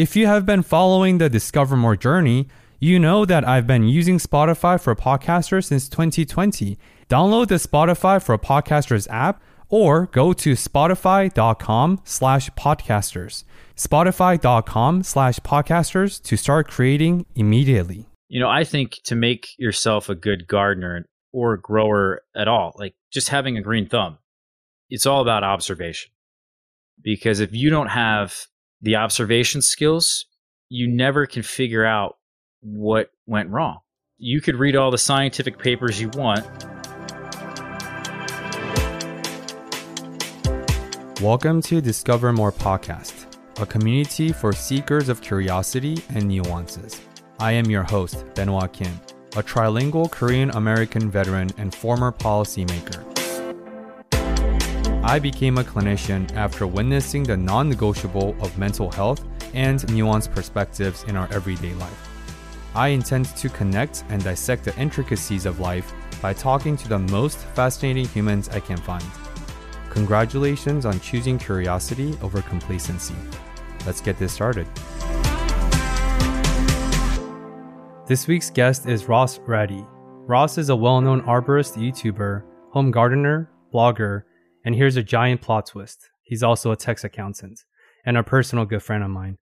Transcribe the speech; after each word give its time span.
If 0.00 0.16
you 0.16 0.26
have 0.28 0.46
been 0.46 0.62
following 0.62 1.18
the 1.18 1.28
Discover 1.28 1.76
More 1.76 1.94
journey, 1.94 2.48
you 2.78 2.98
know 2.98 3.26
that 3.26 3.46
I've 3.46 3.66
been 3.66 3.86
using 3.86 4.16
Spotify 4.16 4.80
for 4.80 4.96
Podcasters 4.96 5.66
since 5.66 5.90
2020. 5.90 6.78
Download 7.10 7.46
the 7.46 7.56
Spotify 7.56 8.24
for 8.24 8.38
Podcasters 8.38 9.06
app 9.10 9.42
or 9.68 10.06
go 10.06 10.32
to 10.32 10.52
spotify.com 10.52 12.00
slash 12.04 12.48
podcasters. 12.52 13.44
Spotify.com 13.76 15.02
slash 15.02 15.38
podcasters 15.40 16.22
to 16.22 16.34
start 16.38 16.66
creating 16.66 17.26
immediately. 17.34 18.08
You 18.28 18.40
know, 18.40 18.48
I 18.48 18.64
think 18.64 19.00
to 19.04 19.14
make 19.14 19.48
yourself 19.58 20.08
a 20.08 20.14
good 20.14 20.48
gardener 20.48 21.04
or 21.30 21.58
grower 21.58 22.22
at 22.34 22.48
all, 22.48 22.74
like 22.78 22.94
just 23.12 23.28
having 23.28 23.58
a 23.58 23.62
green 23.62 23.86
thumb, 23.86 24.16
it's 24.88 25.04
all 25.04 25.20
about 25.20 25.44
observation. 25.44 26.10
Because 27.02 27.40
if 27.40 27.52
you 27.52 27.68
don't 27.68 27.88
have 27.88 28.46
the 28.82 28.96
observation 28.96 29.60
skills, 29.60 30.24
you 30.70 30.88
never 30.88 31.26
can 31.26 31.42
figure 31.42 31.84
out 31.84 32.16
what 32.62 33.10
went 33.26 33.50
wrong. 33.50 33.80
You 34.16 34.40
could 34.40 34.56
read 34.56 34.74
all 34.74 34.90
the 34.90 34.96
scientific 34.96 35.58
papers 35.58 36.00
you 36.00 36.08
want. 36.14 36.46
Welcome 41.20 41.60
to 41.62 41.82
Discover 41.82 42.32
More 42.32 42.52
Podcast, 42.52 43.36
a 43.60 43.66
community 43.66 44.32
for 44.32 44.54
seekers 44.54 45.10
of 45.10 45.20
curiosity 45.20 46.02
and 46.08 46.26
nuances. 46.26 46.98
I 47.38 47.52
am 47.52 47.66
your 47.66 47.82
host, 47.82 48.24
Benoit 48.34 48.72
Kim, 48.72 48.98
a 49.36 49.42
trilingual 49.42 50.10
Korean 50.10 50.48
American 50.52 51.10
veteran 51.10 51.50
and 51.58 51.74
former 51.74 52.12
policymaker. 52.12 53.09
I 55.02 55.18
became 55.18 55.56
a 55.56 55.64
clinician 55.64 56.30
after 56.36 56.66
witnessing 56.66 57.22
the 57.22 57.36
non 57.36 57.70
negotiable 57.70 58.36
of 58.40 58.56
mental 58.58 58.92
health 58.92 59.24
and 59.54 59.80
nuanced 59.80 60.30
perspectives 60.32 61.04
in 61.04 61.16
our 61.16 61.26
everyday 61.32 61.72
life. 61.74 62.08
I 62.74 62.88
intend 62.88 63.24
to 63.36 63.48
connect 63.48 64.04
and 64.10 64.22
dissect 64.22 64.64
the 64.64 64.76
intricacies 64.78 65.46
of 65.46 65.58
life 65.58 65.92
by 66.20 66.34
talking 66.34 66.76
to 66.76 66.88
the 66.88 66.98
most 66.98 67.38
fascinating 67.38 68.06
humans 68.08 68.50
I 68.50 68.60
can 68.60 68.76
find. 68.76 69.04
Congratulations 69.88 70.84
on 70.84 71.00
choosing 71.00 71.38
curiosity 71.38 72.16
over 72.22 72.42
complacency. 72.42 73.16
Let's 73.86 74.02
get 74.02 74.18
this 74.18 74.34
started. 74.34 74.66
This 78.06 78.28
week's 78.28 78.50
guest 78.50 78.86
is 78.86 79.08
Ross 79.08 79.38
Raddi. 79.38 79.86
Ross 80.28 80.58
is 80.58 80.68
a 80.68 80.76
well 80.76 81.00
known 81.00 81.22
arborist 81.22 81.78
YouTuber, 81.78 82.42
home 82.70 82.90
gardener, 82.90 83.50
blogger, 83.72 84.24
and 84.64 84.74
here's 84.74 84.96
a 84.96 85.02
giant 85.02 85.40
plot 85.40 85.66
twist. 85.66 86.10
He's 86.22 86.42
also 86.42 86.70
a 86.70 86.76
tax 86.76 87.04
accountant 87.04 87.60
and 88.04 88.16
a 88.16 88.22
personal 88.22 88.64
good 88.64 88.82
friend 88.82 89.02
of 89.02 89.10
mine. 89.10 89.38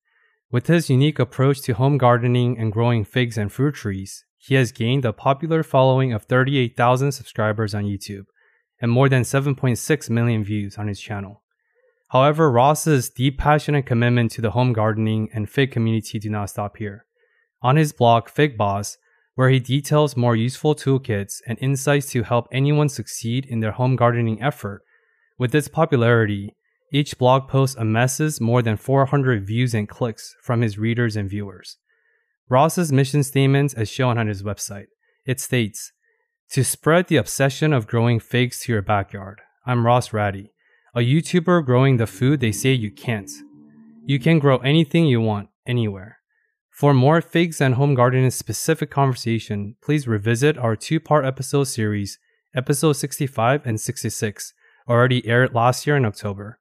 With 0.51 0.67
his 0.67 0.89
unique 0.89 1.19
approach 1.19 1.61
to 1.63 1.75
home 1.75 1.99
gardening 1.99 2.59
and 2.59 2.73
growing 2.73 3.05
figs 3.05 3.37
and 3.37 3.53
fruit 3.53 3.75
trees, 3.75 4.25
he 4.39 4.55
has 4.55 4.73
gained 4.73 5.05
a 5.05 5.13
popular 5.13 5.63
following 5.63 6.13
of 6.13 6.25
38,000 6.25 7.13
subscribers 7.13 7.75
on 7.75 7.85
YouTube 7.85 8.25
and 8.81 8.91
more 8.91 9.09
than 9.09 9.23
7.6 9.23 10.11
million 10.11 10.45
views 10.45 10.79
on 10.79 10.89
his 10.89 11.01
channel. 11.01 11.43
However, 12.09 12.51
Ross's 12.51 13.11
deep 13.11 13.39
passion 13.39 13.75
and 13.75 13.85
commitment 13.85 14.31
to 14.33 14.41
the 14.41 14.53
home 14.53 14.73
gardening 14.73 15.29
and 15.35 15.51
fig 15.51 15.73
community 15.73 16.19
do 16.19 16.31
not 16.31 16.49
stop 16.49 16.79
here. 16.79 17.05
On 17.61 17.77
his 17.77 17.93
blog, 17.93 18.29
Fig 18.29 18.57
Boss, 18.57 18.97
where 19.35 19.51
he 19.51 19.61
details 19.61 20.17
more 20.17 20.35
useful 20.35 20.75
toolkits 20.75 21.43
and 21.47 21.59
insights 21.61 22.11
to 22.13 22.23
help 22.23 22.49
anyone 22.51 22.89
succeed 22.89 23.45
in 23.45 23.61
their 23.61 23.73
home 23.73 23.97
gardening 23.97 24.41
effort, 24.43 24.83
with 25.39 25.55
its 25.55 25.69
popularity, 25.69 26.55
each 26.93 27.19
blog 27.19 27.49
post 27.49 27.77
amasses 27.79 28.41
more 28.41 28.63
than 28.63 28.77
400 28.77 29.47
views 29.47 29.75
and 29.75 29.89
clicks 29.89 30.35
from 30.43 30.63
his 30.63 30.79
readers 30.79 31.17
and 31.17 31.31
viewers. 31.31 31.77
Ross's 32.49 32.91
mission 32.91 33.23
statement 33.23 33.75
is 33.77 33.91
shown 33.91 34.19
on 34.19 34.27
his 34.27 34.43
website. 34.43 34.87
It 35.27 35.39
states, 35.39 35.93
To 36.51 36.65
spread 36.65 37.09
the 37.09 37.17
obsession 37.17 37.73
of 37.73 37.87
growing 37.87 38.21
figs 38.21 38.61
to 38.61 38.73
your 38.73 38.83
backyard, 38.83 39.41
I'm 39.67 39.85
Ross 39.85 40.11
Raddi, 40.11 40.49
a 40.95 41.01
YouTuber 41.01 41.65
growing 41.67 41.99
the 41.99 42.07
food 42.07 42.41
they 42.41 42.53
say 42.53 42.73
you 42.73 42.91
can't. 42.91 43.31
You 44.07 44.19
can 44.19 44.39
grow 44.39 44.57
anything 44.59 45.05
you 45.05 45.21
want, 45.21 45.51
anywhere. 45.67 46.19
For 46.71 46.95
more 46.95 47.21
figs 47.21 47.61
and 47.61 47.75
home 47.75 47.95
gardening 47.95 48.31
specific 48.31 48.91
conversation, 48.91 49.77
please 49.83 50.09
revisit 50.09 50.57
our 50.57 50.75
two 50.75 51.01
part 51.01 51.27
episode 51.27 51.65
series, 51.65 52.19
episode 52.55 52.95
65 52.95 53.67
and 53.67 53.79
66, 53.79 54.55
already 54.89 55.27
aired 55.27 55.55
last 55.55 55.87
year 55.87 55.97
in 55.97 56.05
October. 56.05 56.59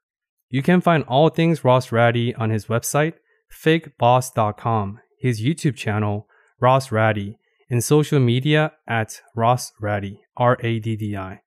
You 0.49 0.61
can 0.61 0.81
find 0.81 1.03
all 1.05 1.29
things 1.29 1.63
Ross 1.63 1.89
Raddi 1.89 2.33
on 2.37 2.49
his 2.49 2.67
website, 2.67 3.13
figboss.com, 3.51 4.99
his 5.19 5.41
YouTube 5.41 5.75
channel, 5.75 6.27
Ross 6.59 6.89
Raddi, 6.89 7.35
and 7.69 7.83
social 7.83 8.19
media 8.19 8.73
at 8.87 9.21
Ross 9.35 9.71
Raddi, 9.81 10.19
R 10.37 10.57
A 10.61 10.79
D 10.79 10.95
D 10.95 11.17
I. 11.17 11.41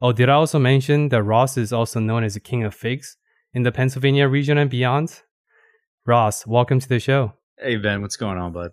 Oh, 0.00 0.12
did 0.12 0.28
I 0.28 0.34
also 0.34 0.58
mention 0.58 1.08
that 1.08 1.22
Ross 1.22 1.56
is 1.56 1.72
also 1.72 2.00
known 2.00 2.24
as 2.24 2.34
the 2.34 2.40
king 2.40 2.64
of 2.64 2.74
figs 2.74 3.16
in 3.52 3.64
the 3.64 3.72
Pennsylvania 3.72 4.28
region 4.28 4.56
and 4.56 4.70
beyond? 4.70 5.22
Ross, 6.06 6.46
welcome 6.46 6.80
to 6.80 6.88
the 6.88 7.00
show. 7.00 7.34
Hey, 7.58 7.76
Ben, 7.76 8.00
what's 8.00 8.16
going 8.16 8.38
on, 8.38 8.52
bud? 8.52 8.70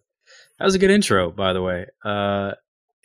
That 0.60 0.66
was 0.66 0.76
a 0.76 0.80
good 0.80 0.92
intro, 0.92 1.32
by 1.32 1.54
the 1.54 1.62
way. 1.62 1.88
Uh, 2.04 2.52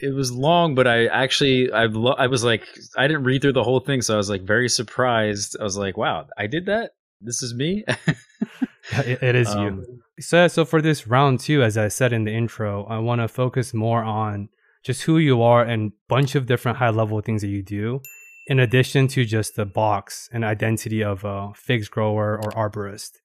it 0.00 0.14
was 0.14 0.32
long, 0.32 0.74
but 0.74 0.86
I 0.86 1.06
actually 1.06 1.70
I 1.72 1.86
lo- 1.86 2.14
I 2.18 2.26
was 2.26 2.42
like 2.44 2.66
I 2.96 3.06
didn't 3.06 3.24
read 3.24 3.42
through 3.42 3.52
the 3.52 3.64
whole 3.64 3.80
thing, 3.80 4.02
so 4.02 4.14
I 4.14 4.16
was 4.16 4.30
like 4.30 4.42
very 4.42 4.68
surprised. 4.68 5.56
I 5.60 5.64
was 5.64 5.76
like, 5.76 5.96
wow, 5.96 6.26
I 6.36 6.46
did 6.46 6.66
that. 6.66 6.92
This 7.20 7.42
is 7.42 7.54
me. 7.54 7.84
it, 8.92 9.22
it 9.22 9.34
is 9.34 9.48
um, 9.48 9.62
you. 9.62 10.02
So 10.20 10.48
so 10.48 10.64
for 10.64 10.80
this 10.80 11.06
round 11.06 11.40
two, 11.40 11.62
as 11.62 11.76
I 11.76 11.88
said 11.88 12.12
in 12.12 12.24
the 12.24 12.32
intro, 12.32 12.84
I 12.84 12.98
want 12.98 13.20
to 13.20 13.28
focus 13.28 13.74
more 13.74 14.02
on 14.02 14.48
just 14.82 15.02
who 15.02 15.18
you 15.18 15.42
are 15.42 15.62
and 15.62 15.92
bunch 16.08 16.34
of 16.34 16.46
different 16.46 16.78
high 16.78 16.90
level 16.90 17.20
things 17.20 17.42
that 17.42 17.48
you 17.48 17.62
do, 17.62 18.00
in 18.46 18.58
addition 18.58 19.08
to 19.08 19.24
just 19.24 19.56
the 19.56 19.66
box 19.66 20.28
and 20.32 20.44
identity 20.44 21.02
of 21.02 21.24
a 21.24 21.52
figs 21.54 21.88
grower 21.88 22.40
or 22.42 22.50
arborist. 22.52 23.18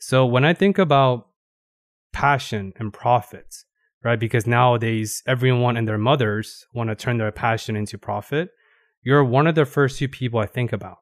So 0.00 0.26
when 0.26 0.44
I 0.44 0.52
think 0.52 0.78
about 0.78 1.28
passion 2.12 2.72
and 2.76 2.92
profits, 2.92 3.64
right? 4.04 4.18
Because 4.18 4.46
nowadays, 4.46 5.22
everyone 5.26 5.76
and 5.76 5.86
their 5.86 5.98
mothers 5.98 6.66
want 6.74 6.90
to 6.90 6.96
turn 6.96 7.18
their 7.18 7.32
passion 7.32 7.76
into 7.76 7.98
profit. 7.98 8.50
You're 9.02 9.24
one 9.24 9.46
of 9.46 9.54
the 9.54 9.64
first 9.64 9.98
few 9.98 10.08
people 10.08 10.40
I 10.40 10.46
think 10.46 10.72
about. 10.72 10.98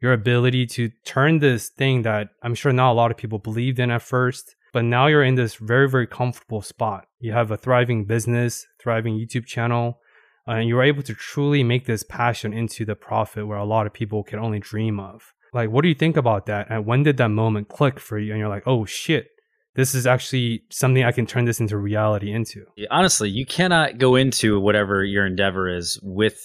Your 0.00 0.12
ability 0.12 0.66
to 0.66 0.90
turn 1.04 1.38
this 1.38 1.68
thing 1.68 2.02
that 2.02 2.28
I'm 2.42 2.54
sure 2.54 2.72
not 2.72 2.92
a 2.92 2.94
lot 2.94 3.10
of 3.10 3.16
people 3.16 3.38
believed 3.38 3.78
in 3.78 3.90
at 3.90 4.02
first, 4.02 4.54
but 4.72 4.84
now 4.84 5.06
you're 5.06 5.24
in 5.24 5.36
this 5.36 5.54
very, 5.56 5.88
very 5.88 6.06
comfortable 6.06 6.60
spot. 6.60 7.06
You 7.18 7.32
have 7.32 7.50
a 7.50 7.56
thriving 7.56 8.04
business, 8.04 8.66
thriving 8.78 9.18
YouTube 9.18 9.46
channel, 9.46 10.00
uh, 10.46 10.52
and 10.52 10.68
you're 10.68 10.82
able 10.82 11.02
to 11.02 11.14
truly 11.14 11.62
make 11.62 11.86
this 11.86 12.02
passion 12.02 12.52
into 12.52 12.84
the 12.84 12.94
profit 12.94 13.46
where 13.46 13.58
a 13.58 13.64
lot 13.64 13.86
of 13.86 13.92
people 13.92 14.22
can 14.22 14.38
only 14.38 14.60
dream 14.60 15.00
of. 15.00 15.32
Like, 15.52 15.70
what 15.70 15.82
do 15.82 15.88
you 15.88 15.94
think 15.94 16.16
about 16.16 16.46
that? 16.46 16.66
And 16.68 16.84
when 16.84 17.02
did 17.02 17.16
that 17.16 17.30
moment 17.30 17.68
click 17.68 17.98
for 17.98 18.18
you? 18.18 18.32
And 18.32 18.38
you're 18.38 18.48
like, 18.48 18.66
oh 18.66 18.84
shit, 18.84 19.28
this 19.76 19.94
is 19.94 20.06
actually 20.06 20.64
something 20.70 21.04
I 21.04 21.12
can 21.12 21.26
turn 21.26 21.44
this 21.44 21.60
into 21.60 21.76
reality 21.76 22.32
into. 22.32 22.64
Honestly, 22.90 23.28
you 23.28 23.44
cannot 23.44 23.98
go 23.98 24.16
into 24.16 24.58
whatever 24.58 25.04
your 25.04 25.26
endeavor 25.26 25.68
is 25.68 26.00
with 26.02 26.40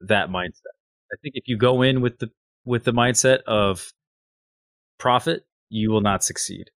that 0.00 0.28
mindset. 0.28 0.74
I 1.12 1.16
think 1.22 1.36
if 1.36 1.46
you 1.46 1.56
go 1.56 1.82
in 1.82 2.00
with 2.00 2.18
the 2.18 2.30
with 2.64 2.84
the 2.84 2.92
mindset 2.92 3.42
of 3.46 3.92
profit, 4.98 5.46
you 5.70 5.90
will 5.90 6.00
not 6.00 6.24
succeed. 6.24 6.70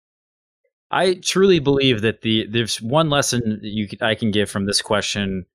I 0.90 1.14
truly 1.14 1.60
believe 1.60 2.02
that 2.02 2.20
the 2.20 2.46
there's 2.46 2.80
one 2.82 3.08
lesson 3.08 3.60
that 3.62 3.70
you 3.70 3.88
I 4.02 4.14
can 4.14 4.30
give 4.30 4.50
from 4.50 4.66
this 4.66 4.82
question 4.82 5.46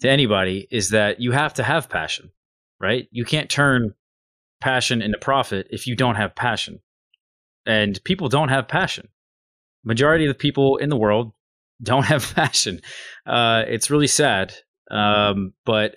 to 0.00 0.10
anybody 0.10 0.68
is 0.70 0.90
that 0.90 1.20
you 1.20 1.32
have 1.32 1.54
to 1.54 1.62
have 1.62 1.88
passion, 1.88 2.30
right? 2.78 3.08
You 3.10 3.24
can't 3.24 3.48
turn 3.48 3.94
passion 4.60 5.00
into 5.00 5.18
profit 5.18 5.66
if 5.70 5.86
you 5.86 5.96
don't 5.96 6.16
have 6.16 6.34
passion. 6.34 6.80
And 7.64 8.02
people 8.04 8.28
don't 8.28 8.48
have 8.50 8.68
passion 8.68 9.08
majority 9.84 10.26
of 10.26 10.30
the 10.30 10.38
people 10.38 10.76
in 10.76 10.88
the 10.88 10.96
world 10.96 11.32
don't 11.82 12.06
have 12.06 12.34
passion. 12.34 12.80
Uh, 13.26 13.64
it's 13.66 13.90
really 13.90 14.06
sad. 14.06 14.54
Um, 14.90 15.52
but 15.64 15.96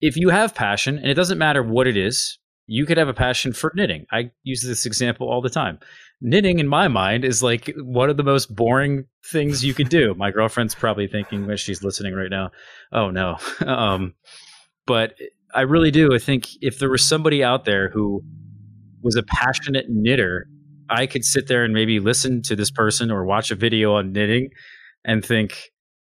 if 0.00 0.16
you 0.16 0.28
have 0.28 0.54
passion, 0.54 0.98
and 0.98 1.10
it 1.10 1.14
doesn't 1.14 1.38
matter 1.38 1.62
what 1.62 1.86
it 1.86 1.96
is, 1.96 2.38
you 2.68 2.84
could 2.84 2.98
have 2.98 3.08
a 3.08 3.14
passion 3.14 3.52
for 3.52 3.72
knitting. 3.74 4.06
I 4.12 4.30
use 4.42 4.62
this 4.62 4.86
example 4.86 5.28
all 5.28 5.40
the 5.40 5.50
time. 5.50 5.78
knitting 6.20 6.58
in 6.58 6.68
my 6.68 6.86
mind 6.86 7.24
is 7.24 7.42
like 7.42 7.72
one 7.78 8.10
of 8.10 8.16
the 8.16 8.22
most 8.22 8.54
boring 8.54 9.06
things 9.24 9.64
you 9.64 9.72
could 9.72 9.88
do. 9.88 10.14
My 10.18 10.30
girlfriend's 10.30 10.74
probably 10.74 11.06
thinking 11.06 11.46
when 11.46 11.56
she's 11.56 11.82
listening 11.82 12.14
right 12.14 12.30
now, 12.30 12.50
oh 12.92 13.10
no. 13.10 13.38
um, 13.66 14.14
but 14.86 15.14
I 15.54 15.62
really 15.62 15.90
do. 15.90 16.14
I 16.14 16.18
think 16.18 16.48
if 16.60 16.78
there 16.78 16.90
was 16.90 17.02
somebody 17.02 17.42
out 17.42 17.64
there 17.64 17.88
who 17.88 18.22
was 19.00 19.16
a 19.16 19.22
passionate 19.22 19.86
knitter, 19.88 20.46
I 20.88 21.06
could 21.06 21.24
sit 21.24 21.48
there 21.48 21.64
and 21.64 21.74
maybe 21.74 22.00
listen 22.00 22.42
to 22.42 22.56
this 22.56 22.70
person 22.70 23.10
or 23.10 23.24
watch 23.24 23.50
a 23.50 23.54
video 23.54 23.94
on 23.94 24.12
knitting 24.12 24.50
and 25.04 25.24
think, 25.24 25.70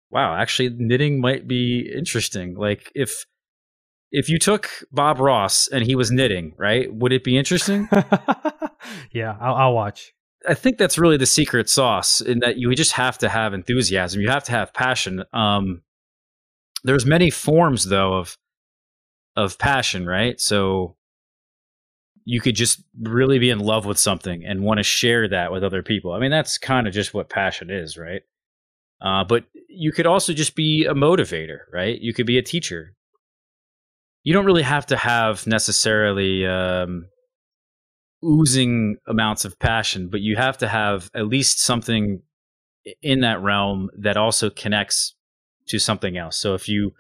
wow, 0.09 0.35
actually 0.35 0.69
knitting 0.69 1.19
might 1.19 1.47
be 1.47 1.91
interesting. 1.95 2.55
Like 2.55 2.91
if 2.95 3.25
if 4.11 4.29
you 4.29 4.39
took 4.39 4.69
Bob 4.91 5.19
Ross 5.19 5.67
and 5.67 5.83
he 5.83 5.95
was 5.95 6.11
knitting, 6.11 6.53
right? 6.57 6.93
Would 6.93 7.11
it 7.11 7.23
be 7.23 7.37
interesting? 7.37 7.89
yeah, 9.11 9.35
I'll, 9.41 9.55
I'll, 9.55 9.73
watch. 9.73 10.13
I 10.47 10.53
think 10.53 10.77
that's 10.77 10.97
really 10.97 11.17
the 11.17 11.25
secret 11.25 11.67
sauce 11.69 12.21
in 12.21 12.39
that 12.39 12.57
you 12.57 12.73
just 12.73 12.93
have 12.93 13.17
to 13.17 13.27
have 13.27 13.53
enthusiasm. 13.53 14.21
You 14.21 14.29
have 14.29 14.45
to 14.45 14.53
have 14.53 14.73
passion. 14.73 15.23
Um, 15.33 15.81
there's 16.83 17.05
many 17.05 17.29
forms 17.29 17.85
though 17.85 18.13
of 18.13 18.37
of 19.35 19.59
passion, 19.59 20.05
right? 20.05 20.39
So 20.39 20.95
you 22.29 22.41
could 22.41 22.55
just 22.55 22.83
really 23.01 23.39
be 23.39 23.49
in 23.49 23.59
love 23.59 23.85
with 23.85 23.97
something 23.97 24.43
and 24.45 24.61
want 24.61 24.79
to 24.79 24.83
share 24.83 25.29
that 25.29 25.51
with 25.51 25.63
other 25.63 25.81
people. 25.81 26.11
I 26.11 26.19
mean, 26.19 26.31
that's 26.31 26.57
kind 26.57 26.87
of 26.87 26.93
just 26.93 27.13
what 27.13 27.29
passion 27.29 27.69
is, 27.69 27.97
right? 27.97 28.21
Uh, 28.99 29.23
but 29.23 29.45
you 29.69 29.91
could 29.91 30.07
also 30.07 30.33
just 30.33 30.55
be 30.55 30.85
a 30.85 30.93
motivator, 30.93 31.59
right? 31.71 31.99
You 32.01 32.13
could 32.13 32.25
be 32.25 32.37
a 32.37 32.41
teacher 32.43 32.97
you 34.27 34.33
don't 34.33 34.45
really 34.45 34.63
have 34.63 34.85
to 34.87 34.97
have 34.97 35.47
necessarily 35.47 36.45
um, 36.45 37.07
oozing 38.25 38.97
amounts 39.07 39.45
of 39.45 39.57
passion, 39.57 40.09
but 40.09 40.19
you 40.19 40.35
have 40.35 40.57
to 40.57 40.67
have 40.67 41.09
at 41.15 41.27
least 41.27 41.61
something 41.61 42.21
in 43.01 43.21
that 43.21 43.41
realm 43.41 43.89
that 43.97 44.17
also 44.17 44.49
connects 44.49 45.15
to 45.67 45.79
something 45.79 46.17
else. 46.17 46.37
So 46.37 46.55
if 46.55 46.67
you 46.67 46.91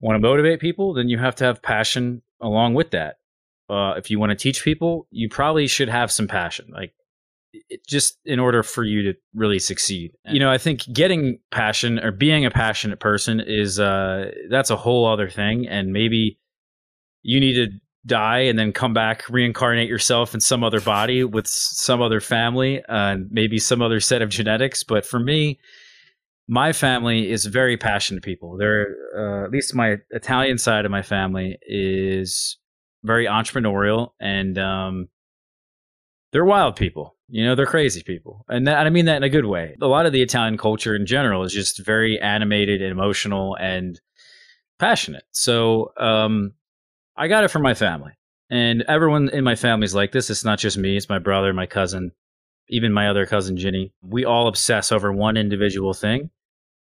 want 0.00 0.16
to 0.16 0.18
motivate 0.28 0.58
people, 0.58 0.94
then 0.94 1.08
you 1.08 1.16
have 1.18 1.36
to 1.36 1.44
have 1.44 1.62
passion 1.62 2.22
along 2.40 2.74
with 2.74 2.90
that. 2.90 3.17
Uh, 3.68 3.94
if 3.96 4.10
you 4.10 4.18
want 4.18 4.30
to 4.30 4.36
teach 4.36 4.64
people, 4.64 5.06
you 5.10 5.28
probably 5.28 5.66
should 5.66 5.88
have 5.88 6.10
some 6.10 6.26
passion, 6.26 6.70
like 6.72 6.92
it, 7.52 7.86
just 7.86 8.18
in 8.24 8.38
order 8.38 8.62
for 8.62 8.84
you 8.84 9.02
to 9.02 9.18
really 9.34 9.58
succeed. 9.58 10.12
You 10.24 10.40
know, 10.40 10.50
I 10.50 10.58
think 10.58 10.82
getting 10.92 11.38
passion 11.50 11.98
or 11.98 12.10
being 12.10 12.44
a 12.46 12.50
passionate 12.50 13.00
person 13.00 13.40
is 13.40 13.78
uh, 13.78 14.30
that's 14.50 14.70
a 14.70 14.76
whole 14.76 15.06
other 15.06 15.28
thing, 15.28 15.66
and 15.68 15.92
maybe 15.92 16.38
you 17.22 17.40
need 17.40 17.54
to 17.54 17.68
die 18.06 18.40
and 18.40 18.58
then 18.58 18.72
come 18.72 18.94
back, 18.94 19.28
reincarnate 19.28 19.88
yourself 19.88 20.34
in 20.34 20.40
some 20.40 20.64
other 20.64 20.80
body 20.80 21.24
with 21.24 21.46
some 21.46 22.00
other 22.00 22.20
family, 22.20 22.82
and 22.88 23.24
uh, 23.24 23.28
maybe 23.30 23.58
some 23.58 23.82
other 23.82 24.00
set 24.00 24.22
of 24.22 24.30
genetics. 24.30 24.82
But 24.82 25.04
for 25.04 25.18
me, 25.18 25.58
my 26.48 26.72
family 26.72 27.30
is 27.30 27.44
very 27.44 27.76
passionate 27.76 28.22
people. 28.22 28.56
They're 28.56 28.96
uh, 29.16 29.44
at 29.44 29.50
least 29.50 29.74
my 29.74 29.96
Italian 30.10 30.58
side 30.58 30.84
of 30.86 30.90
my 30.90 31.02
family 31.02 31.58
is 31.62 32.56
very 33.04 33.26
entrepreneurial 33.26 34.10
and 34.20 34.58
um, 34.58 35.08
they're 36.32 36.44
wild 36.44 36.76
people. 36.76 37.16
You 37.30 37.44
know, 37.44 37.54
they're 37.54 37.66
crazy 37.66 38.02
people, 38.02 38.46
and, 38.48 38.66
that, 38.66 38.86
I 38.86 38.88
mean 38.88 39.04
that 39.04 39.18
in 39.18 39.22
a 39.22 39.28
good 39.28 39.44
way. 39.44 39.76
A 39.82 39.86
lot 39.86 40.06
of 40.06 40.12
the 40.12 40.22
Italian 40.22 40.56
culture 40.56 40.96
in 40.96 41.04
general 41.04 41.42
is 41.42 41.52
just 41.52 41.84
very 41.84 42.18
animated 42.18 42.80
and 42.80 42.90
emotional 42.90 43.54
and 43.56 44.00
passionate. 44.78 45.24
So 45.32 45.92
um, 45.98 46.54
I 47.16 47.28
got 47.28 47.44
it 47.44 47.50
from 47.50 47.60
my 47.60 47.74
family. 47.74 48.12
And 48.48 48.82
everyone 48.88 49.28
in 49.28 49.44
my 49.44 49.56
family 49.56 49.84
is 49.84 49.94
like 49.94 50.12
this. 50.12 50.30
It's 50.30 50.44
not 50.44 50.58
just 50.58 50.78
me, 50.78 50.96
it's 50.96 51.10
my 51.10 51.18
brother, 51.18 51.52
my 51.52 51.66
cousin, 51.66 52.12
even 52.70 52.94
my 52.94 53.08
other 53.08 53.26
cousin, 53.26 53.58
Ginny. 53.58 53.92
We 54.00 54.24
all 54.24 54.48
obsess 54.48 54.90
over 54.90 55.12
one 55.12 55.36
individual 55.36 55.92
thing 55.92 56.30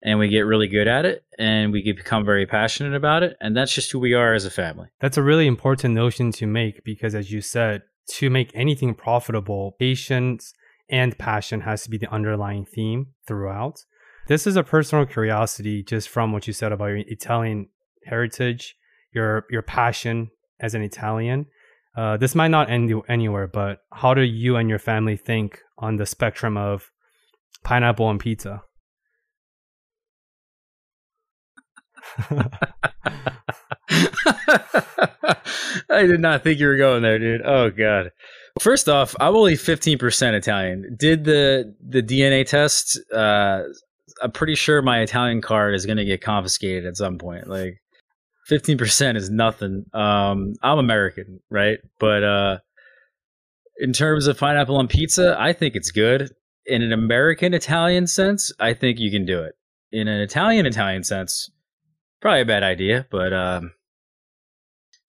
and 0.01 0.19
we 0.19 0.29
get 0.29 0.41
really 0.41 0.67
good 0.67 0.87
at 0.87 1.05
it 1.05 1.23
and 1.37 1.71
we 1.71 1.81
become 1.81 2.25
very 2.25 2.45
passionate 2.45 2.95
about 2.95 3.23
it. 3.23 3.35
And 3.41 3.55
that's 3.55 3.73
just 3.73 3.91
who 3.91 3.99
we 3.99 4.13
are 4.13 4.33
as 4.33 4.45
a 4.45 4.49
family. 4.49 4.87
That's 4.99 5.17
a 5.17 5.23
really 5.23 5.47
important 5.47 5.93
notion 5.93 6.31
to 6.33 6.47
make 6.47 6.83
because, 6.83 7.15
as 7.15 7.31
you 7.31 7.41
said, 7.41 7.83
to 8.11 8.29
make 8.29 8.51
anything 8.55 8.93
profitable, 8.95 9.75
patience 9.79 10.53
and 10.89 11.17
passion 11.17 11.61
has 11.61 11.83
to 11.83 11.89
be 11.89 11.97
the 11.97 12.11
underlying 12.11 12.65
theme 12.65 13.07
throughout. 13.27 13.83
This 14.27 14.47
is 14.47 14.55
a 14.55 14.63
personal 14.63 15.05
curiosity 15.05 15.83
just 15.83 16.09
from 16.09 16.31
what 16.31 16.47
you 16.47 16.53
said 16.53 16.71
about 16.71 16.87
your 16.87 17.03
Italian 17.07 17.69
heritage 18.05 18.75
your 19.11 19.45
your 19.49 19.61
passion 19.61 20.31
as 20.59 20.75
an 20.75 20.81
Italian. 20.81 21.45
Uh, 21.95 22.17
this 22.17 22.35
might 22.35 22.49
not 22.49 22.69
end 22.69 22.93
anywhere, 23.07 23.47
but 23.47 23.79
how 23.91 24.13
do 24.13 24.21
you 24.21 24.55
and 24.55 24.69
your 24.69 24.79
family 24.79 25.17
think 25.17 25.59
on 25.77 25.97
the 25.97 26.05
spectrum 26.05 26.55
of 26.55 26.91
pineapple 27.63 28.09
and 28.09 28.19
pizza? 28.19 28.61
I 35.89 36.05
did 36.05 36.19
not 36.19 36.43
think 36.43 36.59
you 36.59 36.67
were 36.67 36.77
going 36.77 37.01
there, 37.01 37.19
dude. 37.19 37.41
Oh 37.43 37.69
god. 37.69 38.11
First 38.59 38.89
off, 38.89 39.15
I'm 39.19 39.35
only 39.35 39.53
15% 39.53 40.33
Italian. 40.33 40.95
Did 40.97 41.23
the 41.23 41.75
the 41.81 42.01
DNA 42.01 42.45
test 42.45 42.99
uh 43.13 43.63
I'm 44.21 44.31
pretty 44.31 44.55
sure 44.55 44.81
my 44.81 44.99
Italian 44.99 45.41
card 45.41 45.75
is 45.75 45.85
going 45.85 45.97
to 45.97 46.05
get 46.05 46.21
confiscated 46.21 46.85
at 46.85 46.97
some 46.97 47.17
point. 47.17 47.47
Like 47.47 47.81
fifteen 48.45 48.77
percent 48.77 49.17
is 49.17 49.29
nothing. 49.29 49.85
Um, 49.93 50.55
I'm 50.61 50.79
American, 50.79 51.39
right? 51.49 51.79
But 51.99 52.23
uh, 52.23 52.57
in 53.77 53.93
terms 53.93 54.27
of 54.27 54.37
pineapple 54.37 54.77
on 54.77 54.87
pizza, 54.87 55.35
I 55.39 55.53
think 55.53 55.75
it's 55.75 55.91
good. 55.91 56.31
In 56.65 56.81
an 56.81 56.91
American 56.91 57.53
Italian 57.53 58.07
sense, 58.07 58.51
I 58.59 58.73
think 58.73 58.99
you 58.99 59.09
can 59.09 59.25
do 59.25 59.41
it. 59.41 59.53
In 59.91 60.07
an 60.07 60.21
Italian 60.21 60.65
Italian 60.65 61.03
sense, 61.03 61.49
probably 62.21 62.41
a 62.41 62.45
bad 62.45 62.63
idea, 62.63 63.07
but 63.09 63.33
um, 63.33 63.73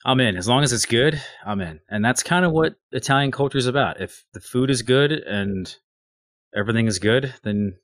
I'm 0.05 0.21
in. 0.21 0.37
As 0.37 0.49
long 0.49 0.63
as 0.63 0.73
it's 0.73 0.87
good, 0.87 1.21
I'm 1.45 1.61
in. 1.61 1.81
And 1.89 2.05
that's 2.05 2.23
kind 2.23 2.45
of 2.45 2.53
what 2.53 2.77
Italian 2.93 3.31
culture 3.31 3.59
is 3.59 3.67
about. 3.67 4.01
If 4.01 4.25
the 4.33 4.41
food 4.41 4.71
is 4.71 4.83
good 4.83 5.13
and 5.13 5.75
everything 6.57 6.87
is 6.87 6.99
good, 6.99 7.35
then 7.43 7.77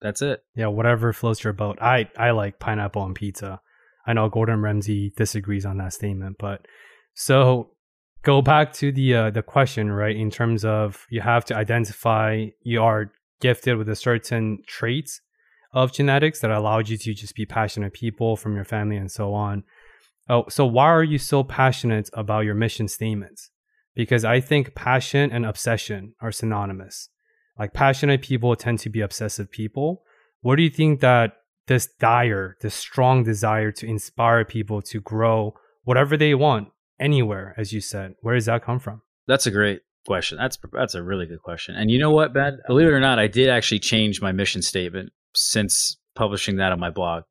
that's 0.00 0.22
it. 0.22 0.42
Yeah, 0.54 0.68
whatever 0.68 1.12
floats 1.12 1.44
your 1.44 1.52
boat. 1.52 1.78
I 1.80 2.08
I 2.16 2.30
like 2.30 2.58
pineapple 2.58 3.02
on 3.02 3.14
pizza. 3.14 3.60
I 4.06 4.12
know 4.12 4.28
Gordon 4.28 4.62
Ramsay 4.62 5.12
disagrees 5.16 5.66
on 5.66 5.78
that 5.78 5.92
statement, 5.92 6.36
but 6.38 6.66
so 7.14 7.70
go 8.22 8.40
back 8.40 8.72
to 8.74 8.92
the 8.92 9.14
uh, 9.14 9.30
the 9.30 9.42
question, 9.42 9.90
right? 9.90 10.16
In 10.16 10.30
terms 10.30 10.64
of 10.64 11.06
you 11.10 11.20
have 11.20 11.44
to 11.46 11.56
identify 11.56 12.46
you 12.62 12.82
are 12.82 13.12
gifted 13.40 13.76
with 13.76 13.88
a 13.88 13.96
certain 13.96 14.58
traits 14.66 15.20
of 15.72 15.92
genetics 15.92 16.40
that 16.40 16.50
allowed 16.50 16.88
you 16.88 16.96
to 16.98 17.14
just 17.14 17.34
be 17.34 17.46
passionate 17.46 17.92
people 17.92 18.36
from 18.36 18.54
your 18.54 18.64
family 18.64 18.96
and 18.96 19.10
so 19.10 19.34
on. 19.34 19.62
Oh, 20.28 20.44
so 20.48 20.66
why 20.66 20.86
are 20.86 21.04
you 21.04 21.18
so 21.18 21.42
passionate 21.42 22.10
about 22.12 22.44
your 22.44 22.54
mission 22.54 22.88
statements? 22.88 23.50
Because 23.94 24.24
I 24.24 24.40
think 24.40 24.74
passion 24.74 25.30
and 25.32 25.44
obsession 25.44 26.14
are 26.20 26.32
synonymous. 26.32 27.08
Like 27.58 27.72
passionate 27.72 28.22
people 28.22 28.54
tend 28.56 28.78
to 28.80 28.90
be 28.90 29.00
obsessive 29.00 29.50
people. 29.50 30.02
What 30.40 30.56
do 30.56 30.62
you 30.62 30.70
think 30.70 31.00
that 31.00 31.34
this 31.70 31.86
dire, 32.00 32.56
this 32.62 32.74
strong 32.74 33.22
desire 33.22 33.70
to 33.70 33.86
inspire 33.86 34.44
people 34.44 34.82
to 34.82 35.00
grow 35.00 35.54
whatever 35.84 36.16
they 36.16 36.34
want 36.34 36.68
anywhere, 36.98 37.54
as 37.56 37.72
you 37.72 37.80
said. 37.80 38.14
Where 38.22 38.34
does 38.34 38.46
that 38.46 38.64
come 38.64 38.80
from? 38.80 39.02
That's 39.28 39.46
a 39.46 39.52
great 39.52 39.82
question. 40.04 40.36
That's 40.36 40.58
that's 40.72 40.96
a 40.96 41.02
really 41.02 41.26
good 41.26 41.42
question. 41.42 41.76
And 41.76 41.88
you 41.88 41.98
know 41.98 42.10
what, 42.10 42.34
Ben? 42.34 42.58
Believe 42.66 42.88
it 42.88 42.92
or 42.92 42.98
not, 42.98 43.20
I 43.20 43.28
did 43.28 43.48
actually 43.48 43.78
change 43.78 44.20
my 44.20 44.32
mission 44.32 44.62
statement 44.62 45.12
since 45.34 45.96
publishing 46.14 46.56
that 46.56 46.72
on 46.72 46.80
my 46.80 46.90
blog. 46.90 47.24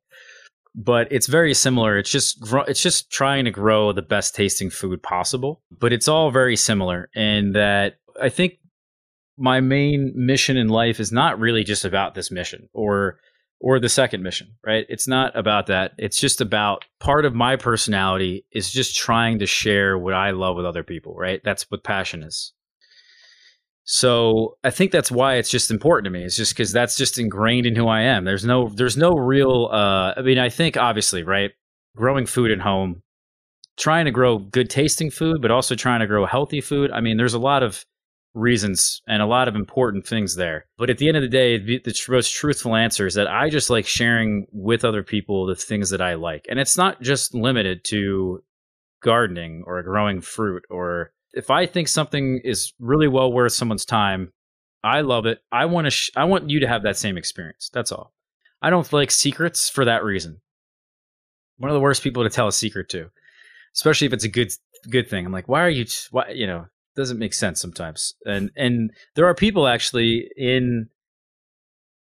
But 0.74 1.08
it's 1.10 1.26
very 1.26 1.52
similar. 1.54 1.98
It's 1.98 2.10
just 2.10 2.38
it's 2.68 2.82
just 2.82 3.10
trying 3.10 3.44
to 3.44 3.50
grow 3.50 3.92
the 3.92 4.02
best 4.02 4.34
tasting 4.34 4.70
food 4.70 5.02
possible. 5.02 5.62
But 5.70 5.92
it's 5.92 6.08
all 6.08 6.30
very 6.30 6.56
similar 6.56 7.10
in 7.14 7.52
that 7.52 7.96
I 8.20 8.28
think 8.28 8.54
my 9.36 9.60
main 9.60 10.12
mission 10.14 10.56
in 10.56 10.68
life 10.68 11.00
is 11.00 11.10
not 11.10 11.40
really 11.40 11.64
just 11.64 11.84
about 11.84 12.14
this 12.14 12.30
mission 12.30 12.68
or 12.72 13.18
or 13.60 13.78
the 13.78 13.88
second 13.88 14.22
mission, 14.22 14.48
right? 14.64 14.86
It's 14.88 15.06
not 15.06 15.36
about 15.36 15.66
that. 15.66 15.92
It's 15.98 16.18
just 16.18 16.40
about 16.40 16.86
part 16.98 17.26
of 17.26 17.34
my 17.34 17.56
personality 17.56 18.46
is 18.52 18.72
just 18.72 18.96
trying 18.96 19.38
to 19.40 19.46
share 19.46 19.98
what 19.98 20.14
I 20.14 20.30
love 20.30 20.56
with 20.56 20.64
other 20.64 20.82
people, 20.82 21.14
right? 21.14 21.42
That's 21.44 21.70
what 21.70 21.84
passion 21.84 22.22
is. 22.22 22.54
So 23.84 24.56
I 24.62 24.70
think 24.70 24.92
that's 24.92 25.10
why 25.10 25.34
it's 25.34 25.50
just 25.50 25.70
important 25.70 26.04
to 26.04 26.10
me. 26.10 26.24
It's 26.24 26.36
just 26.36 26.54
because 26.54 26.72
that's 26.72 26.96
just 26.96 27.18
ingrained 27.18 27.66
in 27.66 27.74
who 27.74 27.88
I 27.88 28.02
am. 28.02 28.24
There's 28.24 28.44
no, 28.44 28.68
there's 28.68 28.96
no 28.96 29.10
real. 29.12 29.68
Uh, 29.72 30.14
I 30.16 30.22
mean, 30.22 30.38
I 30.38 30.48
think 30.48 30.76
obviously, 30.76 31.22
right? 31.22 31.50
Growing 31.96 32.26
food 32.26 32.52
at 32.52 32.60
home, 32.60 33.02
trying 33.76 34.04
to 34.04 34.10
grow 34.10 34.38
good 34.38 34.70
tasting 34.70 35.10
food, 35.10 35.42
but 35.42 35.50
also 35.50 35.74
trying 35.74 36.00
to 36.00 36.06
grow 36.06 36.24
healthy 36.24 36.60
food. 36.60 36.92
I 36.92 37.00
mean, 37.00 37.16
there's 37.16 37.34
a 37.34 37.38
lot 37.38 37.62
of 37.62 37.84
reasons 38.34 39.02
and 39.08 39.22
a 39.22 39.26
lot 39.26 39.48
of 39.48 39.56
important 39.56 40.06
things 40.06 40.36
there. 40.36 40.66
But 40.78 40.90
at 40.90 40.98
the 40.98 41.08
end 41.08 41.16
of 41.16 41.22
the 41.22 41.28
day, 41.28 41.58
the 41.58 41.94
most 42.08 42.32
truthful 42.32 42.76
answer 42.76 43.06
is 43.06 43.14
that 43.14 43.26
I 43.26 43.48
just 43.48 43.70
like 43.70 43.86
sharing 43.86 44.46
with 44.52 44.84
other 44.84 45.02
people 45.02 45.46
the 45.46 45.56
things 45.56 45.90
that 45.90 46.00
I 46.00 46.14
like. 46.14 46.46
And 46.48 46.60
it's 46.60 46.76
not 46.76 47.00
just 47.02 47.34
limited 47.34 47.84
to 47.86 48.42
gardening 49.02 49.64
or 49.66 49.82
growing 49.82 50.20
fruit 50.20 50.64
or 50.70 51.12
if 51.32 51.50
I 51.50 51.66
think 51.66 51.88
something 51.88 52.40
is 52.44 52.72
really 52.78 53.08
well 53.08 53.32
worth 53.32 53.52
someone's 53.52 53.84
time, 53.84 54.32
I 54.82 55.02
love 55.02 55.26
it. 55.26 55.40
I 55.52 55.66
want 55.66 55.86
to. 55.86 55.90
Sh- 55.90 56.10
I 56.16 56.24
want 56.24 56.50
you 56.50 56.60
to 56.60 56.68
have 56.68 56.82
that 56.82 56.96
same 56.96 57.18
experience. 57.18 57.70
That's 57.72 57.92
all. 57.92 58.12
I 58.62 58.70
don't 58.70 58.90
like 58.92 59.10
secrets 59.10 59.68
for 59.68 59.84
that 59.84 60.04
reason. 60.04 60.40
One 61.58 61.70
of 61.70 61.74
the 61.74 61.80
worst 61.80 62.02
people 62.02 62.22
to 62.22 62.30
tell 62.30 62.48
a 62.48 62.52
secret 62.52 62.88
to, 62.90 63.10
especially 63.74 64.06
if 64.06 64.12
it's 64.12 64.24
a 64.24 64.28
good 64.28 64.52
good 64.88 65.08
thing. 65.08 65.26
I'm 65.26 65.32
like, 65.32 65.48
why 65.48 65.62
are 65.62 65.70
you? 65.70 65.86
Why 66.10 66.30
you 66.30 66.46
know? 66.46 66.66
Doesn't 66.96 67.18
make 67.18 67.34
sense 67.34 67.60
sometimes. 67.60 68.14
And 68.24 68.50
and 68.56 68.90
there 69.14 69.26
are 69.26 69.34
people 69.34 69.66
actually 69.68 70.28
in 70.36 70.88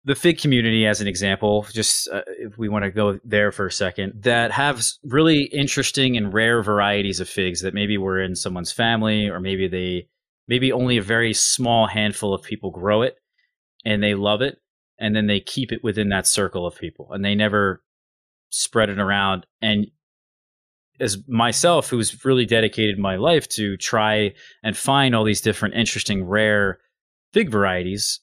the 0.04 0.14
fig 0.14 0.38
community 0.38 0.86
as 0.86 1.00
an 1.00 1.06
example 1.06 1.66
just 1.72 2.08
uh, 2.08 2.22
if 2.38 2.58
we 2.58 2.68
want 2.68 2.84
to 2.84 2.90
go 2.90 3.18
there 3.24 3.52
for 3.52 3.66
a 3.66 3.72
second 3.72 4.12
that 4.22 4.50
have 4.50 4.84
really 5.04 5.42
interesting 5.44 6.16
and 6.16 6.34
rare 6.34 6.62
varieties 6.62 7.20
of 7.20 7.28
figs 7.28 7.62
that 7.62 7.74
maybe 7.74 7.96
were 7.96 8.20
in 8.20 8.34
someone's 8.34 8.72
family 8.72 9.28
or 9.28 9.40
maybe 9.40 9.68
they 9.68 10.06
maybe 10.48 10.72
only 10.72 10.96
a 10.96 11.02
very 11.02 11.32
small 11.32 11.86
handful 11.86 12.34
of 12.34 12.42
people 12.42 12.70
grow 12.70 13.02
it 13.02 13.16
and 13.84 14.02
they 14.02 14.14
love 14.14 14.42
it 14.42 14.58
and 14.98 15.14
then 15.14 15.26
they 15.26 15.40
keep 15.40 15.72
it 15.72 15.84
within 15.84 16.08
that 16.08 16.26
circle 16.26 16.66
of 16.66 16.76
people 16.76 17.08
and 17.12 17.24
they 17.24 17.34
never 17.34 17.82
spread 18.50 18.90
it 18.90 18.98
around 18.98 19.46
and 19.60 19.86
as 21.00 21.18
myself 21.26 21.88
who's 21.88 22.24
really 22.24 22.44
dedicated 22.44 22.98
my 22.98 23.16
life 23.16 23.48
to 23.48 23.76
try 23.76 24.32
and 24.62 24.76
find 24.76 25.14
all 25.14 25.24
these 25.24 25.40
different 25.40 25.74
interesting 25.74 26.24
rare 26.24 26.78
fig 27.32 27.50
varieties 27.50 28.20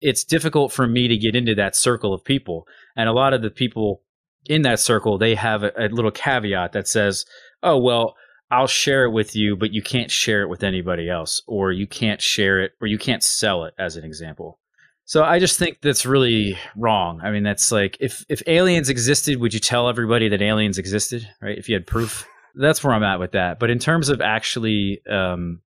it's 0.00 0.24
difficult 0.24 0.72
for 0.72 0.86
me 0.86 1.08
to 1.08 1.16
get 1.16 1.34
into 1.34 1.54
that 1.54 1.76
circle 1.76 2.14
of 2.14 2.24
people 2.24 2.66
and 2.96 3.08
a 3.08 3.12
lot 3.12 3.32
of 3.32 3.42
the 3.42 3.50
people 3.50 4.02
in 4.46 4.62
that 4.62 4.80
circle 4.80 5.18
they 5.18 5.34
have 5.34 5.62
a, 5.62 5.72
a 5.76 5.88
little 5.88 6.10
caveat 6.10 6.72
that 6.72 6.88
says 6.88 7.24
oh 7.62 7.78
well 7.78 8.14
I'll 8.50 8.66
share 8.66 9.04
it 9.04 9.10
with 9.10 9.36
you, 9.36 9.56
but 9.56 9.72
you 9.72 9.82
can't 9.82 10.10
share 10.10 10.42
it 10.42 10.48
with 10.48 10.62
anybody 10.62 11.10
else, 11.10 11.42
or 11.46 11.70
you 11.70 11.86
can't 11.86 12.22
share 12.22 12.62
it, 12.62 12.72
or 12.80 12.86
you 12.86 12.96
can't 12.96 13.22
sell 13.22 13.64
it, 13.64 13.74
as 13.78 13.96
an 13.96 14.04
example. 14.04 14.58
So 15.04 15.22
I 15.22 15.38
just 15.38 15.58
think 15.58 15.78
that's 15.80 16.06
really 16.06 16.58
wrong. 16.76 17.20
I 17.22 17.30
mean, 17.30 17.42
that's 17.42 17.72
like 17.72 17.96
if 18.00 18.24
if 18.28 18.42
aliens 18.46 18.88
existed, 18.88 19.38
would 19.40 19.54
you 19.54 19.60
tell 19.60 19.88
everybody 19.88 20.28
that 20.28 20.42
aliens 20.42 20.78
existed? 20.78 21.28
Right? 21.40 21.58
If 21.58 21.68
you 21.68 21.74
had 21.74 21.86
proof, 21.86 22.26
that's 22.54 22.82
where 22.82 22.92
I'm 22.92 23.02
at 23.02 23.20
with 23.20 23.32
that. 23.32 23.58
But 23.58 23.70
in 23.70 23.78
terms 23.78 24.08
of 24.08 24.20
actually 24.20 25.00
um, 25.08 25.62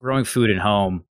growing 0.00 0.24
food 0.24 0.50
at 0.50 0.58
home, 0.58 1.04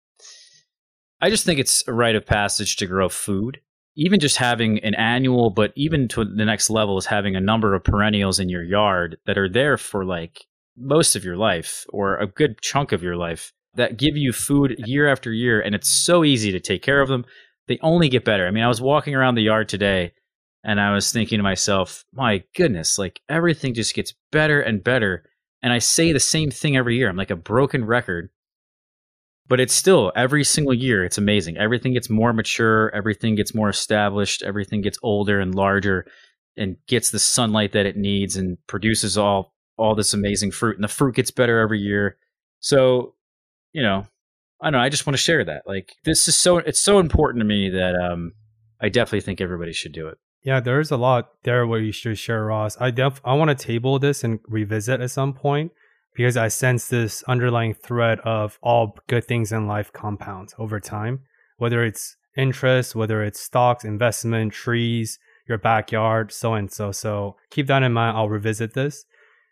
I 1.25 1.29
just 1.31 1.43
think 1.43 1.59
it's 1.59 1.83
a 1.87 1.91
rite 1.91 2.15
of 2.15 2.23
passage 2.23 2.75
to 2.75 2.85
grow 2.85 3.09
food. 3.09 3.59
Even 3.95 4.19
just 4.19 4.37
having 4.37 4.77
an 4.83 4.93
annual, 4.93 5.49
but 5.49 5.73
even 5.75 6.07
to 6.09 6.23
the 6.23 6.45
next 6.45 6.69
level 6.69 6.99
is 6.99 7.07
having 7.07 7.35
a 7.35 7.41
number 7.41 7.73
of 7.73 7.83
perennials 7.83 8.39
in 8.39 8.47
your 8.47 8.61
yard 8.61 9.17
that 9.25 9.35
are 9.35 9.49
there 9.49 9.75
for 9.75 10.05
like 10.05 10.45
most 10.77 11.15
of 11.15 11.25
your 11.25 11.35
life 11.35 11.83
or 11.89 12.17
a 12.17 12.27
good 12.27 12.61
chunk 12.61 12.91
of 12.91 13.01
your 13.01 13.15
life 13.15 13.53
that 13.73 13.97
give 13.97 14.15
you 14.15 14.31
food 14.33 14.75
year 14.85 15.11
after 15.11 15.33
year 15.33 15.59
and 15.59 15.73
it's 15.73 15.89
so 15.89 16.23
easy 16.23 16.51
to 16.51 16.59
take 16.59 16.83
care 16.83 17.01
of 17.01 17.09
them. 17.09 17.25
They 17.67 17.79
only 17.81 18.07
get 18.07 18.23
better. 18.23 18.45
I 18.45 18.51
mean 18.51 18.63
i 18.63 18.67
was 18.67 18.79
walking 18.79 19.15
around 19.15 19.33
the 19.33 19.41
yard 19.41 19.67
today 19.67 20.13
and 20.63 20.79
i 20.79 20.93
was 20.93 21.11
thinking 21.11 21.39
to 21.39 21.43
myself 21.43 22.05
my 22.13 22.43
goodness 22.55 22.99
like 22.99 23.19
everything 23.29 23.73
just 23.73 23.95
gets 23.95 24.13
better 24.31 24.61
and 24.61 24.83
better. 24.83 25.27
And 25.63 25.73
i 25.73 25.79
say 25.79 26.11
the 26.11 26.19
same 26.19 26.51
thing 26.51 26.77
every 26.77 26.97
year. 26.97 27.09
I'm 27.09 27.17
like 27.17 27.31
a 27.31 27.35
broken 27.35 27.83
record 27.83 28.29
but 29.47 29.59
it's 29.59 29.73
still 29.73 30.11
every 30.15 30.43
single 30.43 30.73
year 30.73 31.03
it's 31.03 31.17
amazing 31.17 31.57
everything 31.57 31.93
gets 31.93 32.09
more 32.09 32.33
mature 32.33 32.93
everything 32.95 33.35
gets 33.35 33.53
more 33.53 33.69
established 33.69 34.43
everything 34.43 34.81
gets 34.81 34.97
older 35.03 35.39
and 35.39 35.55
larger 35.55 36.05
and 36.57 36.77
gets 36.87 37.11
the 37.11 37.19
sunlight 37.19 37.73
that 37.73 37.85
it 37.85 37.97
needs 37.97 38.35
and 38.35 38.57
produces 38.67 39.17
all 39.17 39.55
all 39.77 39.95
this 39.95 40.13
amazing 40.13 40.51
fruit, 40.51 40.75
and 40.75 40.83
the 40.83 40.89
fruit 40.89 41.15
gets 41.15 41.31
better 41.31 41.59
every 41.59 41.79
year. 41.79 42.17
So, 42.59 43.15
you 43.73 43.81
know, 43.81 44.07
I 44.61 44.67
don't 44.67 44.79
know. 44.79 44.85
I 44.85 44.89
just 44.89 45.05
want 45.05 45.15
to 45.15 45.21
share 45.23 45.43
that. 45.43 45.63
Like, 45.65 45.93
this 46.05 46.27
is 46.27 46.35
so 46.35 46.57
it's 46.57 46.81
so 46.81 46.99
important 46.99 47.41
to 47.41 47.45
me 47.45 47.69
that 47.69 47.95
um, 47.95 48.33
I 48.81 48.89
definitely 48.89 49.21
think 49.21 49.41
everybody 49.41 49.73
should 49.73 49.91
do 49.91 50.07
it. 50.07 50.17
Yeah, 50.43 50.59
there's 50.59 50.91
a 50.91 50.97
lot 50.97 51.29
there 51.43 51.65
where 51.65 51.79
you 51.79 51.91
should 51.91 52.17
share, 52.17 52.45
Ross. 52.45 52.77
I 52.79 52.91
def 52.91 53.19
I 53.25 53.33
want 53.33 53.49
to 53.49 53.55
table 53.55 53.99
this 53.99 54.23
and 54.23 54.39
revisit 54.47 55.01
at 55.01 55.11
some 55.11 55.33
point 55.33 55.71
because 56.15 56.37
I 56.37 56.47
sense 56.47 56.87
this 56.87 57.23
underlying 57.23 57.73
thread 57.73 58.19
of 58.21 58.57
all 58.61 58.97
good 59.07 59.25
things 59.25 59.51
in 59.51 59.67
life 59.67 59.91
compound 59.91 60.53
over 60.57 60.79
time, 60.79 61.21
whether 61.57 61.83
it's 61.83 62.15
interest, 62.37 62.95
whether 62.95 63.23
it's 63.23 63.39
stocks, 63.39 63.83
investment, 63.83 64.53
trees, 64.53 65.19
your 65.47 65.57
backyard, 65.57 66.31
so 66.31 66.53
and 66.53 66.71
so. 66.71 66.91
So 66.91 67.35
keep 67.49 67.67
that 67.67 67.83
in 67.83 67.93
mind. 67.93 68.17
I'll 68.17 68.29
revisit 68.29 68.73
this. 68.73 69.05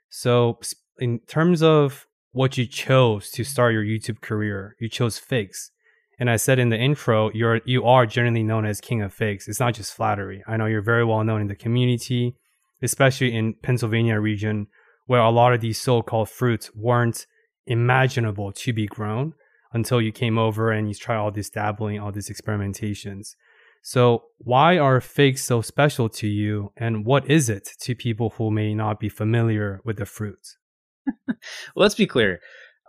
So, 0.09 0.59
in 0.99 1.19
terms 1.27 1.63
of 1.63 2.07
what 2.31 2.57
you 2.57 2.65
chose 2.65 3.29
to 3.31 3.43
start 3.43 3.73
your 3.73 3.83
YouTube 3.83 4.21
career, 4.21 4.75
you 4.79 4.89
chose 4.89 5.17
figs. 5.17 5.71
And 6.19 6.29
I 6.29 6.35
said 6.35 6.59
in 6.59 6.69
the 6.69 6.77
intro, 6.77 7.31
you're 7.33 7.61
you 7.65 7.83
are 7.85 8.05
generally 8.05 8.43
known 8.43 8.65
as 8.65 8.79
king 8.79 9.01
of 9.01 9.13
figs. 9.13 9.47
It's 9.47 9.59
not 9.59 9.73
just 9.73 9.93
flattery. 9.93 10.43
I 10.47 10.57
know 10.57 10.67
you're 10.67 10.81
very 10.81 11.03
well 11.03 11.23
known 11.23 11.41
in 11.41 11.47
the 11.47 11.55
community, 11.55 12.35
especially 12.81 13.35
in 13.35 13.55
Pennsylvania 13.55 14.19
region, 14.19 14.67
where 15.05 15.21
a 15.21 15.29
lot 15.29 15.53
of 15.53 15.61
these 15.61 15.79
so-called 15.79 16.29
fruits 16.29 16.71
weren't 16.75 17.25
imaginable 17.65 18.51
to 18.51 18.73
be 18.73 18.85
grown 18.85 19.33
until 19.73 20.01
you 20.01 20.11
came 20.11 20.37
over 20.37 20.71
and 20.71 20.87
you 20.87 20.93
try 20.93 21.15
all 21.15 21.31
this 21.31 21.49
dabbling, 21.49 21.99
all 21.99 22.11
these 22.11 22.29
experimentations. 22.29 23.35
So, 23.81 24.23
why 24.37 24.77
are 24.77 25.01
figs 25.01 25.43
so 25.43 25.61
special 25.61 26.07
to 26.07 26.27
you, 26.27 26.71
and 26.77 27.05
what 27.05 27.29
is 27.29 27.49
it 27.49 27.67
to 27.81 27.95
people 27.95 28.29
who 28.37 28.49
may 28.49 28.73
not 28.73 28.97
be 28.97 29.09
familiar 29.09 29.81
with 29.83 29.97
the 29.97 30.05
fruit? 30.05 30.39
well, 31.27 31.35
let's 31.75 31.95
be 31.95 32.07
clear. 32.07 32.39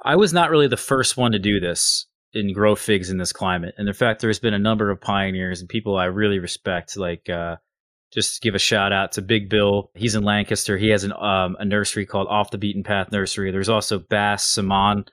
I 0.05 0.15
was 0.15 0.33
not 0.33 0.51
really 0.51 0.69
the 0.69 0.77
first 0.77 1.17
one 1.17 1.33
to 1.33 1.41
do 1.41 1.59
this 1.59 2.07
and 2.33 2.55
grow 2.55 2.77
figs 2.77 3.11
in 3.11 3.19
this 3.19 3.33
climate. 3.33 3.75
And 3.77 3.89
in 3.89 3.95
fact, 3.95 4.21
there's 4.21 4.39
been 4.39 4.55
a 4.55 4.59
number 4.59 4.91
of 4.91 5.01
pioneers 5.01 5.61
and 5.61 5.69
people 5.69 5.97
I 5.97 6.05
really 6.05 6.39
respect, 6.39 6.97
like 6.97 7.29
uh, 7.29 7.57
just 8.15 8.41
give 8.43 8.55
a 8.55 8.61
shout 8.61 8.93
out 8.93 9.13
to 9.13 9.23
Big 9.23 9.51
Bill. 9.51 9.91
He's 9.95 10.15
in 10.15 10.23
Lancaster. 10.23 10.79
He 10.79 10.89
has 10.91 11.03
an, 11.03 11.13
um, 11.13 11.57
a 11.59 11.65
nursery 11.65 12.07
called 12.07 12.29
Off 12.29 12.53
the 12.53 12.59
Beaten 12.59 12.85
Path 12.85 13.11
Nursery. 13.11 13.51
There's 13.51 13.69
also 13.69 13.99
Bass 13.99 14.49
Simon, 14.49 15.05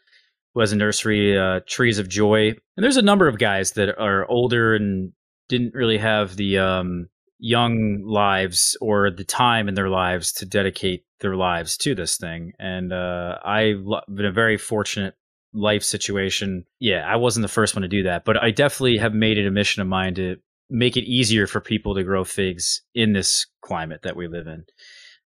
who 0.54 0.60
has 0.60 0.72
a 0.72 0.76
nursery, 0.76 1.38
uh, 1.38 1.62
Trees 1.68 1.98
of 1.98 2.08
Joy. 2.08 2.50
And 2.50 2.84
there's 2.84 2.98
a 2.98 3.02
number 3.02 3.28
of 3.28 3.40
guys 3.40 3.72
that 3.72 3.98
are 3.98 4.30
older 4.30 4.76
and 4.76 5.14
didn't 5.50 5.74
really 5.74 5.98
have 5.98 6.36
the 6.36 6.60
um, 6.60 7.10
young 7.40 8.04
lives 8.06 8.78
or 8.80 9.10
the 9.10 9.24
time 9.24 9.68
in 9.68 9.74
their 9.74 9.90
lives 9.90 10.32
to 10.34 10.46
dedicate 10.46 11.04
their 11.22 11.36
lives 11.36 11.78
to 11.78 11.96
this 11.96 12.18
thing. 12.18 12.54
And 12.60 12.94
uh, 12.94 13.40
I've 13.44 13.84
been 14.14 14.26
a 14.26 14.32
very 14.32 14.58
fortunate 14.58 15.16
life 15.54 15.84
situation. 15.84 16.66
Yeah, 16.80 17.04
I 17.06 17.16
wasn't 17.16 17.42
the 17.42 17.48
first 17.48 17.76
one 17.76 17.82
to 17.82 17.88
do 17.88 18.04
that, 18.04 18.26
but 18.26 18.42
I 18.42 18.52
definitely 18.52 18.98
have 18.98 19.14
made 19.14 19.40
it 19.40 19.48
a 19.48 19.52
mission 19.52 19.82
of 19.82 19.88
mine 19.88 20.14
to 20.16 20.38
make 20.72 20.98
it 20.98 21.04
easier 21.04 21.46
for 21.46 21.60
people 21.60 21.94
to 21.94 22.04
grow 22.04 22.24
figs 22.24 22.82
in 22.96 23.14
this 23.14 23.46
climate 23.62 24.02
that 24.04 24.16
we 24.16 24.28
live 24.28 24.48
in. 24.48 24.66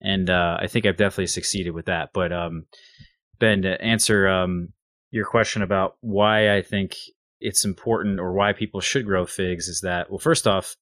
And 0.01 0.31
uh, 0.31 0.59
I 0.61 0.67
think 0.67 0.87
I've 0.87 0.97
definitely 0.97 1.27
succeeded 1.27 1.73
with 1.73 1.87
that. 1.87 2.11
But 2.15 2.33
um, 2.33 2.67
Ben, 3.39 3.63
to 3.63 3.81
answer 3.83 4.29
um, 4.29 4.69
your 5.11 5.25
question 5.25 5.63
about 5.63 5.97
why 6.01 6.55
I 6.55 6.63
think 6.63 6.97
it's 7.41 7.65
important 7.65 8.21
or 8.21 8.33
why 8.33 8.53
people 8.53 8.81
should 8.81 9.07
grow 9.07 9.25
figs 9.27 9.69
is 9.69 9.81
that 9.81 10.11
well 10.11 10.19
first 10.19 10.47
off 10.47 10.77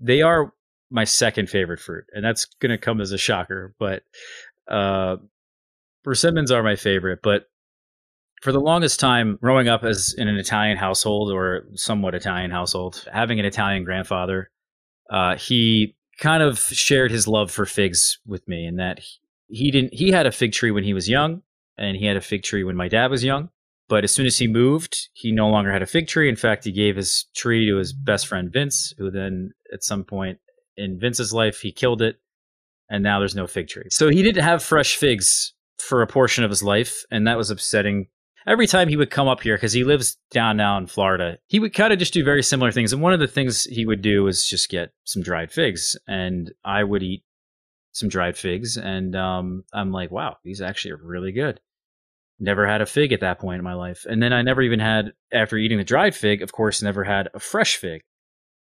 they 0.00 0.22
are 0.22 0.52
my 0.90 1.04
second 1.04 1.48
favorite 1.48 1.80
fruit 1.80 2.04
and 2.12 2.24
that's 2.24 2.46
going 2.60 2.70
to 2.70 2.78
come 2.78 3.00
as 3.00 3.12
a 3.12 3.18
shocker 3.18 3.74
but 3.78 4.02
uh 4.68 5.16
persimmons 6.02 6.50
are 6.50 6.62
my 6.62 6.76
favorite 6.76 7.20
but 7.22 7.44
for 8.42 8.52
the 8.52 8.60
longest 8.60 9.00
time 9.00 9.38
growing 9.40 9.68
up 9.68 9.84
as 9.84 10.14
in 10.16 10.28
an 10.28 10.36
italian 10.36 10.76
household 10.76 11.30
or 11.32 11.66
somewhat 11.74 12.14
italian 12.14 12.50
household 12.50 13.04
having 13.12 13.38
an 13.38 13.46
italian 13.46 13.84
grandfather 13.84 14.50
uh 15.10 15.36
he 15.36 15.96
kind 16.18 16.42
of 16.42 16.58
shared 16.58 17.10
his 17.10 17.28
love 17.28 17.50
for 17.50 17.64
figs 17.64 18.18
with 18.26 18.46
me 18.48 18.66
in 18.66 18.76
that 18.76 19.00
he 19.48 19.70
didn't 19.70 19.94
he 19.94 20.10
had 20.10 20.26
a 20.26 20.32
fig 20.32 20.52
tree 20.52 20.70
when 20.70 20.84
he 20.84 20.94
was 20.94 21.08
young 21.08 21.42
and 21.76 21.96
he 21.96 22.06
had 22.06 22.16
a 22.16 22.20
fig 22.20 22.42
tree 22.42 22.64
when 22.64 22.76
my 22.76 22.88
dad 22.88 23.10
was 23.10 23.24
young 23.24 23.48
but 23.88 24.04
as 24.04 24.12
soon 24.12 24.26
as 24.26 24.38
he 24.38 24.46
moved, 24.46 25.08
he 25.14 25.32
no 25.32 25.48
longer 25.48 25.72
had 25.72 25.82
a 25.82 25.86
fig 25.86 26.08
tree. 26.08 26.28
In 26.28 26.36
fact, 26.36 26.64
he 26.64 26.72
gave 26.72 26.96
his 26.96 27.24
tree 27.34 27.66
to 27.68 27.76
his 27.76 27.92
best 27.92 28.26
friend 28.26 28.52
Vince, 28.52 28.92
who 28.98 29.10
then 29.10 29.52
at 29.72 29.82
some 29.82 30.04
point 30.04 30.38
in 30.76 31.00
Vince's 31.00 31.32
life, 31.32 31.60
he 31.60 31.72
killed 31.72 32.02
it. 32.02 32.16
And 32.90 33.02
now 33.02 33.18
there's 33.18 33.34
no 33.34 33.46
fig 33.46 33.68
tree. 33.68 33.88
So 33.90 34.08
he 34.08 34.22
didn't 34.22 34.44
have 34.44 34.62
fresh 34.62 34.96
figs 34.96 35.54
for 35.78 36.02
a 36.02 36.06
portion 36.06 36.44
of 36.44 36.50
his 36.50 36.62
life. 36.62 37.04
And 37.10 37.26
that 37.26 37.38
was 37.38 37.50
upsetting. 37.50 38.08
Every 38.48 38.66
time 38.66 38.88
he 38.88 38.96
would 38.96 39.10
come 39.10 39.28
up 39.28 39.42
here, 39.42 39.56
because 39.56 39.72
he 39.72 39.84
lives 39.84 40.16
down 40.30 40.56
now 40.56 40.78
in 40.78 40.86
Florida, 40.86 41.38
he 41.46 41.60
would 41.60 41.74
kind 41.74 41.92
of 41.92 41.98
just 41.98 42.14
do 42.14 42.24
very 42.24 42.42
similar 42.42 42.72
things. 42.72 42.92
And 42.92 43.02
one 43.02 43.12
of 43.12 43.20
the 43.20 43.28
things 43.28 43.64
he 43.64 43.84
would 43.84 44.02
do 44.02 44.24
was 44.24 44.48
just 44.48 44.70
get 44.70 44.92
some 45.04 45.22
dried 45.22 45.52
figs. 45.52 45.96
And 46.08 46.52
I 46.64 46.82
would 46.82 47.02
eat 47.02 47.22
some 47.92 48.08
dried 48.08 48.36
figs. 48.36 48.76
And 48.76 49.14
um, 49.14 49.64
I'm 49.72 49.92
like, 49.92 50.10
wow, 50.10 50.38
these 50.44 50.62
actually 50.62 50.92
are 50.92 51.00
really 51.02 51.32
good 51.32 51.60
never 52.40 52.66
had 52.66 52.80
a 52.80 52.86
fig 52.86 53.12
at 53.12 53.20
that 53.20 53.38
point 53.38 53.58
in 53.58 53.64
my 53.64 53.74
life. 53.74 54.06
And 54.08 54.22
then 54.22 54.32
I 54.32 54.42
never 54.42 54.62
even 54.62 54.80
had, 54.80 55.12
after 55.32 55.56
eating 55.56 55.78
the 55.78 55.84
dried 55.84 56.14
fig, 56.14 56.42
of 56.42 56.52
course, 56.52 56.82
never 56.82 57.04
had 57.04 57.28
a 57.34 57.40
fresh 57.40 57.76
fig. 57.76 58.02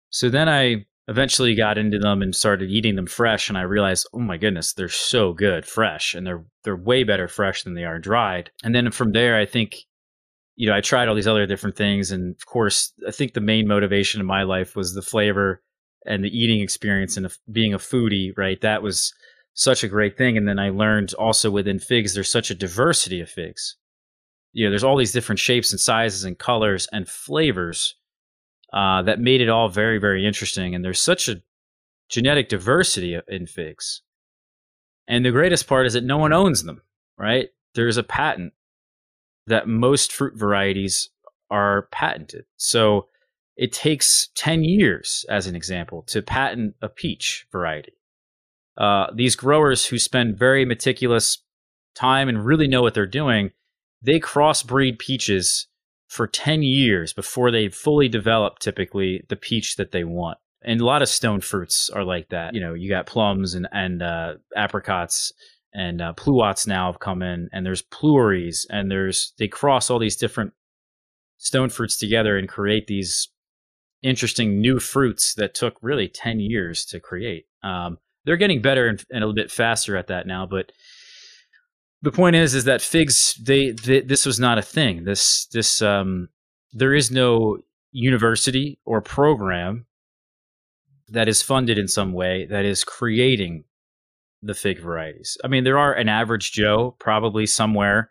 So 0.09 0.29
then 0.29 0.49
I 0.49 0.85
eventually 1.07 1.55
got 1.55 1.77
into 1.77 1.99
them 1.99 2.21
and 2.21 2.35
started 2.35 2.69
eating 2.69 2.95
them 2.95 3.07
fresh 3.07 3.49
and 3.49 3.57
I 3.57 3.63
realized, 3.63 4.07
oh 4.13 4.19
my 4.19 4.37
goodness, 4.37 4.73
they're 4.73 4.89
so 4.89 5.33
good 5.33 5.65
fresh 5.65 6.13
and 6.13 6.25
they're 6.25 6.45
they're 6.63 6.75
way 6.75 7.03
better 7.03 7.27
fresh 7.27 7.63
than 7.63 7.73
they 7.73 7.83
are 7.83 7.99
dried. 7.99 8.51
And 8.63 8.73
then 8.73 8.89
from 8.91 9.11
there 9.11 9.37
I 9.37 9.45
think 9.45 9.85
you 10.55 10.69
know, 10.69 10.75
I 10.75 10.81
tried 10.81 11.07
all 11.07 11.15
these 11.15 11.27
other 11.27 11.45
different 11.45 11.75
things. 11.75 12.11
And 12.11 12.35
of 12.35 12.45
course, 12.45 12.93
I 13.07 13.11
think 13.11 13.33
the 13.33 13.41
main 13.41 13.67
motivation 13.67 14.21
in 14.21 14.27
my 14.27 14.43
life 14.43 14.75
was 14.75 14.93
the 14.93 15.01
flavor 15.01 15.61
and 16.05 16.23
the 16.23 16.37
eating 16.37 16.61
experience 16.61 17.17
and 17.17 17.27
being 17.51 17.73
a 17.73 17.79
foodie, 17.79 18.31
right? 18.37 18.59
That 18.61 18.83
was 18.83 19.13
such 19.53 19.83
a 19.83 19.87
great 19.87 20.17
thing. 20.17 20.37
And 20.37 20.47
then 20.47 20.59
I 20.59 20.69
learned 20.69 21.13
also 21.13 21.49
within 21.49 21.79
figs, 21.79 22.13
there's 22.13 22.31
such 22.31 22.51
a 22.51 22.55
diversity 22.55 23.19
of 23.19 23.29
figs. 23.29 23.77
You 24.51 24.65
know, 24.65 24.69
there's 24.69 24.83
all 24.83 24.97
these 24.97 25.11
different 25.11 25.39
shapes 25.39 25.71
and 25.71 25.79
sizes 25.79 26.23
and 26.23 26.37
colors 26.37 26.87
and 26.91 27.07
flavors 27.07 27.95
uh, 28.73 29.03
that 29.03 29.19
made 29.19 29.39
it 29.39 29.49
all 29.49 29.69
very, 29.69 29.99
very 29.99 30.25
interesting. 30.25 30.73
And 30.73 30.83
there's 30.83 31.01
such 31.01 31.29
a 31.29 31.41
genetic 32.09 32.49
diversity 32.49 33.19
in 33.27 33.45
figs. 33.45 34.01
And 35.07 35.23
the 35.23 35.31
greatest 35.31 35.67
part 35.67 35.85
is 35.85 35.93
that 35.93 36.03
no 36.03 36.17
one 36.17 36.33
owns 36.33 36.63
them, 36.63 36.81
right? 37.17 37.49
There's 37.75 37.97
a 37.97 38.03
patent 38.03 38.53
that 39.47 39.67
most 39.67 40.11
fruit 40.11 40.35
varieties 40.35 41.09
are 41.51 41.87
patented. 41.91 42.45
So 42.57 43.07
it 43.55 43.71
takes 43.71 44.29
10 44.35 44.63
years, 44.63 45.25
as 45.29 45.45
an 45.45 45.55
example, 45.55 46.01
to 46.07 46.21
patent 46.21 46.75
a 46.81 46.89
peach 46.89 47.45
variety. 47.51 47.93
Uh, 48.77 49.07
these 49.13 49.35
growers 49.35 49.85
who 49.85 49.99
spend 49.99 50.37
very 50.37 50.65
meticulous 50.65 51.39
time 51.93 52.27
and 52.27 52.43
really 52.43 52.67
know 52.67 52.81
what 52.81 52.95
they're 52.95 53.05
doing, 53.05 53.51
they 54.01 54.19
crossbreed 54.19 54.97
peaches 54.97 55.67
for 56.13 56.27
10 56.27 56.61
years 56.61 57.11
before 57.11 57.49
they 57.49 57.69
fully 57.69 58.07
develop 58.07 58.59
typically 58.59 59.25
the 59.29 59.35
peach 59.35 59.77
that 59.77 59.91
they 59.91 60.03
want. 60.03 60.37
And 60.63 60.79
a 60.79 60.85
lot 60.85 61.01
of 61.01 61.09
stone 61.09 61.41
fruits 61.41 61.89
are 61.89 62.03
like 62.03 62.29
that. 62.29 62.53
You 62.53 62.61
know, 62.61 62.75
you 62.75 62.87
got 62.87 63.07
plums 63.07 63.55
and, 63.55 63.67
and 63.71 64.01
uh, 64.01 64.35
apricots 64.55 65.33
and 65.73 66.01
uh, 66.01 66.13
pluots 66.13 66.67
now 66.67 66.91
have 66.91 66.99
come 66.99 67.23
in, 67.23 67.49
and 67.51 67.65
there's 67.65 67.81
pluries, 67.81 68.67
and 68.69 68.91
there's 68.91 69.33
they 69.39 69.47
cross 69.47 69.89
all 69.89 69.97
these 69.97 70.15
different 70.15 70.53
stone 71.37 71.69
fruits 71.69 71.97
together 71.97 72.37
and 72.37 72.47
create 72.47 72.85
these 72.85 73.29
interesting 74.03 74.61
new 74.61 74.79
fruits 74.79 75.33
that 75.33 75.55
took 75.55 75.75
really 75.81 76.07
10 76.07 76.39
years 76.39 76.85
to 76.85 76.99
create. 76.99 77.45
Um, 77.63 77.97
they're 78.25 78.37
getting 78.37 78.61
better 78.61 78.87
and, 78.87 79.03
and, 79.09 79.23
a 79.23 79.27
little 79.27 79.33
bit 79.33 79.49
faster 79.49 79.97
at 79.97 80.07
that 80.07 80.27
now, 80.27 80.45
but 80.45 80.71
the 82.03 82.11
point 82.11 82.35
is, 82.35 82.53
is 82.53 82.65
that 82.65 82.81
figs, 82.81 83.33
they, 83.41 83.71
they 83.71 84.01
this 84.01 84.25
was 84.25 84.39
not 84.39 84.57
a 84.57 84.61
thing. 84.61 85.05
This, 85.05 85.47
this, 85.47 85.81
um, 85.81 86.29
there 86.71 86.93
is 86.93 87.09
no 87.09 87.57
university 87.91 88.79
or 88.85 89.01
program 89.01 89.85
that 91.07 91.27
is 91.27 91.41
funded 91.41 91.77
in 91.77 91.87
some 91.87 92.13
way 92.13 92.45
that 92.49 92.65
is 92.65 92.83
creating 92.83 93.63
the 94.41 94.53
fig 94.53 94.79
varieties. 94.79 95.37
I 95.43 95.47
mean, 95.47 95.63
there 95.63 95.77
are 95.77 95.93
an 95.93 96.09
average 96.09 96.51
Joe 96.51 96.95
probably 96.99 97.45
somewhere 97.45 98.09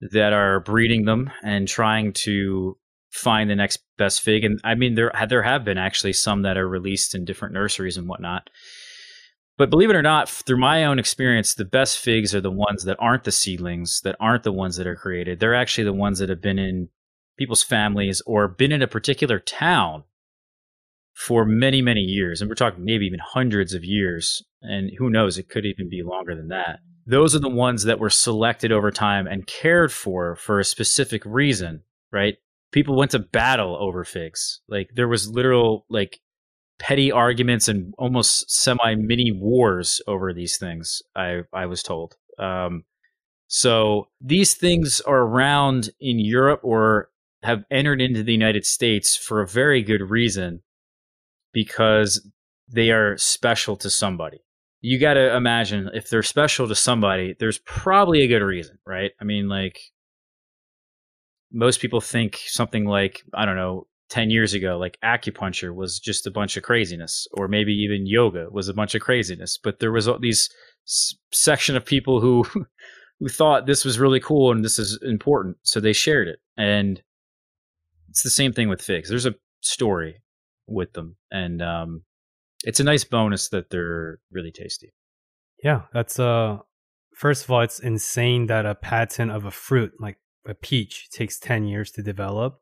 that 0.00 0.32
are 0.32 0.60
breeding 0.60 1.04
them 1.04 1.30
and 1.42 1.68
trying 1.68 2.12
to 2.12 2.76
find 3.10 3.48
the 3.48 3.56
next 3.56 3.78
best 3.96 4.20
fig. 4.20 4.44
And 4.44 4.60
I 4.64 4.74
mean, 4.74 4.94
there 4.94 5.12
there 5.28 5.42
have 5.42 5.64
been 5.64 5.78
actually 5.78 6.12
some 6.12 6.42
that 6.42 6.56
are 6.56 6.68
released 6.68 7.14
in 7.14 7.24
different 7.24 7.54
nurseries 7.54 7.96
and 7.96 8.08
whatnot. 8.08 8.50
But 9.58 9.70
believe 9.70 9.88
it 9.88 9.96
or 9.96 10.02
not, 10.02 10.28
through 10.28 10.58
my 10.58 10.84
own 10.84 10.98
experience, 10.98 11.54
the 11.54 11.64
best 11.64 11.98
figs 11.98 12.34
are 12.34 12.40
the 12.40 12.50
ones 12.50 12.84
that 12.84 12.98
aren't 13.00 13.24
the 13.24 13.32
seedlings, 13.32 14.02
that 14.02 14.16
aren't 14.20 14.42
the 14.42 14.52
ones 14.52 14.76
that 14.76 14.86
are 14.86 14.96
created. 14.96 15.40
They're 15.40 15.54
actually 15.54 15.84
the 15.84 15.94
ones 15.94 16.18
that 16.18 16.28
have 16.28 16.42
been 16.42 16.58
in 16.58 16.90
people's 17.38 17.62
families 17.62 18.22
or 18.26 18.48
been 18.48 18.72
in 18.72 18.82
a 18.82 18.86
particular 18.86 19.38
town 19.38 20.04
for 21.14 21.46
many, 21.46 21.80
many 21.80 22.00
years. 22.00 22.40
And 22.40 22.50
we're 22.50 22.54
talking 22.54 22.84
maybe 22.84 23.06
even 23.06 23.20
hundreds 23.22 23.72
of 23.72 23.84
years. 23.84 24.42
And 24.60 24.90
who 24.98 25.08
knows, 25.08 25.38
it 25.38 25.48
could 25.48 25.64
even 25.64 25.88
be 25.88 26.02
longer 26.02 26.36
than 26.36 26.48
that. 26.48 26.80
Those 27.06 27.34
are 27.34 27.40
the 27.40 27.48
ones 27.48 27.84
that 27.84 27.98
were 27.98 28.10
selected 28.10 28.72
over 28.72 28.90
time 28.90 29.26
and 29.26 29.46
cared 29.46 29.92
for 29.92 30.36
for 30.36 30.60
a 30.60 30.64
specific 30.64 31.22
reason, 31.24 31.82
right? 32.12 32.36
People 32.72 32.96
went 32.96 33.12
to 33.12 33.18
battle 33.18 33.76
over 33.80 34.04
figs. 34.04 34.60
Like 34.68 34.90
there 34.94 35.08
was 35.08 35.30
literal 35.30 35.86
like 35.88 36.20
petty 36.78 37.10
arguments 37.10 37.68
and 37.68 37.94
almost 37.98 38.50
semi 38.50 38.94
mini 38.94 39.32
wars 39.32 40.00
over 40.06 40.32
these 40.32 40.58
things. 40.58 41.02
I 41.14 41.42
I 41.52 41.66
was 41.66 41.82
told. 41.82 42.16
Um, 42.38 42.84
so 43.48 44.08
these 44.20 44.54
things 44.54 45.00
are 45.02 45.20
around 45.20 45.90
in 46.00 46.18
Europe 46.18 46.60
or 46.62 47.10
have 47.42 47.64
entered 47.70 48.00
into 48.00 48.22
the 48.22 48.32
United 48.32 48.66
States 48.66 49.16
for 49.16 49.40
a 49.40 49.46
very 49.46 49.82
good 49.82 50.10
reason 50.10 50.62
because 51.52 52.28
they 52.68 52.90
are 52.90 53.16
special 53.16 53.76
to 53.76 53.88
somebody. 53.88 54.42
You 54.80 54.98
got 54.98 55.14
to 55.14 55.34
imagine 55.34 55.90
if 55.94 56.10
they're 56.10 56.22
special 56.22 56.68
to 56.68 56.74
somebody, 56.74 57.34
there's 57.38 57.58
probably 57.58 58.22
a 58.22 58.28
good 58.28 58.42
reason, 58.42 58.78
right? 58.84 59.12
I 59.20 59.24
mean, 59.24 59.48
like 59.48 59.78
most 61.52 61.80
people 61.80 62.00
think 62.00 62.40
something 62.46 62.84
like, 62.84 63.22
I 63.32 63.44
don't 63.44 63.56
know, 63.56 63.86
10 64.08 64.30
years 64.30 64.54
ago, 64.54 64.78
like 64.78 64.98
acupuncture 65.04 65.74
was 65.74 65.98
just 65.98 66.26
a 66.26 66.30
bunch 66.30 66.56
of 66.56 66.62
craziness, 66.62 67.26
or 67.32 67.48
maybe 67.48 67.72
even 67.72 68.06
yoga 68.06 68.48
was 68.50 68.68
a 68.68 68.74
bunch 68.74 68.94
of 68.94 69.02
craziness. 69.02 69.58
But 69.58 69.80
there 69.80 69.92
was 69.92 70.08
these 70.20 70.48
section 71.32 71.76
of 71.76 71.84
people 71.84 72.20
who 72.20 72.44
who 73.18 73.28
thought 73.28 73.66
this 73.66 73.84
was 73.84 73.98
really 73.98 74.20
cool 74.20 74.52
and 74.52 74.64
this 74.64 74.78
is 74.78 74.98
important, 75.02 75.56
so 75.62 75.80
they 75.80 75.92
shared 75.92 76.28
it. 76.28 76.38
And 76.56 77.02
it's 78.10 78.22
the 78.22 78.30
same 78.30 78.52
thing 78.52 78.68
with 78.68 78.82
figs. 78.82 79.08
There's 79.08 79.26
a 79.26 79.34
story 79.60 80.22
with 80.66 80.92
them, 80.92 81.16
and 81.30 81.62
um, 81.62 82.02
it's 82.64 82.80
a 82.80 82.84
nice 82.84 83.04
bonus 83.04 83.48
that 83.48 83.70
they're 83.70 84.18
really 84.30 84.52
tasty. 84.52 84.92
Yeah, 85.62 85.82
that's 85.92 86.20
uh 86.20 86.58
first 87.16 87.44
of 87.44 87.50
all, 87.50 87.62
it's 87.62 87.80
insane 87.80 88.46
that 88.46 88.66
a 88.66 88.74
patent 88.74 89.32
of 89.32 89.44
a 89.44 89.50
fruit 89.50 89.92
like 89.98 90.18
a 90.46 90.54
peach 90.54 91.08
takes 91.10 91.40
10 91.40 91.64
years 91.64 91.90
to 91.92 92.02
develop 92.02 92.60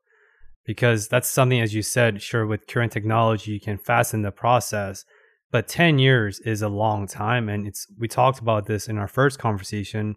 because 0.64 1.09
that's 1.09 1.29
something 1.29 1.61
as 1.61 1.74
you 1.74 1.83
said, 1.83 2.22
sure 2.22 2.46
with 2.46 2.66
current 2.66 2.92
technology 2.92 3.53
you 3.53 3.61
can 3.61 3.79
fasten 3.79 4.22
the 4.22 4.31
process, 4.31 5.05
but 5.50 5.68
10 5.68 5.98
years 5.98 6.40
is 6.40 6.62
a 6.62 6.68
long 6.68 7.07
time 7.07 7.48
and 7.48 7.66
it's 7.66 7.87
we 7.98 8.09
talked 8.09 8.38
about 8.38 8.66
this 8.66 8.88
in 8.88 8.98
our 8.98 9.09
first 9.09 9.38
conversation, 9.38 10.16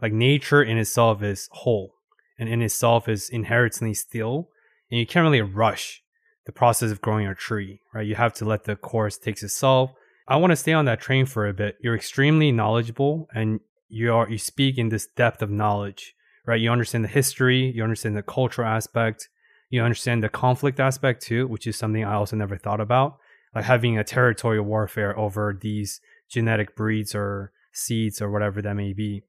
like 0.00 0.12
nature 0.12 0.62
in 0.62 0.78
itself 0.78 1.22
is 1.22 1.48
whole 1.52 1.94
and 2.38 2.48
in 2.48 2.62
itself 2.62 3.08
is 3.08 3.28
inherently 3.28 3.94
still 3.94 4.48
and 4.90 5.00
you 5.00 5.06
can't 5.06 5.24
really 5.24 5.42
rush 5.42 6.02
the 6.46 6.52
process 6.52 6.92
of 6.92 7.00
growing 7.00 7.26
a 7.26 7.34
tree, 7.34 7.80
right? 7.92 8.06
You 8.06 8.14
have 8.14 8.32
to 8.34 8.44
let 8.44 8.64
the 8.64 8.76
course 8.76 9.18
take 9.18 9.42
itself. 9.42 9.92
I 10.28 10.36
want 10.36 10.52
to 10.52 10.56
stay 10.56 10.72
on 10.72 10.84
that 10.84 11.00
train 11.00 11.26
for 11.26 11.46
a 11.46 11.52
bit. 11.52 11.76
You're 11.82 11.96
extremely 11.96 12.52
knowledgeable 12.52 13.28
and 13.34 13.60
you 13.88 14.12
are 14.12 14.28
you 14.28 14.38
speak 14.38 14.78
in 14.78 14.88
this 14.88 15.06
depth 15.06 15.42
of 15.42 15.50
knowledge, 15.50 16.14
right? 16.46 16.60
You 16.60 16.70
understand 16.70 17.04
the 17.04 17.08
history, 17.08 17.72
you 17.74 17.82
understand 17.82 18.16
the 18.16 18.22
cultural 18.22 18.68
aspect, 18.68 19.28
you 19.68 19.82
understand 19.82 20.22
the 20.22 20.28
conflict 20.28 20.80
aspect 20.80 21.22
too, 21.22 21.46
which 21.46 21.66
is 21.66 21.76
something 21.76 22.04
I 22.04 22.14
also 22.14 22.36
never 22.36 22.56
thought 22.56 22.80
about. 22.80 23.18
Like 23.54 23.64
having 23.64 23.98
a 23.98 24.04
territorial 24.04 24.64
warfare 24.64 25.18
over 25.18 25.56
these 25.58 26.00
genetic 26.28 26.76
breeds 26.76 27.14
or 27.14 27.52
seeds 27.72 28.20
or 28.20 28.30
whatever 28.30 28.60
that 28.62 28.74
may 28.74 28.92
be. 28.92 29.22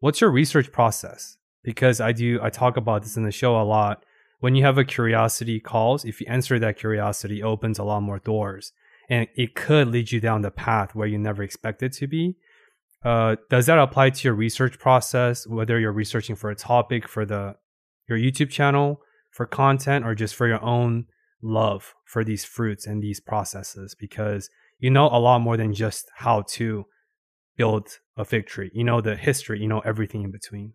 What's 0.00 0.20
your 0.20 0.30
research 0.30 0.72
process? 0.72 1.36
Because 1.62 2.00
I 2.00 2.12
do 2.12 2.40
I 2.42 2.50
talk 2.50 2.76
about 2.76 3.02
this 3.02 3.16
in 3.16 3.24
the 3.24 3.32
show 3.32 3.60
a 3.60 3.64
lot 3.64 4.04
when 4.44 4.54
you 4.54 4.62
have 4.62 4.76
a 4.76 4.84
curiosity 4.84 5.58
calls, 5.58 6.04
if 6.04 6.20
you 6.20 6.26
answer 6.28 6.58
that 6.58 6.76
curiosity, 6.76 7.42
opens 7.42 7.78
a 7.78 7.82
lot 7.82 8.00
more 8.00 8.18
doors, 8.18 8.74
and 9.08 9.26
it 9.36 9.54
could 9.54 9.88
lead 9.88 10.12
you 10.12 10.20
down 10.20 10.42
the 10.42 10.50
path 10.50 10.94
where 10.94 11.08
you 11.08 11.16
never 11.16 11.42
expected 11.42 11.94
to 11.94 12.06
be. 12.06 12.36
Uh, 13.02 13.36
does 13.48 13.64
that 13.64 13.78
apply 13.78 14.10
to 14.10 14.28
your 14.28 14.34
research 14.34 14.78
process, 14.78 15.46
whether 15.46 15.78
you're 15.80 15.92
researching 15.92 16.36
for 16.36 16.50
a 16.50 16.54
topic 16.54 17.08
for 17.08 17.24
the 17.24 17.56
your 18.06 18.18
YouTube 18.18 18.50
channel, 18.50 19.00
for 19.34 19.46
content, 19.46 20.06
or 20.06 20.14
just 20.14 20.34
for 20.34 20.46
your 20.46 20.62
own 20.64 21.06
love 21.42 21.94
for 22.06 22.24
these 22.24 22.44
fruits 22.44 22.86
and 22.86 23.02
these 23.02 23.20
processes? 23.20 23.94
Because 23.98 24.48
you 24.78 24.90
know 24.90 25.06
a 25.06 25.18
lot 25.18 25.40
more 25.40 25.56
than 25.56 25.74
just 25.74 26.10
how 26.16 26.42
to 26.52 26.86
build 27.56 27.88
a 28.16 28.24
fig 28.24 28.46
tree. 28.46 28.70
You 28.72 28.84
know 28.84 29.00
the 29.00 29.16
history. 29.16 29.60
You 29.60 29.68
know 29.68 29.80
everything 29.80 30.22
in 30.22 30.30
between. 30.30 30.72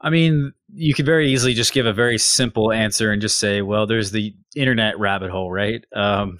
I 0.00 0.10
mean, 0.10 0.52
you 0.72 0.94
could 0.94 1.06
very 1.06 1.30
easily 1.30 1.54
just 1.54 1.72
give 1.72 1.86
a 1.86 1.92
very 1.92 2.18
simple 2.18 2.72
answer 2.72 3.12
and 3.12 3.22
just 3.22 3.38
say, 3.38 3.62
well, 3.62 3.86
there's 3.86 4.10
the 4.10 4.34
internet 4.56 4.98
rabbit 4.98 5.30
hole, 5.30 5.52
right? 5.52 5.84
Um, 5.94 6.38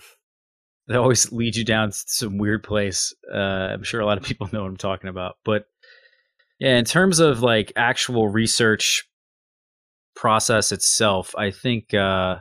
that 0.88 0.98
always 0.98 1.30
leads 1.30 1.56
you 1.56 1.64
down 1.64 1.92
some 1.92 2.38
weird 2.38 2.64
place. 2.64 3.14
Uh, 3.32 3.36
I'm 3.36 3.84
sure 3.84 4.00
a 4.00 4.06
lot 4.06 4.18
of 4.18 4.24
people 4.24 4.48
know 4.52 4.62
what 4.62 4.68
I'm 4.68 4.76
talking 4.76 5.08
about. 5.08 5.36
But 5.44 5.66
yeah, 6.58 6.76
in 6.76 6.84
terms 6.84 7.20
of 7.20 7.40
like 7.40 7.72
actual 7.76 8.28
research 8.28 9.04
process 10.14 10.72
itself, 10.72 11.34
I 11.36 11.50
think 11.50 11.94
uh, 11.94 12.36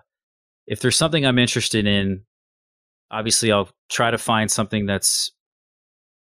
if 0.67 0.79
there's 0.79 0.97
something 0.97 1.25
I'm 1.25 1.39
interested 1.39 1.85
in, 1.85 2.23
obviously 3.09 3.51
I'll 3.51 3.69
try 3.89 4.11
to 4.11 4.17
find 4.17 4.49
something 4.49 4.85
that's 4.85 5.31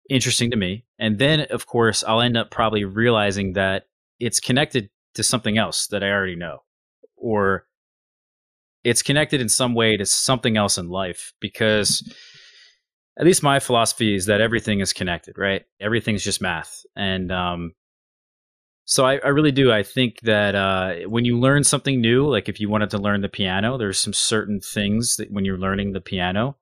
interesting 0.10 0.52
to 0.52 0.58
me. 0.58 0.86
And 0.98 1.20
then, 1.20 1.42
of 1.52 1.66
course, 1.68 2.04
I'll 2.04 2.22
end 2.22 2.38
up 2.38 2.52
probably 2.52 2.84
realizing 2.84 3.54
that 3.54 3.86
it's 4.20 4.40
connected 4.40 4.90
to 5.16 5.24
something 5.24 5.58
else 5.58 5.88
that 5.88 6.04
I 6.04 6.10
already 6.10 6.36
know, 6.36 6.60
or 7.16 7.66
it's 8.84 9.02
connected 9.02 9.42
in 9.42 9.50
some 9.50 9.76
way 9.76 9.98
to 9.98 10.06
something 10.06 10.58
else 10.58 10.78
in 10.78 10.90
life 10.90 11.34
because 11.40 12.02
at 13.20 13.26
least 13.26 13.44
my 13.44 13.60
philosophy 13.60 14.16
is 14.16 14.28
that 14.28 14.42
everything 14.42 14.80
is 14.80 14.94
connected, 14.94 15.38
right? 15.38 15.66
Everything's 15.82 16.24
just 16.24 16.42
math. 16.42 16.84
And 16.96 17.32
um, 17.32 17.74
So 18.90 19.06
I, 19.06 19.20
I 19.24 19.28
really 19.28 19.52
do. 19.52 19.72
I 19.72 19.84
think 19.84 20.20
that 20.22 20.56
uh, 20.56 21.08
when 21.08 21.24
you 21.24 21.38
learn 21.38 21.64
something 21.64 22.02
new, 22.02 22.28
like 22.28 22.50
if 22.50 22.60
you 22.60 22.70
wanted 22.70 22.90
to 22.90 22.98
learn 22.98 23.22
the 23.22 23.30
piano, 23.30 23.78
there's 23.78 24.00
some 24.00 24.14
certain 24.14 24.60
things 24.60 25.18
that 25.18 25.32
when 25.32 25.46
you're 25.46 25.60
learning 25.60 25.92
the 25.92 26.02
piano 26.02 26.58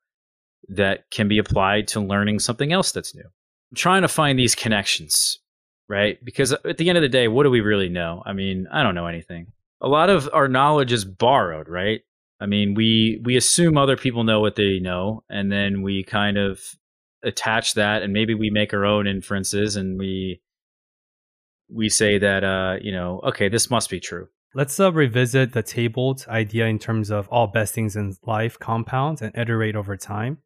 that 0.67 1.09
can 1.09 1.29
be 1.29 1.37
applied 1.37 1.87
to 1.87 2.01
learning 2.01 2.39
something 2.39 2.73
else 2.73 2.91
that's 2.91 3.15
new. 3.15 3.23
I'm 3.23 3.75
trying 3.77 4.01
to 4.01 4.09
find 4.09 4.37
these 4.37 4.55
connections, 4.55 5.39
right? 5.87 6.17
Because 6.21 6.51
at 6.51 6.77
the 6.77 6.89
end 6.89 6.97
of 6.97 7.01
the 7.01 7.07
day, 7.07 7.29
what 7.29 7.43
do 7.43 7.49
we 7.49 7.61
really 7.61 7.87
know? 7.87 8.23
I 8.25 8.33
mean, 8.33 8.67
I 8.73 8.83
don't 8.83 8.95
know 8.95 9.07
anything. 9.07 9.53
A 9.79 9.87
lot 9.87 10.09
of 10.09 10.29
our 10.33 10.49
knowledge 10.49 10.91
is 10.91 11.05
borrowed, 11.05 11.69
right? 11.69 12.01
I 12.41 12.45
mean, 12.45 12.73
we 12.73 13.21
we 13.23 13.37
assume 13.37 13.77
other 13.77 13.95
people 13.95 14.25
know 14.25 14.41
what 14.41 14.57
they 14.57 14.79
know, 14.79 15.23
and 15.29 15.49
then 15.49 15.81
we 15.81 16.03
kind 16.03 16.37
of 16.37 16.59
attach 17.23 17.75
that, 17.75 18.03
and 18.03 18.11
maybe 18.11 18.33
we 18.33 18.49
make 18.49 18.73
our 18.73 18.83
own 18.83 19.07
inferences, 19.07 19.77
and 19.77 19.97
we 19.97 20.41
we 21.69 21.89
say 21.89 22.17
that 22.17 22.43
uh, 22.43 22.77
you 22.81 22.91
know, 22.91 23.21
okay, 23.23 23.49
this 23.49 23.69
must 23.69 23.89
be 23.89 23.99
true. 23.99 24.27
Let's 24.53 24.79
uh, 24.79 24.91
revisit 24.91 25.53
the 25.53 25.61
tabled 25.61 26.25
idea 26.27 26.65
in 26.65 26.79
terms 26.79 27.11
of 27.11 27.27
all 27.29 27.47
best 27.47 27.73
things 27.73 27.95
in 27.95 28.15
life 28.25 28.57
compounds 28.57 29.21
and 29.21 29.35
iterate 29.37 29.75
over 29.75 29.97
time, 29.97 30.39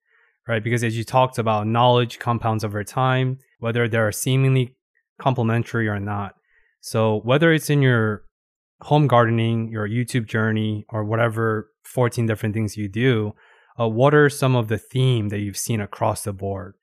right? 0.48 0.64
Because 0.64 0.84
as 0.84 0.98
you 0.98 1.04
talked 1.04 1.38
about, 1.38 1.68
knowledge 1.68 2.20
compounds 2.20 2.64
over 2.64 2.84
time, 2.84 3.40
whether 3.60 3.88
they're 3.88 4.12
seemingly 4.12 4.76
complementary 5.20 5.88
or 5.88 6.00
not. 6.00 6.36
So 6.82 7.22
whether 7.24 7.54
it's 7.54 7.70
in 7.70 7.82
your 7.82 8.24
home 8.82 9.08
gardening, 9.08 9.70
your 9.70 9.88
YouTube 9.88 10.26
journey, 10.26 10.86
or 10.90 11.04
whatever 11.04 11.72
14 11.84 12.26
different 12.26 12.56
things 12.56 12.76
you 12.76 12.90
do, 12.90 13.34
uh, 13.80 13.88
what 13.88 14.14
are 14.14 14.30
some 14.30 14.56
of 14.56 14.68
the 14.68 14.80
theme 14.80 15.30
that 15.30 15.40
you've 15.40 15.58
seen 15.58 15.80
across 15.80 16.24
the 16.24 16.34
board 16.34 16.76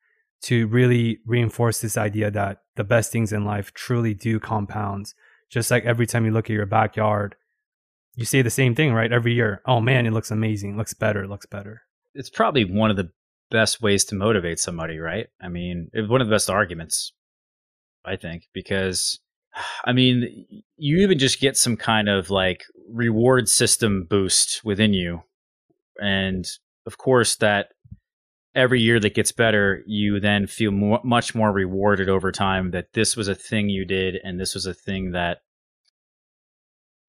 to 0.43 0.67
really 0.69 1.19
reinforce 1.27 1.81
this 1.81 1.97
idea 1.97 2.31
that 2.31 2.59
the 2.77 2.85
best 2.85 3.11
things 3.11 3.33
in 3.33 3.45
life 3.45 3.73
truly 3.75 4.15
do 4.15 4.39
compound. 4.39 5.13
Just 5.51 5.71
like 5.71 5.85
every 5.85 6.07
time 6.07 6.25
you 6.25 6.31
look 6.31 6.47
at 6.47 6.55
your 6.55 6.67
backyard, 6.67 7.35
you 8.15 8.25
say 8.25 8.43
the 8.43 8.51
same 8.51 8.75
thing, 8.75 8.93
right? 8.93 9.13
Every 9.13 9.35
year, 9.35 9.63
oh 9.67 9.81
man, 9.81 10.07
it 10.07 10.13
looks 10.13 10.31
amazing, 10.31 10.77
looks 10.77 10.95
better, 10.95 11.27
looks 11.27 11.47
better. 11.47 11.83
It's 12.15 12.31
probably 12.31 12.65
one 12.65 12.91
of 12.91 12.97
the 12.97 13.11
best 13.51 13.81
ways 13.81 14.05
to 14.07 14.15
motivate 14.15 14.59
somebody, 14.59 14.99
right? 14.99 15.29
I 15.41 15.49
mean, 15.49 15.91
one 15.95 16.21
of 16.21 16.27
the 16.27 16.35
best 16.35 16.51
arguments, 16.51 17.13
I 18.05 18.17
think, 18.17 18.49
because 18.53 19.21
I 19.85 19.93
mean, 19.93 20.63
you 20.77 20.99
even 20.99 21.19
just 21.19 21.41
get 21.41 21.57
some 21.57 21.77
kind 21.77 22.09
of 22.09 22.31
like 22.31 22.65
reward 22.91 23.49
system 23.49 24.05
boost 24.09 24.65
within 24.65 24.93
you. 24.93 25.23
And 26.01 26.47
of 26.87 26.99
course, 26.99 27.37
that 27.37 27.69
every 28.59 28.81
year 28.81 28.99
that 28.99 29.15
gets 29.15 29.31
better, 29.31 29.85
you 29.87 30.19
then 30.19 30.49
feel 30.49 30.73
much 30.73 31.33
more 31.33 31.53
rewarded 31.53 32.09
over 32.09 32.33
time 32.33 32.73
that 32.73 32.93
this 32.93 33.17
was 33.17 33.29
a 33.29 33.35
thing 33.35 33.69
you 33.69 33.85
did 33.85 34.17
and 34.25 34.41
this 34.41 34.53
was 34.53 34.67
a 34.67 34.75
thing 34.75 35.13
that 35.13 35.39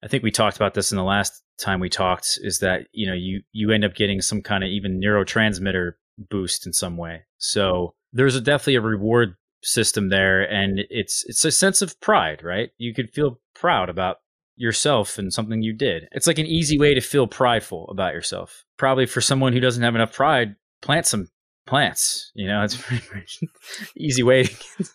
I 0.02 0.06
think 0.06 0.22
we 0.22 0.30
talked 0.30 0.56
about 0.56 0.74
this 0.74 0.92
in 0.92 0.96
the 0.96 1.04
last 1.04 1.42
time 1.58 1.80
we 1.80 1.90
talked 1.90 2.38
is 2.40 2.60
that, 2.60 2.86
you 2.92 3.06
know, 3.06 3.12
you, 3.12 3.42
you 3.52 3.72
end 3.72 3.84
up 3.84 3.94
getting 3.94 4.22
some 4.22 4.42
kind 4.42 4.62
of 4.62 4.70
even 4.70 5.00
neurotransmitter 5.00 5.94
boost 6.30 6.66
in 6.66 6.72
some 6.72 6.96
way. 6.96 7.22
So 7.38 7.94
there's 8.12 8.36
a, 8.36 8.40
definitely 8.40 8.76
a 8.76 8.80
reward 8.80 9.34
system 9.62 10.08
there 10.08 10.40
and 10.50 10.80
it's 10.88 11.22
it's 11.26 11.44
a 11.44 11.50
sense 11.50 11.82
of 11.82 12.00
pride 12.00 12.42
right? 12.42 12.70
You 12.78 12.94
could 12.94 13.12
feel 13.12 13.40
proud 13.54 13.90
about 13.90 14.18
yourself 14.56 15.18
and 15.18 15.32
something 15.32 15.62
you 15.62 15.74
did. 15.74 16.08
It's 16.12 16.26
like 16.26 16.38
an 16.38 16.46
easy 16.46 16.78
way 16.78 16.94
to 16.94 17.00
feel 17.00 17.26
prideful 17.26 17.88
about 17.90 18.14
yourself. 18.14 18.64
Probably 18.78 19.04
for 19.04 19.20
someone 19.20 19.52
who 19.52 19.60
doesn't 19.60 19.82
have 19.82 19.96
enough 19.96 20.14
pride 20.14 20.54
plant 20.80 21.06
some 21.06 21.28
plants 21.66 22.32
you 22.34 22.46
know 22.46 22.62
it's 22.62 22.76
pretty 22.80 23.04
much 23.14 23.40
easy 23.96 24.22
way 24.22 24.44
to 24.44 24.50
get, 24.78 24.88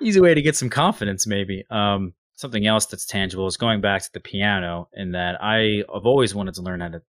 easy 0.00 0.20
way 0.20 0.34
to 0.34 0.42
get 0.42 0.56
some 0.56 0.70
confidence 0.70 1.26
maybe 1.26 1.64
um 1.70 2.12
something 2.34 2.66
else 2.66 2.86
that's 2.86 3.06
tangible 3.06 3.46
is 3.46 3.56
going 3.56 3.80
back 3.80 4.02
to 4.02 4.12
the 4.12 4.20
piano 4.20 4.88
in 4.94 5.12
that 5.12 5.42
i 5.42 5.82
have 5.92 6.06
always 6.06 6.34
wanted 6.34 6.54
to 6.54 6.62
learn 6.62 6.80
how 6.80 6.88
to 6.88 7.02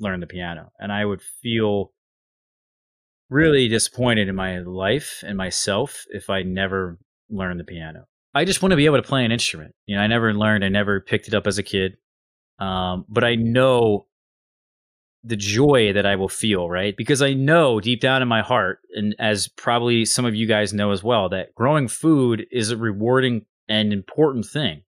learn 0.00 0.20
the 0.20 0.26
piano 0.26 0.70
and 0.78 0.92
i 0.92 1.04
would 1.04 1.22
feel 1.42 1.92
really 3.30 3.68
disappointed 3.68 4.28
in 4.28 4.34
my 4.34 4.58
life 4.58 5.22
and 5.26 5.36
myself 5.36 6.04
if 6.10 6.30
I 6.30 6.42
never 6.42 6.98
learned 7.30 7.60
the 7.60 7.64
piano. 7.64 8.06
I 8.34 8.44
just 8.44 8.62
want 8.62 8.70
to 8.70 8.76
be 8.76 8.86
able 8.86 8.96
to 8.96 9.08
play 9.08 9.24
an 9.24 9.32
instrument. 9.32 9.74
You 9.86 9.96
know, 9.96 10.02
I 10.02 10.06
never 10.06 10.34
learned, 10.34 10.64
I 10.64 10.68
never 10.68 11.00
picked 11.00 11.28
it 11.28 11.34
up 11.34 11.46
as 11.46 11.58
a 11.58 11.62
kid. 11.62 11.96
Um, 12.58 13.04
but 13.08 13.24
I 13.24 13.34
know 13.34 14.06
the 15.24 15.36
joy 15.36 15.92
that 15.94 16.04
I 16.04 16.16
will 16.16 16.28
feel, 16.28 16.68
right? 16.68 16.94
Because 16.96 17.22
I 17.22 17.32
know 17.32 17.80
deep 17.80 18.00
down 18.00 18.20
in 18.20 18.28
my 18.28 18.42
heart, 18.42 18.80
and 18.94 19.14
as 19.18 19.48
probably 19.48 20.04
some 20.04 20.26
of 20.26 20.34
you 20.34 20.46
guys 20.46 20.74
know 20.74 20.90
as 20.90 21.02
well, 21.02 21.30
that 21.30 21.54
growing 21.54 21.88
food 21.88 22.46
is 22.52 22.70
a 22.70 22.76
rewarding 22.76 23.46
and 23.68 23.92
important 23.92 24.44
thing. 24.44 24.82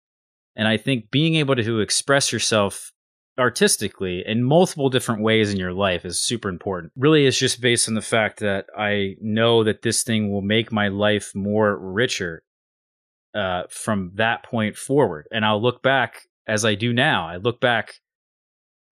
And 0.57 0.67
I 0.67 0.79
think 0.79 1.11
being 1.11 1.37
able 1.37 1.55
to 1.57 1.81
express 1.81 2.33
yourself 2.33 2.93
artistically 3.39 4.23
in 4.27 4.43
multiple 4.43 4.91
different 4.91 5.23
ways 5.23 5.53
in 5.53 5.59
your 5.59 5.73
life 5.73 6.05
is 6.05 6.21
super 6.21 6.49
important. 6.49 6.93
Really, 6.97 7.27
it's 7.27 7.39
just 7.39 7.61
based 7.61 7.89
on 7.89 7.95
the 7.95 8.03
fact 8.03 8.41
that 8.41 8.67
I 8.77 9.17
know 9.21 9.65
that 9.65 9.83
this 9.83 10.03
thing 10.03 10.31
will 10.31 10.43
make 10.43 10.73
my 10.73 10.89
life 10.89 11.35
more 11.35 11.77
richer 11.77 12.43
uh, 13.35 13.65
from 13.69 14.13
that 14.15 14.45
point 14.45 14.77
forward. 14.77 15.27
And 15.31 15.45
I'll 15.45 15.63
look 15.63 15.83
back 15.83 16.29
as 16.47 16.65
I 16.65 16.75
do 16.75 16.93
now. 16.93 17.29
I 17.29 17.37
look 17.37 17.61
back 17.61 17.95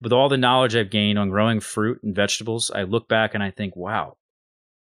with 0.01 0.11
all 0.11 0.29
the 0.29 0.37
knowledge 0.37 0.75
I've 0.75 0.89
gained 0.89 1.19
on 1.19 1.29
growing 1.29 1.59
fruit 1.59 2.01
and 2.03 2.15
vegetables. 2.15 2.71
I 2.71 2.83
look 2.83 3.07
back 3.07 3.33
and 3.33 3.43
I 3.43 3.51
think, 3.51 3.75
wow, 3.75 4.17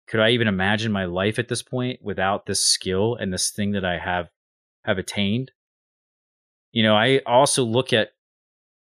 could 0.07 0.19
I 0.19 0.29
even 0.29 0.47
imagine 0.47 0.91
my 0.91 1.05
life 1.05 1.39
at 1.39 1.47
this 1.47 1.61
point 1.61 1.99
without 2.01 2.45
this 2.45 2.61
skill 2.61 3.15
and 3.15 3.33
this 3.33 3.51
thing 3.51 3.71
that 3.71 3.85
I 3.85 3.97
have 3.97 4.29
have 4.85 4.97
attained? 4.97 5.51
You 6.71 6.83
know, 6.83 6.95
I 6.95 7.19
also 7.25 7.63
look 7.63 7.93
at 7.93 8.09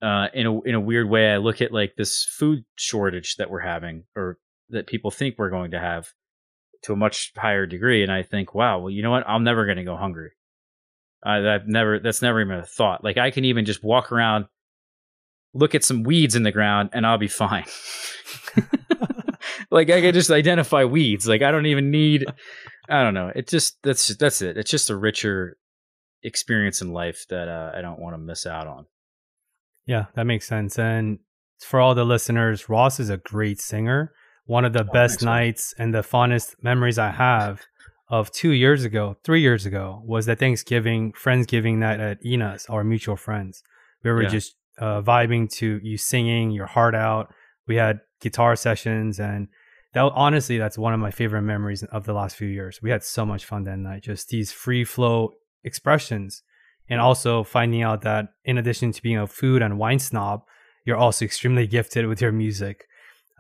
uh, 0.01 0.27
in 0.33 0.45
a 0.45 0.61
in 0.61 0.75
a 0.75 0.79
weird 0.79 1.09
way, 1.09 1.31
I 1.31 1.37
look 1.37 1.61
at 1.61 1.71
like 1.71 1.95
this 1.95 2.23
food 2.23 2.63
shortage 2.75 3.37
that 3.37 3.49
we're 3.49 3.59
having, 3.59 4.03
or 4.15 4.37
that 4.69 4.87
people 4.87 5.11
think 5.11 5.35
we're 5.37 5.49
going 5.49 5.71
to 5.71 5.79
have, 5.79 6.13
to 6.83 6.93
a 6.93 6.97
much 6.97 7.31
higher 7.35 7.65
degree, 7.65 8.03
and 8.03 8.11
I 8.11 8.23
think, 8.23 8.53
wow, 8.53 8.79
well, 8.79 8.89
you 8.89 9.01
know 9.01 9.11
what? 9.11 9.27
I'm 9.27 9.43
never 9.43 9.65
going 9.65 9.77
to 9.77 9.83
go 9.83 9.95
hungry. 9.95 10.31
I, 11.23 11.37
have 11.37 11.67
never 11.67 11.99
that's 11.99 12.21
never 12.21 12.39
even 12.41 12.59
a 12.59 12.65
thought. 12.65 13.03
Like 13.03 13.17
I 13.17 13.31
can 13.31 13.45
even 13.45 13.65
just 13.65 13.83
walk 13.83 14.11
around, 14.11 14.45
look 15.55 15.73
at 15.73 15.83
some 15.83 16.03
weeds 16.03 16.35
in 16.35 16.43
the 16.43 16.51
ground, 16.51 16.89
and 16.93 17.07
I'll 17.07 17.17
be 17.17 17.27
fine. 17.27 17.65
like 19.71 19.89
I 19.89 20.01
can 20.01 20.13
just 20.13 20.29
identify 20.29 20.83
weeds. 20.83 21.27
Like 21.27 21.41
I 21.41 21.49
don't 21.49 21.65
even 21.65 21.89
need. 21.89 22.25
I 22.87 23.01
don't 23.01 23.15
know. 23.15 23.31
It 23.33 23.47
just 23.47 23.81
that's 23.81 24.15
that's 24.17 24.41
it. 24.41 24.57
It's 24.57 24.69
just 24.69 24.89
a 24.91 24.95
richer 24.95 25.57
experience 26.21 26.81
in 26.81 26.91
life 26.91 27.25
that 27.29 27.47
uh, 27.47 27.71
I 27.75 27.81
don't 27.81 27.99
want 27.99 28.13
to 28.13 28.17
miss 28.17 28.45
out 28.45 28.67
on. 28.67 28.85
Yeah, 29.87 30.05
that 30.15 30.25
makes 30.25 30.47
sense. 30.47 30.77
And 30.77 31.19
for 31.59 31.79
all 31.79 31.95
the 31.95 32.03
listeners, 32.03 32.67
Ross 32.69 32.99
is 32.99 33.09
a 33.09 33.17
great 33.17 33.61
singer. 33.61 34.11
One 34.45 34.65
of 34.65 34.73
the 34.73 34.85
oh, 34.87 34.91
best 34.91 35.23
nights 35.23 35.73
and 35.77 35.93
the 35.93 36.03
fondest 36.03 36.55
memories 36.61 36.99
I 36.99 37.11
have 37.11 37.61
of 38.09 38.31
two 38.31 38.51
years 38.51 38.83
ago, 38.83 39.17
three 39.23 39.41
years 39.41 39.65
ago, 39.65 40.03
was 40.05 40.27
the 40.27 40.35
Thanksgiving 40.35 41.13
Friendsgiving 41.13 41.77
night 41.77 41.99
at 41.99 42.23
Ina's, 42.23 42.65
our 42.69 42.83
mutual 42.83 43.15
friends. 43.15 43.63
We 44.03 44.11
were 44.11 44.23
yeah. 44.23 44.29
just 44.29 44.55
uh, 44.77 45.01
vibing 45.01 45.49
to 45.53 45.79
you 45.83 45.97
singing 45.97 46.51
your 46.51 46.65
heart 46.65 46.95
out. 46.95 47.33
We 47.67 47.75
had 47.75 48.01
guitar 48.21 48.55
sessions, 48.55 49.19
and 49.19 49.47
that 49.93 50.01
honestly, 50.13 50.57
that's 50.57 50.77
one 50.77 50.93
of 50.93 50.99
my 50.99 51.11
favorite 51.11 51.43
memories 51.43 51.83
of 51.83 52.05
the 52.05 52.13
last 52.13 52.35
few 52.35 52.47
years. 52.47 52.81
We 52.81 52.89
had 52.89 53.03
so 53.03 53.25
much 53.25 53.45
fun 53.45 53.63
that 53.63 53.79
night. 53.79 54.03
Just 54.03 54.29
these 54.29 54.51
free 54.51 54.83
flow 54.83 55.31
expressions 55.63 56.43
and 56.89 57.01
also 57.01 57.43
finding 57.43 57.81
out 57.81 58.01
that 58.01 58.27
in 58.43 58.57
addition 58.57 58.91
to 58.91 59.01
being 59.01 59.17
a 59.17 59.27
food 59.27 59.61
and 59.61 59.79
wine 59.79 59.99
snob, 59.99 60.43
you're 60.85 60.97
also 60.97 61.25
extremely 61.25 61.67
gifted 61.77 62.07
with 62.07 62.21
your 62.21 62.31
music. 62.31 62.85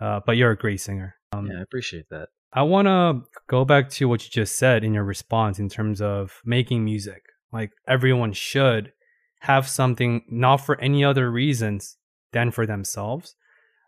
Uh, 0.01 0.19
but 0.25 0.35
you're 0.35 0.51
a 0.51 0.57
great 0.57 0.81
singer. 0.81 1.15
Um, 1.31 1.47
yeah, 1.47 1.59
I 1.59 1.61
appreciate 1.61 2.09
that. 2.09 2.29
I 2.51 2.63
want 2.63 2.87
to 2.87 3.21
go 3.47 3.65
back 3.65 3.89
to 3.91 4.07
what 4.07 4.23
you 4.23 4.29
just 4.29 4.57
said 4.57 4.83
in 4.83 4.93
your 4.93 5.03
response 5.03 5.59
in 5.59 5.69
terms 5.69 6.01
of 6.01 6.41
making 6.45 6.83
music. 6.83 7.23
Like 7.51 7.71
everyone 7.87 8.33
should 8.33 8.91
have 9.41 9.67
something 9.67 10.23
not 10.29 10.57
for 10.57 10.79
any 10.79 11.03
other 11.03 11.29
reasons 11.29 11.97
than 12.31 12.51
for 12.51 12.65
themselves. 12.65 13.35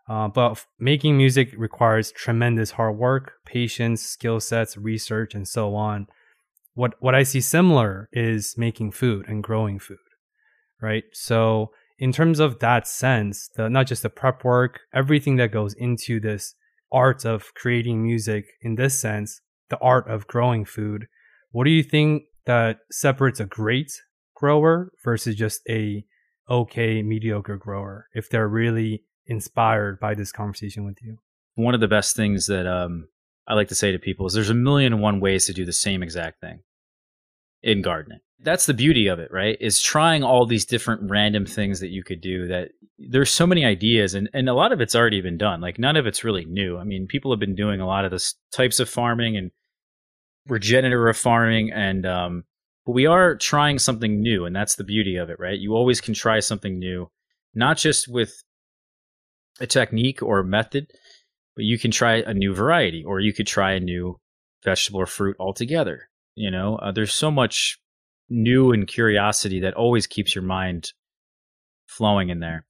Uh, 0.08 0.28
but 0.28 0.64
making 0.78 1.16
music 1.16 1.52
requires 1.56 2.12
tremendous 2.12 2.70
hard 2.72 2.96
work, 2.96 3.32
patience, 3.44 4.02
skill 4.02 4.40
sets, 4.40 4.76
research, 4.76 5.34
and 5.34 5.46
so 5.46 5.74
on 5.74 6.06
what 6.78 6.94
what 7.00 7.14
I 7.14 7.24
see 7.24 7.40
similar 7.40 8.08
is 8.12 8.54
making 8.56 8.92
food 8.92 9.26
and 9.28 9.42
growing 9.42 9.80
food, 9.80 10.06
right? 10.80 11.02
So 11.12 11.72
in 11.98 12.12
terms 12.12 12.38
of 12.38 12.60
that 12.60 12.86
sense, 12.86 13.48
the 13.56 13.68
not 13.68 13.88
just 13.88 14.04
the 14.04 14.10
prep 14.10 14.44
work, 14.44 14.78
everything 14.94 15.36
that 15.36 15.50
goes 15.50 15.74
into 15.74 16.20
this 16.20 16.54
art 16.92 17.24
of 17.24 17.52
creating 17.54 18.04
music 18.04 18.44
in 18.62 18.76
this 18.76 18.98
sense, 18.98 19.40
the 19.70 19.78
art 19.78 20.08
of 20.08 20.28
growing 20.28 20.64
food, 20.64 21.08
what 21.50 21.64
do 21.64 21.70
you 21.70 21.82
think 21.82 22.22
that 22.46 22.78
separates 22.92 23.40
a 23.40 23.44
great 23.44 23.90
grower 24.38 24.92
versus 25.02 25.34
just 25.34 25.62
a 25.68 26.04
okay 26.48 27.02
mediocre 27.02 27.56
grower 27.56 28.08
if 28.14 28.30
they're 28.30 28.48
really 28.48 29.02
inspired 29.26 29.98
by 29.98 30.14
this 30.14 30.30
conversation 30.30 30.84
with 30.84 31.02
you? 31.02 31.18
One 31.56 31.74
of 31.74 31.80
the 31.80 31.88
best 31.88 32.14
things 32.14 32.46
that 32.46 32.66
um, 32.66 33.08
I 33.48 33.54
like 33.54 33.68
to 33.68 33.74
say 33.74 33.90
to 33.90 33.98
people 33.98 34.26
is 34.26 34.34
there's 34.34 34.48
a 34.48 34.54
million 34.54 34.92
and 34.92 35.02
one 35.02 35.18
ways 35.18 35.46
to 35.46 35.52
do 35.52 35.64
the 35.64 35.72
same 35.72 36.04
exact 36.04 36.40
thing 36.40 36.60
in 37.64 37.82
gardening. 37.82 38.20
that's 38.40 38.66
the 38.66 38.74
beauty 38.74 39.08
of 39.08 39.18
it, 39.18 39.32
right? 39.32 39.56
Is 39.60 39.80
trying 39.82 40.22
all 40.22 40.46
these 40.46 40.64
different 40.64 41.10
random 41.10 41.44
things 41.44 41.80
that 41.80 41.88
you 41.88 42.04
could 42.04 42.20
do 42.20 42.46
that 42.46 42.68
there's 42.96 43.32
so 43.32 43.44
many 43.44 43.64
ideas 43.64 44.14
and, 44.14 44.30
and 44.32 44.48
a 44.48 44.54
lot 44.54 44.70
of 44.70 44.80
it's 44.80 44.94
already 44.94 45.20
been 45.20 45.38
done. 45.38 45.60
Like 45.60 45.80
none 45.80 45.96
of 45.96 46.06
it's 46.06 46.22
really 46.22 46.44
new. 46.44 46.78
I 46.78 46.84
mean, 46.84 47.08
people 47.08 47.32
have 47.32 47.40
been 47.40 47.56
doing 47.56 47.80
a 47.80 47.86
lot 47.86 48.04
of 48.04 48.12
this 48.12 48.34
types 48.52 48.78
of 48.78 48.88
farming 48.88 49.36
and 49.36 49.50
regenerative 50.46 51.20
farming 51.20 51.72
and 51.72 52.06
um 52.06 52.44
but 52.88 52.94
we 52.94 53.04
are 53.04 53.36
trying 53.36 53.78
something 53.78 54.22
new 54.22 54.46
and 54.46 54.56
that's 54.56 54.76
the 54.76 54.82
beauty 54.82 55.16
of 55.16 55.28
it, 55.28 55.38
right? 55.38 55.58
You 55.58 55.74
always 55.74 56.00
can 56.00 56.14
try 56.14 56.40
something 56.40 56.78
new, 56.78 57.10
not 57.54 57.76
just 57.76 58.08
with 58.08 58.42
a 59.60 59.66
technique 59.66 60.22
or 60.22 60.38
a 60.38 60.44
method, 60.44 60.86
but 61.54 61.66
you 61.66 61.78
can 61.78 61.90
try 61.90 62.22
a 62.26 62.32
new 62.32 62.54
variety 62.54 63.04
or 63.04 63.20
you 63.20 63.34
could 63.34 63.46
try 63.46 63.72
a 63.72 63.80
new 63.80 64.18
vegetable 64.64 65.00
or 65.00 65.06
fruit 65.06 65.36
altogether. 65.38 66.08
You 66.34 66.50
know, 66.50 66.76
uh, 66.76 66.90
there's 66.90 67.12
so 67.12 67.30
much 67.30 67.78
new 68.30 68.72
and 68.72 68.88
curiosity 68.88 69.60
that 69.60 69.74
always 69.74 70.06
keeps 70.06 70.34
your 70.34 70.44
mind 70.44 70.94
flowing 71.88 72.30
in 72.30 72.40
there. 72.40 72.64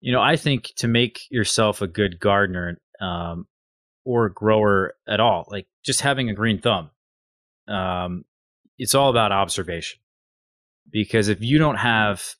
You 0.00 0.10
know, 0.10 0.20
I 0.20 0.34
think 0.34 0.72
to 0.78 0.88
make 0.88 1.20
yourself 1.30 1.82
a 1.82 1.86
good 1.86 2.18
gardener 2.18 2.78
um, 3.00 3.46
or 4.04 4.28
grower 4.28 4.94
at 5.06 5.20
all, 5.20 5.46
like 5.52 5.68
just 5.84 6.00
having 6.00 6.30
a 6.30 6.34
green 6.34 6.60
thumb, 6.60 6.90
um, 7.68 8.24
it's 8.78 8.94
all 8.94 9.10
about 9.10 9.32
observation. 9.32 10.00
Because 10.90 11.28
if 11.28 11.40
you 11.40 11.58
don't 11.58 11.76
have 11.76 12.34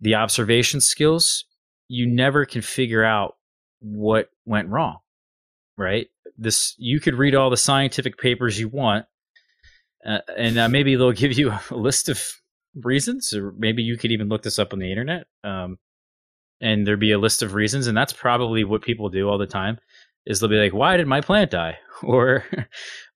the 0.00 0.16
observation 0.16 0.80
skills, 0.80 1.44
you 1.88 2.06
never 2.06 2.44
can 2.44 2.62
figure 2.62 3.04
out 3.04 3.36
what 3.80 4.30
went 4.44 4.68
wrong, 4.68 4.98
right? 5.76 6.08
This 6.36 6.74
you 6.78 7.00
could 7.00 7.14
read 7.14 7.34
all 7.34 7.50
the 7.50 7.56
scientific 7.56 8.18
papers 8.18 8.58
you 8.58 8.68
want, 8.68 9.06
uh, 10.06 10.18
and 10.36 10.58
uh, 10.58 10.68
maybe 10.68 10.96
they'll 10.96 11.12
give 11.12 11.38
you 11.38 11.52
a 11.70 11.76
list 11.76 12.08
of 12.08 12.22
reasons, 12.74 13.32
or 13.34 13.52
maybe 13.56 13.82
you 13.82 13.96
could 13.96 14.12
even 14.12 14.28
look 14.28 14.42
this 14.42 14.58
up 14.58 14.72
on 14.72 14.78
the 14.78 14.90
internet. 14.90 15.26
Um, 15.44 15.78
and 16.60 16.86
there'd 16.86 17.00
be 17.00 17.12
a 17.12 17.18
list 17.18 17.42
of 17.42 17.54
reasons, 17.54 17.86
and 17.86 17.96
that's 17.96 18.12
probably 18.12 18.64
what 18.64 18.82
people 18.82 19.08
do 19.08 19.28
all 19.28 19.38
the 19.38 19.46
time. 19.46 19.78
Is 20.26 20.40
they'll 20.40 20.50
be 20.50 20.56
like, 20.56 20.74
"Why 20.74 20.96
did 20.96 21.06
my 21.06 21.20
plant 21.20 21.52
die?" 21.52 21.78
or 22.02 22.44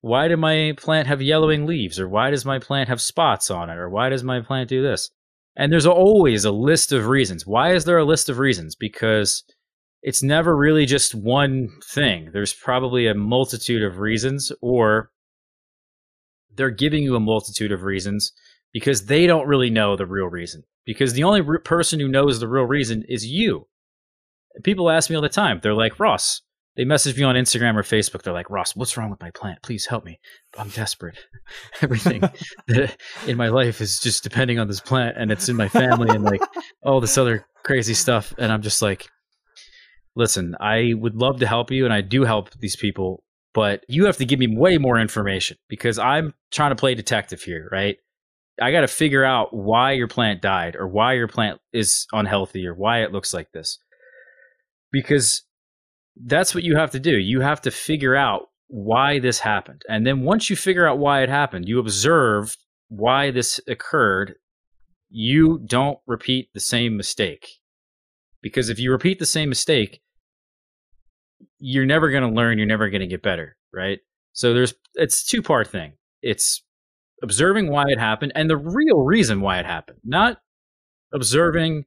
"Why 0.01 0.27
did 0.27 0.37
my 0.37 0.73
plant 0.77 1.07
have 1.07 1.21
yellowing 1.21 1.65
leaves?" 1.65 1.99
or 1.99 2.07
"Why 2.07 2.29
does 2.29 2.45
my 2.45 2.59
plant 2.59 2.89
have 2.89 3.01
spots 3.01 3.51
on 3.51 3.69
it?" 3.69 3.77
or 3.77 3.89
"Why 3.89 4.09
does 4.09 4.23
my 4.23 4.41
plant 4.41 4.69
do 4.69 4.81
this?" 4.81 5.09
And 5.55 5.71
there's 5.71 5.85
always 5.85 6.45
a 6.45 6.51
list 6.51 6.91
of 6.91 7.07
reasons. 7.07 7.45
Why 7.45 7.73
is 7.73 7.83
there 7.83 7.97
a 7.97 8.05
list 8.05 8.29
of 8.29 8.39
reasons? 8.39 8.75
Because 8.75 9.43
it's 10.01 10.23
never 10.23 10.55
really 10.55 10.85
just 10.85 11.13
one 11.13 11.69
thing. 11.83 12.31
There's 12.31 12.53
probably 12.53 13.07
a 13.07 13.13
multitude 13.13 13.83
of 13.83 13.99
reasons, 13.99 14.51
or 14.61 15.11
they're 16.55 16.69
giving 16.69 17.03
you 17.03 17.15
a 17.15 17.19
multitude 17.19 17.71
of 17.71 17.83
reasons 17.83 18.31
because 18.73 19.05
they 19.05 19.27
don't 19.27 19.47
really 19.47 19.69
know 19.69 19.95
the 19.95 20.05
real 20.05 20.27
reason. 20.27 20.63
Because 20.85 21.13
the 21.13 21.23
only 21.23 21.41
re- 21.41 21.59
person 21.59 21.99
who 21.99 22.07
knows 22.07 22.39
the 22.39 22.47
real 22.47 22.63
reason 22.63 23.03
is 23.07 23.25
you. 23.25 23.67
People 24.63 24.89
ask 24.89 25.09
me 25.09 25.15
all 25.15 25.21
the 25.21 25.29
time. 25.29 25.59
They're 25.61 25.73
like, 25.73 25.99
Ross, 25.99 26.41
they 26.77 26.85
message 26.85 27.17
me 27.17 27.23
on 27.23 27.35
Instagram 27.35 27.75
or 27.75 27.83
Facebook. 27.83 28.21
They're 28.21 28.33
like, 28.33 28.49
Ross, 28.49 28.75
what's 28.75 28.95
wrong 28.95 29.09
with 29.09 29.19
my 29.19 29.31
plant? 29.31 29.61
Please 29.61 29.85
help 29.85 30.05
me. 30.05 30.19
I'm 30.57 30.69
desperate. 30.69 31.17
Everything 31.81 32.23
in 33.27 33.37
my 33.37 33.49
life 33.49 33.81
is 33.81 33.99
just 33.99 34.23
depending 34.23 34.57
on 34.57 34.67
this 34.67 34.79
plant 34.79 35.17
and 35.17 35.31
it's 35.31 35.49
in 35.49 35.57
my 35.57 35.67
family 35.67 36.09
and 36.09 36.23
like 36.23 36.41
all 36.83 37.01
this 37.01 37.17
other 37.17 37.45
crazy 37.63 37.93
stuff. 37.93 38.33
And 38.37 38.51
I'm 38.51 38.61
just 38.61 38.81
like, 38.81 39.07
listen, 40.15 40.55
I 40.59 40.93
would 40.95 41.15
love 41.15 41.39
to 41.41 41.47
help 41.47 41.71
you 41.71 41.83
and 41.83 41.93
I 41.93 42.01
do 42.01 42.23
help 42.23 42.51
these 42.59 42.77
people, 42.77 43.23
but 43.53 43.83
you 43.89 44.05
have 44.05 44.17
to 44.17 44.25
give 44.25 44.39
me 44.39 44.47
way 44.47 44.77
more 44.77 44.97
information 44.97 45.57
because 45.67 45.99
I'm 45.99 46.33
trying 46.51 46.71
to 46.71 46.75
play 46.77 46.95
detective 46.95 47.41
here, 47.41 47.67
right? 47.69 47.97
I 48.61 48.71
got 48.71 48.81
to 48.81 48.87
figure 48.87 49.25
out 49.25 49.53
why 49.53 49.91
your 49.93 50.07
plant 50.07 50.41
died 50.41 50.75
or 50.77 50.87
why 50.87 51.13
your 51.13 51.27
plant 51.27 51.59
is 51.73 52.07
unhealthy 52.13 52.65
or 52.65 52.73
why 52.73 53.03
it 53.03 53.11
looks 53.11 53.33
like 53.33 53.51
this. 53.51 53.77
Because 54.91 55.43
that's 56.15 56.53
what 56.53 56.63
you 56.63 56.75
have 56.75 56.91
to 56.91 56.99
do. 56.99 57.17
You 57.17 57.41
have 57.41 57.61
to 57.61 57.71
figure 57.71 58.15
out 58.15 58.43
why 58.67 59.19
this 59.19 59.39
happened. 59.39 59.81
And 59.89 60.05
then 60.05 60.23
once 60.23 60.49
you 60.49 60.55
figure 60.55 60.87
out 60.87 60.99
why 60.99 61.23
it 61.23 61.29
happened, 61.29 61.67
you 61.67 61.79
observe 61.79 62.55
why 62.89 63.31
this 63.31 63.59
occurred, 63.67 64.35
you 65.09 65.59
don't 65.65 65.99
repeat 66.07 66.49
the 66.53 66.59
same 66.59 66.95
mistake. 66.97 67.47
Because 68.41 68.69
if 68.69 68.79
you 68.79 68.91
repeat 68.91 69.19
the 69.19 69.25
same 69.25 69.49
mistake, 69.49 70.01
you're 71.59 71.85
never 71.85 72.09
going 72.09 72.23
to 72.23 72.29
learn, 72.29 72.57
you're 72.57 72.67
never 72.67 72.89
going 72.89 73.01
to 73.01 73.07
get 73.07 73.21
better, 73.21 73.55
right? 73.73 73.99
So 74.33 74.53
there's 74.53 74.73
it's 74.95 75.23
two 75.23 75.41
part 75.41 75.67
thing. 75.67 75.93
It's 76.21 76.63
observing 77.21 77.69
why 77.69 77.85
it 77.87 77.99
happened 77.99 78.31
and 78.35 78.49
the 78.49 78.57
real 78.57 79.01
reason 79.01 79.41
why 79.41 79.59
it 79.59 79.65
happened, 79.65 79.99
not 80.03 80.39
observing 81.13 81.85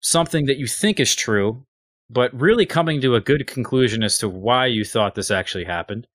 something 0.00 0.46
that 0.46 0.58
you 0.58 0.66
think 0.66 1.00
is 1.00 1.14
true, 1.14 1.66
but 2.14 2.32
really 2.32 2.64
coming 2.64 3.00
to 3.00 3.16
a 3.16 3.20
good 3.20 3.46
conclusion 3.48 4.04
as 4.04 4.18
to 4.18 4.28
why 4.28 4.66
you 4.66 4.84
thought 4.84 5.16
this 5.16 5.32
actually 5.32 5.64
happened, 5.64 6.06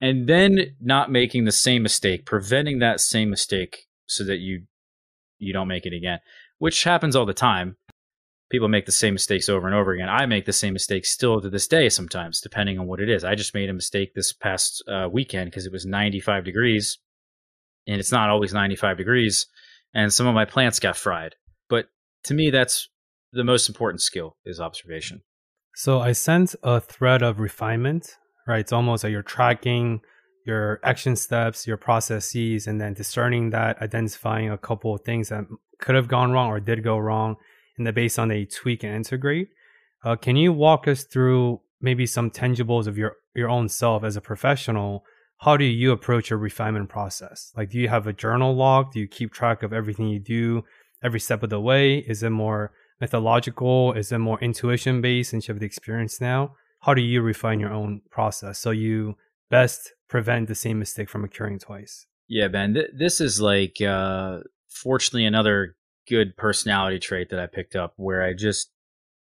and 0.00 0.26
then 0.26 0.74
not 0.80 1.10
making 1.10 1.44
the 1.44 1.52
same 1.52 1.82
mistake, 1.82 2.26
preventing 2.26 2.80
that 2.80 3.00
same 3.00 3.30
mistake 3.30 3.86
so 4.06 4.24
that 4.24 4.38
you 4.38 4.64
you 5.38 5.52
don't 5.52 5.68
make 5.68 5.86
it 5.86 5.92
again, 5.92 6.18
which 6.58 6.82
happens 6.84 7.14
all 7.14 7.26
the 7.26 7.32
time. 7.32 7.76
People 8.50 8.68
make 8.68 8.86
the 8.86 8.92
same 8.92 9.14
mistakes 9.14 9.48
over 9.48 9.66
and 9.66 9.74
over 9.74 9.92
again. 9.92 10.08
I 10.08 10.26
make 10.26 10.46
the 10.46 10.52
same 10.52 10.72
mistakes 10.72 11.10
still 11.10 11.40
to 11.40 11.50
this 11.50 11.66
day 11.68 11.88
sometimes, 11.88 12.40
depending 12.40 12.78
on 12.78 12.86
what 12.86 13.00
it 13.00 13.08
is. 13.08 13.24
I 13.24 13.34
just 13.34 13.54
made 13.54 13.68
a 13.68 13.74
mistake 13.74 14.14
this 14.14 14.32
past 14.32 14.84
uh, 14.88 15.08
weekend 15.10 15.50
because 15.50 15.66
it 15.66 15.72
was 15.72 15.84
95 15.84 16.44
degrees 16.44 16.98
and 17.86 18.00
it's 18.00 18.12
not 18.12 18.30
always 18.30 18.52
95 18.52 18.96
degrees 18.96 19.46
and 19.94 20.12
some 20.12 20.26
of 20.26 20.34
my 20.34 20.44
plants 20.44 20.80
got 20.80 20.96
fried 20.96 21.36
but 21.68 21.86
to 22.24 22.34
me 22.34 22.50
that's 22.50 22.88
the 23.32 23.44
most 23.44 23.68
important 23.68 24.00
skill 24.00 24.36
is 24.44 24.60
observation 24.60 25.22
so 25.76 26.00
i 26.00 26.10
sense 26.12 26.56
a 26.62 26.80
thread 26.80 27.22
of 27.22 27.38
refinement 27.38 28.16
right 28.46 28.60
it's 28.60 28.72
almost 28.72 29.04
like 29.04 29.10
you're 29.10 29.22
tracking 29.22 30.00
your 30.46 30.80
action 30.82 31.14
steps 31.14 31.66
your 31.66 31.76
processes 31.76 32.66
and 32.66 32.80
then 32.80 32.94
discerning 32.94 33.50
that 33.50 33.80
identifying 33.82 34.50
a 34.50 34.58
couple 34.58 34.94
of 34.94 35.02
things 35.02 35.28
that 35.28 35.44
could 35.78 35.94
have 35.94 36.08
gone 36.08 36.32
wrong 36.32 36.48
or 36.48 36.58
did 36.58 36.82
go 36.82 36.96
wrong 36.96 37.36
and 37.76 37.86
then 37.86 37.94
based 37.94 38.18
on 38.18 38.30
a 38.30 38.46
tweak 38.46 38.82
and 38.82 38.94
integrate 38.94 39.48
uh, 40.04 40.16
can 40.16 40.34
you 40.34 40.52
walk 40.52 40.88
us 40.88 41.04
through 41.04 41.60
maybe 41.80 42.06
some 42.06 42.30
tangibles 42.30 42.86
of 42.86 42.96
your 42.96 43.16
your 43.34 43.50
own 43.50 43.68
self 43.68 44.02
as 44.02 44.16
a 44.16 44.20
professional 44.20 45.04
how 45.38 45.56
do 45.56 45.64
you 45.64 45.92
approach 45.92 46.30
your 46.30 46.38
refinement 46.38 46.88
process? 46.88 47.52
Like, 47.56 47.70
do 47.70 47.78
you 47.78 47.88
have 47.88 48.06
a 48.06 48.12
journal 48.12 48.54
log? 48.54 48.92
Do 48.92 49.00
you 49.00 49.06
keep 49.06 49.32
track 49.32 49.62
of 49.62 49.72
everything 49.72 50.08
you 50.08 50.18
do 50.18 50.64
every 51.02 51.20
step 51.20 51.42
of 51.42 51.50
the 51.50 51.60
way? 51.60 51.98
Is 51.98 52.22
it 52.22 52.30
more 52.30 52.72
methodological? 53.00 53.92
Is 53.92 54.12
it 54.12 54.18
more 54.18 54.40
intuition 54.40 55.00
based 55.00 55.30
since 55.30 55.48
you 55.48 55.52
have 55.52 55.60
the 55.60 55.66
experience 55.66 56.20
now? 56.20 56.54
How 56.80 56.94
do 56.94 57.02
you 57.02 57.22
refine 57.22 57.60
your 57.60 57.72
own 57.72 58.02
process 58.10 58.58
so 58.58 58.70
you 58.70 59.16
best 59.50 59.92
prevent 60.08 60.48
the 60.48 60.54
same 60.54 60.78
mistake 60.78 61.08
from 61.08 61.24
occurring 61.24 61.58
twice? 61.58 62.06
Yeah, 62.28 62.48
Ben, 62.48 62.74
th- 62.74 62.90
this 62.96 63.20
is 63.20 63.40
like, 63.40 63.80
uh, 63.80 64.40
fortunately, 64.68 65.24
another 65.24 65.76
good 66.08 66.36
personality 66.36 66.98
trait 66.98 67.30
that 67.30 67.40
I 67.40 67.46
picked 67.46 67.76
up 67.76 67.94
where 67.96 68.22
I 68.22 68.32
just 68.32 68.70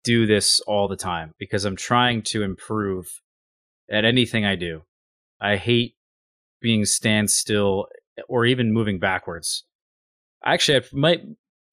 do 0.04 0.26
this 0.26 0.60
all 0.62 0.88
the 0.88 0.95
time 0.95 1.34
because 1.38 1.65
I'm 1.65 1.76
trying 1.76 2.23
to 2.23 2.43
improve 2.43 3.21
at 3.89 4.06
anything 4.06 4.45
I 4.45 4.56
do. 4.56 4.84
I 5.39 5.58
hate 5.58 5.95
being 6.62 6.86
standstill 6.86 7.88
or 8.28 8.45
even 8.45 8.73
moving 8.73 8.99
backwards. 8.99 9.63
Actually, 10.45 10.80
I 10.80 10.82
might 10.93 11.21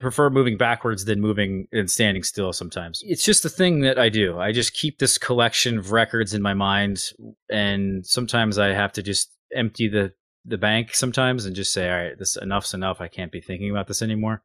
prefer 0.00 0.30
moving 0.30 0.56
backwards 0.56 1.04
than 1.04 1.20
moving 1.20 1.68
and 1.72 1.90
standing 1.90 2.22
still 2.22 2.52
sometimes. 2.52 3.02
It's 3.06 3.24
just 3.24 3.44
a 3.44 3.50
thing 3.50 3.80
that 3.80 3.98
I 3.98 4.08
do. 4.08 4.38
I 4.38 4.50
just 4.50 4.72
keep 4.72 4.98
this 4.98 5.18
collection 5.18 5.78
of 5.78 5.92
records 5.92 6.34
in 6.34 6.42
my 6.42 6.54
mind 6.54 7.12
and 7.50 8.04
sometimes 8.06 8.58
I 8.58 8.68
have 8.68 8.92
to 8.94 9.02
just 9.02 9.30
empty 9.54 9.88
the 9.88 10.12
the 10.46 10.56
bank 10.58 10.94
sometimes 10.94 11.44
and 11.44 11.54
just 11.54 11.72
say, 11.72 11.90
"All 11.90 11.96
right, 11.96 12.18
this 12.18 12.36
enough's 12.36 12.72
enough. 12.72 13.02
I 13.02 13.08
can't 13.08 13.30
be 13.30 13.42
thinking 13.42 13.70
about 13.70 13.86
this 13.86 14.00
anymore." 14.00 14.42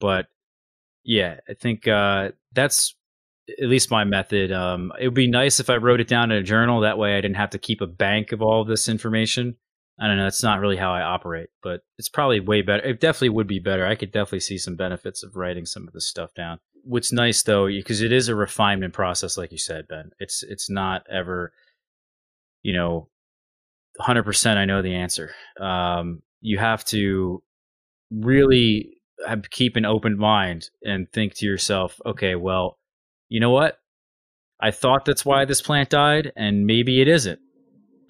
But 0.00 0.28
yeah, 1.02 1.40
I 1.48 1.54
think 1.54 1.88
uh, 1.88 2.30
that's 2.52 2.94
at 3.60 3.68
least 3.68 3.90
my 3.90 4.04
method. 4.04 4.52
Um, 4.52 4.92
it 5.00 5.08
would 5.08 5.14
be 5.14 5.26
nice 5.26 5.58
if 5.58 5.70
I 5.70 5.76
wrote 5.76 6.00
it 6.00 6.06
down 6.06 6.30
in 6.30 6.38
a 6.38 6.42
journal. 6.42 6.80
That 6.80 6.98
way, 6.98 7.16
I 7.16 7.20
didn't 7.20 7.36
have 7.36 7.50
to 7.50 7.58
keep 7.58 7.80
a 7.80 7.86
bank 7.86 8.30
of 8.30 8.42
all 8.42 8.62
of 8.62 8.68
this 8.68 8.88
information. 8.88 9.56
I 10.00 10.06
don't 10.06 10.16
know. 10.16 10.26
It's 10.26 10.42
not 10.42 10.60
really 10.60 10.76
how 10.76 10.92
I 10.92 11.02
operate, 11.02 11.48
but 11.62 11.80
it's 11.98 12.08
probably 12.08 12.40
way 12.40 12.62
better. 12.62 12.84
It 12.84 13.00
definitely 13.00 13.30
would 13.30 13.48
be 13.48 13.58
better. 13.58 13.84
I 13.84 13.96
could 13.96 14.12
definitely 14.12 14.40
see 14.40 14.58
some 14.58 14.76
benefits 14.76 15.24
of 15.24 15.34
writing 15.34 15.66
some 15.66 15.88
of 15.88 15.92
this 15.92 16.08
stuff 16.08 16.32
down. 16.34 16.58
What's 16.84 17.12
nice 17.12 17.42
though, 17.42 17.66
because 17.66 18.00
it 18.00 18.12
is 18.12 18.28
a 18.28 18.36
refinement 18.36 18.94
process, 18.94 19.36
like 19.36 19.50
you 19.50 19.58
said, 19.58 19.88
Ben. 19.88 20.10
It's 20.20 20.42
it's 20.42 20.70
not 20.70 21.02
ever, 21.10 21.52
you 22.62 22.72
know, 22.72 23.08
hundred 23.98 24.22
percent. 24.22 24.58
I 24.58 24.64
know 24.64 24.82
the 24.82 24.94
answer. 24.94 25.32
Um, 25.60 26.22
you 26.40 26.58
have 26.58 26.84
to 26.86 27.42
really 28.10 28.98
have, 29.26 29.50
keep 29.50 29.76
an 29.76 29.84
open 29.84 30.16
mind 30.16 30.70
and 30.84 31.10
think 31.12 31.34
to 31.34 31.46
yourself, 31.46 32.00
okay, 32.06 32.36
well, 32.36 32.78
you 33.28 33.40
know 33.40 33.50
what? 33.50 33.78
I 34.60 34.70
thought 34.70 35.04
that's 35.04 35.24
why 35.24 35.44
this 35.44 35.62
plant 35.62 35.90
died, 35.90 36.32
and 36.36 36.66
maybe 36.66 37.00
it 37.00 37.08
isn't. 37.08 37.40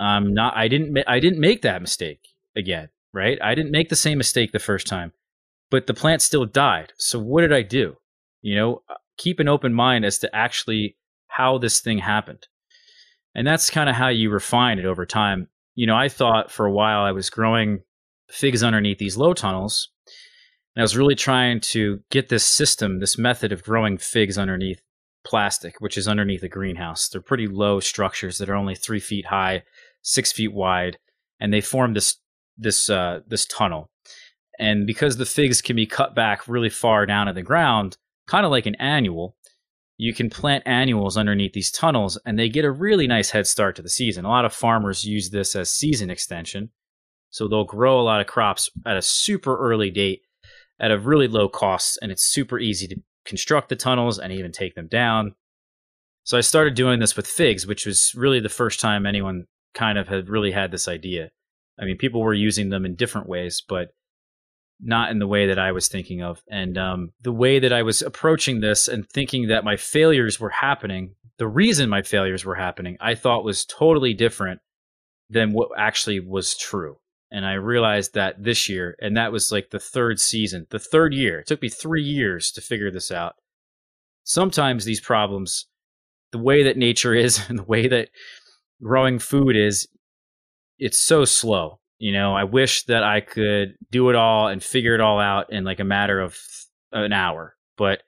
Um, 0.01 0.33
not 0.33 0.57
I 0.57 0.69
didn't 0.69 0.97
I 1.07 1.21
didn't 1.21 1.41
make 1.41 1.63
that 1.63 1.83
mistake 1.83 2.21
again. 2.57 2.89
right? 3.13 3.39
I 3.43 3.55
didn't 3.55 3.73
make 3.73 3.89
the 3.89 3.97
same 3.97 4.19
mistake 4.19 4.53
the 4.53 4.59
first 4.59 4.87
time, 4.87 5.13
but 5.71 5.87
the 5.87 5.95
plant 5.95 6.23
still 6.23 6.45
died. 6.45 6.93
So 6.99 7.19
what 7.19 7.41
did 7.41 7.53
I 7.53 7.63
do? 7.63 7.97
You 8.43 8.57
know, 8.57 8.83
uh, 8.89 8.95
keep 9.17 9.41
an 9.41 9.49
open 9.49 9.75
mind 9.75 10.05
as 10.05 10.19
to 10.19 10.35
actually 10.35 10.97
how 11.29 11.59
this 11.59 11.81
thing 11.81 11.99
happened. 11.99 12.47
And 13.35 13.47
that's 13.47 13.71
kind 13.71 13.89
of 13.89 13.97
how 13.97 14.09
you 14.09 14.31
refine 14.31 14.79
it 14.79 14.85
over 14.85 15.07
time. 15.07 15.49
You 15.75 15.87
know, 15.87 15.97
I 15.97 16.09
thought 16.09 16.51
for 16.51 16.67
a 16.67 16.73
while 16.73 17.01
I 17.01 17.13
was 17.13 17.31
growing 17.31 17.81
figs 18.31 18.63
underneath 18.63 18.99
these 18.99 19.17
low 19.17 19.35
tunnels. 19.35 19.89
And 20.75 20.83
I 20.83 20.85
was 20.85 20.97
really 20.97 21.15
trying 21.15 21.61
to 21.61 22.01
get 22.11 22.29
this 22.29 22.45
system, 22.45 23.01
this 23.01 23.19
method 23.19 23.53
of 23.53 23.65
growing 23.65 23.99
figs 23.99 24.39
underneath 24.39 24.81
plastic, 25.25 25.81
which 25.81 25.99
is 25.99 26.09
underneath 26.09 26.43
a 26.43 26.49
greenhouse. 26.49 27.09
They're 27.09 27.21
pretty 27.21 27.47
low 27.47 27.81
structures 27.81 28.39
that 28.39 28.49
are 28.49 28.55
only 28.55 28.75
three 28.75 29.01
feet 29.01 29.27
high, 29.27 29.65
six 30.03 30.33
feet 30.33 30.53
wide, 30.53 30.99
and 31.41 31.53
they 31.53 31.61
form 31.61 31.95
this 31.95 32.17
this 32.57 32.91
uh, 32.91 33.21
this 33.27 33.47
tunnel. 33.47 33.91
And 34.59 34.87
because 34.87 35.17
the 35.17 35.27
figs 35.27 35.63
can 35.63 35.77
be 35.77 35.87
cut 35.87 36.15
back 36.15 36.49
really 36.49 36.71
far 36.71 37.07
down 37.07 37.29
in 37.29 37.35
the 37.35 37.43
ground, 37.43 37.97
kind 38.27 38.45
of 38.45 38.51
like 38.51 38.67
an 38.67 38.75
annual, 38.77 39.37
you 39.97 40.13
can 40.13 40.31
plant 40.31 40.65
annuals 40.67 41.17
underneath 41.17 41.53
these 41.53 41.71
tunnels, 41.71 42.19
and 42.27 42.39
they 42.39 42.49
get 42.49 42.65
a 42.65 42.71
really 42.71 43.07
nice 43.07 43.31
head 43.31 43.47
start 43.47 43.77
to 43.77 43.83
the 43.83 43.89
season. 43.89 44.25
A 44.25 44.29
lot 44.29 44.45
of 44.45 44.53
farmers 44.53 45.05
use 45.05 45.31
this 45.31 45.55
as 45.55 45.71
season 45.71 46.11
extension, 46.11 46.71
so 47.31 47.47
they'll 47.47 47.65
grow 47.65 48.01
a 48.01 48.03
lot 48.03 48.21
of 48.21 48.27
crops 48.27 48.71
at 48.87 48.97
a 48.97 49.03
super 49.03 49.57
early 49.59 49.91
date 49.91 50.23
at 50.81 50.91
a 50.91 50.99
really 50.99 51.29
low 51.29 51.49
cost, 51.49 51.99
and 52.03 52.11
it's 52.13 52.23
super 52.23 52.59
easy 52.59 52.87
to 52.89 52.97
construct 53.25 53.69
the 53.69 53.77
tunnels 53.77 54.19
and 54.19 54.33
even 54.33 54.53
take 54.53 54.75
them 54.75 54.89
down. 54.89 55.35
So 56.25 56.39
I 56.39 56.43
started 56.43 56.75
doing 56.75 57.01
this 57.01 57.17
with 57.17 57.27
figs, 57.27 57.67
which 57.67 57.87
was 57.87 58.13
really 58.15 58.41
the 58.41 58.49
first 58.49 58.81
time 58.81 59.07
anyone 59.07 59.47
kind 59.75 59.99
of 59.99 60.09
had 60.09 60.29
really 60.29 60.51
had 60.51 60.71
this 60.71 60.89
idea. 60.89 61.31
I 61.79 61.85
mean, 61.85 61.97
people 61.97 62.23
were 62.23 62.35
using 62.35 62.71
them 62.71 62.85
in 62.85 62.97
different 62.97 63.29
ways, 63.29 63.63
but 63.67 63.89
not 64.81 65.11
in 65.11 65.19
the 65.19 65.27
way 65.27 65.47
that 65.47 65.59
I 65.59 65.73
was 65.73 65.89
thinking 65.89 66.23
of. 66.23 66.43
And 66.51 66.79
um, 66.79 67.13
the 67.23 67.33
way 67.33 67.59
that 67.59 67.73
I 67.73 67.83
was 67.83 68.03
approaching 68.03 68.61
this 68.61 68.89
and 68.89 69.09
thinking 69.09 69.49
that 69.49 69.65
my 69.65 69.77
failures 69.77 70.39
were 70.39 70.51
happening, 70.51 71.15
the 71.39 71.49
reason 71.49 71.89
my 71.89 72.03
failures 72.03 72.45
were 72.45 72.55
happening, 72.55 72.97
I 73.01 73.15
thought 73.15 73.45
was 73.45 73.65
totally 73.65 74.15
different 74.15 74.61
than 75.31 75.53
what 75.53 75.71
actually 75.77 76.21
was 76.21 76.57
true. 76.57 76.99
And 77.31 77.45
I 77.45 77.55
realized 77.55 78.15
that 78.15 78.43
this 78.43 78.69
year, 78.69 78.97
and 79.01 79.17
that 79.17 79.33
was 79.33 79.53
like 79.53 79.71
the 79.71 79.79
third 79.79 80.19
season, 80.19 80.67
the 80.71 80.79
third 80.79 81.13
year. 81.13 81.41
It 81.41 81.47
took 81.47 81.61
me 81.61 81.69
three 81.69 82.03
years 82.03 82.51
to 82.53 82.61
figure 82.61 82.91
this 82.91 83.11
out. 83.11 83.35
Sometimes 84.25 84.85
these 84.85 85.01
problems, 85.01 85.67
the 86.33 86.39
way 86.39 86.63
that 86.63 86.79
nature 86.79 87.15
is 87.15 87.41
and 87.49 87.59
the 87.59 87.65
way 87.65 87.89
that 87.89 88.09
growing 88.83 89.19
food 89.19 89.57
is, 89.57 89.89
it's 90.79 90.99
so 90.99 91.25
slow. 91.25 91.81
You 91.99 92.13
know, 92.13 92.35
I 92.35 92.45
wish 92.45 92.85
that 92.85 93.03
I 93.03 93.21
could 93.21 93.75
do 93.91 94.09
it 94.11 94.15
all 94.15 94.47
and 94.47 94.63
figure 94.63 94.95
it 94.95 95.01
all 95.01 95.19
out 95.19 95.53
in 95.53 95.65
like 95.65 95.81
a 95.81 95.85
matter 95.85 96.21
of 96.21 96.39
an 96.93 97.13
hour, 97.13 97.57
but 97.77 98.03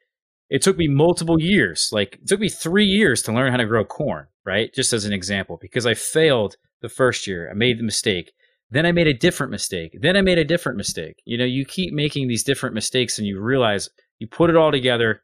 it 0.49 0.63
took 0.63 0.77
me 0.77 0.87
multiple 0.87 1.41
years. 1.41 1.91
Like 1.93 2.15
it 2.23 2.29
took 2.29 2.41
me 2.41 2.49
three 2.49 2.85
years 2.85 3.23
to 3.23 3.33
learn 3.33 3.51
how 3.51 3.57
to 3.57 3.67
grow 3.67 3.85
corn, 3.85 4.27
right? 4.45 4.73
Just 4.73 4.93
as 4.93 5.05
an 5.05 5.13
example, 5.13 5.59
because 5.61 5.87
I 5.87 5.95
failed 5.95 6.57
the 6.81 6.89
first 6.89 7.27
year. 7.27 7.51
I 7.51 7.55
made 7.55 7.79
the 7.79 7.85
mistake. 7.85 8.33
Then 8.71 8.87
I 8.87 8.93
made 8.93 9.09
a 9.09 9.15
different 9.15 9.51
mistake. 9.51 9.99
Then 10.01 10.17
I 10.17 10.23
made 10.23 10.39
a 10.39 10.45
different 10.45 10.79
mistake. 10.79 11.21
You 11.25 11.37
know, 11.37 11.45
you 11.45 11.65
keep 11.65 11.93
making 11.93 12.29
these 12.29 12.45
different 12.45 12.75
mistakes 12.75 13.19
and 13.19 13.27
you 13.27 13.41
realize 13.41 13.91
you 14.19 14.29
put 14.29 14.51
it 14.51 14.57
all 14.57 14.71
together 14.71 15.23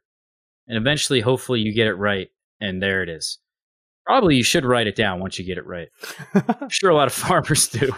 and 0.67 0.77
eventually, 0.77 1.21
hopefully, 1.21 1.61
you 1.61 1.73
get 1.73 1.87
it 1.87 1.95
right. 1.95 2.29
And 2.61 2.83
there 2.83 3.03
it 3.03 3.09
is. 3.09 3.39
Probably 4.07 4.37
you 4.37 4.45
should 4.45 4.65
write 4.65 4.87
it 4.87 4.95
down 4.95 5.21
once 5.21 5.39
you 5.39 5.45
get 5.45 5.59
it 5.59 5.67
right. 5.67 5.89
I'm 6.35 6.69
sure 6.69 6.91
a 6.91 6.95
lot 6.95 7.09
of 7.09 7.13
farmers 7.27 7.69
do. 7.69 7.93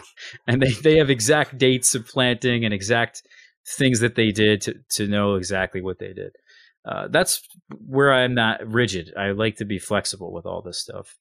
And 0.47 0.63
they, 0.63 0.71
they 0.71 0.97
have 0.97 1.11
exact 1.11 1.59
dates 1.59 1.95
of 1.95 2.07
planting 2.07 2.65
and 2.65 2.73
exact 2.73 3.23
things 3.77 4.01
that 4.01 4.15
they 4.15 4.31
did 4.31 4.63
to, 4.63 4.75
to 4.93 5.07
know 5.07 5.35
exactly 5.35 5.83
what 5.83 5.99
they 5.99 6.13
did. 6.13 6.33
Uh, 6.85 7.09
that's 7.09 7.47
where 7.87 8.13
I'm 8.13 8.35
not 8.35 8.67
rigid. 8.67 9.13
I 9.17 9.33
like 9.33 9.57
to 9.57 9.67
be 9.67 9.79
flexible 9.79 10.33
with 10.33 10.47
all 10.47 10.63
this 10.63 10.81
stuff. 10.81 11.17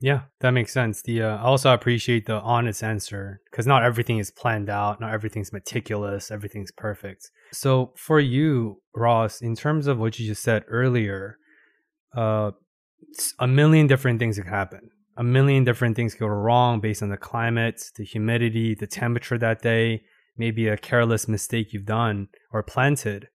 Yeah, 0.00 0.22
that 0.40 0.50
makes 0.50 0.72
sense. 0.72 1.02
The 1.02 1.22
uh, 1.22 1.36
I 1.38 1.42
also 1.42 1.74
appreciate 1.74 2.26
the 2.26 2.40
honest 2.40 2.84
answer 2.84 3.40
because 3.50 3.66
not 3.66 3.82
everything 3.82 4.18
is 4.18 4.30
planned 4.30 4.70
out, 4.70 5.00
not 5.00 5.12
everything's 5.12 5.52
meticulous, 5.52 6.30
everything's 6.30 6.70
perfect. 6.70 7.32
So 7.52 7.92
for 7.96 8.20
you, 8.20 8.80
Ross, 8.94 9.40
in 9.40 9.56
terms 9.56 9.88
of 9.88 9.98
what 9.98 10.16
you 10.18 10.28
just 10.28 10.42
said 10.42 10.64
earlier, 10.68 11.38
uh, 12.16 12.52
a 13.38 13.46
million 13.46 13.86
different 13.86 14.18
things 14.18 14.36
could 14.36 14.46
happen. 14.46 14.90
A 15.16 15.24
million 15.24 15.64
different 15.64 15.96
things 15.96 16.14
could 16.14 16.20
go 16.20 16.26
wrong 16.28 16.80
based 16.80 17.02
on 17.02 17.08
the 17.08 17.16
climate, 17.16 17.82
the 17.96 18.04
humidity, 18.04 18.74
the 18.74 18.86
temperature 18.86 19.38
that 19.38 19.62
day, 19.62 20.02
maybe 20.36 20.68
a 20.68 20.76
careless 20.76 21.26
mistake 21.26 21.72
you've 21.72 21.86
done 21.86 22.28
or 22.52 22.62
planted, 22.62 23.28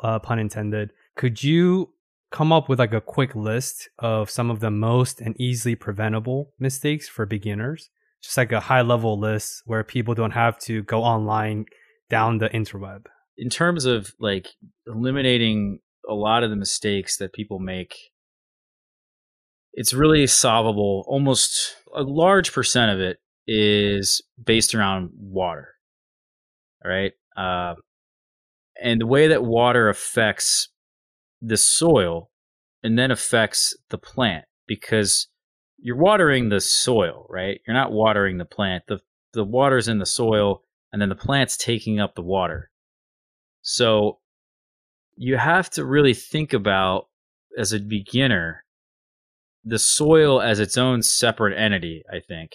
uh, 0.00 0.18
pun 0.18 0.38
intended. 0.38 0.90
Could 1.16 1.42
you 1.42 1.94
come 2.32 2.52
up 2.52 2.68
with 2.68 2.78
like 2.78 2.94
a 2.94 3.00
quick 3.00 3.36
list 3.36 3.88
of 3.98 4.30
some 4.30 4.50
of 4.50 4.60
the 4.60 4.70
most 4.70 5.20
and 5.20 5.38
easily 5.40 5.74
preventable 5.74 6.52
mistakes 6.58 7.08
for 7.08 7.26
beginners 7.26 7.90
just 8.22 8.36
like 8.36 8.52
a 8.52 8.60
high 8.60 8.82
level 8.82 9.18
list 9.18 9.62
where 9.66 9.84
people 9.84 10.14
don't 10.14 10.30
have 10.30 10.58
to 10.58 10.82
go 10.84 11.02
online 11.02 11.66
down 12.08 12.38
the 12.38 12.48
interweb 12.50 13.06
in 13.36 13.50
terms 13.50 13.84
of 13.84 14.12
like 14.18 14.48
eliminating 14.86 15.80
a 16.08 16.14
lot 16.14 16.42
of 16.42 16.50
the 16.50 16.56
mistakes 16.56 17.16
that 17.18 17.32
people 17.32 17.58
make 17.58 17.94
it's 19.74 19.94
really 19.94 20.26
solvable 20.26 21.04
almost 21.06 21.76
a 21.94 22.02
large 22.02 22.52
percent 22.52 22.90
of 22.90 23.00
it 23.00 23.18
is 23.46 24.22
based 24.42 24.74
around 24.74 25.10
water 25.14 25.68
right 26.84 27.12
uh, 27.36 27.74
and 28.80 29.00
the 29.00 29.06
way 29.06 29.28
that 29.28 29.44
water 29.44 29.88
affects 29.88 30.68
the 31.40 31.56
soil 31.56 32.30
and 32.82 32.98
then 32.98 33.10
affects 33.10 33.76
the 33.90 33.98
plant 33.98 34.44
because 34.66 35.28
you're 35.78 35.96
watering 35.96 36.48
the 36.48 36.60
soil, 36.60 37.26
right? 37.28 37.60
You're 37.66 37.74
not 37.74 37.92
watering 37.92 38.38
the 38.38 38.44
plant. 38.44 38.84
The 38.86 39.00
the 39.32 39.44
water's 39.44 39.88
in 39.88 39.98
the 39.98 40.06
soil 40.06 40.62
and 40.92 41.00
then 41.00 41.08
the 41.08 41.14
plant's 41.14 41.56
taking 41.56 41.98
up 41.98 42.14
the 42.14 42.22
water. 42.22 42.70
So 43.62 44.18
you 45.16 45.36
have 45.36 45.70
to 45.70 45.84
really 45.84 46.14
think 46.14 46.52
about 46.52 47.08
as 47.58 47.72
a 47.72 47.78
beginner 47.78 48.64
the 49.64 49.78
soil 49.78 50.40
as 50.40 50.60
its 50.60 50.76
own 50.76 51.02
separate 51.02 51.56
entity, 51.56 52.02
I 52.10 52.20
think. 52.20 52.52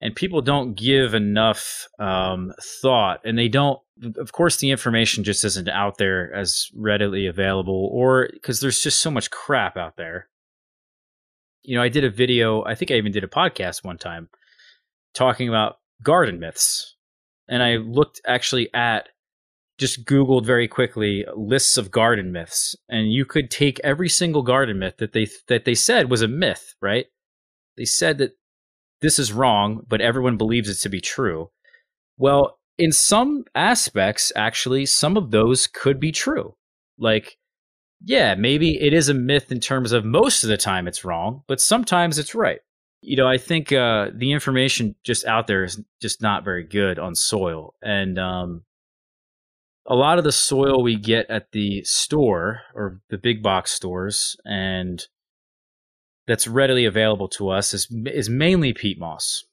And 0.00 0.16
people 0.16 0.42
don't 0.42 0.74
give 0.74 1.14
enough 1.14 1.86
um, 1.98 2.52
thought 2.80 3.20
and 3.24 3.38
they 3.38 3.48
don't 3.48 3.78
of 4.16 4.32
course 4.32 4.56
the 4.56 4.70
information 4.70 5.22
just 5.22 5.44
isn't 5.44 5.68
out 5.68 5.98
there 5.98 6.34
as 6.34 6.68
readily 6.74 7.26
available 7.26 7.88
or 7.92 8.28
because 8.32 8.58
there's 8.58 8.80
just 8.80 9.00
so 9.00 9.12
much 9.12 9.30
crap 9.30 9.76
out 9.76 9.96
there. 9.96 10.28
You 11.62 11.76
know 11.76 11.82
i 11.82 11.88
did 11.88 12.02
a 12.02 12.10
video 12.10 12.64
i 12.64 12.74
think 12.74 12.90
i 12.90 12.94
even 12.94 13.12
did 13.12 13.22
a 13.22 13.28
podcast 13.28 13.84
one 13.84 13.98
time 13.98 14.28
talking 15.14 15.48
about 15.48 15.76
garden 16.02 16.40
myths. 16.40 16.96
And 17.48 17.62
i 17.62 17.76
looked 17.76 18.20
actually 18.26 18.74
at 18.74 19.08
just 19.78 20.04
googled 20.04 20.44
very 20.44 20.68
quickly 20.68 21.24
lists 21.34 21.76
of 21.76 21.90
garden 21.90 22.30
myths 22.30 22.76
and 22.88 23.12
you 23.12 23.24
could 23.24 23.50
take 23.50 23.80
every 23.80 24.08
single 24.08 24.42
garden 24.42 24.78
myth 24.78 24.94
that 24.98 25.12
they 25.12 25.26
that 25.48 25.64
they 25.64 25.74
said 25.74 26.10
was 26.10 26.22
a 26.22 26.28
myth 26.28 26.74
right 26.80 27.06
they 27.76 27.84
said 27.84 28.18
that 28.18 28.32
this 29.02 29.18
is 29.18 29.32
wrong, 29.32 29.84
but 29.86 30.00
everyone 30.00 30.36
believes 30.38 30.68
it 30.68 30.76
to 30.76 30.88
be 30.88 31.00
true. 31.00 31.50
Well, 32.16 32.58
in 32.78 32.92
some 32.92 33.44
aspects, 33.54 34.32
actually, 34.36 34.86
some 34.86 35.16
of 35.16 35.30
those 35.30 35.66
could 35.66 36.00
be 36.00 36.12
true. 36.12 36.54
Like, 36.98 37.36
yeah, 38.00 38.34
maybe 38.34 38.80
it 38.80 38.94
is 38.94 39.08
a 39.08 39.14
myth 39.14 39.52
in 39.52 39.60
terms 39.60 39.92
of 39.92 40.04
most 40.04 40.44
of 40.44 40.48
the 40.48 40.56
time 40.56 40.88
it's 40.88 41.04
wrong, 41.04 41.42
but 41.48 41.60
sometimes 41.60 42.18
it's 42.18 42.34
right. 42.34 42.60
You 43.02 43.16
know, 43.16 43.26
I 43.26 43.38
think 43.38 43.72
uh, 43.72 44.10
the 44.14 44.32
information 44.32 44.94
just 45.04 45.26
out 45.26 45.48
there 45.48 45.64
is 45.64 45.80
just 46.00 46.22
not 46.22 46.44
very 46.44 46.64
good 46.64 46.98
on 46.98 47.16
soil. 47.16 47.74
And 47.82 48.18
um, 48.18 48.62
a 49.86 49.94
lot 49.94 50.18
of 50.18 50.24
the 50.24 50.32
soil 50.32 50.82
we 50.82 50.96
get 50.96 51.28
at 51.28 51.52
the 51.52 51.82
store 51.84 52.60
or 52.74 53.00
the 53.10 53.18
big 53.18 53.42
box 53.42 53.72
stores 53.72 54.36
and 54.44 55.06
that's 56.26 56.46
readily 56.46 56.84
available 56.84 57.28
to 57.28 57.48
us 57.48 57.74
is 57.74 57.88
is 58.06 58.28
mainly 58.28 58.72
peat 58.72 58.98
moss. 58.98 59.44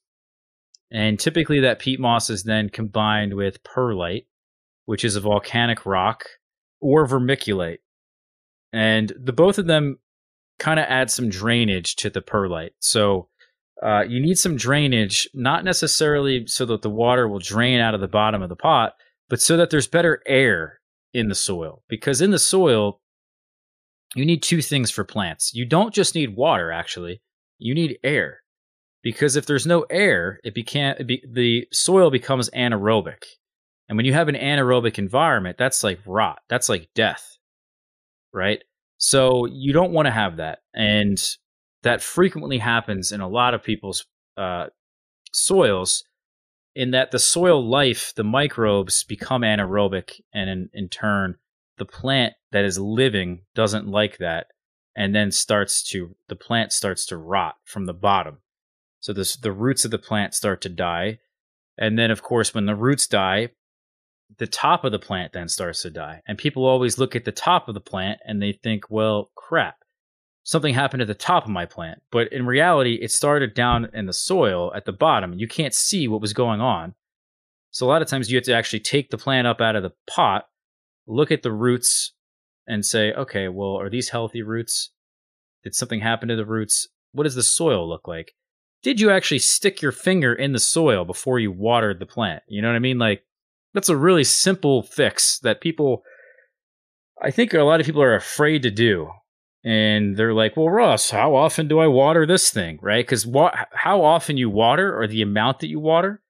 And 0.92 1.20
typically 1.20 1.60
that 1.62 1.80
peat 1.80 2.00
moss 2.00 2.30
is 2.30 2.44
then 2.44 2.70
combined 2.70 3.34
with 3.34 3.64
perlite, 3.64 4.28
which 4.86 5.04
is 5.04 5.16
a 5.16 5.22
volcanic 5.22 5.86
rock, 5.86 6.26
or 6.80 7.08
vermiculite. 7.08 7.80
And 8.72 9.12
the 9.20 9.34
both 9.34 9.58
of 9.58 9.68
them 9.68 10.00
kind 10.58 10.80
of 10.80 10.86
add 10.88 11.10
some 11.10 11.30
drainage 11.30 11.96
to 11.98 12.10
the 12.10 12.22
perlite. 12.22 12.74
So 12.80 13.30
uh, 13.82 14.02
you 14.02 14.20
need 14.20 14.38
some 14.38 14.58
drainage, 14.58 15.30
not 15.34 15.64
necessarily 15.64 16.46
so 16.48 16.66
that 16.66 16.82
the 16.82 16.90
water 16.90 17.28
will 17.28 17.40
drain 17.40 17.80
out 17.80 17.96
of 17.96 18.02
the 18.02 18.08
bottom 18.08 18.42
of 18.42 18.50
the 18.50 18.56
pot, 18.56 18.94
but 19.30 19.42
so 19.42 19.56
that 19.58 19.70
there's 19.70 19.88
better 19.88 20.22
air 20.26 20.80
in 21.14 21.30
the 21.30 21.36
soil. 21.36 21.84
Because 21.88 22.22
in 22.22 22.32
the 22.32 22.40
soil, 22.40 23.00
you 24.16 24.26
need 24.26 24.42
two 24.42 24.62
things 24.62 24.92
for 24.92 25.04
plants. 25.04 25.54
You 25.54 25.66
don't 25.66 25.94
just 25.94 26.16
need 26.16 26.36
water, 26.36 26.72
actually, 26.72 27.22
you 27.60 27.74
need 27.76 28.00
air. 28.04 28.42
because 29.04 29.36
if 29.36 29.46
there's 29.46 29.66
no 29.66 29.86
air, 29.90 30.40
it 30.44 30.54
became 30.54 30.96
be, 31.06 31.24
the 31.30 31.68
soil 31.72 32.12
becomes 32.12 32.50
anaerobic. 32.52 33.24
And 33.88 33.98
when 33.98 34.06
you 34.06 34.14
have 34.14 34.28
an 34.28 34.36
anaerobic 34.36 34.98
environment, 34.98 35.58
that's 35.58 35.84
like 35.84 36.00
rot. 36.06 36.40
That's 36.50 36.70
like 36.70 36.90
death. 36.94 37.38
Right? 38.34 38.64
So 38.98 39.46
you 39.46 39.74
don't 39.74 39.94
want 39.94 40.08
to 40.08 40.12
have 40.12 40.38
that. 40.38 40.60
And 40.74 41.18
that 41.84 42.02
frequently 42.02 42.58
happens 42.58 43.12
in 43.12 43.22
a 43.22 43.28
lot 43.28 43.54
of 43.54 43.64
people's 43.64 44.06
uh, 44.38 44.68
soils 45.34 46.04
in 46.76 46.92
that 46.92 47.12
the 47.12 47.20
soil 47.20 47.66
life, 47.66 48.14
the 48.16 48.24
microbes 48.24 49.04
become 49.04 49.42
anaerobic, 49.42 50.22
and 50.34 50.50
in, 50.50 50.70
in 50.74 50.90
turn, 50.90 51.36
the 51.78 51.86
plant 51.86 52.34
that 52.52 52.66
is 52.66 52.78
living 52.78 53.42
doesn't 53.56 53.88
like 53.88 54.18
that, 54.18 54.48
and 54.96 55.16
then 55.16 55.32
starts 55.32 55.84
to 55.90 56.16
the 56.28 56.36
plant 56.36 56.72
starts 56.72 57.06
to 57.08 57.18
rot 57.18 57.56
from 57.64 57.86
the 57.86 57.94
bottom. 57.94 58.40
So 59.00 59.14
this, 59.14 59.36
the 59.36 59.52
roots 59.52 59.86
of 59.86 59.92
the 59.92 59.98
plant 59.98 60.34
start 60.34 60.62
to 60.62 60.70
die, 60.70 61.20
and 61.78 61.98
then 61.98 62.12
of 62.12 62.22
course 62.22 62.54
when 62.54 62.66
the 62.66 62.76
roots 62.76 63.08
die, 63.08 63.50
the 64.38 64.48
top 64.48 64.84
of 64.84 64.92
the 64.92 65.00
plant 65.00 65.34
then 65.34 65.48
starts 65.48 65.82
to 65.82 65.90
die. 65.90 66.22
And 66.28 66.38
people 66.38 66.66
always 66.66 66.98
look 66.98 67.16
at 67.16 67.26
the 67.26 67.32
top 67.32 67.68
of 67.68 67.74
the 67.74 67.82
plant 67.82 68.20
and 68.26 68.42
they 68.42 68.52
think, 68.52 68.90
well, 68.90 69.32
crap, 69.36 69.79
something 70.44 70.74
happened 70.74 71.02
at 71.02 71.08
the 71.08 71.14
top 71.14 71.44
of 71.44 71.50
my 71.50 71.66
plant. 71.66 72.02
But 72.12 72.32
in 72.32 72.46
reality, 72.46 72.96
it 73.02 73.12
started 73.12 73.54
down 73.54 73.90
in 73.94 74.06
the 74.06 74.14
soil 74.14 74.74
at 74.76 74.86
the 74.86 74.92
bottom. 74.92 75.34
You 75.38 75.48
can't 75.48 75.74
see 75.74 76.08
what 76.08 76.22
was 76.22 76.34
going 76.34 76.62
on. 76.62 76.96
So 77.72 77.86
a 77.86 77.90
lot 77.90 78.02
of 78.02 78.08
times 78.08 78.32
you 78.32 78.38
have 78.38 78.46
to 78.46 78.56
actually 78.56 78.80
take 78.80 79.12
the 79.12 79.18
plant 79.18 79.48
up 79.48 79.62
out 79.62 79.76
of 79.76 79.84
the 79.84 79.94
pot, 80.10 80.46
look 81.08 81.32
at 81.32 81.44
the 81.44 81.52
roots, 81.52 82.14
and 82.68 82.86
say, 82.86 83.14
okay, 83.14 83.48
well, 83.48 83.76
are 83.78 83.90
these 83.90 84.10
healthy 84.10 84.42
roots? 84.42 84.92
Did 85.64 85.76
something 85.76 86.00
happen 86.00 86.30
to 86.30 86.36
the 86.36 86.46
roots? 86.46 86.88
What 87.12 87.24
does 87.24 87.36
the 87.36 87.44
soil 87.44 87.88
look 87.88 88.08
like? 88.08 88.34
Did 88.82 89.00
you 89.00 89.12
actually 89.12 89.40
stick 89.40 89.82
your 89.82 89.92
finger 89.92 90.34
in 90.34 90.54
the 90.54 90.60
soil 90.60 91.04
before 91.04 91.40
you 91.40 91.52
watered 91.52 92.00
the 92.00 92.06
plant? 92.06 92.44
You 92.48 92.62
know 92.62 92.70
what 92.70 92.76
I 92.76 92.80
mean? 92.80 92.98
Like, 92.98 93.24
that's 93.74 93.90
a 93.90 93.98
really 93.98 94.24
simple 94.24 94.84
fix 94.84 95.40
that 95.40 95.62
people, 95.62 96.04
I 97.22 97.30
think 97.30 97.54
a 97.54 97.62
lot 97.64 97.80
of 97.80 97.86
people 97.86 98.02
are 98.02 98.16
afraid 98.16 98.64
to 98.64 98.72
do 98.72 99.10
and 99.64 100.16
they're 100.16 100.34
like, 100.34 100.56
"Well, 100.56 100.70
Ross, 100.70 101.10
how 101.10 101.36
often 101.36 101.68
do 101.68 101.80
I 101.80 101.88
water 101.88 102.26
this 102.26 102.50
thing?" 102.52 102.80
Right? 102.82 103.06
Because 103.06 103.28
how 103.74 104.04
often 104.04 104.38
you 104.38 104.50
water 104.50 104.98
or 104.98 105.08
the 105.08 105.22
amount 105.22 105.60
that 105.60 105.68
you 105.68 105.80
water, 105.80 106.22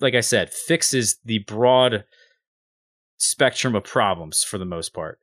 like 0.00 0.14
I 0.14 0.20
said, 0.20 0.52
fixes 0.52 1.18
the 1.24 1.38
broad 1.40 2.04
spectrum 3.22 3.74
of 3.74 3.84
problems 3.84 4.42
for 4.42 4.58
the 4.58 4.64
most 4.64 4.92
part. 4.92 5.18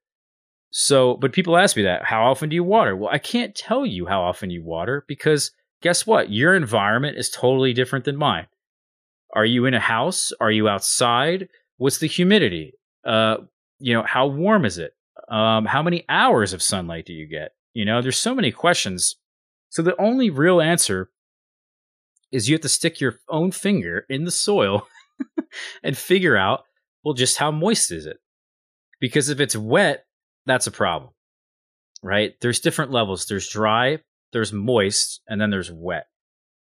So, 0.71 1.15
but 1.15 1.33
people 1.33 1.57
ask 1.57 1.75
me 1.75 1.83
that, 1.83 2.05
how 2.05 2.29
often 2.29 2.49
do 2.49 2.55
you 2.55 2.63
water? 2.63 2.95
Well, 2.95 3.09
I 3.11 3.17
can't 3.17 3.55
tell 3.55 3.85
you 3.85 4.05
how 4.05 4.21
often 4.21 4.49
you 4.49 4.63
water 4.63 5.03
because 5.07 5.51
guess 5.81 6.07
what? 6.07 6.31
Your 6.31 6.55
environment 6.55 7.17
is 7.17 7.29
totally 7.29 7.73
different 7.73 8.05
than 8.05 8.15
mine. 8.15 8.47
Are 9.33 9.45
you 9.45 9.65
in 9.65 9.73
a 9.73 9.79
house? 9.79 10.31
Are 10.39 10.51
you 10.51 10.69
outside? 10.69 11.49
What's 11.77 11.97
the 11.97 12.07
humidity? 12.07 12.73
Uh, 13.03 13.37
you 13.79 13.93
know, 13.93 14.03
how 14.03 14.27
warm 14.27 14.65
is 14.65 14.77
it? 14.77 14.93
Um, 15.29 15.65
how 15.65 15.83
many 15.83 16.05
hours 16.09 16.53
of 16.53 16.63
sunlight 16.63 17.05
do 17.05 17.13
you 17.13 17.27
get? 17.27 17.51
You 17.73 17.85
know, 17.85 18.01
there's 18.01 18.17
so 18.17 18.33
many 18.33 18.51
questions. 18.51 19.15
So 19.69 19.81
the 19.81 19.99
only 20.01 20.29
real 20.29 20.59
answer 20.59 21.11
is 22.31 22.49
you 22.49 22.55
have 22.55 22.61
to 22.61 22.69
stick 22.69 22.99
your 22.99 23.19
own 23.29 23.51
finger 23.51 24.05
in 24.09 24.23
the 24.23 24.31
soil 24.31 24.87
and 25.83 25.97
figure 25.97 26.35
out, 26.35 26.63
well, 27.03 27.13
just 27.13 27.37
how 27.37 27.51
moist 27.51 27.91
is 27.91 28.05
it? 28.05 28.17
Because 28.99 29.29
if 29.29 29.39
it's 29.39 29.55
wet, 29.55 30.05
that's 30.45 30.67
a 30.67 30.71
problem, 30.71 31.11
right? 32.03 32.33
There's 32.41 32.59
different 32.59 32.91
levels. 32.91 33.25
There's 33.25 33.47
dry, 33.47 33.99
there's 34.33 34.51
moist, 34.51 35.21
and 35.27 35.39
then 35.39 35.49
there's 35.49 35.71
wet. 35.71 36.07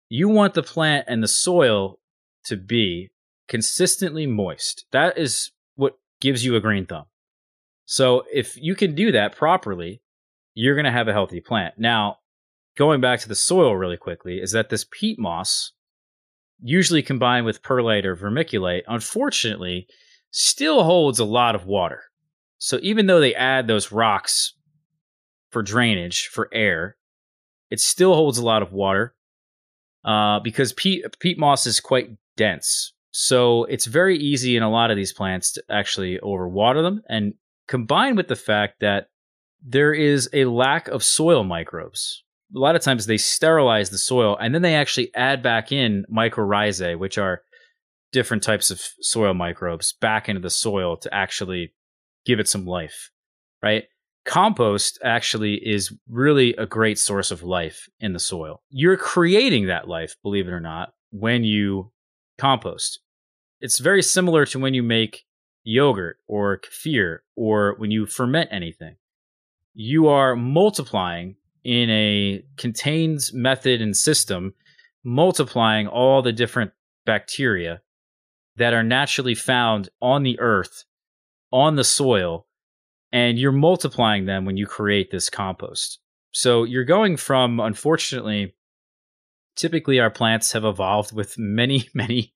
You 0.08 0.28
want 0.28 0.54
the 0.54 0.62
plant 0.62 1.06
and 1.08 1.22
the 1.22 1.28
soil 1.28 1.98
to 2.44 2.56
be 2.56 3.10
consistently 3.48 4.26
moist. 4.26 4.86
That 4.92 5.18
is 5.18 5.50
what 5.74 5.98
gives 6.20 6.44
you 6.44 6.56
a 6.56 6.60
green 6.60 6.86
thumb. 6.86 7.06
So 7.86 8.24
if 8.32 8.56
you 8.56 8.74
can 8.74 8.94
do 8.94 9.12
that 9.12 9.36
properly, 9.36 10.00
you're 10.54 10.74
going 10.74 10.84
to 10.84 10.90
have 10.90 11.08
a 11.08 11.12
healthy 11.12 11.40
plant. 11.40 11.74
Now, 11.78 12.18
going 12.76 13.00
back 13.00 13.20
to 13.20 13.28
the 13.28 13.34
soil 13.34 13.76
really 13.76 13.96
quickly, 13.96 14.40
is 14.40 14.52
that 14.52 14.70
this 14.70 14.86
peat 14.90 15.18
moss, 15.18 15.72
usually 16.62 17.02
combined 17.02 17.46
with 17.46 17.62
perlite 17.62 18.06
or 18.06 18.16
vermiculite, 18.16 18.82
unfortunately, 18.86 19.86
still 20.30 20.82
holds 20.82 21.18
a 21.18 21.24
lot 21.24 21.54
of 21.54 21.66
water. 21.66 22.02
So 22.58 22.78
even 22.82 23.06
though 23.06 23.20
they 23.20 23.34
add 23.34 23.66
those 23.66 23.92
rocks 23.92 24.54
for 25.50 25.62
drainage, 25.62 26.28
for 26.28 26.48
air, 26.52 26.96
it 27.70 27.80
still 27.80 28.14
holds 28.14 28.38
a 28.38 28.44
lot 28.44 28.62
of 28.62 28.72
water 28.72 29.14
uh, 30.04 30.40
because 30.40 30.72
peat, 30.72 31.04
peat 31.20 31.38
moss 31.38 31.66
is 31.66 31.80
quite 31.80 32.10
dense. 32.36 32.92
So 33.10 33.64
it's 33.64 33.86
very 33.86 34.18
easy 34.18 34.56
in 34.56 34.62
a 34.62 34.70
lot 34.70 34.90
of 34.90 34.96
these 34.96 35.12
plants 35.12 35.52
to 35.52 35.62
actually 35.70 36.18
overwater 36.18 36.82
them 36.82 37.02
and 37.08 37.34
combined 37.68 38.16
with 38.16 38.28
the 38.28 38.36
fact 38.36 38.80
that 38.80 39.08
there 39.64 39.92
is 39.92 40.28
a 40.32 40.44
lack 40.44 40.88
of 40.88 41.02
soil 41.02 41.44
microbes. 41.44 42.22
A 42.54 42.58
lot 42.58 42.76
of 42.76 42.82
times 42.82 43.06
they 43.06 43.16
sterilize 43.16 43.90
the 43.90 43.98
soil 43.98 44.36
and 44.36 44.54
then 44.54 44.62
they 44.62 44.74
actually 44.74 45.14
add 45.14 45.42
back 45.42 45.72
in 45.72 46.04
mycorrhizae, 46.14 46.98
which 46.98 47.18
are 47.18 47.42
different 48.12 48.42
types 48.42 48.70
of 48.70 48.80
soil 49.00 49.34
microbes, 49.34 49.92
back 49.92 50.28
into 50.28 50.40
the 50.40 50.50
soil 50.50 50.96
to 50.98 51.12
actually 51.12 51.72
give 52.24 52.38
it 52.38 52.48
some 52.48 52.66
life, 52.66 53.10
right? 53.62 53.84
Compost 54.24 54.98
actually 55.02 55.54
is 55.54 55.92
really 56.08 56.54
a 56.56 56.66
great 56.66 56.98
source 56.98 57.30
of 57.30 57.42
life 57.42 57.88
in 58.00 58.12
the 58.12 58.20
soil. 58.20 58.62
You're 58.70 58.96
creating 58.96 59.66
that 59.66 59.88
life, 59.88 60.14
believe 60.22 60.46
it 60.46 60.52
or 60.52 60.60
not, 60.60 60.94
when 61.10 61.44
you 61.44 61.92
compost. 62.38 63.00
It's 63.60 63.78
very 63.78 64.02
similar 64.02 64.46
to 64.46 64.58
when 64.58 64.74
you 64.74 64.82
make 64.82 65.24
yogurt 65.64 66.18
or 66.26 66.58
kefir 66.58 67.18
or 67.36 67.74
when 67.78 67.90
you 67.90 68.06
ferment 68.06 68.50
anything, 68.52 68.96
you 69.74 70.08
are 70.08 70.36
multiplying 70.36 71.36
in 71.64 71.90
a 71.90 72.44
contained 72.56 73.30
method 73.32 73.80
and 73.80 73.96
system, 73.96 74.54
multiplying 75.02 75.88
all 75.88 76.22
the 76.22 76.32
different 76.32 76.70
bacteria 77.06 77.80
that 78.56 78.74
are 78.74 78.84
naturally 78.84 79.34
found 79.34 79.88
on 80.00 80.22
the 80.22 80.38
earth, 80.38 80.84
on 81.50 81.76
the 81.76 81.84
soil, 81.84 82.46
and 83.12 83.38
you're 83.38 83.52
multiplying 83.52 84.26
them 84.26 84.44
when 84.44 84.56
you 84.56 84.66
create 84.66 85.10
this 85.10 85.30
compost. 85.30 85.98
So 86.32 86.64
you're 86.64 86.84
going 86.84 87.16
from, 87.16 87.60
unfortunately, 87.60 88.54
typically 89.56 90.00
our 90.00 90.10
plants 90.10 90.52
have 90.52 90.64
evolved 90.64 91.14
with 91.14 91.38
many, 91.38 91.88
many 91.94 92.34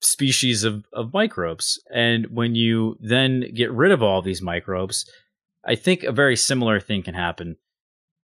species 0.00 0.64
of, 0.64 0.84
of 0.92 1.12
microbes. 1.12 1.82
And 1.92 2.26
when 2.30 2.54
you 2.54 2.96
then 3.00 3.44
get 3.54 3.70
rid 3.72 3.92
of 3.92 4.02
all 4.02 4.22
these 4.22 4.42
microbes, 4.42 5.08
I 5.64 5.74
think 5.74 6.02
a 6.02 6.12
very 6.12 6.36
similar 6.36 6.80
thing 6.80 7.02
can 7.02 7.14
happen, 7.14 7.56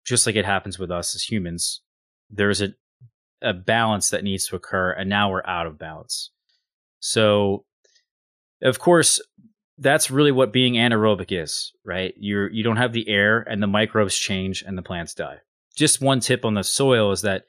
just 0.04 0.26
like 0.26 0.36
it 0.36 0.44
happens 0.44 0.78
with 0.78 0.90
us 0.90 1.14
as 1.14 1.22
humans. 1.22 1.80
There's 2.28 2.60
a, 2.60 2.74
a 3.40 3.54
balance 3.54 4.10
that 4.10 4.24
needs 4.24 4.46
to 4.48 4.56
occur, 4.56 4.92
and 4.92 5.08
now 5.08 5.30
we're 5.30 5.46
out 5.46 5.66
of 5.66 5.78
balance. 5.78 6.30
So, 6.98 7.64
of 8.62 8.78
course, 8.78 9.20
that's 9.78 10.10
really 10.10 10.32
what 10.32 10.52
being 10.52 10.74
anaerobic 10.74 11.28
is, 11.30 11.72
right? 11.84 12.12
You're 12.18 12.50
you 12.50 12.62
don't 12.62 12.76
have 12.76 12.92
the 12.92 13.08
air, 13.08 13.40
and 13.40 13.62
the 13.62 13.66
microbes 13.66 14.16
change, 14.16 14.62
and 14.62 14.76
the 14.76 14.82
plants 14.82 15.14
die. 15.14 15.38
Just 15.74 16.02
one 16.02 16.20
tip 16.20 16.44
on 16.44 16.54
the 16.54 16.62
soil 16.62 17.12
is 17.12 17.22
that 17.22 17.44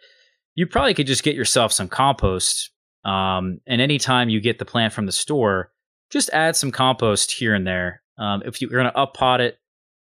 you 0.55 0.67
probably 0.67 0.93
could 0.93 1.07
just 1.07 1.24
get 1.24 1.36
yourself 1.36 1.74
some 1.74 1.88
compost 1.88 2.70
um, 3.04 3.60
and 3.66 3.82
anytime 3.82 4.30
you 4.30 4.39
get 4.39 4.60
the 4.60 4.66
plant 4.66 4.93
from 4.93 5.06
the 5.06 5.12
store, 5.12 5.72
just 6.10 6.30
add 6.32 6.56
some 6.56 6.72
compost 6.72 7.32
here 7.32 7.54
and 7.54 7.66
there. 7.66 8.02
Um, 8.18 8.43
if 8.45 8.62
you're 8.62 8.70
going 8.70 8.86
to 8.86 8.97
up 8.97 9.16
pot 9.16 9.41
it, 9.41 9.58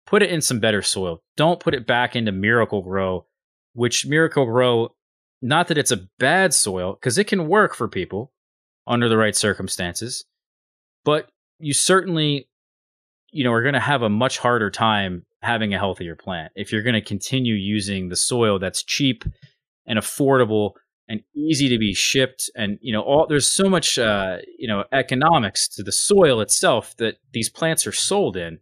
put 0.06 0.22
it 0.22 0.30
in 0.30 0.42
some 0.42 0.60
better 0.60 0.82
soil. 0.82 1.22
Don't 1.38 1.60
put 1.60 1.74
it 1.74 1.88
back 1.88 2.16
into 2.16 2.32
Miracle-Gro, 2.32 3.26
which 3.74 4.06
Miracle-Gro, 4.06 4.94
not 5.42 5.68
that 5.70 5.78
it's 5.78 5.92
a 5.92 6.08
bad 6.20 6.54
soil, 6.54 6.94
because 6.94 7.18
it 7.18 7.26
can 7.26 7.48
work 7.48 7.74
for 7.74 7.88
people 7.88 8.32
under 8.86 9.10
the 9.10 9.18
right 9.18 9.36
circumstances, 9.36 10.26
but 11.06 11.30
you 11.60 11.74
certainly, 11.74 12.50
you 13.32 13.44
know, 13.44 13.52
are 13.52 13.62
going 13.62 13.74
to 13.74 13.80
have 13.80 14.02
a 14.02 14.10
much 14.10 14.38
harder 14.38 14.70
time 14.70 15.26
having 15.42 15.74
a 15.74 15.80
healthier 15.80 16.16
plant 16.16 16.52
if 16.56 16.72
you're 16.72 16.84
going 16.84 16.94
to 16.94 17.02
continue 17.02 17.56
using 17.56 18.10
the 18.10 18.16
soil 18.16 18.60
that's 18.60 18.84
cheap 18.84 19.24
and 19.86 20.00
affordable 20.00 20.72
and 21.08 21.22
easy 21.36 21.70
to 21.70 21.78
be 21.78 21.94
shipped 21.94 22.50
and 22.56 22.78
you 22.82 22.94
know 22.94 23.02
all 23.02 23.28
there's 23.28 23.48
so 23.48 23.70
much 23.70 24.00
uh, 24.00 24.38
you 24.58 24.68
know 24.68 24.84
economics 24.92 25.68
to 25.68 25.84
the 25.84 25.92
soil 25.92 26.42
itself 26.42 26.96
that 26.98 27.16
these 27.34 27.50
plants 27.50 27.86
are 27.86 27.92
sold 27.92 28.38
in. 28.38 28.60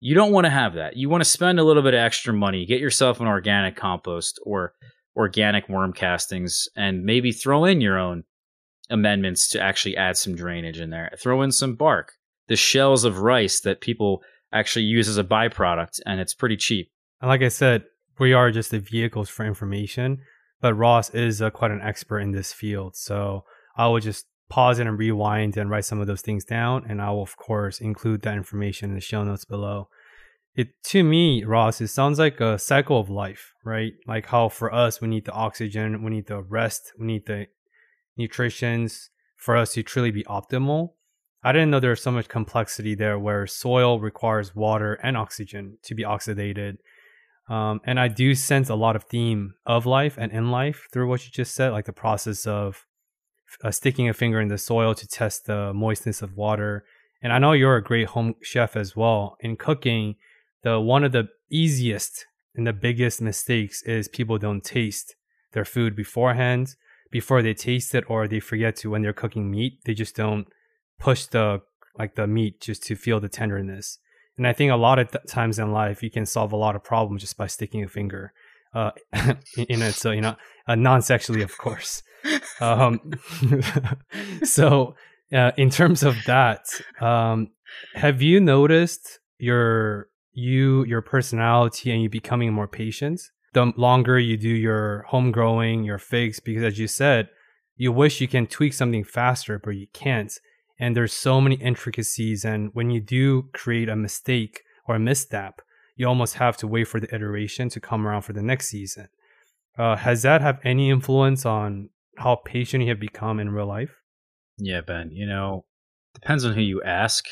You 0.00 0.14
don't 0.16 0.32
want 0.32 0.46
to 0.46 0.50
have 0.50 0.74
that. 0.74 0.96
You 0.96 1.08
want 1.08 1.22
to 1.22 1.30
spend 1.30 1.60
a 1.60 1.64
little 1.64 1.82
bit 1.82 1.94
of 1.94 2.00
extra 2.00 2.32
money 2.32 2.66
get 2.66 2.80
yourself 2.80 3.20
an 3.20 3.26
organic 3.26 3.76
compost 3.76 4.40
or 4.44 4.74
organic 5.16 5.68
worm 5.68 5.92
castings 5.92 6.68
and 6.76 7.04
maybe 7.04 7.32
throw 7.32 7.64
in 7.64 7.80
your 7.80 7.98
own 7.98 8.24
amendments 8.90 9.48
to 9.48 9.60
actually 9.60 9.96
add 9.96 10.16
some 10.16 10.34
drainage 10.34 10.80
in 10.80 10.90
there. 10.90 11.12
Throw 11.18 11.42
in 11.42 11.52
some 11.52 11.76
bark 11.76 12.14
the 12.48 12.56
shells 12.56 13.04
of 13.04 13.20
rice 13.20 13.60
that 13.60 13.80
people 13.80 14.22
actually 14.52 14.84
use 14.84 15.08
as 15.08 15.18
a 15.18 15.24
byproduct 15.24 16.00
and 16.04 16.20
it's 16.20 16.34
pretty 16.34 16.56
cheap. 16.56 16.90
And 17.20 17.28
like 17.28 17.42
i 17.42 17.48
said 17.48 17.84
we 18.18 18.32
are 18.32 18.50
just 18.50 18.70
the 18.70 18.78
vehicles 18.78 19.28
for 19.28 19.44
information 19.44 20.20
but 20.62 20.74
Ross 20.74 21.10
is 21.10 21.42
uh, 21.42 21.50
quite 21.50 21.72
an 21.72 21.82
expert 21.82 22.20
in 22.20 22.30
this 22.30 22.52
field. 22.52 22.96
So 22.96 23.44
I 23.76 23.88
will 23.88 24.00
just 24.00 24.26
pause 24.48 24.78
it 24.78 24.86
and 24.86 24.98
rewind 24.98 25.56
and 25.56 25.68
write 25.68 25.84
some 25.84 26.00
of 26.00 26.06
those 26.06 26.22
things 26.22 26.44
down. 26.44 26.86
And 26.88 27.02
I 27.02 27.10
will, 27.10 27.22
of 27.22 27.36
course, 27.36 27.80
include 27.80 28.22
that 28.22 28.36
information 28.36 28.90
in 28.90 28.94
the 28.94 29.00
show 29.00 29.24
notes 29.24 29.44
below. 29.44 29.88
It 30.54 30.68
to 30.84 31.02
me, 31.02 31.44
Ross, 31.44 31.80
it 31.80 31.88
sounds 31.88 32.18
like 32.18 32.40
a 32.40 32.58
cycle 32.58 33.00
of 33.00 33.10
life, 33.10 33.54
right? 33.64 33.94
Like 34.06 34.26
how 34.26 34.48
for 34.48 34.72
us, 34.72 35.00
we 35.00 35.08
need 35.08 35.24
the 35.24 35.32
oxygen, 35.32 36.02
we 36.02 36.10
need 36.10 36.26
the 36.26 36.42
rest, 36.42 36.92
we 36.98 37.06
need 37.06 37.26
the 37.26 37.46
nutritions 38.16 39.10
for 39.36 39.56
us 39.56 39.72
to 39.72 39.82
truly 39.82 40.10
be 40.10 40.24
optimal. 40.24 40.90
I 41.42 41.52
didn't 41.52 41.70
know 41.70 41.80
there 41.80 41.90
was 41.90 42.02
so 42.02 42.12
much 42.12 42.28
complexity 42.28 42.94
there 42.94 43.18
where 43.18 43.46
soil 43.46 43.98
requires 43.98 44.54
water 44.54 44.94
and 45.02 45.16
oxygen 45.16 45.78
to 45.82 45.94
be 45.94 46.04
oxidated. 46.04 46.76
Um, 47.48 47.80
and 47.84 47.98
I 47.98 48.08
do 48.08 48.34
sense 48.34 48.68
a 48.68 48.74
lot 48.74 48.96
of 48.96 49.04
theme 49.04 49.54
of 49.66 49.84
life 49.84 50.16
and 50.16 50.32
in 50.32 50.50
life 50.50 50.88
through 50.92 51.08
what 51.08 51.24
you 51.24 51.30
just 51.30 51.54
said, 51.54 51.70
like 51.70 51.86
the 51.86 51.92
process 51.92 52.46
of 52.46 52.86
uh, 53.62 53.70
sticking 53.70 54.08
a 54.08 54.14
finger 54.14 54.40
in 54.40 54.48
the 54.48 54.58
soil 54.58 54.94
to 54.94 55.06
test 55.06 55.46
the 55.46 55.72
moistness 55.74 56.22
of 56.22 56.36
water. 56.36 56.84
And 57.22 57.32
I 57.32 57.38
know 57.38 57.52
you're 57.52 57.76
a 57.76 57.82
great 57.82 58.08
home 58.08 58.34
chef 58.42 58.76
as 58.76 58.96
well. 58.96 59.36
In 59.40 59.56
cooking, 59.56 60.16
the 60.62 60.80
one 60.80 61.04
of 61.04 61.12
the 61.12 61.28
easiest 61.50 62.26
and 62.54 62.66
the 62.66 62.72
biggest 62.72 63.20
mistakes 63.20 63.82
is 63.82 64.08
people 64.08 64.38
don't 64.38 64.64
taste 64.64 65.14
their 65.52 65.64
food 65.64 65.94
beforehand 65.94 66.74
before 67.10 67.42
they 67.42 67.54
taste 67.54 67.94
it 67.94 68.04
or 68.08 68.26
they 68.26 68.40
forget 68.40 68.76
to 68.76 68.90
when 68.90 69.02
they're 69.02 69.12
cooking 69.12 69.50
meat 69.50 69.78
they 69.84 69.94
just 69.94 70.16
don't 70.16 70.46
push 70.98 71.26
the 71.26 71.60
like 71.98 72.14
the 72.14 72.26
meat 72.26 72.60
just 72.60 72.82
to 72.82 72.96
feel 72.96 73.20
the 73.20 73.28
tenderness 73.28 73.98
and 74.42 74.48
i 74.48 74.52
think 74.52 74.70
a 74.70 74.76
lot 74.76 74.98
of 74.98 75.10
th- 75.10 75.24
times 75.26 75.58
in 75.58 75.72
life 75.72 76.02
you 76.02 76.10
can 76.10 76.26
solve 76.26 76.52
a 76.52 76.56
lot 76.56 76.76
of 76.76 76.82
problems 76.82 77.22
just 77.22 77.36
by 77.36 77.46
sticking 77.46 77.82
a 77.82 77.88
finger 77.88 78.32
uh, 78.74 78.90
in 79.68 79.82
it. 79.82 79.92
So 79.92 80.12
you 80.12 80.20
know 80.20 80.36
uh, 80.66 80.74
non-sexually 80.74 81.42
of 81.42 81.56
course. 81.58 82.02
Um, 82.60 83.12
so 84.44 84.94
uh, 85.32 85.52
in 85.56 85.70
terms 85.70 86.02
of 86.02 86.16
that 86.26 86.64
um, 87.00 87.50
have 87.94 88.22
you 88.22 88.40
noticed 88.40 89.18
your 89.38 90.08
you, 90.32 90.84
your 90.84 91.02
personality, 91.02 91.90
and 91.90 92.02
you 92.02 92.08
becoming 92.08 92.52
more 92.52 92.68
patient? 92.68 93.20
The 93.52 93.72
longer 93.76 94.18
you 94.18 94.38
do 94.38 94.48
your 94.48 95.02
home 95.08 95.30
growing, 95.30 95.84
your 95.84 95.98
figs, 95.98 96.40
because 96.40 96.62
as 96.62 96.78
you 96.78 96.88
said, 96.88 97.28
you 97.76 97.92
wish 97.92 98.20
you 98.20 98.28
can 98.28 98.46
tweak 98.46 98.72
something 98.72 99.04
faster, 99.04 99.58
but 99.58 99.72
you 99.72 99.88
can't. 99.92 100.32
And 100.82 100.96
there's 100.96 101.12
so 101.12 101.40
many 101.40 101.54
intricacies. 101.54 102.44
And 102.44 102.70
when 102.72 102.90
you 102.90 103.00
do 103.00 103.48
create 103.52 103.88
a 103.88 103.94
mistake 103.94 104.62
or 104.86 104.96
a 104.96 104.98
misstep, 104.98 105.62
you 105.94 106.08
almost 106.08 106.34
have 106.34 106.56
to 106.56 106.66
wait 106.66 106.88
for 106.88 106.98
the 106.98 107.14
iteration 107.14 107.68
to 107.68 107.80
come 107.80 108.06
around 108.06 108.22
for 108.22 108.32
the 108.32 108.42
next 108.42 108.68
season. 108.68 109.08
Uh, 109.78 109.94
has 109.96 110.22
that 110.22 110.40
have 110.40 110.58
any 110.64 110.90
influence 110.90 111.46
on 111.46 111.90
how 112.18 112.34
patient 112.44 112.82
you 112.82 112.88
have 112.88 112.98
become 112.98 113.38
in 113.38 113.50
real 113.50 113.66
life? 113.66 114.00
Yeah, 114.58 114.80
Ben. 114.80 115.10
You 115.12 115.26
know, 115.26 115.64
depends 116.14 116.44
on 116.44 116.54
who 116.54 116.60
you 116.60 116.82
ask. 116.82 117.26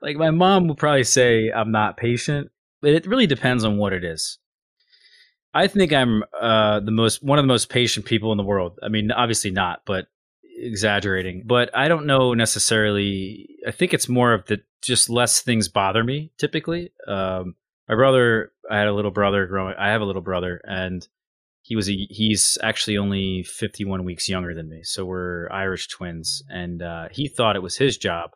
Like 0.00 0.16
my 0.16 0.30
mom 0.30 0.68
would 0.68 0.78
probably 0.78 1.04
say 1.04 1.50
I'm 1.50 1.72
not 1.72 1.96
patient, 1.96 2.50
but 2.80 2.92
it 2.92 3.06
really 3.06 3.26
depends 3.26 3.64
on 3.64 3.78
what 3.78 3.92
it 3.92 4.04
is. 4.04 4.38
I 5.54 5.66
think 5.66 5.92
I'm 5.92 6.22
uh, 6.40 6.80
the 6.80 6.90
most 6.90 7.22
one 7.22 7.38
of 7.38 7.42
the 7.42 7.48
most 7.48 7.68
patient 7.68 8.06
people 8.06 8.30
in 8.32 8.38
the 8.38 8.44
world. 8.44 8.78
I 8.82 8.88
mean, 8.88 9.10
obviously 9.10 9.50
not, 9.50 9.80
but 9.86 10.06
exaggerating. 10.60 11.44
But 11.46 11.70
I 11.76 11.88
don't 11.88 12.06
know 12.06 12.34
necessarily. 12.34 13.48
I 13.66 13.70
think 13.70 13.94
it's 13.94 14.08
more 14.08 14.32
of 14.32 14.46
the 14.46 14.60
just 14.82 15.10
less 15.10 15.40
things 15.40 15.68
bother 15.68 16.04
me. 16.04 16.32
Typically, 16.38 16.92
um, 17.06 17.54
my 17.88 17.94
brother. 17.94 18.52
I 18.70 18.78
had 18.78 18.88
a 18.88 18.92
little 18.92 19.10
brother 19.10 19.46
growing. 19.46 19.74
I 19.78 19.88
have 19.88 20.02
a 20.02 20.04
little 20.04 20.22
brother, 20.22 20.60
and 20.64 21.06
he 21.62 21.76
was 21.76 21.88
a. 21.88 21.94
He's 22.10 22.58
actually 22.62 22.98
only 22.98 23.42
51 23.44 24.04
weeks 24.04 24.28
younger 24.28 24.54
than 24.54 24.68
me, 24.68 24.82
so 24.82 25.04
we're 25.04 25.50
Irish 25.50 25.88
twins. 25.88 26.42
And 26.50 26.82
uh, 26.82 27.08
he 27.10 27.28
thought 27.28 27.56
it 27.56 27.62
was 27.62 27.76
his 27.76 27.96
job 27.96 28.30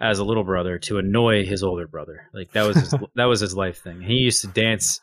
as 0.00 0.18
a 0.18 0.24
little 0.24 0.44
brother 0.44 0.78
to 0.78 0.98
annoy 0.98 1.44
his 1.44 1.62
older 1.62 1.86
brother. 1.86 2.28
Like 2.32 2.52
that 2.52 2.66
was 2.66 2.76
his, 2.76 2.94
that 3.14 3.24
was 3.24 3.40
his 3.40 3.54
life 3.54 3.82
thing. 3.82 4.00
He 4.00 4.14
used 4.14 4.40
to 4.42 4.48
dance. 4.48 5.00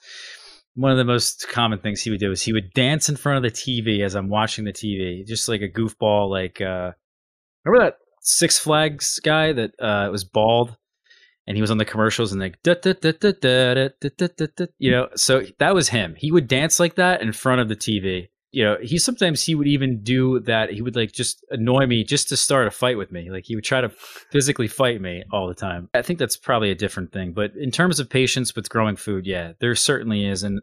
One 0.78 0.92
of 0.92 0.98
the 0.98 1.06
most 1.06 1.50
common 1.50 1.80
things 1.80 2.02
he 2.02 2.12
would 2.12 2.20
do 2.20 2.32
is 2.32 2.44
he 2.44 2.54
would 2.54 2.72
dance 2.74 3.10
in 3.10 3.16
front 3.16 3.44
of 3.44 3.52
the 3.52 3.58
TV 3.58 4.06
as 4.06 4.16
I'm 4.16 4.30
watching 4.30 4.64
the 4.64 4.72
TV, 4.72 5.26
just 5.26 5.50
like 5.50 5.62
a 5.62 5.68
goofball. 5.68 6.30
Like 6.30 6.62
uh, 6.62 6.92
remember 7.66 7.86
that 7.86 7.98
Six 8.22 8.60
Flags 8.60 9.20
guy 9.20 9.54
that 9.54 9.72
uh, 9.80 10.10
was 10.12 10.24
bald 10.24 10.78
and 11.48 11.58
he 11.58 11.62
was 11.62 11.72
on 11.72 11.78
the 11.78 11.86
commercials 11.86 12.32
and 12.32 12.42
like 12.42 12.62
you 14.78 14.92
know. 14.92 15.08
So 15.16 15.44
that 15.60 15.74
was 15.74 15.90
him. 15.90 16.16
He 16.16 16.32
would 16.32 16.48
dance 16.48 16.80
like 16.80 16.96
that 16.96 17.22
in 17.22 17.32
front 17.32 17.62
of 17.62 17.70
the 17.70 17.76
TV 17.76 18.28
you 18.52 18.64
know, 18.64 18.78
he 18.82 18.98
sometimes 18.98 19.44
he 19.44 19.56
would 19.56 19.68
even 19.68 20.02
do 20.04 20.40
that. 20.42 20.72
He 20.72 20.82
would 20.82 20.96
like 20.96 21.12
just 21.12 21.46
annoy 21.50 21.86
me 21.86 22.04
just 22.04 22.30
to 22.30 22.38
start 22.38 22.68
a 22.68 22.72
fight 22.72 22.98
with 22.98 23.12
me. 23.12 23.30
Like 23.30 23.46
he 23.46 23.56
would 23.56 23.66
try 23.66 23.82
to 23.82 23.90
physically 23.90 24.68
fight 24.68 25.02
me 25.02 25.24
all 25.32 25.48
the 25.48 25.54
time. 25.54 25.90
I 25.94 26.02
think 26.02 26.20
that's 26.20 26.38
probably 26.38 26.72
a 26.72 26.76
different 26.76 27.12
thing. 27.12 27.34
But 27.34 27.52
in 27.56 27.72
terms 27.72 28.00
of 28.00 28.10
patience 28.10 28.56
with 28.56 28.70
growing 28.70 28.96
food, 28.96 29.26
yeah, 29.26 29.54
there 29.60 29.76
certainly 29.76 30.26
is. 30.26 30.44
And 30.44 30.62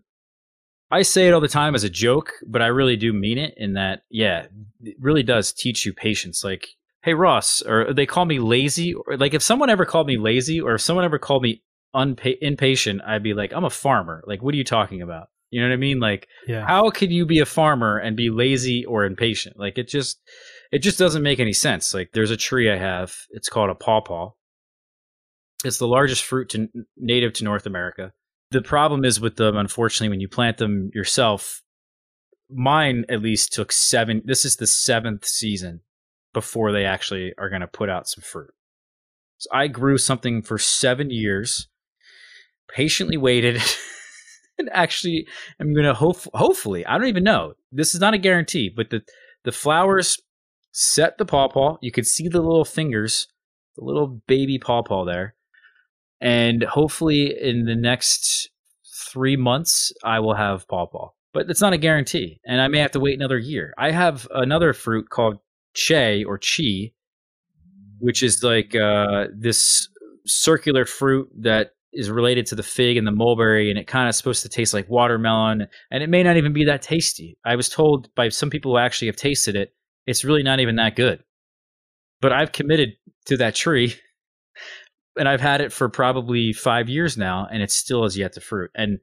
I 0.91 1.03
say 1.03 1.29
it 1.29 1.33
all 1.33 1.41
the 1.41 1.49
time 1.49 1.75
as 1.75 1.85
a 1.85 1.91
joke, 1.91 2.33
but 2.47 2.63
I 2.63 2.67
really 2.67 2.97
do 2.97 3.13
mean 3.13 3.39
it 3.39 3.55
in 3.57 3.75
that, 3.75 4.03
yeah, 4.11 4.47
it 4.83 4.97
really 5.01 5.23
does 5.23 5.53
teach 5.53 5.85
you 5.85 5.93
patience. 5.93 6.43
Like, 6.43 6.69
hey, 7.03 7.15
Ross, 7.15 7.61
or 7.63 7.93
they 7.93 8.07
call 8.07 8.25
me 8.25 8.39
lazy. 8.39 8.95
Or 8.95 9.17
like 9.17 9.35
if 9.35 9.43
someone 9.43 9.71
ever 9.71 9.85
called 9.85 10.07
me 10.07 10.17
lazy 10.17 10.61
or 10.61 10.75
if 10.75 10.81
someone 10.81 11.05
ever 11.05 11.19
called 11.19 11.43
me 11.43 11.63
unpa- 11.95 12.39
impatient, 12.41 13.03
I'd 13.07 13.23
be 13.23 13.35
like, 13.35 13.53
I'm 13.53 13.65
a 13.65 13.71
farmer. 13.71 14.25
Like, 14.27 14.43
what 14.43 14.55
are 14.55 14.59
you 14.59 14.65
talking 14.65 15.03
about? 15.03 15.29
You 15.55 15.61
know 15.61 15.69
what 15.69 15.75
I 15.75 15.77
mean? 15.77 16.01
Like, 16.01 16.27
yeah. 16.49 16.67
how 16.67 16.91
could 16.91 17.13
you 17.13 17.25
be 17.25 17.39
a 17.39 17.47
farmer 17.47 17.97
and 17.97 18.17
be 18.17 18.29
lazy 18.29 18.85
or 18.87 19.05
impatient? 19.05 19.57
Like, 19.57 19.79
it 19.79 19.87
just, 19.87 20.21
it 20.73 20.81
just 20.81 20.99
doesn't 20.99 21.23
make 21.23 21.39
any 21.39 21.53
sense. 21.53 21.95
Like, 21.95 22.11
there's 22.13 22.33
a 22.33 22.37
tree 22.37 22.69
I 22.69 22.77
have. 22.77 23.15
It's 23.31 23.49
called 23.49 23.71
a 23.71 23.77
pawpaw. 23.77 24.33
It's 25.65 25.79
the 25.79 25.87
largest 25.87 26.25
fruit 26.25 26.49
to, 26.49 26.67
native 26.97 27.35
to 27.35 27.45
North 27.45 27.67
America. 27.67 28.13
The 28.51 28.63
problem 28.63 29.05
is 29.05 29.21
with 29.21 29.37
them, 29.37 29.57
unfortunately, 29.57 30.09
when 30.09 30.19
you 30.19 30.27
plant 30.27 30.57
them 30.57 30.91
yourself. 30.93 31.63
Mine 32.51 33.05
at 33.09 33.23
least 33.23 33.53
took 33.53 33.71
seven. 33.71 34.23
This 34.25 34.45
is 34.45 34.57
the 34.57 34.67
seventh 34.67 35.25
season 35.25 35.83
before 36.33 36.73
they 36.73 36.85
actually 36.85 37.33
are 37.39 37.49
going 37.49 37.61
to 37.61 37.69
put 37.69 37.89
out 37.89 38.09
some 38.09 38.23
fruit. 38.23 38.51
So 39.39 39.51
I 39.53 39.69
grew 39.69 39.99
something 39.99 40.43
for 40.43 40.59
seven 40.59 41.11
years, 41.11 41.69
patiently 42.69 43.17
waited. 43.17 43.63
actually 44.73 45.27
I'm 45.61 45.75
gonna 45.75 45.95
hope 45.95 46.19
hopefully 46.35 46.87
I 46.87 46.99
don't 46.99 47.09
even 47.09 47.25
know. 47.25 47.55
This 47.73 47.95
is 47.95 48.01
not 48.01 48.15
a 48.15 48.19
guarantee, 48.19 48.71
but 48.75 48.91
the 48.91 49.03
the 49.45 49.53
flowers 49.53 50.19
set 50.73 51.19
the 51.19 51.25
pawpaw. 51.25 51.77
You 51.81 51.93
could 51.93 52.07
see 52.07 52.29
the 52.29 52.41
little 52.41 52.65
fingers, 52.65 53.29
the 53.77 53.85
little 53.85 54.21
baby 54.27 54.59
pawpaw 54.59 55.05
there, 55.05 55.35
and 56.21 56.63
hopefully 56.63 57.35
in 57.41 57.65
the 57.65 57.77
next 57.77 58.51
three 58.95 59.37
months 59.37 59.93
I 60.03 60.21
will 60.21 60.35
have 60.35 60.69
pawpaw. 60.69 61.11
But 61.33 61.51
it's 61.51 61.61
not 61.61 61.73
a 61.73 61.79
guarantee, 61.79 62.41
and 62.47 62.61
I 62.61 62.69
may 62.69 62.79
have 62.79 62.93
to 62.93 63.01
wait 63.01 63.19
another 63.19 63.39
year. 63.39 63.75
I 63.77 63.91
have 63.91 64.29
another 64.31 64.73
fruit 64.73 65.11
called 65.11 65.39
che 65.75 66.23
or 66.23 66.39
chi, 66.39 66.93
which 67.99 68.23
is 68.23 68.43
like 68.45 68.75
uh, 68.77 69.27
this 69.37 69.89
circular 70.27 70.85
fruit 70.85 71.29
that 71.41 71.73
is 71.95 72.11
related 72.11 72.47
to 72.47 72.55
the 72.55 72.63
fig 72.63 72.97
and 72.97 73.07
the 73.07 73.13
mulberry, 73.13 73.71
and 73.71 73.79
it 73.79 73.87
kind 73.87 74.09
of 74.09 74.15
supposed 74.15 74.43
to 74.43 74.49
taste 74.49 74.75
like 74.75 74.89
watermelon, 74.89 75.67
and 75.91 76.03
it 76.03 76.11
may 76.11 76.23
not 76.23 76.37
even 76.37 76.53
be 76.53 76.65
that 76.65 76.83
tasty. 76.83 77.39
I 77.45 77.57
was 77.57 77.69
told 77.69 78.15
by 78.15 78.29
some 78.29 78.51
people 78.51 78.73
who 78.73 78.79
actually 78.79 79.09
have 79.09 79.17
tasted 79.17 79.57
it, 79.57 79.75
it's 80.07 80.25
really 80.25 80.43
not 80.43 80.61
even 80.61 80.77
that 80.77 80.97
good. 80.97 81.23
But 82.21 82.33
I've 82.33 82.53
committed 82.53 82.91
to 83.27 83.37
that 83.39 83.55
tree, 83.55 83.95
and 85.17 85.29
I've 85.29 85.41
had 85.41 85.61
it 85.61 85.73
for 85.73 85.89
probably 85.89 86.53
five 86.53 86.89
years 86.89 87.17
now, 87.17 87.47
and 87.51 87.63
it 87.63 87.71
still 87.71 88.03
has 88.03 88.17
yet 88.17 88.33
to 88.35 88.41
fruit, 88.41 88.71
and 88.75 88.99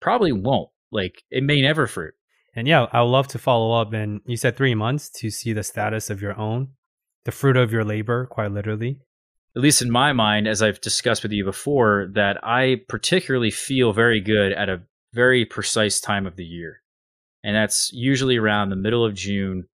probably 0.00 0.32
won't. 0.32 0.70
Like 0.92 1.24
it 1.30 1.42
may 1.42 1.60
never 1.60 1.86
fruit. 1.86 2.14
And 2.54 2.68
yeah, 2.68 2.86
I 2.92 3.02
would 3.02 3.08
love 3.08 3.26
to 3.28 3.38
follow 3.38 3.72
up. 3.72 3.92
And 3.92 4.20
you 4.26 4.36
said 4.36 4.56
three 4.56 4.76
months 4.76 5.10
to 5.10 5.28
see 5.28 5.52
the 5.52 5.64
status 5.64 6.08
of 6.08 6.22
your 6.22 6.38
own, 6.38 6.68
the 7.24 7.32
fruit 7.32 7.56
of 7.56 7.72
your 7.72 7.82
labor, 7.82 8.26
quite 8.26 8.52
literally 8.52 9.00
at 9.56 9.62
least 9.62 9.82
in 9.82 9.90
my 9.90 10.12
mind, 10.12 10.48
as 10.48 10.62
I've 10.62 10.80
discussed 10.80 11.22
with 11.22 11.32
you 11.32 11.44
before, 11.44 12.10
that 12.14 12.42
I 12.42 12.80
particularly 12.88 13.50
feel 13.50 13.92
very 13.92 14.20
good 14.20 14.52
at 14.52 14.68
a 14.68 14.82
very 15.12 15.44
precise 15.44 16.00
time 16.00 16.26
of 16.26 16.36
the 16.36 16.44
year. 16.44 16.82
And 17.44 17.54
that's 17.54 17.92
usually 17.92 18.36
around 18.36 18.70
the 18.70 18.76
middle 18.76 19.04
of 19.04 19.14
June, 19.14 19.68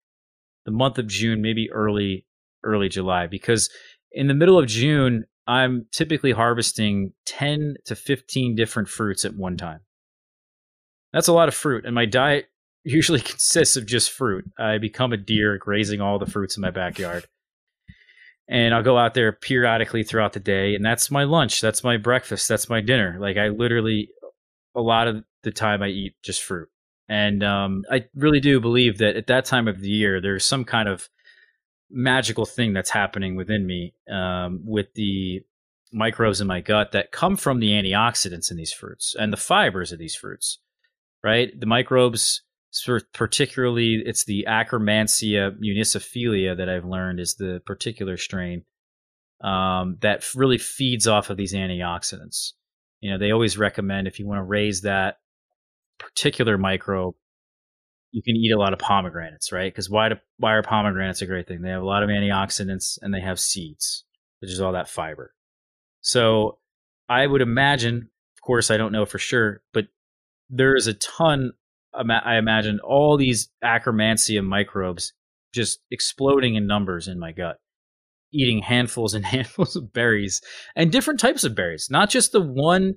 the 0.64 0.70
month 0.70 0.98
of 0.98 1.08
June, 1.08 1.42
maybe 1.42 1.70
early, 1.70 2.24
early 2.64 2.88
July, 2.88 3.26
because 3.26 3.68
in 4.12 4.28
the 4.28 4.34
middle 4.34 4.58
of 4.58 4.66
June, 4.66 5.24
I'm 5.46 5.86
typically 5.92 6.32
harvesting 6.32 7.12
10 7.26 7.76
to 7.84 7.94
15 7.94 8.56
different 8.56 8.88
fruits 8.88 9.24
at 9.24 9.36
one 9.36 9.58
time. 9.58 9.80
That's 11.12 11.28
a 11.28 11.34
lot 11.34 11.48
of 11.48 11.54
fruit. 11.54 11.84
And 11.84 11.94
my 11.94 12.06
diet 12.06 12.46
usually 12.84 13.20
consists 13.20 13.76
of 13.76 13.84
just 13.84 14.10
fruit. 14.10 14.44
I 14.58 14.78
become 14.78 15.12
a 15.12 15.18
deer 15.18 15.58
grazing 15.58 16.00
all 16.00 16.18
the 16.18 16.26
fruits 16.26 16.56
in 16.56 16.62
my 16.62 16.70
backyard 16.70 17.26
and 18.48 18.74
I'll 18.74 18.82
go 18.82 18.98
out 18.98 19.14
there 19.14 19.32
periodically 19.32 20.02
throughout 20.02 20.32
the 20.32 20.40
day, 20.40 20.74
and 20.74 20.84
that's 20.84 21.10
my 21.10 21.24
lunch, 21.24 21.60
that's 21.60 21.82
my 21.82 21.96
breakfast, 21.96 22.48
that's 22.48 22.68
my 22.68 22.80
dinner. 22.80 23.16
Like 23.20 23.36
I 23.36 23.48
literally, 23.48 24.10
a 24.74 24.80
lot 24.80 25.08
of 25.08 25.24
the 25.42 25.52
time 25.52 25.82
I 25.82 25.88
eat 25.88 26.14
just 26.22 26.42
fruit. 26.42 26.68
And 27.08 27.44
um, 27.44 27.84
I 27.90 28.06
really 28.14 28.40
do 28.40 28.60
believe 28.60 28.98
that 28.98 29.16
at 29.16 29.28
that 29.28 29.44
time 29.44 29.68
of 29.68 29.80
the 29.80 29.88
year, 29.88 30.20
there's 30.20 30.44
some 30.44 30.64
kind 30.64 30.88
of 30.88 31.08
magical 31.90 32.46
thing 32.46 32.72
that's 32.72 32.90
happening 32.90 33.36
within 33.36 33.66
me 33.66 33.94
um, 34.10 34.60
with 34.64 34.92
the 34.94 35.42
microbes 35.92 36.40
in 36.40 36.46
my 36.46 36.60
gut 36.60 36.92
that 36.92 37.12
come 37.12 37.36
from 37.36 37.60
the 37.60 37.70
antioxidants 37.70 38.50
in 38.50 38.56
these 38.56 38.72
fruits 38.72 39.14
and 39.18 39.32
the 39.32 39.36
fibers 39.36 39.92
of 39.92 39.98
these 39.98 40.16
fruits, 40.16 40.58
right? 41.22 41.58
The 41.58 41.66
microbes, 41.66 42.42
particularly, 43.12 44.02
it's 44.04 44.24
the 44.24 44.46
Akkermansia 44.48 45.58
muciniphila 45.58 46.56
that 46.56 46.68
I've 46.68 46.84
learned 46.84 47.20
is 47.20 47.34
the 47.34 47.60
particular 47.64 48.16
strain 48.16 48.64
um, 49.42 49.96
that 50.00 50.24
really 50.34 50.58
feeds 50.58 51.06
off 51.06 51.30
of 51.30 51.36
these 51.36 51.54
antioxidants. 51.54 52.52
You 53.00 53.10
know, 53.10 53.18
they 53.18 53.30
always 53.30 53.58
recommend 53.58 54.06
if 54.06 54.18
you 54.18 54.26
want 54.26 54.38
to 54.38 54.44
raise 54.44 54.82
that 54.82 55.16
particular 55.98 56.58
microbe, 56.58 57.14
you 58.12 58.22
can 58.22 58.36
eat 58.36 58.52
a 58.52 58.58
lot 58.58 58.72
of 58.72 58.78
pomegranates, 58.78 59.52
right? 59.52 59.72
Because 59.72 59.90
why, 59.90 60.10
why 60.38 60.54
are 60.54 60.62
pomegranates 60.62 61.22
a 61.22 61.26
great 61.26 61.46
thing? 61.46 61.60
They 61.60 61.70
have 61.70 61.82
a 61.82 61.86
lot 61.86 62.02
of 62.02 62.08
antioxidants 62.08 62.98
and 63.02 63.12
they 63.12 63.20
have 63.20 63.38
seeds, 63.38 64.04
which 64.40 64.50
is 64.50 64.60
all 64.60 64.72
that 64.72 64.88
fiber. 64.88 65.34
So 66.00 66.58
I 67.08 67.26
would 67.26 67.42
imagine, 67.42 67.96
of 68.36 68.42
course, 68.42 68.70
I 68.70 68.76
don't 68.76 68.92
know 68.92 69.04
for 69.04 69.18
sure, 69.18 69.62
but 69.72 69.86
there 70.48 70.74
is 70.74 70.86
a 70.86 70.94
ton. 70.94 71.52
I 71.96 72.36
imagine 72.36 72.80
all 72.80 73.16
these 73.16 73.48
Akkermansia 73.64 74.44
microbes 74.44 75.12
just 75.52 75.80
exploding 75.90 76.54
in 76.54 76.66
numbers 76.66 77.08
in 77.08 77.18
my 77.18 77.32
gut, 77.32 77.56
eating 78.32 78.60
handfuls 78.62 79.14
and 79.14 79.24
handfuls 79.34 79.76
of 79.76 79.92
berries 79.92 80.42
and 80.74 80.92
different 80.92 81.20
types 81.20 81.44
of 81.44 81.54
berries, 81.54 81.88
not 81.90 82.10
just 82.10 82.32
the 82.32 82.40
one 82.40 82.96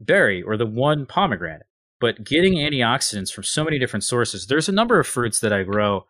berry 0.00 0.42
or 0.42 0.56
the 0.56 0.66
one 0.66 1.06
pomegranate, 1.06 1.66
but 2.00 2.24
getting 2.24 2.54
antioxidants 2.54 3.32
from 3.32 3.44
so 3.44 3.64
many 3.64 3.78
different 3.78 4.04
sources. 4.04 4.46
There's 4.46 4.68
a 4.68 4.72
number 4.72 5.00
of 5.00 5.06
fruits 5.06 5.40
that 5.40 5.52
I 5.52 5.62
grow, 5.62 6.06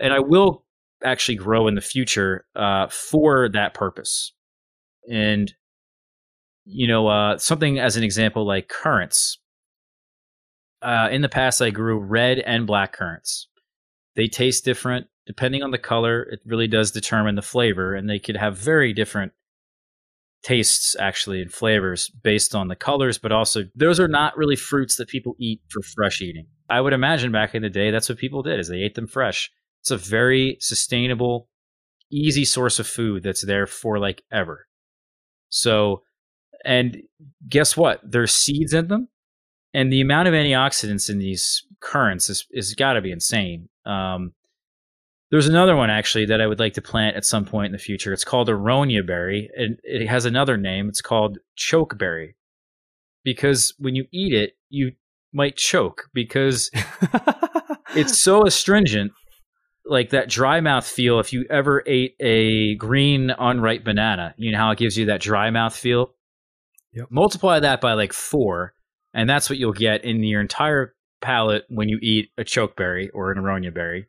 and 0.00 0.12
I 0.12 0.18
will 0.20 0.64
actually 1.04 1.36
grow 1.36 1.68
in 1.68 1.74
the 1.74 1.80
future 1.80 2.46
uh, 2.56 2.88
for 2.88 3.48
that 3.50 3.74
purpose 3.74 4.32
and 5.10 5.52
you 6.64 6.86
know 6.86 7.08
uh, 7.08 7.38
something 7.38 7.78
as 7.78 7.96
an 7.96 8.04
example 8.04 8.46
like 8.46 8.68
currants 8.68 9.38
uh, 10.82 11.08
in 11.10 11.22
the 11.22 11.28
past 11.28 11.62
i 11.62 11.70
grew 11.70 11.98
red 11.98 12.38
and 12.40 12.66
black 12.66 12.92
currants. 12.92 13.48
They 14.16 14.28
taste 14.28 14.64
different. 14.64 15.06
Depending 15.26 15.62
on 15.62 15.70
the 15.70 15.78
color 15.78 16.22
it 16.22 16.40
really 16.44 16.66
does 16.66 16.90
determine 16.90 17.36
the 17.36 17.42
flavor 17.42 17.94
and 17.94 18.10
they 18.10 18.18
could 18.18 18.36
have 18.36 18.58
very 18.58 18.92
different 18.92 19.32
tastes 20.42 20.96
actually 20.98 21.40
and 21.40 21.52
flavors 21.52 22.08
based 22.08 22.52
on 22.56 22.66
the 22.66 22.74
colors 22.74 23.16
but 23.16 23.30
also 23.30 23.62
those 23.76 24.00
are 24.00 24.08
not 24.08 24.36
really 24.36 24.56
fruits 24.56 24.96
that 24.96 25.06
people 25.06 25.36
eat 25.38 25.60
for 25.68 25.80
fresh 25.82 26.20
eating. 26.20 26.46
I 26.68 26.80
would 26.80 26.92
imagine 26.92 27.30
back 27.30 27.54
in 27.54 27.62
the 27.62 27.70
day 27.70 27.92
that's 27.92 28.08
what 28.08 28.18
people 28.18 28.42
did 28.42 28.58
is 28.58 28.68
they 28.68 28.82
ate 28.82 28.96
them 28.96 29.06
fresh. 29.06 29.50
It's 29.80 29.92
a 29.92 29.96
very 29.96 30.56
sustainable 30.60 31.48
easy 32.12 32.44
source 32.44 32.78
of 32.78 32.86
food 32.86 33.22
that's 33.22 33.44
there 33.44 33.66
for 33.66 33.98
like 33.98 34.22
ever. 34.30 34.66
So, 35.48 36.02
and 36.64 36.98
guess 37.48 37.76
what? 37.76 38.00
There's 38.04 38.32
seeds 38.32 38.72
in 38.72 38.88
them, 38.88 39.08
and 39.74 39.92
the 39.92 40.00
amount 40.00 40.28
of 40.28 40.34
antioxidants 40.34 41.08
in 41.08 41.18
these 41.18 41.66
currants 41.80 42.28
is, 42.28 42.46
is 42.50 42.74
got 42.74 42.94
to 42.94 43.00
be 43.00 43.12
insane. 43.12 43.68
Um, 43.86 44.32
there's 45.30 45.48
another 45.48 45.74
one 45.74 45.88
actually 45.88 46.26
that 46.26 46.42
I 46.42 46.46
would 46.46 46.60
like 46.60 46.74
to 46.74 46.82
plant 46.82 47.16
at 47.16 47.24
some 47.24 47.46
point 47.46 47.66
in 47.66 47.72
the 47.72 47.78
future. 47.78 48.12
It's 48.12 48.24
called 48.24 48.48
aronia 48.48 49.06
berry, 49.06 49.48
and 49.56 49.78
it 49.82 50.06
has 50.06 50.26
another 50.26 50.58
name. 50.58 50.88
It's 50.88 51.00
called 51.00 51.38
chokeberry, 51.58 52.34
because 53.24 53.74
when 53.78 53.94
you 53.94 54.06
eat 54.12 54.34
it, 54.34 54.52
you 54.68 54.92
might 55.32 55.56
choke 55.56 56.08
because 56.12 56.70
it's 57.96 58.20
so 58.20 58.44
astringent 58.46 59.12
like 59.84 60.10
that 60.10 60.28
dry 60.28 60.60
mouth 60.60 60.86
feel 60.86 61.18
if 61.18 61.32
you 61.32 61.44
ever 61.50 61.82
ate 61.86 62.14
a 62.20 62.74
green 62.76 63.30
unripe 63.38 63.84
banana 63.84 64.34
you 64.36 64.52
know 64.52 64.58
how 64.58 64.70
it 64.70 64.78
gives 64.78 64.96
you 64.96 65.06
that 65.06 65.20
dry 65.20 65.50
mouth 65.50 65.74
feel 65.74 66.14
yep. 66.92 67.06
multiply 67.10 67.58
that 67.58 67.80
by 67.80 67.94
like 67.94 68.12
four 68.12 68.74
and 69.14 69.28
that's 69.28 69.48
what 69.48 69.58
you'll 69.58 69.72
get 69.72 70.04
in 70.04 70.22
your 70.22 70.40
entire 70.40 70.94
palate 71.20 71.64
when 71.68 71.88
you 71.88 71.98
eat 72.02 72.30
a 72.38 72.44
chokeberry 72.44 73.08
or 73.14 73.30
an 73.30 73.38
aronia 73.38 73.72
berry. 73.72 74.06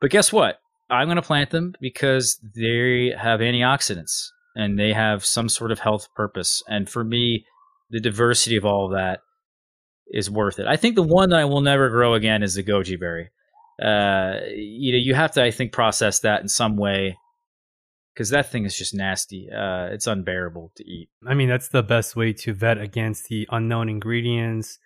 But 0.00 0.10
guess 0.10 0.32
what? 0.32 0.58
I'm 0.90 1.06
going 1.06 1.16
to 1.16 1.22
plant 1.22 1.50
them 1.50 1.74
because 1.80 2.38
they 2.54 3.14
have 3.18 3.40
antioxidants 3.40 4.28
and 4.54 4.78
they 4.78 4.92
have 4.92 5.24
some 5.24 5.48
sort 5.48 5.72
of 5.72 5.78
health 5.78 6.08
purpose. 6.14 6.62
And 6.68 6.88
for 6.88 7.02
me 7.02 7.46
the 7.90 8.00
diversity 8.00 8.56
of 8.56 8.64
all 8.64 8.86
of 8.86 8.92
that 8.92 9.20
is 10.08 10.30
worth 10.30 10.58
it. 10.58 10.66
I 10.66 10.76
think 10.76 10.96
the 10.96 11.02
one 11.02 11.30
that 11.30 11.38
i 11.38 11.44
will 11.44 11.60
never 11.60 11.88
grow 11.88 12.14
again 12.14 12.42
is 12.42 12.54
the 12.54 12.62
goji 12.62 12.98
berry. 12.98 13.30
Uh, 13.80 14.40
you 14.54 14.92
know, 14.92 14.98
you 14.98 15.14
have 15.14 15.32
to, 15.32 15.42
I 15.42 15.50
think, 15.50 15.72
process 15.72 16.20
that 16.20 16.42
in 16.42 16.48
some 16.48 16.76
way 16.76 17.16
because 18.14 18.30
that 18.30 18.50
thing 18.50 18.64
is 18.64 18.78
just 18.78 18.94
nasty. 18.94 19.48
Uh, 19.50 19.86
it's 19.86 20.06
unbearable 20.06 20.72
to 20.76 20.84
eat. 20.88 21.08
I 21.26 21.34
mean, 21.34 21.48
that's 21.48 21.68
the 21.68 21.82
best 21.82 22.14
way 22.14 22.32
to 22.32 22.54
vet 22.54 22.80
against 22.80 23.28
the 23.28 23.48
unknown 23.50 23.88
ingredients, 23.88 24.78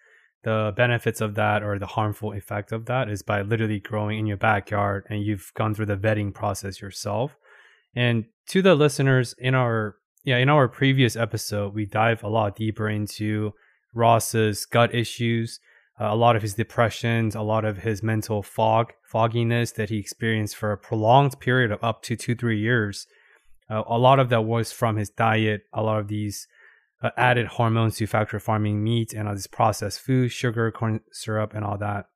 the 0.44 0.72
benefits 0.74 1.20
of 1.20 1.34
that, 1.34 1.62
or 1.62 1.78
the 1.78 1.86
harmful 1.86 2.32
effect 2.32 2.72
of 2.72 2.86
that 2.86 3.08
is 3.10 3.22
by 3.22 3.42
literally 3.42 3.80
growing 3.80 4.18
in 4.18 4.26
your 4.26 4.38
backyard 4.38 5.04
and 5.10 5.22
you've 5.22 5.52
gone 5.54 5.74
through 5.74 5.86
the 5.86 5.96
vetting 5.96 6.32
process 6.32 6.80
yourself. 6.80 7.36
And 7.94 8.24
to 8.48 8.62
the 8.62 8.74
listeners, 8.74 9.34
in 9.38 9.54
our 9.54 9.96
yeah, 10.24 10.38
in 10.38 10.48
our 10.48 10.68
previous 10.68 11.16
episode, 11.16 11.74
we 11.74 11.86
dive 11.86 12.22
a 12.22 12.28
lot 12.28 12.56
deeper 12.56 12.88
into 12.88 13.52
Ross's 13.94 14.66
gut 14.66 14.94
issues 14.94 15.60
uh, 16.00 16.06
a 16.12 16.16
lot 16.16 16.36
of 16.36 16.42
his 16.42 16.54
depressions, 16.54 17.34
a 17.34 17.42
lot 17.42 17.64
of 17.64 17.78
his 17.78 18.02
mental 18.02 18.42
fog, 18.42 18.92
fogginess 19.02 19.72
that 19.72 19.90
he 19.90 19.98
experienced 19.98 20.56
for 20.56 20.70
a 20.70 20.78
prolonged 20.78 21.38
period 21.40 21.72
of 21.72 21.82
up 21.82 22.02
to 22.02 22.16
two, 22.16 22.34
three 22.34 22.60
years. 22.60 23.06
Uh, 23.70 23.82
a 23.86 23.98
lot 23.98 24.18
of 24.18 24.28
that 24.30 24.42
was 24.42 24.72
from 24.72 24.96
his 24.96 25.10
diet, 25.10 25.62
a 25.72 25.82
lot 25.82 26.00
of 26.00 26.08
these 26.08 26.46
uh, 27.02 27.10
added 27.16 27.46
hormones 27.46 27.96
to 27.96 28.06
factory 28.06 28.40
farming 28.40 28.82
meat 28.82 29.12
and 29.12 29.28
all 29.28 29.34
this 29.34 29.46
processed 29.46 30.00
food, 30.00 30.30
sugar, 30.30 30.70
corn 30.70 31.00
syrup, 31.12 31.54
and 31.54 31.64
all 31.64 31.78
that. 31.78 32.06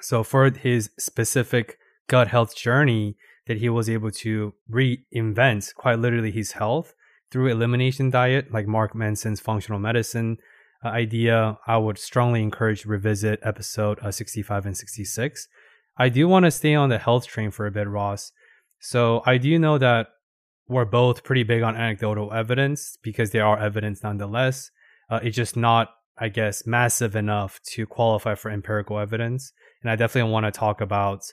So 0.00 0.22
for 0.22 0.50
his 0.50 0.90
specific 0.98 1.78
gut 2.08 2.28
health 2.28 2.56
journey, 2.56 3.16
that 3.46 3.58
he 3.58 3.68
was 3.68 3.90
able 3.90 4.10
to 4.10 4.54
reinvent 4.70 5.74
quite 5.74 5.98
literally 5.98 6.30
his 6.30 6.52
health 6.52 6.94
through 7.30 7.48
elimination 7.48 8.10
diet, 8.10 8.52
like 8.52 8.66
Mark 8.66 8.94
Manson's 8.94 9.40
functional 9.40 9.80
medicine, 9.80 10.38
uh, 10.84 10.88
idea, 10.88 11.58
I 11.66 11.76
would 11.76 11.98
strongly 11.98 12.42
encourage 12.42 12.86
revisit 12.86 13.40
episode 13.42 13.98
uh, 14.00 14.10
65 14.10 14.66
and 14.66 14.76
66. 14.76 15.48
I 15.96 16.08
do 16.08 16.28
want 16.28 16.44
to 16.44 16.50
stay 16.50 16.74
on 16.74 16.88
the 16.88 16.98
health 16.98 17.26
train 17.26 17.50
for 17.50 17.66
a 17.66 17.70
bit, 17.70 17.88
Ross. 17.88 18.32
So 18.78 19.22
I 19.26 19.36
do 19.36 19.58
know 19.58 19.78
that 19.78 20.08
we're 20.70 20.84
both 20.84 21.24
pretty 21.24 21.42
big 21.42 21.62
on 21.62 21.76
anecdotal 21.76 22.32
evidence 22.32 22.96
because 23.02 23.32
there 23.32 23.44
are 23.44 23.58
evidence 23.58 24.04
nonetheless. 24.04 24.70
Uh, 25.10 25.18
it's 25.20 25.36
just 25.36 25.56
not, 25.56 25.90
I 26.16 26.28
guess, 26.28 26.64
massive 26.64 27.16
enough 27.16 27.60
to 27.72 27.86
qualify 27.86 28.36
for 28.36 28.52
empirical 28.52 29.00
evidence. 29.00 29.52
And 29.82 29.90
I 29.90 29.96
definitely 29.96 30.30
want 30.30 30.46
to 30.46 30.52
talk 30.52 30.80
about 30.80 31.24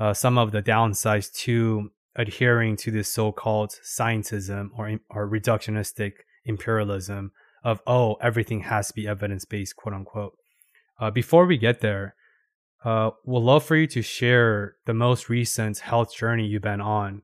uh, 0.00 0.12
some 0.12 0.36
of 0.36 0.50
the 0.50 0.62
downsides 0.62 1.32
to 1.44 1.90
adhering 2.16 2.76
to 2.78 2.90
this 2.90 3.08
so-called 3.08 3.72
scientism 3.84 4.70
or, 4.76 4.98
or 5.08 5.30
reductionistic 5.30 6.12
imperialism 6.44 7.30
of 7.64 7.80
oh 7.86 8.16
everything 8.20 8.60
has 8.60 8.88
to 8.88 8.94
be 8.94 9.06
evidence 9.06 9.44
based 9.44 9.76
quote 9.76 9.94
unquote 9.94 10.36
uh, 11.00 11.10
before 11.10 11.46
we 11.46 11.56
get 11.56 11.80
there 11.80 12.14
uh, 12.84 13.10
we'd 13.24 13.38
love 13.38 13.64
for 13.64 13.76
you 13.76 13.86
to 13.86 14.02
share 14.02 14.74
the 14.84 14.92
most 14.92 15.30
recent 15.30 15.78
health 15.78 16.14
journey 16.14 16.44
you've 16.44 16.60
been 16.60 16.82
on 16.82 17.22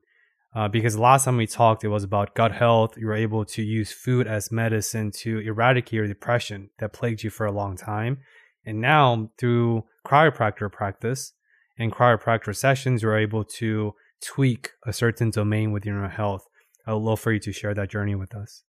uh, 0.55 0.67
because 0.67 0.97
last 0.97 1.25
time 1.25 1.37
we 1.37 1.45
talked 1.45 1.83
it 1.83 1.89
was 1.89 2.03
about 2.03 2.33
gut 2.33 2.51
health. 2.51 2.97
You 2.97 3.07
were 3.07 3.15
able 3.15 3.45
to 3.45 3.61
use 3.61 3.91
food 3.91 4.27
as 4.27 4.51
medicine 4.51 5.11
to 5.17 5.39
eradicate 5.39 5.93
your 5.93 6.07
depression 6.07 6.69
that 6.79 6.93
plagued 6.93 7.23
you 7.23 7.29
for 7.29 7.45
a 7.45 7.51
long 7.51 7.77
time. 7.77 8.19
And 8.65 8.81
now 8.81 9.31
through 9.37 9.85
chiropractor 10.05 10.71
practice 10.71 11.33
and 11.77 11.91
chiropractor 11.91 12.55
sessions 12.55 13.03
you're 13.03 13.17
able 13.17 13.43
to 13.43 13.93
tweak 14.21 14.71
a 14.85 14.93
certain 14.93 15.29
domain 15.29 15.71
within 15.71 15.93
your 15.93 16.09
health. 16.09 16.45
I 16.85 16.93
would 16.93 17.03
love 17.03 17.19
for 17.19 17.31
you 17.31 17.39
to 17.41 17.51
share 17.51 17.73
that 17.75 17.91
journey 17.91 18.15
with 18.15 18.35
us. 18.35 18.63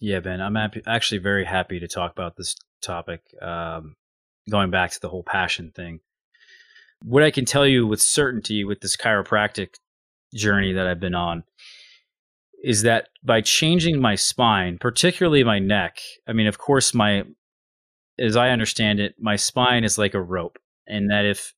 Yeah, 0.00 0.20
Ben, 0.20 0.40
I'm 0.40 0.56
actually 0.86 1.18
very 1.18 1.44
happy 1.44 1.80
to 1.80 1.88
talk 1.88 2.12
about 2.12 2.36
this 2.36 2.56
topic. 2.82 3.22
Um, 3.40 3.96
going 4.50 4.70
back 4.70 4.90
to 4.90 5.00
the 5.00 5.08
whole 5.08 5.22
passion 5.22 5.72
thing, 5.74 6.00
what 7.02 7.22
I 7.22 7.30
can 7.30 7.44
tell 7.44 7.66
you 7.66 7.86
with 7.86 8.02
certainty 8.02 8.64
with 8.64 8.80
this 8.80 8.96
chiropractic 8.96 9.76
journey 10.34 10.72
that 10.72 10.86
I've 10.86 11.00
been 11.00 11.14
on 11.14 11.44
is 12.62 12.82
that 12.82 13.08
by 13.22 13.42
changing 13.42 14.00
my 14.00 14.14
spine, 14.14 14.78
particularly 14.78 15.44
my 15.44 15.58
neck, 15.58 15.98
I 16.26 16.32
mean, 16.32 16.46
of 16.46 16.58
course, 16.58 16.94
my, 16.94 17.24
as 18.18 18.36
I 18.36 18.50
understand 18.50 19.00
it, 19.00 19.14
my 19.18 19.36
spine 19.36 19.84
is 19.84 19.98
like 19.98 20.14
a 20.14 20.22
rope, 20.22 20.58
and 20.86 21.10
that 21.10 21.26
if 21.26 21.52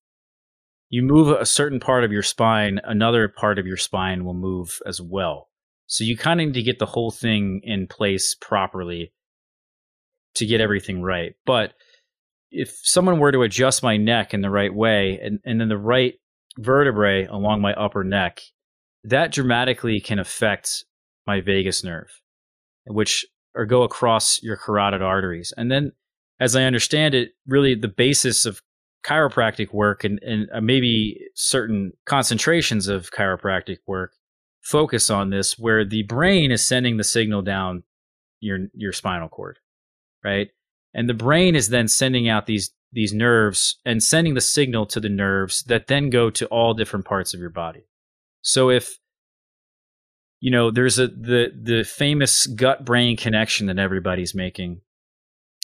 you 0.89 1.03
move 1.03 1.29
a 1.29 1.47
certain 1.47 1.79
part 1.79 2.05
of 2.05 2.13
your 2.13 2.23
spine, 2.23 2.81
another 2.85 3.29
part 3.29 3.59
of 3.59 3.67
your 3.67 3.77
spine 3.77 4.25
will 4.25 4.35
move 4.35 4.81
as 4.85 5.01
well. 5.01 5.49
So 5.87 6.03
you 6.03 6.17
kind 6.17 6.41
of 6.41 6.49
need 6.49 6.55
to 6.55 6.63
get 6.63 6.79
the 6.81 6.87
whole 6.87 7.13
thing 7.13 7.61
in 7.63 7.87
place 7.87 8.35
properly 8.35 9.13
to 10.35 10.47
get 10.47 10.61
everything 10.61 11.03
right. 11.03 11.35
But 11.45 11.75
if 12.51 12.79
someone 12.83 13.19
were 13.19 13.33
to 13.33 13.43
adjust 13.43 13.83
my 13.83 13.97
neck 13.97 14.35
in 14.35 14.41
the 14.41 14.51
right 14.51 14.75
way 14.75 15.21
and, 15.23 15.39
and 15.45 15.61
then 15.61 15.69
the 15.69 15.79
right 15.79 16.15
vertebrae 16.59 17.27
along 17.27 17.61
my 17.61 17.75
upper 17.75 18.03
neck, 18.05 18.41
that 19.07 19.33
dramatically 19.33 20.01
can 20.01 20.19
affect 20.19 20.85
my 21.27 21.41
vagus 21.41 21.85
nerve, 21.85 22.21
which 22.87 23.27
or 23.55 23.65
go 23.65 23.83
across 23.83 24.43
your 24.43 24.57
carotid 24.57 25.01
arteries. 25.01 25.53
And 25.57 25.71
then, 25.71 25.93
as 26.39 26.55
I 26.55 26.65
understand 26.65 27.15
it, 27.15 27.31
really 27.47 27.75
the 27.75 27.89
basis 27.89 28.45
of 28.45 28.61
chiropractic 29.05 29.73
work 29.73 30.05
and, 30.05 30.23
and 30.23 30.49
uh, 30.53 30.61
maybe 30.61 31.21
certain 31.35 31.93
concentrations 32.05 32.89
of 32.89 33.11
chiropractic 33.13 33.79
work 33.87 34.13
focus 34.61 35.09
on 35.11 35.31
this, 35.31 35.57
where 35.59 35.85
the 35.85 36.03
brain 36.03 36.51
is 36.51 36.67
sending 36.67 36.97
the 36.97 37.05
signal 37.05 37.43
down 37.43 37.85
your 38.41 38.67
your 38.75 38.93
spinal 38.93 39.29
cord, 39.29 39.59
right? 40.25 40.51
And 40.93 41.09
the 41.09 41.15
brain 41.15 41.55
is 41.55 41.69
then 41.69 41.89
sending 41.89 42.29
out 42.29 42.47
these 42.47 42.73
these 42.93 43.13
nerves 43.13 43.79
and 43.85 44.03
sending 44.03 44.35
the 44.35 44.41
signal 44.41 44.87
to 44.87 45.01
the 45.01 45.09
nerves 45.09 45.63
that 45.65 45.87
then 45.87 46.11
go 46.11 46.31
to 46.31 46.47
all 46.47 46.75
different 46.75 47.05
parts 47.05 47.35
of 47.35 47.41
your 47.41 47.51
body. 47.51 47.87
So 48.47 48.71
if 48.71 48.97
you 50.41 50.53
know 50.53 50.71
there's 50.71 51.01
a 51.01 51.09
the 51.09 51.51
the 51.61 51.83
famous 51.83 52.47
gut 52.47 52.85
brain 52.85 53.17
connection 53.17 53.67
that 53.67 53.79
everybody's 53.79 54.37
making 54.37 54.83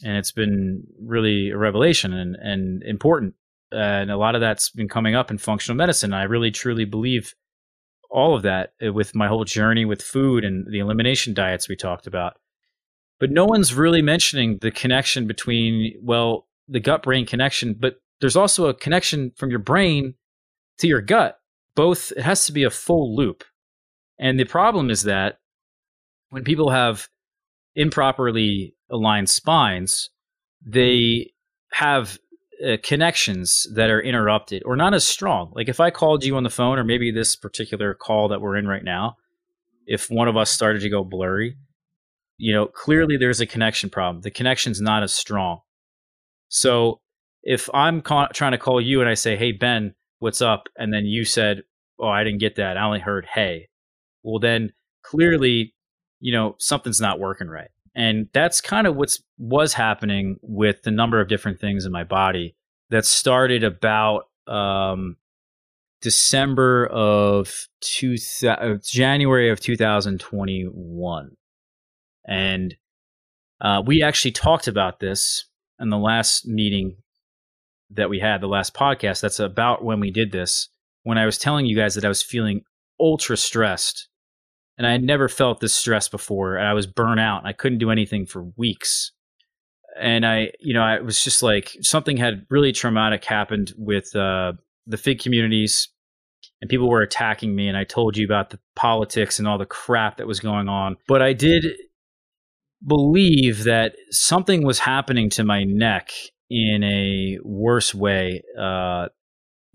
and 0.03 0.17
it's 0.17 0.33
been 0.33 0.83
really 1.01 1.51
a 1.51 1.57
revelation 1.57 2.13
and 2.13 2.35
and 2.35 2.83
important 2.83 3.35
and 3.71 4.11
a 4.11 4.17
lot 4.17 4.35
of 4.35 4.41
that's 4.41 4.71
been 4.71 4.89
coming 4.89 5.15
up 5.15 5.31
in 5.31 5.39
functional 5.39 5.77
medicine. 5.77 6.13
I 6.13 6.25
really 6.25 6.51
truly 6.51 6.85
believe 6.85 7.35
all 8.11 8.35
of 8.35 8.43
that 8.43 8.73
uh, 8.85 8.93
with 8.93 9.15
my 9.15 9.29
whole 9.29 9.45
journey 9.45 9.85
with 9.85 10.03
food 10.03 10.45
and 10.45 10.67
the 10.71 10.81
elimination 10.81 11.35
diets 11.35 11.69
we 11.69 11.77
talked 11.77 12.09
about. 12.09 12.35
But 13.21 13.31
no 13.31 13.47
one's 13.47 13.73
really 13.73 14.03
mentioning 14.03 14.59
the 14.61 14.73
connection 14.73 15.29
between 15.29 15.95
well 16.03 16.49
the 16.67 16.81
gut 16.81 17.05
brain 17.05 17.27
connection 17.27 17.77
but 17.79 18.01
there's 18.21 18.37
also 18.37 18.67
a 18.67 18.75
connection 18.75 19.31
from 19.37 19.51
your 19.51 19.61
brain 19.61 20.15
to 20.79 20.89
your 20.89 21.01
gut 21.01 21.39
both 21.75 22.13
it 22.13 22.23
has 22.23 22.47
to 22.47 22.53
be 22.53 22.65
a 22.65 22.71
full 22.71 23.15
loop 23.15 23.45
and 24.19 24.39
the 24.39 24.45
problem 24.45 24.91
is 24.91 25.03
that 25.03 25.39
when 26.31 26.45
people 26.45 26.71
have 26.71 27.09
improperly 27.75 28.75
aligned 28.91 29.29
spines 29.29 30.11
they 30.65 31.33
have 31.73 32.19
uh, 32.65 32.77
connections 32.83 33.67
that 33.75 33.91
are 33.91 34.01
interrupted 34.01 34.63
or 34.65 34.77
not 34.77 34.95
as 34.95 35.05
strong 35.05 35.51
like 35.55 35.69
if 35.69 35.81
i 35.81 35.91
called 35.91 36.25
you 36.25 36.37
on 36.37 36.43
the 36.43 36.51
phone 36.51 36.79
or 36.79 36.85
maybe 36.85 37.11
this 37.11 37.35
particular 37.37 37.95
call 37.95 38.29
that 38.29 38.41
we're 38.41 38.57
in 38.57 38.69
right 38.69 38.85
now 38.85 39.17
if 39.87 40.11
one 40.11 40.29
of 40.29 40.37
us 40.37 40.51
started 40.51 40.81
to 40.81 40.89
go 40.89 41.03
blurry 41.03 41.57
you 42.43 42.53
know, 42.53 42.67
clearly 42.67 43.17
there's 43.17 43.41
a 43.41 43.47
connection 43.47 43.89
problem. 43.89 44.23
The 44.23 44.31
connection's 44.33 44.81
not 44.81 45.05
as 45.05 45.13
strong. 45.13 45.61
So 46.49 47.01
if 47.45 47.71
I'm 47.73 48.03
ca- 48.03 48.31
trying 48.35 48.51
to 48.51 48.59
call 48.59 48.81
you 48.81 49.01
and 49.01 49.09
I 49.09 49.15
say, 49.15 49.37
"Hey 49.37 49.53
Ben, 49.53 49.95
what's 50.23 50.43
up?" 50.43 50.69
and 50.77 50.93
then 50.93 51.07
you 51.07 51.25
said, 51.25 51.63
"Oh, 51.99 52.09
I 52.09 52.25
didn't 52.25 52.41
get 52.41 52.57
that. 52.57 52.77
I 52.77 52.85
only 52.85 53.01
heard 53.01 53.27
hey." 53.27 53.69
Well, 54.23 54.39
then 54.39 54.73
clearly, 55.03 55.75
you 56.21 56.33
know, 56.33 56.57
something's 56.59 57.01
not 57.01 57.19
working 57.21 57.49
right. 57.49 57.69
And 57.95 58.29
that's 58.33 58.61
kind 58.61 58.87
of 58.87 58.97
what's 58.97 59.23
was 59.39 59.75
happening 59.75 60.37
with 60.41 60.83
the 60.83 60.91
number 60.91 61.21
of 61.21 61.29
different 61.29 61.61
things 61.61 61.85
in 61.85 61.93
my 61.93 62.05
body 62.05 62.57
that 62.91 63.05
started 63.05 63.65
about 63.65 64.25
um, 64.47 65.17
December 66.01 66.87
of 66.87 67.69
two, 67.81 68.17
uh, 68.47 68.75
January 68.83 69.51
of 69.51 69.61
2021. 69.61 71.31
And 72.27 72.77
uh, 73.61 73.83
we 73.85 74.03
actually 74.03 74.33
talked 74.33 74.69
about 74.69 75.01
this 75.01 75.47
in 75.79 75.91
the 75.91 75.99
last 75.99 76.47
meeting 76.47 76.97
that 77.95 78.11
we 78.11 78.19
had, 78.19 78.41
the 78.41 78.47
last 78.47 78.75
podcast. 78.75 79.21
That's 79.21 79.41
about 79.41 79.85
when 79.85 80.01
we 80.01 80.11
did 80.11 80.33
this. 80.33 80.69
When 81.05 81.19
I 81.19 81.27
was 81.27 81.39
telling 81.39 81.67
you 81.67 81.77
guys 81.77 81.95
that 81.95 82.05
I 82.05 82.09
was 82.09 82.23
feeling 82.23 82.63
ultra 83.01 83.37
stressed 83.37 84.09
and 84.79 84.87
I 84.87 84.93
had 84.93 85.03
never 85.03 85.29
felt 85.29 85.61
this 85.61 85.75
stress 85.75 86.09
before. 86.09 86.57
And 86.57 86.67
I 86.67 86.73
was 86.73 86.87
burnt 86.87 87.21
out. 87.21 87.47
I 87.47 87.53
couldn't 87.53 87.79
do 87.79 87.91
anything 87.91 88.27
for 88.27 88.45
weeks. 88.57 89.13
And 90.01 90.25
I, 90.25 90.53
you 90.59 90.73
know, 90.73 90.83
I 90.83 91.01
was 91.01 91.23
just 91.23 91.43
like 91.43 91.77
something 91.83 92.17
had 92.17 92.47
really 92.49 92.73
traumatic 92.73 93.25
happened 93.25 93.73
with 93.77 94.15
uh, 94.17 94.55
the 94.87 94.97
fig 94.97 95.21
communities, 95.21 95.89
and 96.61 96.71
people 96.71 96.89
were 96.89 97.03
attacking 97.03 97.55
me. 97.55 97.69
And 97.69 97.77
I 97.77 97.85
told 97.85 98.17
you 98.17 98.25
about 98.25 98.51
the 98.51 98.59
politics 98.75 99.39
and 99.39 99.47
all 99.47 99.59
the 99.59 99.67
crap 99.67 100.17
that 100.17 100.27
was 100.27 100.41
going 100.41 100.69
on. 100.69 100.97
But 101.07 101.21
I 101.21 101.35
did 101.35 101.67
believe 102.87 103.65
that 103.65 103.95
something 104.11 104.65
was 104.65 104.79
happening 104.79 105.29
to 105.31 105.45
my 105.45 105.65
neck 105.65 106.11
in 106.53 106.85
a 106.85 107.39
worse 107.43 107.95
way 107.95 108.43
uh, 108.61 109.09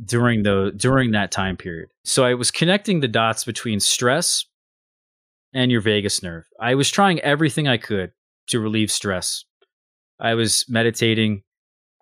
during 0.06 0.44
the 0.44 0.72
during 0.78 1.12
that 1.12 1.32
time 1.32 1.58
period. 1.58 1.90
So 2.06 2.24
I 2.24 2.36
was 2.36 2.52
connecting 2.52 3.00
the 3.00 3.08
dots 3.08 3.44
between 3.44 3.80
stress 3.80 4.46
and 5.54 5.72
your 5.72 5.82
vagus 5.82 6.22
nerve. 6.22 6.46
I 6.62 6.76
was 6.76 6.92
trying 6.92 7.20
everything 7.22 7.68
I 7.68 7.78
could 7.78 8.12
to 8.50 8.60
relieve 8.60 8.92
stress. 8.92 9.44
I 10.20 10.36
was 10.36 10.66
meditating. 10.70 11.42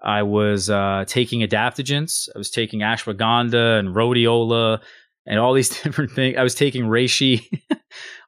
I 0.04 0.24
was 0.24 0.70
uh, 0.70 1.06
taking 1.08 1.40
adaptogens. 1.40 2.28
I 2.36 2.38
was 2.38 2.52
taking 2.52 2.82
ashwagandha 2.82 3.80
and 3.80 3.96
rhodiola 3.96 4.82
and 5.26 5.40
all 5.40 5.54
these 5.54 5.70
different 5.84 6.12
things. 6.12 6.38
I 6.38 6.44
was 6.44 6.54
taking 6.54 6.84
reishi. 6.84 7.48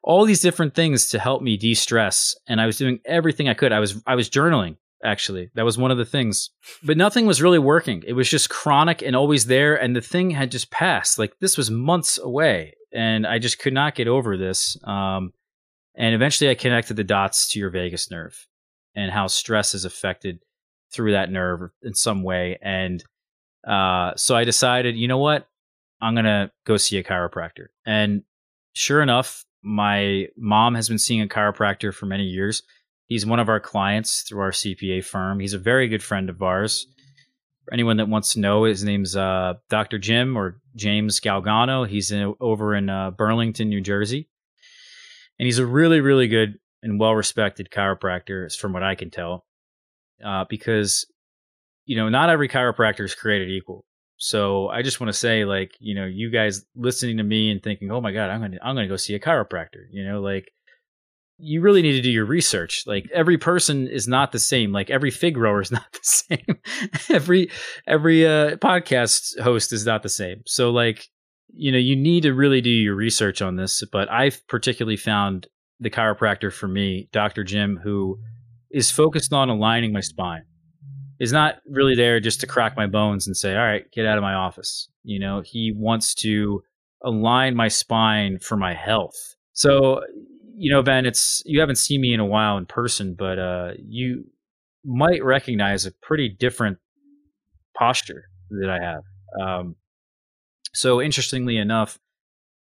all 0.01 0.23
these 0.23 0.39
different 0.39 0.75
things 0.75 1.09
to 1.09 1.19
help 1.19 1.41
me 1.41 1.57
de-stress 1.57 2.33
and 2.47 2.61
i 2.61 2.65
was 2.65 2.77
doing 2.77 2.97
everything 3.03 3.49
i 3.49 3.53
could 3.53 3.73
i 3.73 3.79
was 3.79 4.01
i 4.07 4.15
was 4.15 4.29
journaling 4.29 4.77
actually. 5.03 5.49
That 5.55 5.65
was 5.65 5.77
one 5.77 5.91
of 5.91 5.97
the 5.97 6.05
things. 6.05 6.49
But 6.83 6.97
nothing 6.97 7.25
was 7.25 7.41
really 7.41 7.59
working. 7.59 8.03
It 8.07 8.13
was 8.13 8.29
just 8.29 8.49
chronic 8.49 9.01
and 9.01 9.15
always 9.15 9.45
there 9.45 9.75
and 9.75 9.95
the 9.95 10.01
thing 10.01 10.31
had 10.31 10.51
just 10.51 10.71
passed. 10.71 11.19
Like 11.19 11.39
this 11.39 11.57
was 11.57 11.69
months 11.71 12.17
away 12.17 12.73
and 12.93 13.27
i 13.27 13.39
just 13.39 13.59
could 13.59 13.73
not 13.73 13.95
get 13.95 14.07
over 14.07 14.37
this 14.37 14.77
um, 14.83 15.31
and 15.95 16.15
eventually 16.15 16.49
i 16.49 16.55
connected 16.55 16.95
the 16.95 17.03
dots 17.03 17.49
to 17.49 17.59
your 17.59 17.69
vagus 17.69 18.09
nerve 18.11 18.47
and 18.95 19.11
how 19.11 19.27
stress 19.27 19.73
is 19.73 19.85
affected 19.85 20.39
through 20.91 21.11
that 21.11 21.31
nerve 21.31 21.69
in 21.83 21.93
some 21.93 22.23
way 22.23 22.57
and 22.61 23.03
uh, 23.67 24.13
so 24.15 24.35
i 24.35 24.43
decided 24.43 24.95
you 24.95 25.07
know 25.07 25.17
what? 25.17 25.47
I'm 25.99 26.13
gonna 26.13 26.51
go 26.65 26.77
see 26.77 26.97
a 26.97 27.03
chiropractor. 27.03 27.67
And 27.85 28.23
sure 28.73 29.01
enough 29.01 29.45
my 29.63 30.27
mom 30.37 30.75
has 30.75 30.87
been 30.87 30.99
seeing 30.99 31.21
a 31.21 31.27
chiropractor 31.27 31.93
for 31.93 32.05
many 32.05 32.25
years. 32.25 32.61
He's 33.07 33.25
one 33.25 33.39
of 33.39 33.49
our 33.49 33.59
clients 33.59 34.21
through 34.21 34.41
our 34.41 34.51
CPA 34.51 35.03
firm. 35.03 35.39
He's 35.39 35.53
a 35.53 35.59
very 35.59 35.87
good 35.87 36.03
friend 36.03 36.29
of 36.29 36.41
ours. 36.41 36.87
For 37.63 37.73
anyone 37.73 37.97
that 37.97 38.09
wants 38.09 38.33
to 38.33 38.39
know, 38.39 38.65
his 38.65 38.83
name's 38.83 39.15
uh, 39.15 39.55
Dr. 39.69 39.97
Jim 39.97 40.37
or 40.37 40.59
James 40.75 41.19
Galgano. 41.19 41.87
He's 41.87 42.11
in, 42.11 42.33
over 42.39 42.75
in 42.75 42.89
uh, 42.89 43.11
Burlington, 43.11 43.69
New 43.69 43.81
Jersey. 43.81 44.29
And 45.39 45.45
he's 45.45 45.59
a 45.59 45.65
really, 45.65 46.01
really 46.01 46.27
good 46.27 46.59
and 46.83 46.99
well 46.99 47.15
respected 47.15 47.69
chiropractor, 47.71 48.53
from 48.57 48.73
what 48.73 48.83
I 48.83 48.95
can 48.95 49.09
tell. 49.09 49.45
Uh, 50.23 50.45
because, 50.49 51.05
you 51.85 51.95
know, 51.95 52.09
not 52.09 52.29
every 52.29 52.49
chiropractor 52.49 53.05
is 53.05 53.15
created 53.15 53.49
equal. 53.49 53.85
So 54.17 54.67
I 54.67 54.81
just 54.81 54.99
want 54.99 55.09
to 55.09 55.17
say, 55.17 55.45
like, 55.45 55.71
you 55.79 55.93
know, 55.95 56.05
you 56.05 56.31
guys 56.31 56.65
listening 56.75 57.17
to 57.17 57.23
me 57.23 57.51
and 57.51 57.61
thinking, 57.61 57.91
"Oh 57.91 58.01
my 58.01 58.11
god, 58.11 58.31
I'm 58.31 58.41
gonna 58.41 58.57
I'm 58.63 58.75
gonna 58.75 58.87
go 58.87 58.95
see 58.95 59.13
a 59.13 59.19
chiropractor," 59.19 59.85
you 59.91 60.03
know, 60.03 60.21
like, 60.21 60.51
you 61.39 61.61
really 61.61 61.81
need 61.81 61.93
to 61.93 62.01
do 62.01 62.09
your 62.09 62.25
research. 62.25 62.83
Like, 62.87 63.09
every 63.13 63.37
person 63.37 63.87
is 63.87 64.07
not 64.07 64.31
the 64.31 64.39
same. 64.39 64.71
Like, 64.71 64.89
every 64.89 65.11
fig 65.11 65.35
grower 65.35 65.61
is 65.61 65.71
not 65.71 65.91
the 65.91 65.99
same. 66.01 66.59
every 67.09 67.49
every 67.85 68.25
uh, 68.25 68.55
podcast 68.57 69.39
host 69.39 69.71
is 69.71 69.85
not 69.85 70.03
the 70.03 70.09
same. 70.09 70.41
So, 70.45 70.71
like, 70.71 71.07
you 71.53 71.71
know, 71.71 71.77
you 71.77 71.95
need 71.95 72.23
to 72.23 72.33
really 72.33 72.61
do 72.61 72.69
your 72.69 72.95
research 72.95 73.41
on 73.41 73.55
this. 73.55 73.83
But 73.91 74.11
I've 74.11 74.45
particularly 74.47 74.97
found 74.97 75.47
the 75.79 75.89
chiropractor 75.89 76.51
for 76.51 76.67
me, 76.67 77.09
Dr. 77.11 77.43
Jim, 77.43 77.79
who 77.81 78.19
is 78.71 78.91
focused 78.91 79.33
on 79.33 79.49
aligning 79.49 79.93
my 79.93 80.01
spine 80.01 80.43
is 81.19 81.31
not 81.31 81.55
really 81.67 81.95
there 81.95 82.19
just 82.19 82.39
to 82.41 82.47
crack 82.47 82.75
my 82.77 82.85
bones 82.85 83.27
and 83.27 83.35
say, 83.35 83.55
all 83.55 83.63
right, 83.63 83.89
get 83.91 84.05
out 84.05 84.17
of 84.17 84.21
my 84.21 84.33
office. 84.33 84.89
You 85.03 85.19
know, 85.19 85.41
he 85.41 85.73
wants 85.75 86.13
to 86.15 86.61
align 87.03 87.55
my 87.55 87.67
spine 87.67 88.39
for 88.39 88.55
my 88.55 88.73
health. 88.73 89.35
So, 89.53 90.01
you 90.57 90.71
know, 90.71 90.81
Ben, 90.81 91.05
it's 91.05 91.43
you 91.45 91.59
haven't 91.59 91.75
seen 91.77 92.01
me 92.01 92.13
in 92.13 92.19
a 92.19 92.25
while 92.25 92.57
in 92.57 92.65
person, 92.65 93.13
but 93.13 93.37
uh, 93.37 93.71
you 93.77 94.25
might 94.83 95.23
recognize 95.23 95.85
a 95.85 95.91
pretty 95.91 96.29
different 96.29 96.79
posture 97.77 98.25
that 98.49 98.69
I 98.69 98.83
have. 98.83 99.03
Um, 99.39 99.75
so, 100.73 100.99
interestingly 100.99 101.57
enough, 101.57 101.99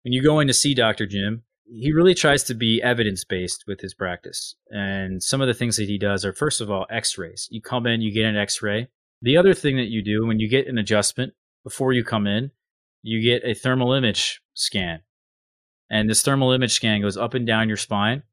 when 0.04 0.14
you 0.14 0.22
go 0.22 0.40
in 0.40 0.48
to 0.48 0.54
see 0.54 0.76
Dr. 0.76 1.08
Jim, 1.08 1.42
he 1.66 1.92
really 1.92 2.14
tries 2.14 2.44
to 2.44 2.54
be 2.54 2.82
evidence 2.84 3.24
based 3.24 3.64
with 3.66 3.82
his 3.82 3.96
practice. 3.96 4.56
And 4.70 5.24
some 5.24 5.42
of 5.42 5.48
the 5.48 5.54
things 5.54 5.78
that 5.78 5.88
he 5.88 5.98
does 5.98 6.24
are, 6.24 6.34
first 6.34 6.62
of 6.62 6.70
all, 6.70 6.86
x 6.92 7.18
rays. 7.18 7.48
You 7.50 7.62
come 7.62 7.88
in, 7.88 8.02
you 8.02 8.14
get 8.14 8.26
an 8.26 8.38
x 8.38 8.62
ray. 8.62 8.90
The 9.24 9.38
other 9.38 9.56
thing 9.56 9.78
that 9.78 9.90
you 9.90 10.04
do 10.04 10.28
when 10.28 10.40
you 10.40 10.48
get 10.48 10.68
an 10.68 10.78
adjustment 10.78 11.34
before 11.64 11.94
you 11.94 12.04
come 12.04 12.28
in, 12.28 12.52
you 13.02 13.22
get 13.22 13.48
a 13.50 13.56
thermal 13.56 13.94
image 13.94 14.42
scan. 14.54 15.02
And 15.92 16.10
this 16.10 16.24
thermal 16.24 16.54
image 16.54 16.74
scan 16.74 17.02
goes 17.02 17.18
up 17.18 17.36
and 17.36 17.46
down 17.46 17.68
your 17.68 17.78
spine 17.78 18.24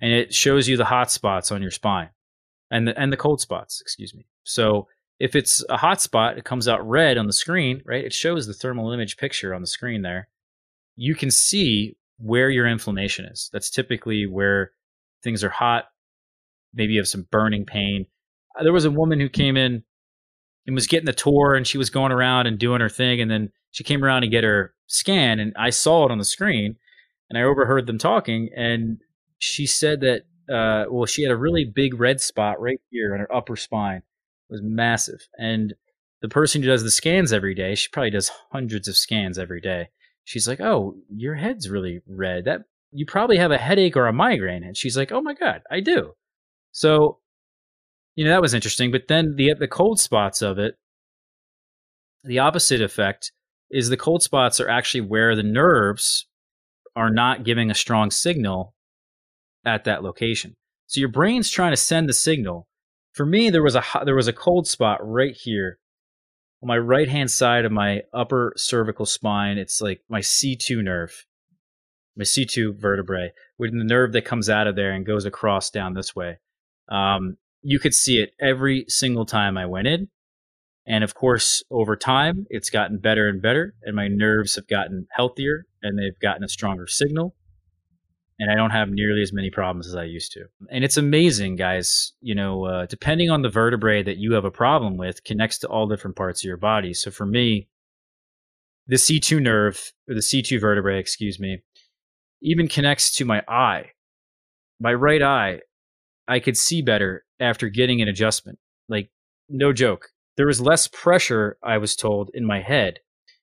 and 0.00 0.12
it 0.12 0.34
shows 0.34 0.68
you 0.68 0.76
the 0.76 0.84
hot 0.84 1.10
spots 1.10 1.50
on 1.50 1.62
your 1.62 1.70
spine. 1.70 2.10
and 2.70 2.88
the 2.88 2.98
and 2.98 3.12
the 3.12 3.16
cold 3.16 3.40
spots. 3.40 3.80
Excuse 3.80 4.14
me. 4.14 4.26
So 4.44 4.88
if 5.18 5.34
it's 5.34 5.64
a 5.68 5.76
hot 5.76 6.00
spot, 6.00 6.36
it 6.36 6.44
comes 6.44 6.68
out 6.68 6.86
red 6.86 7.16
on 7.16 7.26
the 7.26 7.32
screen, 7.32 7.82
right? 7.86 8.04
It 8.04 8.12
shows 8.12 8.46
the 8.46 8.52
thermal 8.54 8.92
image 8.92 9.16
picture 9.16 9.54
on 9.54 9.60
the 9.60 9.66
screen 9.66 10.02
there. 10.02 10.28
You 10.96 11.14
can 11.14 11.30
see 11.30 11.96
where 12.18 12.50
your 12.50 12.66
inflammation 12.66 13.24
is. 13.26 13.48
That's 13.52 13.70
typically 13.70 14.26
where 14.26 14.72
things 15.22 15.44
are 15.44 15.50
hot. 15.50 15.86
Maybe 16.74 16.94
you 16.94 17.00
have 17.00 17.08
some 17.08 17.26
burning 17.30 17.64
pain. 17.64 18.06
Uh, 18.58 18.64
there 18.64 18.72
was 18.72 18.84
a 18.84 18.90
woman 18.90 19.20
who 19.20 19.28
came 19.28 19.56
in 19.56 19.84
and 20.66 20.74
was 20.74 20.86
getting 20.86 21.06
the 21.06 21.12
tour 21.12 21.54
and 21.54 21.66
she 21.66 21.78
was 21.78 21.90
going 21.90 22.12
around 22.12 22.46
and 22.46 22.58
doing 22.58 22.80
her 22.80 22.88
thing. 22.88 23.20
And 23.20 23.30
then 23.30 23.52
she 23.70 23.84
came 23.84 24.04
around 24.04 24.22
to 24.22 24.28
get 24.28 24.44
her 24.44 24.74
scan 24.86 25.38
and 25.40 25.52
I 25.58 25.70
saw 25.70 26.06
it 26.06 26.12
on 26.12 26.18
the 26.18 26.24
screen 26.24 26.76
and 27.30 27.38
I 27.38 27.42
overheard 27.42 27.86
them 27.86 27.98
talking. 27.98 28.50
And 28.56 28.98
she 29.38 29.66
said 29.66 30.00
that, 30.00 30.22
uh, 30.52 30.90
well, 30.90 31.06
she 31.06 31.22
had 31.22 31.32
a 31.32 31.36
really 31.36 31.64
big 31.64 31.98
red 31.98 32.20
spot 32.20 32.60
right 32.60 32.80
here 32.90 33.14
on 33.14 33.20
her 33.20 33.34
upper 33.34 33.56
spine 33.56 34.02
was 34.48 34.62
massive. 34.62 35.26
And 35.38 35.74
the 36.22 36.28
person 36.28 36.62
who 36.62 36.68
does 36.68 36.82
the 36.82 36.90
scans 36.90 37.32
every 37.32 37.54
day, 37.54 37.74
she 37.74 37.88
probably 37.88 38.10
does 38.10 38.30
hundreds 38.50 38.88
of 38.88 38.96
scans 38.96 39.38
every 39.38 39.60
day. 39.60 39.88
She's 40.24 40.48
like, 40.48 40.60
"Oh, 40.60 40.96
your 41.08 41.34
head's 41.34 41.68
really 41.70 42.00
red. 42.06 42.44
That 42.46 42.62
you 42.92 43.06
probably 43.06 43.36
have 43.38 43.52
a 43.52 43.58
headache 43.58 43.96
or 43.96 44.06
a 44.06 44.12
migraine." 44.12 44.64
And 44.64 44.76
she's 44.76 44.96
like, 44.96 45.12
"Oh 45.12 45.20
my 45.20 45.34
god, 45.34 45.62
I 45.70 45.80
do." 45.80 46.14
So, 46.72 47.20
you 48.16 48.24
know, 48.24 48.30
that 48.30 48.42
was 48.42 48.54
interesting. 48.54 48.90
But 48.90 49.08
then 49.08 49.36
the 49.36 49.54
the 49.54 49.68
cold 49.68 50.00
spots 50.00 50.42
of 50.42 50.58
it, 50.58 50.76
the 52.24 52.38
opposite 52.40 52.80
effect 52.80 53.32
is 53.70 53.88
the 53.88 53.96
cold 53.96 54.22
spots 54.22 54.60
are 54.60 54.68
actually 54.68 55.00
where 55.02 55.34
the 55.34 55.42
nerves 55.42 56.26
are 56.94 57.10
not 57.10 57.44
giving 57.44 57.70
a 57.70 57.74
strong 57.74 58.10
signal 58.10 58.74
at 59.64 59.84
that 59.84 60.02
location. 60.02 60.54
So 60.86 61.00
your 61.00 61.08
brain's 61.08 61.50
trying 61.50 61.72
to 61.72 61.76
send 61.76 62.08
the 62.08 62.12
signal 62.12 62.68
for 63.16 63.24
me, 63.24 63.48
there 63.48 63.62
was 63.62 63.74
a 63.74 63.82
there 64.04 64.14
was 64.14 64.28
a 64.28 64.32
cold 64.32 64.68
spot 64.68 64.98
right 65.02 65.34
here 65.34 65.78
on 66.62 66.68
my 66.68 66.76
right 66.76 67.08
hand 67.08 67.30
side 67.30 67.64
of 67.64 67.72
my 67.72 68.02
upper 68.12 68.52
cervical 68.58 69.06
spine. 69.06 69.56
It's 69.56 69.80
like 69.80 70.02
my 70.10 70.20
C2 70.20 70.84
nerve, 70.84 71.24
my 72.14 72.24
C2 72.24 72.78
vertebrae, 72.78 73.32
with 73.56 73.72
the 73.72 73.84
nerve 73.84 74.12
that 74.12 74.26
comes 74.26 74.50
out 74.50 74.66
of 74.66 74.76
there 74.76 74.92
and 74.92 75.06
goes 75.06 75.24
across 75.24 75.70
down 75.70 75.94
this 75.94 76.14
way. 76.14 76.40
Um, 76.90 77.38
you 77.62 77.78
could 77.78 77.94
see 77.94 78.18
it 78.18 78.32
every 78.38 78.84
single 78.86 79.24
time 79.24 79.56
I 79.56 79.64
went 79.64 79.88
in. 79.88 80.08
And 80.86 81.02
of 81.02 81.14
course, 81.14 81.62
over 81.70 81.96
time, 81.96 82.46
it's 82.48 82.70
gotten 82.70 82.98
better 82.98 83.28
and 83.28 83.42
better, 83.42 83.74
and 83.82 83.96
my 83.96 84.08
nerves 84.08 84.54
have 84.54 84.68
gotten 84.68 85.08
healthier 85.10 85.66
and 85.82 85.98
they've 85.98 86.18
gotten 86.20 86.44
a 86.44 86.48
stronger 86.48 86.86
signal 86.86 87.34
and 88.38 88.50
I 88.50 88.54
don't 88.54 88.70
have 88.70 88.90
nearly 88.90 89.22
as 89.22 89.32
many 89.32 89.50
problems 89.50 89.86
as 89.86 89.94
I 89.94 90.04
used 90.04 90.32
to. 90.32 90.46
And 90.70 90.84
it's 90.84 90.96
amazing, 90.96 91.56
guys. 91.56 92.12
You 92.20 92.34
know, 92.34 92.64
uh, 92.64 92.86
depending 92.86 93.30
on 93.30 93.42
the 93.42 93.48
vertebrae 93.48 94.02
that 94.02 94.18
you 94.18 94.34
have 94.34 94.44
a 94.44 94.50
problem 94.50 94.96
with, 94.96 95.24
connects 95.24 95.58
to 95.58 95.68
all 95.68 95.86
different 95.86 96.16
parts 96.16 96.42
of 96.42 96.44
your 96.44 96.58
body. 96.58 96.92
So 96.92 97.10
for 97.10 97.24
me, 97.24 97.68
the 98.86 98.96
C2 98.96 99.40
nerve, 99.40 99.92
or 100.08 100.14
the 100.14 100.20
C2 100.20 100.60
vertebrae, 100.60 100.98
excuse 100.98 101.40
me, 101.40 101.62
even 102.42 102.68
connects 102.68 103.16
to 103.16 103.24
my 103.24 103.42
eye. 103.48 103.92
My 104.78 104.92
right 104.92 105.22
eye, 105.22 105.60
I 106.28 106.40
could 106.40 106.58
see 106.58 106.82
better 106.82 107.24
after 107.40 107.68
getting 107.70 108.02
an 108.02 108.08
adjustment. 108.08 108.58
Like, 108.88 109.10
no 109.48 109.72
joke. 109.72 110.10
There 110.36 110.46
was 110.46 110.60
less 110.60 110.86
pressure, 110.86 111.56
I 111.62 111.78
was 111.78 111.96
told, 111.96 112.30
in 112.34 112.44
my 112.44 112.60
head. 112.60 113.00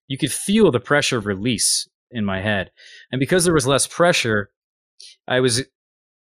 You 0.08 0.18
could 0.18 0.32
feel 0.32 0.72
the 0.72 0.80
pressure 0.80 1.18
of 1.18 1.26
release 1.26 1.88
in 2.12 2.26
my 2.26 2.42
head. 2.42 2.72
And 3.12 3.20
because 3.20 3.46
there 3.46 3.54
was 3.54 3.68
less 3.68 3.88
pressure, 3.88 4.52
I 5.28 5.40
was 5.40 5.64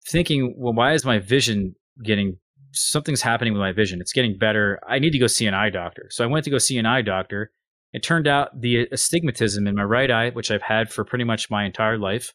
thinking, 0.08 0.54
well, 0.56 0.72
why 0.72 0.92
is 0.92 1.04
my 1.04 1.18
vision 1.18 1.74
getting 2.04 2.38
something's 2.72 3.22
happening 3.22 3.52
with 3.52 3.60
my 3.60 3.72
vision? 3.72 4.00
It's 4.00 4.12
getting 4.12 4.38
better. 4.38 4.80
I 4.88 4.98
need 4.98 5.10
to 5.10 5.18
go 5.18 5.26
see 5.26 5.46
an 5.46 5.54
eye 5.54 5.70
doctor. 5.70 6.08
So 6.10 6.24
I 6.24 6.28
went 6.28 6.44
to 6.44 6.50
go 6.50 6.58
see 6.58 6.78
an 6.78 6.86
eye 6.86 7.02
doctor. 7.02 7.50
It 7.92 8.02
turned 8.02 8.26
out 8.26 8.60
the 8.60 8.88
astigmatism 8.90 9.66
in 9.66 9.74
my 9.74 9.84
right 9.84 10.10
eye, 10.10 10.30
which 10.30 10.50
I've 10.50 10.62
had 10.62 10.90
for 10.90 11.04
pretty 11.04 11.24
much 11.24 11.50
my 11.50 11.64
entire 11.64 11.98
life, 11.98 12.32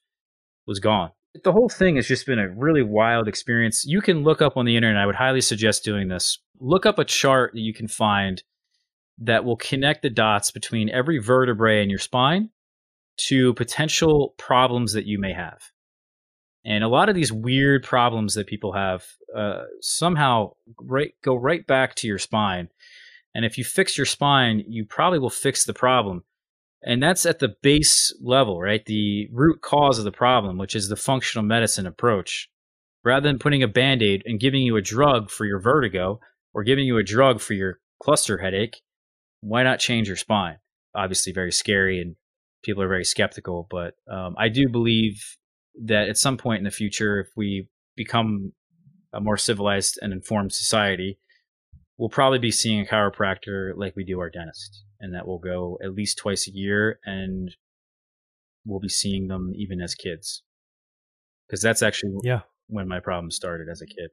was 0.67 0.79
gone. 0.79 1.11
The 1.43 1.51
whole 1.51 1.69
thing 1.69 1.95
has 1.95 2.07
just 2.07 2.25
been 2.25 2.39
a 2.39 2.49
really 2.49 2.83
wild 2.83 3.27
experience. 3.27 3.85
You 3.85 4.01
can 4.01 4.23
look 4.23 4.41
up 4.41 4.57
on 4.57 4.65
the 4.65 4.75
internet. 4.75 5.01
I 5.01 5.05
would 5.05 5.15
highly 5.15 5.41
suggest 5.41 5.83
doing 5.83 6.07
this. 6.07 6.39
Look 6.59 6.85
up 6.85 6.99
a 6.99 7.05
chart 7.05 7.51
that 7.53 7.61
you 7.61 7.73
can 7.73 7.87
find 7.87 8.41
that 9.19 9.43
will 9.43 9.57
connect 9.57 10.03
the 10.03 10.09
dots 10.09 10.51
between 10.51 10.89
every 10.89 11.19
vertebrae 11.19 11.83
in 11.83 11.89
your 11.89 11.99
spine 11.99 12.49
to 13.17 13.53
potential 13.55 14.35
problems 14.37 14.93
that 14.93 15.05
you 15.05 15.19
may 15.19 15.33
have. 15.33 15.59
And 16.63 16.83
a 16.83 16.89
lot 16.89 17.09
of 17.09 17.15
these 17.15 17.31
weird 17.31 17.83
problems 17.83 18.35
that 18.35 18.47
people 18.47 18.73
have 18.73 19.05
uh, 19.35 19.63
somehow 19.81 20.51
right, 20.81 21.13
go 21.23 21.35
right 21.35 21.65
back 21.65 21.95
to 21.95 22.07
your 22.07 22.19
spine. 22.19 22.69
And 23.33 23.45
if 23.45 23.57
you 23.57 23.63
fix 23.63 23.97
your 23.97 24.05
spine, 24.05 24.63
you 24.67 24.85
probably 24.85 25.19
will 25.19 25.29
fix 25.29 25.65
the 25.65 25.73
problem. 25.73 26.23
And 26.87 27.03
that's 27.03 27.25
at 27.25 27.39
the 27.39 27.53
base 27.61 28.15
level, 28.21 28.61
right? 28.61 28.85
The 28.85 29.27
root 29.33 29.61
cause 29.61 29.99
of 29.99 30.05
the 30.05 30.11
problem, 30.11 30.57
which 30.57 30.73
is 30.73 30.87
the 30.87 30.95
functional 30.95 31.43
medicine 31.43 31.85
approach. 31.85 32.49
Rather 33.03 33.27
than 33.27 33.39
putting 33.39 33.61
a 33.61 33.67
band 33.67 34.01
aid 34.01 34.23
and 34.25 34.39
giving 34.39 34.61
you 34.61 34.77
a 34.77 34.81
drug 34.81 35.29
for 35.29 35.45
your 35.45 35.59
vertigo 35.59 36.21
or 36.53 36.63
giving 36.63 36.85
you 36.85 36.97
a 36.97 37.03
drug 37.03 37.41
for 37.41 37.55
your 37.55 37.79
cluster 38.01 38.37
headache, 38.37 38.81
why 39.41 39.63
not 39.63 39.79
change 39.79 40.07
your 40.07 40.15
spine? 40.15 40.59
Obviously, 40.95 41.33
very 41.33 41.51
scary 41.51 41.99
and 41.99 42.15
people 42.63 42.81
are 42.81 42.87
very 42.87 43.03
skeptical, 43.03 43.67
but 43.69 43.95
um, 44.09 44.35
I 44.37 44.47
do 44.47 44.69
believe 44.69 45.35
that 45.83 46.07
at 46.07 46.17
some 46.17 46.37
point 46.37 46.59
in 46.59 46.63
the 46.63 46.71
future, 46.71 47.19
if 47.19 47.27
we 47.35 47.67
become 47.97 48.53
a 49.11 49.19
more 49.19 49.37
civilized 49.37 49.99
and 50.01 50.13
informed 50.13 50.53
society, 50.53 51.19
we'll 51.97 52.09
probably 52.09 52.39
be 52.39 52.51
seeing 52.51 52.79
a 52.79 52.85
chiropractor 52.85 53.73
like 53.75 53.97
we 53.97 54.05
do 54.05 54.21
our 54.21 54.29
dentist, 54.29 54.85
and 54.99 55.13
that 55.13 55.27
will 55.27 55.39
go 55.39 55.77
at 55.83 55.93
least 55.93 56.17
twice 56.17 56.47
a 56.47 56.51
year, 56.51 56.99
and 57.05 57.55
we'll 58.65 58.79
be 58.79 58.89
seeing 58.89 59.27
them 59.27 59.53
even 59.55 59.81
as 59.81 59.95
kids, 59.95 60.43
because 61.47 61.61
that's 61.61 61.81
actually 61.81 62.13
yeah 62.23 62.41
when 62.67 62.87
my 62.87 62.99
problem 62.99 63.31
started 63.31 63.67
as 63.71 63.81
a 63.81 63.85
kid. 63.85 64.09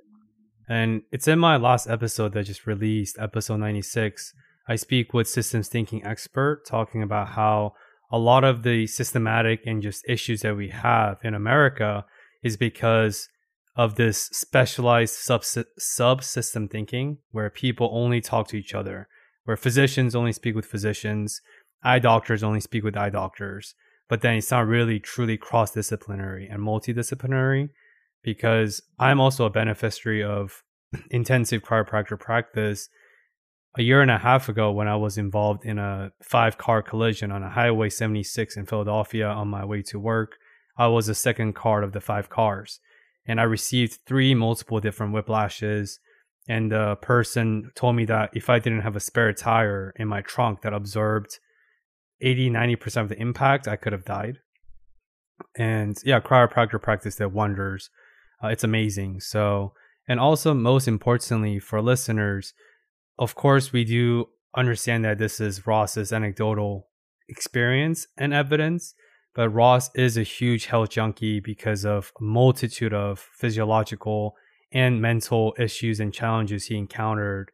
And 0.68 1.02
it's 1.12 1.28
in 1.28 1.38
my 1.38 1.56
last 1.56 1.88
episode 1.88 2.32
that 2.32 2.44
just 2.44 2.66
released, 2.66 3.18
episode 3.18 3.58
96. 3.58 4.32
I 4.66 4.76
speak 4.76 5.12
with 5.12 5.28
systems 5.28 5.68
thinking 5.68 6.04
expert 6.04 6.62
talking 6.66 7.02
about 7.02 7.28
how 7.28 7.74
a 8.10 8.18
lot 8.18 8.44
of 8.44 8.62
the 8.62 8.86
systematic 8.86 9.60
and 9.66 9.82
just 9.82 10.08
issues 10.08 10.40
that 10.40 10.56
we 10.56 10.68
have 10.70 11.18
in 11.22 11.34
America 11.34 12.06
is 12.42 12.56
because 12.56 13.28
of 13.76 13.96
this 13.96 14.26
specialized 14.32 15.14
sub 15.14 15.42
subsystem 15.42 16.70
thinking 16.70 17.18
where 17.32 17.50
people 17.50 17.90
only 17.92 18.20
talk 18.20 18.48
to 18.48 18.56
each 18.56 18.72
other, 18.72 19.08
where 19.44 19.56
physicians 19.56 20.14
only 20.14 20.32
speak 20.32 20.54
with 20.54 20.66
physicians, 20.66 21.40
eye 21.82 21.98
doctors 21.98 22.42
only 22.42 22.60
speak 22.60 22.84
with 22.84 22.96
eye 22.96 23.10
doctors, 23.10 23.74
but 24.08 24.20
then 24.20 24.36
it's 24.36 24.50
not 24.50 24.66
really 24.66 24.98
truly 24.98 25.36
cross 25.36 25.70
disciplinary 25.70 26.46
and 26.46 26.62
multidisciplinary 26.62 27.70
because 28.22 28.82
I'm 28.98 29.20
also 29.20 29.44
a 29.44 29.50
beneficiary 29.50 30.22
of 30.22 30.62
intensive 31.10 31.62
chiropractor 31.62 32.18
practice 32.18 32.88
a 33.76 33.82
year 33.82 34.00
and 34.00 34.10
a 34.10 34.18
half 34.18 34.48
ago 34.48 34.70
when 34.70 34.88
I 34.88 34.96
was 34.96 35.18
involved 35.18 35.64
in 35.64 35.78
a 35.78 36.12
five 36.22 36.58
car 36.58 36.82
collision 36.82 37.32
on 37.32 37.42
a 37.42 37.50
Highway 37.50 37.90
76 37.90 38.56
in 38.56 38.66
Philadelphia 38.66 39.26
on 39.26 39.48
my 39.48 39.64
way 39.64 39.82
to 39.82 39.98
work. 39.98 40.36
I 40.76 40.86
was 40.88 41.06
the 41.06 41.14
second 41.14 41.54
car 41.54 41.82
of 41.82 41.92
the 41.92 42.00
five 42.00 42.30
cars. 42.30 42.80
And 43.26 43.40
I 43.40 43.44
received 43.44 44.00
three 44.06 44.34
multiple 44.34 44.80
different 44.80 45.14
whiplashes. 45.14 45.98
And 46.48 46.70
the 46.70 46.96
person 46.96 47.70
told 47.74 47.96
me 47.96 48.04
that 48.06 48.30
if 48.34 48.50
I 48.50 48.58
didn't 48.58 48.82
have 48.82 48.96
a 48.96 49.00
spare 49.00 49.32
tire 49.32 49.94
in 49.96 50.08
my 50.08 50.20
trunk 50.20 50.62
that 50.62 50.74
absorbed 50.74 51.38
80, 52.20 52.50
90% 52.50 53.02
of 53.02 53.08
the 53.08 53.20
impact, 53.20 53.66
I 53.66 53.76
could 53.76 53.92
have 53.92 54.04
died. 54.04 54.38
And 55.56 55.96
yeah, 56.04 56.20
chiropractor 56.20 56.80
practice 56.80 57.16
that 57.16 57.32
wonders. 57.32 57.90
Uh, 58.42 58.48
it's 58.48 58.64
amazing. 58.64 59.20
So, 59.20 59.72
and 60.06 60.20
also, 60.20 60.52
most 60.52 60.86
importantly 60.86 61.58
for 61.58 61.80
listeners, 61.80 62.52
of 63.18 63.34
course, 63.34 63.72
we 63.72 63.84
do 63.84 64.26
understand 64.56 65.04
that 65.04 65.18
this 65.18 65.40
is 65.40 65.66
Ross's 65.66 66.12
anecdotal 66.12 66.88
experience 67.28 68.06
and 68.16 68.34
evidence, 68.34 68.94
but 69.34 69.48
Ross 69.48 69.90
is 69.94 70.16
a 70.16 70.22
huge 70.22 70.66
health 70.66 70.90
junkie 70.90 71.40
because 71.40 71.84
of 71.84 72.12
multitude 72.20 72.92
of 72.92 73.18
physiological 73.18 74.36
and 74.74 75.00
mental 75.00 75.54
issues 75.58 76.00
and 76.00 76.12
challenges 76.12 76.66
he 76.66 76.76
encountered 76.76 77.50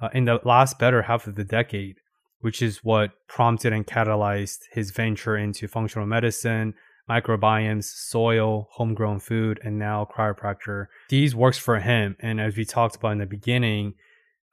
uh, 0.00 0.08
in 0.12 0.24
the 0.24 0.40
last 0.44 0.78
better 0.78 1.02
half 1.02 1.26
of 1.26 1.36
the 1.36 1.44
decade, 1.44 1.96
which 2.40 2.60
is 2.60 2.82
what 2.82 3.10
prompted 3.28 3.72
and 3.72 3.86
catalyzed 3.86 4.60
his 4.72 4.90
venture 4.90 5.36
into 5.36 5.68
functional 5.68 6.06
medicine, 6.06 6.74
microbiomes, 7.08 7.84
soil, 7.84 8.68
homegrown 8.72 9.20
food, 9.20 9.60
and 9.62 9.78
now 9.78 10.08
chiropractor. 10.16 10.86
These 11.08 11.34
works 11.34 11.58
for 11.58 11.78
him. 11.78 12.16
And 12.18 12.40
as 12.40 12.56
we 12.56 12.64
talked 12.64 12.96
about 12.96 13.12
in 13.12 13.18
the 13.18 13.26
beginning, 13.26 13.94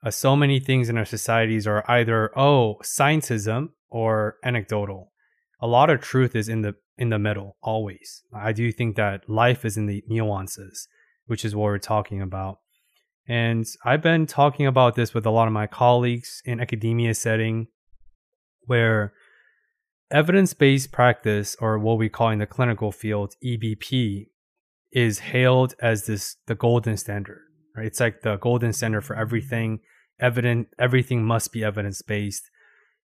uh, 0.04 0.10
so 0.10 0.36
many 0.36 0.60
things 0.60 0.88
in 0.88 0.96
our 0.96 1.04
societies 1.04 1.66
are 1.66 1.84
either 1.88 2.30
oh 2.38 2.76
scientism 2.82 3.70
or 3.90 4.36
anecdotal 4.44 5.10
a 5.60 5.66
lot 5.66 5.90
of 5.90 6.00
truth 6.00 6.34
is 6.34 6.48
in 6.48 6.62
the 6.62 6.74
in 6.96 7.10
the 7.10 7.18
middle 7.18 7.56
always 7.62 8.22
i 8.34 8.52
do 8.52 8.72
think 8.72 8.96
that 8.96 9.28
life 9.28 9.64
is 9.64 9.76
in 9.76 9.86
the 9.86 10.02
nuances 10.08 10.88
which 11.26 11.44
is 11.44 11.54
what 11.54 11.64
we're 11.64 11.78
talking 11.78 12.20
about 12.20 12.58
And 13.26 13.64
I've 13.84 14.02
been 14.02 14.26
talking 14.26 14.66
about 14.66 14.96
this 14.96 15.14
with 15.14 15.24
a 15.24 15.30
lot 15.30 15.46
of 15.46 15.52
my 15.52 15.68
colleagues 15.68 16.42
in 16.44 16.60
academia 16.60 17.14
setting 17.14 17.68
where 18.66 19.12
evidence 20.10 20.54
based 20.54 20.90
practice, 20.92 21.56
or 21.60 21.78
what 21.78 21.98
we 21.98 22.08
call 22.08 22.30
in 22.30 22.40
the 22.40 22.46
clinical 22.46 22.92
field 22.92 23.34
EBP, 23.44 24.26
is 24.92 25.20
hailed 25.20 25.74
as 25.80 26.06
this 26.06 26.36
the 26.46 26.54
golden 26.54 26.96
standard. 26.96 27.40
Right? 27.76 27.86
It's 27.86 28.00
like 28.00 28.22
the 28.22 28.36
golden 28.36 28.72
standard 28.72 29.02
for 29.02 29.16
everything. 29.16 29.80
Evident 30.20 30.68
everything 30.78 31.24
must 31.24 31.52
be 31.52 31.64
evidence 31.64 32.02
based. 32.02 32.50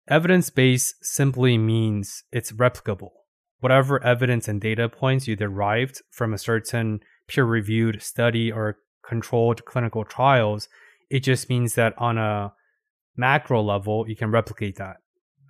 Evidence 0.07 0.49
based 0.49 1.03
simply 1.03 1.57
means 1.57 2.23
it's 2.31 2.51
replicable. 2.51 3.11
Whatever 3.59 4.03
evidence 4.03 4.47
and 4.47 4.61
data 4.61 4.89
points 4.89 5.27
you 5.27 5.35
derived 5.35 6.01
from 6.11 6.33
a 6.33 6.37
certain 6.37 6.99
peer 7.31 7.45
reviewed 7.45 8.01
study 8.01 8.51
or 8.51 8.77
controlled 9.07 9.63
clinical 9.65 10.03
trials, 10.03 10.67
it 11.09 11.21
just 11.21 11.49
means 11.49 11.75
that 11.75 11.93
on 11.97 12.17
a 12.17 12.53
macro 13.15 13.61
level, 13.61 14.07
you 14.07 14.15
can 14.15 14.31
replicate 14.31 14.75
that 14.75 14.97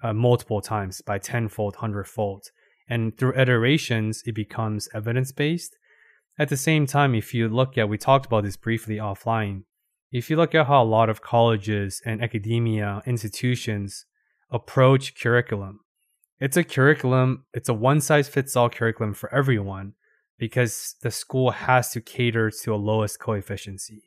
uh, 0.04 0.14
multiple 0.14 0.62
times 0.62 1.02
by 1.02 1.18
tenfold, 1.18 1.76
hundredfold. 1.78 2.44
And 2.90 3.18
through 3.18 3.38
iterations, 3.38 4.24
it 4.26 4.36
becomes 4.36 4.90
evidence 4.94 5.32
based. 5.32 5.78
At 6.38 6.50
the 6.50 6.58
same 6.58 6.86
time, 6.86 7.16
if 7.16 7.34
you 7.34 7.48
look 7.48 7.78
at, 7.78 7.90
we 7.90 7.98
talked 7.98 8.26
about 8.26 8.44
this 8.44 8.58
briefly 8.58 8.98
offline, 8.98 9.64
if 10.12 10.30
you 10.30 10.36
look 10.36 10.54
at 10.54 10.68
how 10.68 10.84
a 10.84 10.94
lot 10.98 11.10
of 11.10 11.22
colleges 11.22 12.02
and 12.06 12.22
academia 12.22 13.02
institutions 13.06 14.06
approach 14.50 15.16
curriculum, 15.16 15.80
it's 16.40 16.58
a 16.58 16.64
curriculum, 16.64 17.46
it's 17.54 17.70
a 17.70 17.74
one 17.74 18.02
size 18.02 18.28
fits 18.28 18.56
all 18.56 18.70
curriculum 18.70 19.14
for 19.14 19.34
everyone 19.34 19.94
because 20.42 20.96
the 21.04 21.12
school 21.12 21.52
has 21.52 21.92
to 21.92 22.02
cater 22.02 22.50
to 22.50 22.74
a 22.74 22.76
lowest 22.76 23.20
coefficiency. 23.20 24.02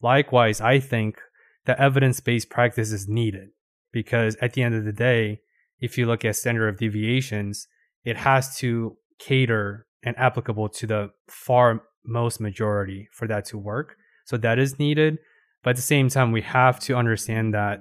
Likewise, 0.00 0.58
I 0.58 0.80
think 0.80 1.20
that 1.66 1.78
evidence 1.78 2.18
based 2.18 2.48
practice 2.48 2.92
is 2.92 3.06
needed 3.06 3.50
because 3.92 4.36
at 4.36 4.54
the 4.54 4.62
end 4.62 4.74
of 4.74 4.86
the 4.86 4.92
day, 4.92 5.40
if 5.78 5.98
you 5.98 6.06
look 6.06 6.24
at 6.24 6.34
standard 6.34 6.68
of 6.68 6.78
deviations, 6.78 7.68
it 8.04 8.16
has 8.16 8.56
to 8.56 8.96
cater 9.18 9.86
and 10.02 10.16
applicable 10.18 10.70
to 10.70 10.86
the 10.86 11.10
far 11.28 11.82
most 12.06 12.40
majority 12.40 13.10
for 13.12 13.28
that 13.28 13.44
to 13.44 13.58
work. 13.58 13.96
So 14.24 14.38
that 14.38 14.58
is 14.58 14.78
needed. 14.78 15.18
But 15.62 15.70
at 15.70 15.76
the 15.76 15.82
same 15.82 16.08
time, 16.08 16.32
we 16.32 16.40
have 16.40 16.80
to 16.80 16.96
understand 16.96 17.52
that 17.52 17.80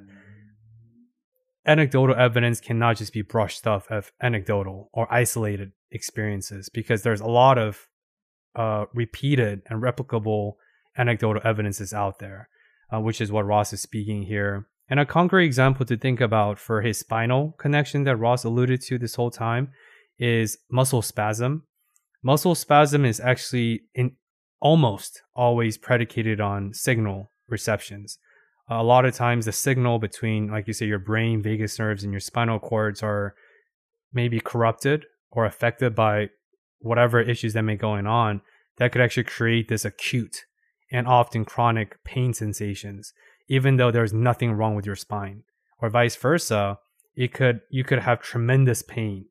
anecdotal 1.66 2.16
evidence 2.16 2.60
cannot 2.60 2.98
just 2.98 3.14
be 3.14 3.22
brushed 3.22 3.66
off 3.66 3.88
as 3.90 4.12
anecdotal 4.22 4.90
or 4.94 5.12
isolated 5.14 5.72
experiences 5.92 6.70
because 6.70 7.04
there's 7.04 7.22
a 7.22 7.28
lot 7.28 7.58
of 7.58 7.88
uh, 8.56 8.86
repeated 8.94 9.62
and 9.68 9.82
replicable 9.82 10.54
anecdotal 10.98 11.42
evidences 11.44 11.94
out 11.94 12.20
there, 12.20 12.50
uh, 12.94 13.00
which 13.00 13.20
is 13.20 13.32
what 13.32 13.46
Ross 13.46 13.74
is 13.74 13.82
speaking 13.82 14.24
here. 14.24 14.68
And 14.88 15.00
a 15.00 15.06
concrete 15.06 15.46
example 15.46 15.86
to 15.88 15.98
think 15.98 16.22
about 16.22 16.60
for 16.60 16.82
his 16.82 17.00
spinal 17.00 17.56
connection 17.58 18.04
that 18.04 18.18
Ross 18.18 18.44
alluded 18.44 18.82
to 18.82 18.98
this 18.98 19.16
whole 19.16 19.32
time 19.32 19.70
is 20.20 20.58
muscle 20.70 21.02
spasm. 21.02 21.64
Muscle 22.24 22.56
spasm 22.56 23.04
is 23.04 23.20
actually 23.20 23.82
in 23.94 24.16
almost 24.62 25.22
always 25.36 25.78
predicated 25.78 26.40
on 26.40 26.74
signal 26.74 27.30
receptions. 27.48 28.18
A 28.68 28.84
lot 28.84 29.06
of 29.06 29.14
times 29.14 29.46
the 29.46 29.52
signal 29.52 30.00
between, 30.00 30.50
like 30.50 30.68
you 30.68 30.74
say, 30.74 30.88
your 30.88 31.00
brain, 31.00 31.42
vagus 31.42 31.78
nerves, 31.78 32.04
and 32.04 32.12
your 32.12 32.20
spinal 32.20 32.60
cords 32.60 33.04
are 33.04 33.36
maybe 34.12 34.40
corrupted 34.40 35.06
or 35.30 35.46
affected 35.46 35.94
by 35.94 36.30
whatever 36.80 37.22
issues 37.22 37.54
that 37.54 37.64
may 37.64 37.74
be 37.74 37.80
going 37.80 38.08
on 38.08 38.42
that 38.78 38.92
could 38.92 39.02
actually 39.02 39.24
create 39.24 39.68
this 39.68 39.86
acute 39.86 40.46
and 40.92 41.08
often 41.08 41.46
chronic 41.46 42.04
pain 42.04 42.34
sensations 42.34 43.14
even 43.48 43.78
though 43.78 43.92
there's 43.92 44.14
nothing 44.14 44.54
wrong 44.54 44.76
with 44.76 44.86
your 44.86 44.96
spine. 44.96 45.44
Or 45.82 45.90
vice 45.90 46.16
versa 46.16 46.80
it 47.16 47.34
could 47.34 47.62
you 47.70 47.84
could 47.84 48.00
have 48.00 48.22
tremendous 48.22 48.82
pain 48.82 49.26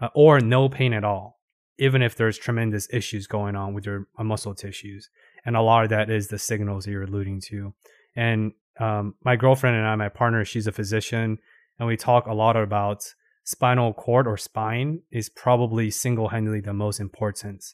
uh, 0.00 0.08
or 0.14 0.40
no 0.40 0.68
pain 0.68 0.92
at 0.92 1.04
all 1.04 1.40
even 1.78 2.02
if 2.02 2.14
there's 2.14 2.38
tremendous 2.38 2.88
issues 2.92 3.26
going 3.26 3.56
on 3.56 3.74
with 3.74 3.86
your 3.86 4.06
uh, 4.16 4.24
muscle 4.24 4.54
tissues. 4.54 5.10
And 5.44 5.56
a 5.56 5.62
lot 5.62 5.84
of 5.84 5.90
that 5.90 6.10
is 6.10 6.28
the 6.28 6.38
signals 6.38 6.84
that 6.84 6.92
you're 6.92 7.02
alluding 7.02 7.40
to. 7.48 7.74
And 8.14 8.52
um, 8.80 9.14
my 9.24 9.36
girlfriend 9.36 9.76
and 9.76 9.86
i 9.86 9.94
my 9.94 10.08
partner 10.08 10.44
she's 10.44 10.66
a 10.66 10.72
physician 10.72 11.38
and 11.78 11.88
we 11.88 11.96
talk 11.96 12.26
a 12.26 12.34
lot 12.34 12.56
about 12.56 13.04
spinal 13.44 13.92
cord 13.92 14.26
or 14.26 14.36
spine 14.36 15.00
is 15.10 15.28
probably 15.28 15.90
single-handedly 15.90 16.60
the 16.60 16.72
most 16.72 16.98
important 17.00 17.64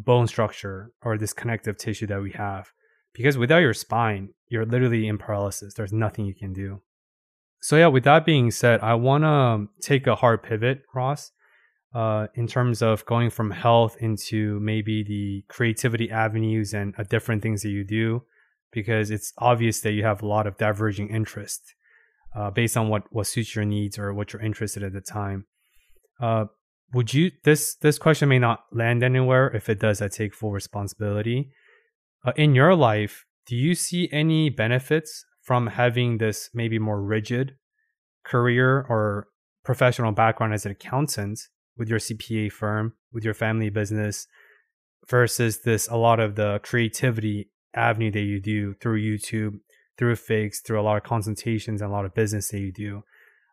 bone 0.00 0.26
structure 0.26 0.92
or 1.02 1.16
this 1.16 1.32
connective 1.32 1.76
tissue 1.76 2.06
that 2.06 2.22
we 2.22 2.32
have 2.32 2.72
because 3.12 3.36
without 3.36 3.58
your 3.58 3.74
spine, 3.74 4.30
you're 4.48 4.64
literally 4.64 5.08
in 5.08 5.18
paralysis. 5.18 5.74
There's 5.74 5.92
nothing 5.92 6.24
you 6.26 6.34
can 6.34 6.52
do. 6.52 6.80
So 7.60 7.76
yeah, 7.76 7.88
with 7.88 8.04
that 8.04 8.24
being 8.24 8.50
said, 8.50 8.80
I 8.80 8.94
want 8.94 9.24
to 9.24 9.68
take 9.80 10.06
a 10.06 10.14
hard 10.14 10.42
pivot, 10.42 10.82
Ross, 10.94 11.32
uh, 11.92 12.28
in 12.34 12.46
terms 12.46 12.82
of 12.82 13.04
going 13.06 13.30
from 13.30 13.50
health 13.50 13.96
into 13.98 14.60
maybe 14.60 15.02
the 15.02 15.44
creativity 15.48 16.10
avenues 16.10 16.72
and 16.72 16.94
uh, 16.96 17.02
different 17.02 17.42
things 17.42 17.62
that 17.62 17.70
you 17.70 17.82
do, 17.82 18.22
because 18.72 19.10
it's 19.10 19.32
obvious 19.38 19.80
that 19.80 19.92
you 19.92 20.04
have 20.04 20.22
a 20.22 20.26
lot 20.26 20.46
of 20.46 20.56
diverging 20.58 21.08
interests 21.08 21.74
uh, 22.36 22.50
based 22.50 22.76
on 22.76 22.88
what 22.88 23.04
what 23.10 23.26
suits 23.26 23.54
your 23.54 23.64
needs 23.64 23.98
or 23.98 24.12
what 24.12 24.32
you're 24.32 24.42
interested 24.42 24.82
at 24.82 24.92
the 24.92 25.00
time. 25.00 25.46
Uh, 26.20 26.46
would 26.92 27.12
you 27.12 27.30
this 27.44 27.74
this 27.76 27.98
question 27.98 28.28
may 28.28 28.38
not 28.38 28.64
land 28.72 29.02
anywhere? 29.02 29.48
If 29.48 29.68
it 29.68 29.80
does, 29.80 30.00
I 30.02 30.08
take 30.08 30.34
full 30.34 30.52
responsibility 30.52 31.52
uh, 32.24 32.32
in 32.36 32.54
your 32.54 32.74
life, 32.74 33.24
do 33.46 33.56
you 33.56 33.74
see 33.74 34.08
any 34.12 34.50
benefits 34.50 35.24
from 35.42 35.68
having 35.68 36.18
this 36.18 36.50
maybe 36.52 36.78
more 36.78 37.02
rigid 37.02 37.56
career 38.24 38.84
or 38.88 39.28
professional 39.64 40.12
background 40.12 40.52
as 40.52 40.66
an 40.66 40.72
accountant 40.72 41.40
with 41.76 41.88
your 41.88 41.98
CPA 41.98 42.52
firm, 42.52 42.94
with 43.12 43.24
your 43.24 43.34
family 43.34 43.70
business, 43.70 44.26
versus 45.08 45.60
this 45.60 45.88
a 45.88 45.96
lot 45.96 46.20
of 46.20 46.34
the 46.34 46.60
creativity 46.62 47.50
avenue 47.78 48.10
that 48.10 48.20
you 48.20 48.40
do 48.40 48.74
through 48.74 49.00
YouTube, 49.00 49.60
through 49.96 50.16
Figs, 50.16 50.60
through 50.60 50.80
a 50.80 50.82
lot 50.82 50.96
of 50.96 51.02
consultations 51.02 51.80
and 51.80 51.90
a 51.90 51.92
lot 51.92 52.04
of 52.04 52.14
business 52.14 52.48
that 52.50 52.60
you 52.60 52.72
do? 52.72 53.02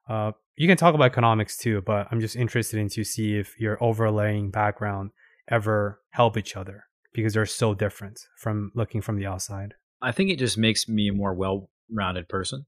Uh, 0.10 0.32
you 0.56 0.68
can 0.68 0.78
talk 0.78 0.96
about 0.96 1.06
economics 1.06 1.58
too, 1.58 1.82
but 1.86 2.08
I'm 2.12 2.20
just 2.20 2.36
interested 2.36 2.80
in 2.80 2.90
to 2.90 3.04
see 3.04 3.38
if 3.38 3.60
your 3.60 3.82
overlaying 3.84 4.52
background 4.52 5.12
ever 5.50 6.02
help 6.12 6.38
each 6.38 6.56
other 6.56 6.86
because 7.14 7.34
they're 7.34 7.46
so 7.46 7.74
different 7.74 8.20
from 8.38 8.72
looking 8.76 9.02
from 9.02 9.18
the 9.18 9.26
outside? 9.26 9.74
I 10.02 10.12
think 10.12 10.30
it 10.30 10.40
just 10.40 10.58
makes 10.58 10.88
me 10.88 11.10
a 11.10 11.14
more 11.14 11.34
well 11.34 11.70
rounded 11.92 12.28
person. 12.28 12.66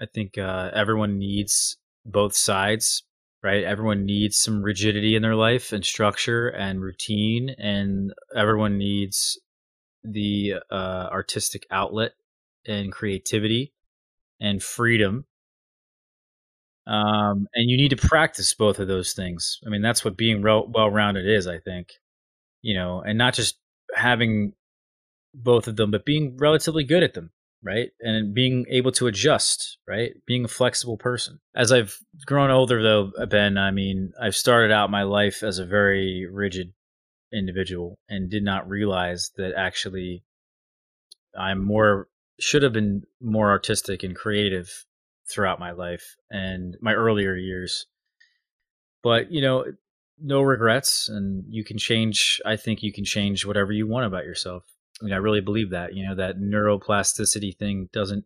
I 0.00 0.06
think 0.06 0.38
uh, 0.38 0.70
everyone 0.74 1.18
needs 1.18 1.76
both 2.06 2.34
sides, 2.34 3.04
right? 3.42 3.62
Everyone 3.62 4.06
needs 4.06 4.38
some 4.38 4.62
rigidity 4.62 5.14
in 5.14 5.22
their 5.22 5.36
life 5.36 5.72
and 5.72 5.84
structure 5.84 6.48
and 6.48 6.80
routine, 6.80 7.54
and 7.58 8.12
everyone 8.34 8.78
needs 8.78 9.38
the 10.02 10.54
uh, 10.70 11.08
artistic 11.10 11.66
outlet 11.70 12.12
and 12.66 12.92
creativity 12.92 13.72
and 14.40 14.62
freedom. 14.62 15.26
Um, 16.86 17.46
and 17.54 17.70
you 17.70 17.76
need 17.76 17.90
to 17.90 17.96
practice 17.96 18.54
both 18.54 18.78
of 18.78 18.88
those 18.88 19.12
things. 19.12 19.60
I 19.66 19.70
mean, 19.70 19.82
that's 19.82 20.04
what 20.04 20.16
being 20.16 20.42
well 20.42 20.90
rounded 20.90 21.26
is, 21.26 21.46
I 21.46 21.58
think 21.58 21.88
you 22.62 22.74
know, 22.74 23.00
and 23.00 23.18
not 23.18 23.34
just 23.34 23.58
having 23.94 24.52
both 25.34 25.68
of 25.68 25.76
them, 25.76 25.90
but 25.90 26.04
being 26.04 26.36
relatively 26.38 26.84
good 26.84 27.02
at 27.02 27.14
them, 27.14 27.30
right? 27.62 27.90
And 28.00 28.34
being 28.34 28.66
able 28.68 28.92
to 28.92 29.06
adjust, 29.06 29.78
right? 29.86 30.12
Being 30.26 30.44
a 30.44 30.48
flexible 30.48 30.96
person. 30.96 31.40
As 31.54 31.72
I've 31.72 31.98
grown 32.26 32.50
older, 32.50 32.82
though, 32.82 33.26
Ben, 33.26 33.58
I 33.58 33.70
mean, 33.70 34.12
I've 34.20 34.36
started 34.36 34.72
out 34.72 34.90
my 34.90 35.04
life 35.04 35.42
as 35.42 35.58
a 35.58 35.66
very 35.66 36.26
rigid 36.30 36.72
individual 37.32 37.98
and 38.08 38.30
did 38.30 38.42
not 38.42 38.68
realize 38.68 39.30
that 39.36 39.54
actually 39.56 40.24
I'm 41.38 41.64
more, 41.64 42.08
should 42.38 42.62
have 42.62 42.72
been 42.72 43.02
more 43.20 43.50
artistic 43.50 44.02
and 44.02 44.16
creative 44.16 44.84
throughout 45.30 45.60
my 45.60 45.70
life 45.70 46.16
and 46.30 46.76
my 46.80 46.92
earlier 46.92 47.36
years. 47.36 47.86
But, 49.02 49.30
you 49.30 49.40
know, 49.40 49.64
no 50.22 50.42
regrets 50.42 51.08
and 51.08 51.44
you 51.48 51.64
can 51.64 51.78
change 51.78 52.40
i 52.44 52.56
think 52.56 52.82
you 52.82 52.92
can 52.92 53.04
change 53.04 53.46
whatever 53.46 53.72
you 53.72 53.86
want 53.86 54.06
about 54.06 54.24
yourself 54.24 54.64
i 55.00 55.04
mean 55.04 55.14
i 55.14 55.16
really 55.16 55.40
believe 55.40 55.70
that 55.70 55.94
you 55.94 56.06
know 56.06 56.14
that 56.14 56.38
neuroplasticity 56.38 57.56
thing 57.56 57.88
doesn't 57.92 58.24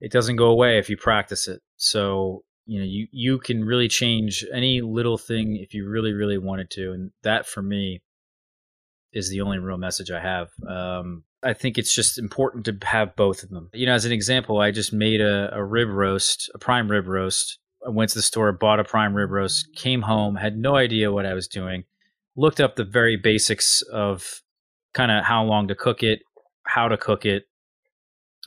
it 0.00 0.12
doesn't 0.12 0.36
go 0.36 0.46
away 0.46 0.78
if 0.78 0.90
you 0.90 0.96
practice 0.96 1.48
it 1.48 1.62
so 1.76 2.44
you 2.66 2.78
know 2.78 2.84
you 2.84 3.06
you 3.10 3.38
can 3.38 3.64
really 3.64 3.88
change 3.88 4.44
any 4.52 4.80
little 4.80 5.18
thing 5.18 5.56
if 5.56 5.74
you 5.74 5.88
really 5.88 6.12
really 6.12 6.38
wanted 6.38 6.70
to 6.70 6.92
and 6.92 7.10
that 7.22 7.46
for 7.46 7.62
me 7.62 8.00
is 9.12 9.28
the 9.28 9.40
only 9.40 9.58
real 9.58 9.76
message 9.76 10.10
i 10.10 10.20
have. 10.20 10.48
Um, 10.68 11.24
i 11.42 11.52
think 11.52 11.78
it's 11.78 11.94
just 11.94 12.18
important 12.18 12.64
to 12.66 12.76
have 12.86 13.16
both 13.16 13.42
of 13.42 13.50
them. 13.50 13.68
You 13.72 13.86
know 13.86 13.94
as 13.94 14.04
an 14.04 14.12
example 14.12 14.60
i 14.60 14.70
just 14.70 14.92
made 14.92 15.20
a, 15.20 15.54
a 15.54 15.64
rib 15.64 15.88
roast 15.88 16.50
a 16.54 16.58
prime 16.58 16.90
rib 16.90 17.06
roast. 17.06 17.58
I 17.84 17.90
went 17.90 18.10
to 18.10 18.18
the 18.18 18.22
store, 18.22 18.52
bought 18.52 18.78
a 18.78 18.84
prime 18.84 19.12
rib 19.12 19.30
roast, 19.30 19.74
came 19.74 20.02
home, 20.02 20.36
had 20.36 20.56
no 20.56 20.76
idea 20.76 21.10
what 21.10 21.26
I 21.26 21.34
was 21.34 21.48
doing, 21.48 21.82
looked 22.36 22.60
up 22.60 22.76
the 22.76 22.84
very 22.84 23.16
basics 23.16 23.82
of 23.82 24.40
kind 24.94 25.10
of 25.10 25.24
how 25.24 25.42
long 25.42 25.66
to 25.66 25.74
cook 25.74 26.04
it, 26.04 26.20
how 26.64 26.86
to 26.86 26.96
cook 26.96 27.26
it, 27.26 27.46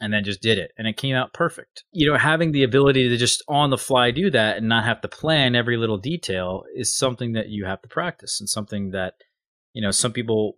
and 0.01 0.13
then 0.13 0.23
just 0.23 0.41
did 0.41 0.57
it 0.57 0.71
and 0.77 0.87
it 0.87 0.97
came 0.97 1.15
out 1.15 1.33
perfect. 1.33 1.83
You 1.91 2.11
know, 2.11 2.17
having 2.17 2.51
the 2.51 2.63
ability 2.63 3.09
to 3.09 3.17
just 3.17 3.43
on 3.47 3.69
the 3.69 3.77
fly 3.77 4.11
do 4.11 4.29
that 4.31 4.57
and 4.57 4.67
not 4.67 4.83
have 4.83 5.01
to 5.01 5.07
plan 5.07 5.55
every 5.55 5.77
little 5.77 5.97
detail 5.97 6.63
is 6.75 6.95
something 6.95 7.33
that 7.33 7.49
you 7.49 7.65
have 7.65 7.81
to 7.81 7.87
practice 7.87 8.39
and 8.39 8.49
something 8.49 8.91
that, 8.91 9.15
you 9.73 9.81
know, 9.81 9.91
some 9.91 10.11
people 10.11 10.57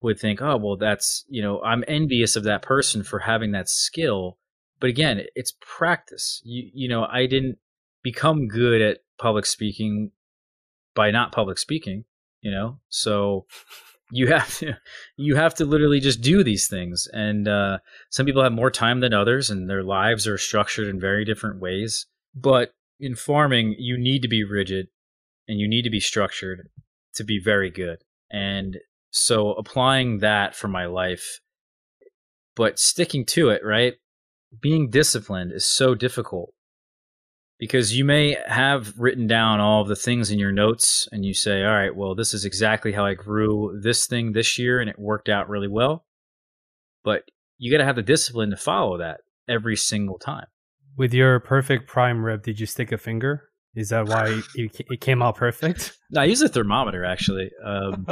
would 0.00 0.18
think, 0.18 0.40
oh, 0.42 0.56
well, 0.56 0.76
that's, 0.76 1.24
you 1.28 1.42
know, 1.42 1.62
I'm 1.62 1.84
envious 1.88 2.36
of 2.36 2.44
that 2.44 2.62
person 2.62 3.02
for 3.02 3.20
having 3.20 3.52
that 3.52 3.68
skill. 3.68 4.38
But 4.80 4.90
again, 4.90 5.22
it's 5.34 5.54
practice. 5.60 6.40
You, 6.44 6.70
you 6.72 6.88
know, 6.88 7.04
I 7.04 7.26
didn't 7.26 7.58
become 8.02 8.48
good 8.48 8.82
at 8.82 8.98
public 9.18 9.46
speaking 9.46 10.10
by 10.94 11.10
not 11.10 11.32
public 11.32 11.58
speaking, 11.58 12.04
you 12.40 12.50
know? 12.50 12.78
So 12.88 13.46
you 14.10 14.28
have 14.28 14.58
to 14.58 14.76
you 15.16 15.36
have 15.36 15.54
to 15.54 15.64
literally 15.64 16.00
just 16.00 16.20
do 16.20 16.42
these 16.42 16.68
things. 16.68 17.08
And 17.12 17.48
uh, 17.48 17.78
some 18.10 18.26
people 18.26 18.42
have 18.42 18.52
more 18.52 18.70
time 18.70 19.00
than 19.00 19.14
others 19.14 19.50
and 19.50 19.68
their 19.68 19.82
lives 19.82 20.26
are 20.26 20.38
structured 20.38 20.88
in 20.88 21.00
very 21.00 21.24
different 21.24 21.60
ways. 21.60 22.06
But 22.34 22.72
in 23.00 23.14
farming 23.14 23.76
you 23.78 23.98
need 23.98 24.22
to 24.22 24.28
be 24.28 24.44
rigid 24.44 24.88
and 25.48 25.58
you 25.58 25.68
need 25.68 25.82
to 25.82 25.90
be 25.90 26.00
structured 26.00 26.68
to 27.14 27.24
be 27.24 27.40
very 27.42 27.70
good. 27.70 27.98
And 28.30 28.78
so 29.10 29.52
applying 29.52 30.18
that 30.18 30.54
for 30.54 30.68
my 30.68 30.86
life 30.86 31.40
but 32.56 32.78
sticking 32.78 33.24
to 33.26 33.50
it 33.50 33.62
right? 33.64 33.94
Being 34.60 34.90
disciplined 34.90 35.52
is 35.52 35.64
so 35.64 35.94
difficult 35.94 36.54
because 37.64 37.96
you 37.96 38.04
may 38.04 38.36
have 38.46 38.92
written 38.98 39.26
down 39.26 39.58
all 39.58 39.80
of 39.80 39.88
the 39.88 39.96
things 39.96 40.30
in 40.30 40.38
your 40.38 40.52
notes 40.52 41.08
and 41.12 41.24
you 41.24 41.32
say, 41.32 41.64
all 41.64 41.72
right, 41.72 41.96
well, 41.96 42.14
this 42.14 42.34
is 42.34 42.44
exactly 42.44 42.92
how 42.92 43.06
I 43.06 43.14
grew 43.14 43.80
this 43.82 44.06
thing 44.06 44.32
this 44.32 44.58
year 44.58 44.80
and 44.80 44.90
it 44.90 44.98
worked 44.98 45.30
out 45.30 45.48
really 45.48 45.66
well. 45.66 46.04
But 47.04 47.22
you 47.56 47.72
got 47.72 47.78
to 47.78 47.86
have 47.86 47.96
the 47.96 48.02
discipline 48.02 48.50
to 48.50 48.58
follow 48.58 48.98
that 48.98 49.20
every 49.48 49.76
single 49.76 50.18
time. 50.18 50.44
With 50.98 51.14
your 51.14 51.40
perfect 51.40 51.88
prime 51.88 52.22
rib, 52.22 52.42
did 52.42 52.60
you 52.60 52.66
stick 52.66 52.92
a 52.92 52.98
finger? 52.98 53.48
Is 53.74 53.88
that 53.88 54.08
why 54.08 54.42
it 54.56 55.00
came 55.00 55.22
out 55.22 55.36
perfect? 55.36 55.98
No, 56.10 56.20
I 56.20 56.24
use 56.24 56.42
a 56.42 56.50
thermometer 56.50 57.02
actually. 57.02 57.50
Um, 57.64 58.06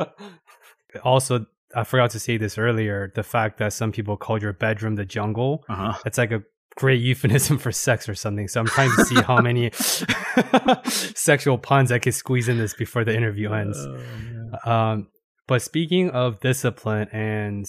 also, 1.05 1.44
I 1.76 1.84
forgot 1.84 2.09
to 2.12 2.18
say 2.18 2.38
this 2.38 2.57
earlier. 2.57 3.12
The 3.14 3.22
fact 3.22 3.59
that 3.59 3.74
some 3.74 3.92
people 3.92 4.16
call 4.16 4.40
your 4.40 4.55
bedroom 4.55 4.94
the 4.94 5.05
jungle. 5.05 5.62
Uh-huh. 5.68 5.98
It's 6.07 6.16
like 6.16 6.32
a 6.32 6.42
great 6.77 7.01
euphemism 7.01 7.59
for 7.59 7.73
sex 7.73 8.09
or 8.09 8.14
something. 8.14 8.49
So 8.49 8.61
I'm 8.61 8.66
trying 8.66 8.91
to 8.97 9.05
see 9.05 9.20
how 9.23 9.41
many 9.41 9.70
sexual 10.85 11.59
puns 11.59 11.93
I 11.93 11.99
could 11.99 12.14
squeeze 12.14 12.49
in 12.49 12.59
this 12.59 12.75
before 12.75 13.05
the 13.05 13.14
interview 13.14 13.53
ends. 13.53 13.79
Oh, 14.64 14.70
um, 14.70 15.09
but 15.47 15.62
speaking 15.62 16.11
of 16.11 16.41
discipline 16.41 17.09
and 17.12 17.66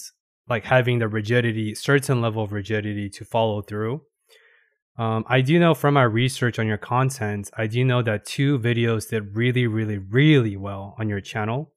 like 0.49 0.65
having 0.65 0.99
the 0.99 1.07
rigidity, 1.07 1.75
certain 1.75 2.21
level 2.21 2.43
of 2.43 2.51
rigidity 2.51 3.09
to 3.09 3.25
follow 3.25 3.61
through. 3.61 4.01
Um, 4.97 5.25
I 5.27 5.41
do 5.41 5.59
know 5.59 5.73
from 5.73 5.95
my 5.95 6.03
research 6.03 6.59
on 6.59 6.67
your 6.67 6.77
content, 6.77 7.49
I 7.57 7.67
do 7.67 7.83
know 7.83 8.03
that 8.03 8.25
two 8.25 8.59
videos 8.59 9.09
did 9.09 9.35
really, 9.35 9.65
really, 9.65 9.97
really 9.97 10.55
well 10.55 10.95
on 10.99 11.09
your 11.09 11.21
channel. 11.21 11.71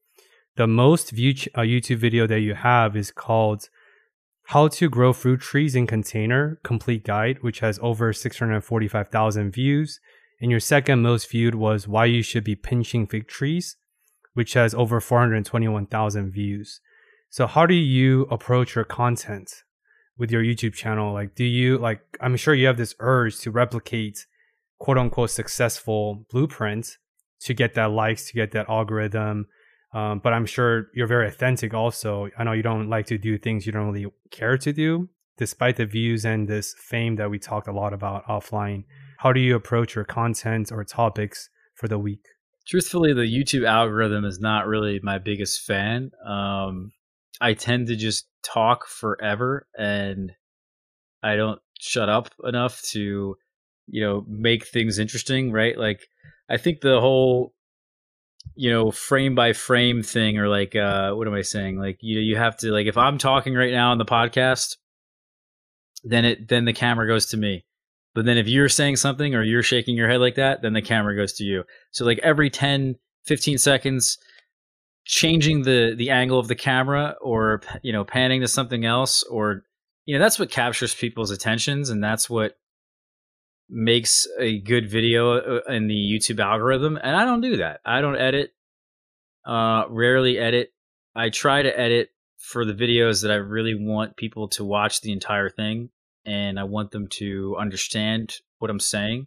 The 0.57 0.67
most 0.67 1.13
viewed 1.13 1.39
ch- 1.39 1.49
uh, 1.55 1.61
YouTube 1.61 1.97
video 1.99 2.27
that 2.27 2.41
you 2.41 2.55
have 2.55 2.97
is 2.97 3.11
called 3.11 3.69
how 4.51 4.69
to 4.69 4.89
Grow 4.89 5.13
Fruit 5.13 5.41
Trees 5.41 5.75
in 5.75 5.89
Container 5.89 6.61
Complete 6.63 7.05
Guide, 7.05 7.43
which 7.43 7.59
has 7.61 7.81
over 7.83 8.13
645,000 8.13 9.51
views. 9.51 9.99
And 10.41 10.53
your 10.53 10.61
second 10.61 11.03
most 11.03 11.29
viewed 11.29 11.57
was 11.57 11.89
Why 11.89 12.05
You 12.05 12.23
Should 12.23 12.45
Be 12.45 12.55
Pinching 12.55 13.09
Fig 13.09 13.27
Trees, 13.27 13.77
which 14.35 14.53
has 14.53 14.73
over 14.73 15.01
421,000 15.01 16.31
views. 16.31 16.81
So, 17.29 17.49
how 17.49 17.67
do 17.67 17.75
you 17.75 18.23
approach 18.31 18.77
your 18.77 18.85
content 18.85 19.65
with 20.17 20.31
your 20.31 20.45
YouTube 20.45 20.75
channel? 20.75 21.13
Like, 21.13 21.35
do 21.35 21.45
you, 21.45 21.77
like, 21.79 22.01
I'm 22.21 22.37
sure 22.37 22.55
you 22.55 22.69
have 22.69 22.77
this 22.77 22.95
urge 23.01 23.41
to 23.41 23.51
replicate 23.51 24.27
quote 24.79 24.99
unquote 24.99 25.31
successful 25.31 26.25
blueprint 26.31 26.99
to 27.41 27.53
get 27.53 27.75
that 27.75 27.91
likes, 27.91 28.29
to 28.29 28.35
get 28.35 28.53
that 28.53 28.69
algorithm, 28.69 29.49
um, 29.97 30.19
but 30.19 30.35
I'm 30.35 30.45
sure 30.45 30.89
you're 30.93 31.07
very 31.07 31.27
authentic 31.27 31.73
also. 31.73 32.29
I 32.37 32.45
know 32.45 32.53
you 32.53 32.63
don't 32.63 32.91
like 32.91 33.07
to 33.07 33.17
do 33.17 33.39
things 33.39 33.65
you 33.65 33.73
don't 33.73 33.91
really 33.91 34.13
care 34.31 34.59
to 34.59 34.71
do, 34.71 35.09
despite 35.39 35.77
the 35.77 35.87
views 35.87 36.27
and 36.27 36.47
this 36.47 36.75
fame 36.79 37.17
that 37.17 37.31
we 37.31 37.39
talked 37.39 37.67
a 37.67 37.73
lot 37.73 37.95
about 37.95 38.27
offline. 38.27 38.85
How 39.17 39.33
do 39.33 39.41
you 39.41 39.57
approach 39.57 39.95
your 39.95 40.05
content 40.05 40.71
or 40.71 40.85
topics 40.85 41.49
for 41.75 41.89
the 41.89 41.99
week? 41.99 42.27
Truthfully, 42.69 43.15
the 43.15 43.23
YouTube 43.23 43.67
algorithm 43.67 44.27
is 44.27 44.39
not 44.39 44.67
really 44.67 45.01
my 45.03 45.17
biggest 45.17 45.63
fan. 45.63 46.11
Um, 46.29 46.93
I 47.41 47.55
tend 47.55 47.87
to 47.87 47.97
just 47.97 48.27
talk 48.43 48.87
forever 48.87 49.67
and 49.79 50.31
I 51.23 51.37
don't 51.37 51.61
shut 51.81 52.11
up 52.11 52.29
enough 52.45 52.83
to, 52.91 53.35
you 53.87 54.05
know, 54.05 54.27
make 54.29 54.67
things 54.67 54.99
interesting, 54.99 55.53
right? 55.53 55.79
Like, 55.79 56.07
I 56.51 56.59
think 56.59 56.83
the 56.83 57.01
whole 57.01 57.55
you 58.55 58.71
know 58.71 58.91
frame 58.91 59.35
by 59.35 59.53
frame 59.53 60.03
thing 60.03 60.39
or 60.39 60.49
like 60.49 60.75
uh 60.75 61.13
what 61.13 61.27
am 61.27 61.35
i 61.35 61.43
saying? 61.43 61.79
Like 61.79 61.99
you 62.01 62.21
you 62.21 62.37
have 62.37 62.57
to 62.59 62.71
like 62.71 62.87
if 62.87 62.97
i'm 62.97 63.19
talking 63.19 63.55
right 63.55 63.73
now 63.73 63.91
on 63.91 63.99
the 63.99 64.05
podcast 64.05 64.77
then 66.05 66.25
it 66.25 66.49
then 66.49 66.65
the 66.65 66.73
camera 66.73 67.07
goes 67.07 67.27
to 67.27 67.37
me. 67.37 67.65
But 68.15 68.25
then 68.25 68.39
if 68.39 68.49
you're 68.49 68.69
saying 68.69 68.97
something 68.97 69.35
or 69.35 69.43
you're 69.43 69.63
shaking 69.63 69.97
your 69.97 70.09
head 70.09 70.21
like 70.21 70.37
that 70.37 70.63
then 70.63 70.73
the 70.73 70.83
camera 70.83 71.17
goes 71.17 71.33
to 71.35 71.45
you. 71.45 71.65
So 71.91 72.05
like 72.05 72.19
every 72.23 72.51
10 72.51 72.97
15 73.25 73.59
seconds 73.59 74.19
changing 75.05 75.63
the 75.63 75.95
the 75.97 76.11
angle 76.11 76.39
of 76.39 76.49
the 76.49 76.55
camera 76.55 77.17
or 77.21 77.63
you 77.83 77.93
know 77.93 78.05
panning 78.05 78.41
to 78.41 78.49
something 78.49 78.85
else 78.85 79.23
or 79.25 79.63
you 80.05 80.17
know 80.17 80.23
that's 80.23 80.39
what 80.39 80.51
captures 80.51 80.95
people's 80.95 81.31
attentions 81.31 81.91
and 81.91 82.03
that's 82.03 82.29
what 82.29 82.57
makes 83.69 84.27
a 84.39 84.59
good 84.61 84.89
video 84.89 85.59
uh, 85.59 85.61
in 85.69 85.89
the 85.89 85.95
YouTube 85.95 86.41
algorithm, 86.41 86.99
and 87.03 87.17
I 87.17 87.25
don't 87.25 87.41
do 87.41 87.59
that. 87.59 87.81
I 87.85 88.01
don't 88.01 88.17
edit. 88.17 88.53
Uh, 89.45 89.85
rarely 89.89 90.39
edit. 90.39 90.73
I 91.15 91.31
try 91.31 91.63
to 91.63 91.79
edit 91.79 92.11
for 92.39 92.65
the 92.65 92.75
videos 92.75 93.23
that 93.23 93.31
I 93.31 93.37
really 93.37 93.75
want 93.75 94.17
people 94.17 94.49
to 94.49 94.65
watch 94.65 95.01
the 95.01 95.13
entire 95.13 95.51
thing, 95.51 95.91
and 96.25 96.59
I 96.59 96.65
want 96.65 96.91
them 96.91 97.09
to 97.13 97.57
understand 97.59 98.37
what 98.59 98.71
I'm 98.71 98.81
saying. 98.81 99.27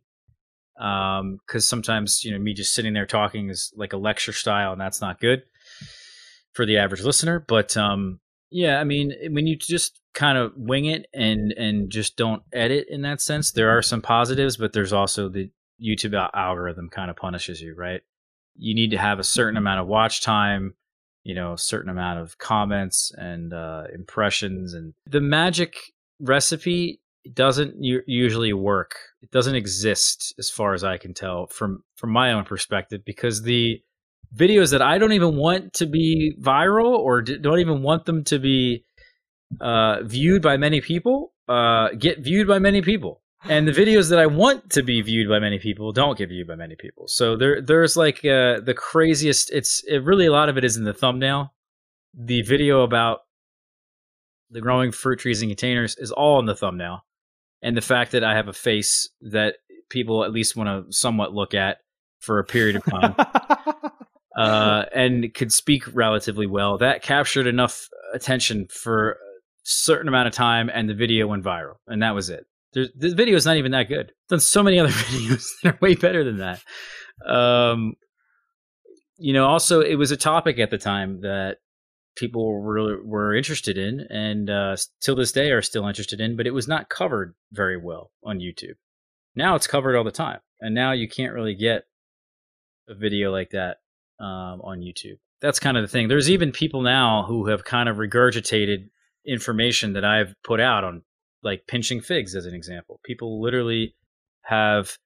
Um, 0.80 1.40
because 1.46 1.68
sometimes 1.68 2.24
you 2.24 2.32
know 2.32 2.40
me 2.40 2.54
just 2.54 2.74
sitting 2.74 2.94
there 2.94 3.06
talking 3.06 3.50
is 3.50 3.74
like 3.76 3.94
a 3.94 3.98
lecture 3.98 4.34
style, 4.34 4.72
and 4.72 4.82
that's 4.82 5.02
not 5.02 5.20
good 5.20 5.44
for 6.54 6.66
the 6.66 6.78
average 6.78 7.04
listener. 7.04 7.44
But 7.46 7.76
um, 7.76 8.20
yeah, 8.50 8.80
I 8.80 8.84
mean, 8.84 9.14
when 9.32 9.48
you 9.48 9.58
just 9.58 9.99
kind 10.14 10.38
of 10.38 10.54
wing 10.56 10.86
it 10.86 11.08
and 11.14 11.52
and 11.54 11.90
just 11.90 12.18
don't 12.18 12.44
edit 12.54 12.88
in 12.90 13.02
that 13.04 13.22
sense, 13.22 13.52
there 13.52 13.70
are 13.70 13.82
some 13.82 14.02
positives, 14.02 14.58
but 14.58 14.74
there's 14.74 14.94
also 14.94 15.30
the 15.30 15.52
YouTube 15.84 16.30
algorithm 16.34 16.90
kind 16.90 17.10
of 17.10 17.16
punishes 17.16 17.62
you, 17.62 17.76
right? 17.76 18.02
You 18.56 18.76
need 18.76 18.92
to 18.92 18.98
have 18.98 19.20
a 19.20 19.24
certain 19.24 19.58
amount 19.58 19.80
of 19.80 19.88
watch 19.88 20.22
time, 20.22 20.76
you 21.24 21.34
know, 21.34 21.54
a 21.54 21.58
certain 21.58 21.90
amount 21.90 22.20
of 22.20 22.38
comments 22.38 23.12
and 23.18 23.54
uh, 23.54 23.84
impressions, 23.94 24.74
and 24.74 24.94
the 25.06 25.22
magic 25.22 25.76
recipe 26.20 27.02
doesn't 27.34 27.76
usually 27.80 28.54
work. 28.54 28.96
It 29.22 29.32
doesn't 29.32 29.56
exist 29.56 30.34
as 30.40 30.50
far 30.50 30.74
as 30.74 30.84
I 30.84 30.98
can 30.98 31.14
tell 31.14 31.48
from 31.48 31.84
from 31.96 32.12
my 32.12 32.34
own 32.34 32.46
perspective 32.46 33.02
because 33.06 33.44
the 33.44 33.82
videos 34.36 34.72
that 34.72 34.82
I 34.82 34.98
don't 34.98 35.14
even 35.14 35.36
want 35.36 35.74
to 35.74 35.86
be 35.86 36.36
viral 36.40 36.98
or 36.98 37.22
don't 37.22 37.60
even 37.60 37.82
want 37.82 38.06
them 38.06 38.24
to 38.26 38.40
be 38.40 38.84
uh, 39.60 40.04
viewed 40.04 40.42
by 40.42 40.58
many 40.58 40.82
people 40.82 41.34
uh, 41.48 41.90
get 41.98 42.20
viewed 42.20 42.48
by 42.48 42.60
many 42.60 42.82
people. 42.82 43.22
And 43.44 43.68
the 43.68 43.72
videos 43.72 44.10
that 44.10 44.20
I 44.20 44.26
want 44.26 44.70
to 44.72 44.84
be 44.84 45.02
viewed 45.02 45.30
by 45.30 45.40
many 45.40 45.60
people 45.60 45.94
don't 45.94 46.18
get 46.18 46.30
viewed 46.30 46.48
by 46.48 46.56
many 46.56 46.76
people. 46.76 47.08
So 47.08 47.38
there, 47.38 47.62
there's 47.62 47.96
like 47.96 48.18
uh, 48.18 48.60
the 48.60 48.76
craziest. 48.76 49.50
It's 49.52 49.82
it 49.88 50.04
really 50.04 50.26
a 50.26 50.32
lot 50.32 50.50
of 50.50 50.58
it 50.58 50.66
is 50.66 50.76
in 50.76 50.84
the 50.84 50.94
thumbnail. 50.94 51.54
The 52.14 52.42
video 52.42 52.82
about 52.82 53.22
the 54.52 54.60
growing 54.60 54.92
fruit 54.92 55.20
trees 55.20 55.42
in 55.42 55.50
containers 55.50 55.96
is 55.98 56.12
all 56.12 56.40
in 56.40 56.48
the 56.48 56.56
thumbnail, 56.56 57.06
and 57.62 57.78
the 57.78 57.82
fact 57.82 58.12
that 58.12 58.26
I 58.26 58.36
have 58.36 58.50
a 58.50 58.54
face 58.54 59.10
that 59.22 59.56
people 59.90 60.26
at 60.26 60.34
least 60.34 60.58
want 60.58 60.88
to 60.88 60.94
somewhat 60.94 61.34
look 61.34 61.54
at 61.54 61.78
for 62.20 62.40
a 62.40 62.44
period 62.44 62.76
of 62.76 62.84
time. 62.84 63.16
uh, 64.38 64.86
and 64.94 65.34
could 65.34 65.54
speak 65.54 65.84
relatively 65.96 66.46
well. 66.46 66.78
That 66.78 67.04
captured 67.04 67.48
enough 67.48 67.88
attention 68.14 68.68
for 68.70 69.18
certain 69.70 70.08
amount 70.08 70.28
of 70.28 70.34
time, 70.34 70.70
and 70.74 70.90
the 70.90 70.94
video 70.94 71.28
went 71.28 71.44
viral, 71.44 71.76
and 71.88 72.02
that 72.02 72.16
was 72.16 72.30
it. 72.30 72.46
There's, 72.74 72.90
this 72.96 73.14
video 73.14 73.36
is 73.36 73.46
not 73.46 73.58
even 73.58 73.72
that 73.72 73.88
good. 73.88 74.08
I've 74.10 74.28
done 74.30 74.40
so 74.40 74.64
many 74.64 74.80
other 74.80 74.90
videos 74.92 75.48
that 75.64 75.76
are 75.76 75.80
way 75.82 75.96
better 75.96 76.24
than 76.24 76.38
that. 76.38 76.62
Um, 77.26 77.94
you 79.18 79.34
know, 79.34 79.46
also 79.46 79.82
it 79.82 79.96
was 79.96 80.12
a 80.12 80.18
topic 80.18 80.60
at 80.60 80.72
the 80.72 80.78
time 80.78 81.22
that 81.22 81.58
people 82.16 82.52
were 82.52 83.04
were 83.04 83.36
interested 83.36 83.78
in, 83.78 84.02
and 84.10 84.50
uh, 84.50 84.76
till 85.02 85.16
this 85.16 85.32
day 85.32 85.52
are 85.52 85.62
still 85.62 85.88
interested 85.88 86.20
in, 86.20 86.36
but 86.36 86.48
it 86.48 86.54
was 86.54 86.68
not 86.68 86.90
covered 86.90 87.36
very 87.52 87.78
well 87.78 88.12
on 88.24 88.40
YouTube. 88.40 88.76
Now 89.36 89.56
it's 89.56 89.68
covered 89.68 89.96
all 89.96 90.04
the 90.04 90.12
time, 90.12 90.40
and 90.60 90.74
now 90.74 90.92
you 90.92 91.08
can't 91.08 91.34
really 91.34 91.56
get 91.56 91.84
a 92.88 92.96
video 92.96 93.32
like 93.32 93.52
that 93.52 93.78
um, 94.20 94.62
on 94.62 94.80
YouTube. 94.80 95.20
That's 95.42 95.60
kind 95.60 95.78
of 95.78 95.84
the 95.84 95.88
thing. 95.88 96.08
There's 96.08 96.30
even 96.30 96.52
people 96.52 96.82
now 96.82 97.24
who 97.24 97.48
have 97.48 97.64
kind 97.64 97.88
of 97.88 97.98
regurgitated 97.98 98.90
information 99.26 99.94
that 99.94 100.06
I've 100.06 100.34
put 100.44 100.60
out 100.60 100.84
on 100.84 101.04
like 101.44 101.68
pinching 101.68 102.02
figs 102.02 102.36
as 102.36 102.46
an 102.46 102.54
example. 102.54 103.00
People 103.04 103.42
literally 103.42 103.96
have 104.44 104.98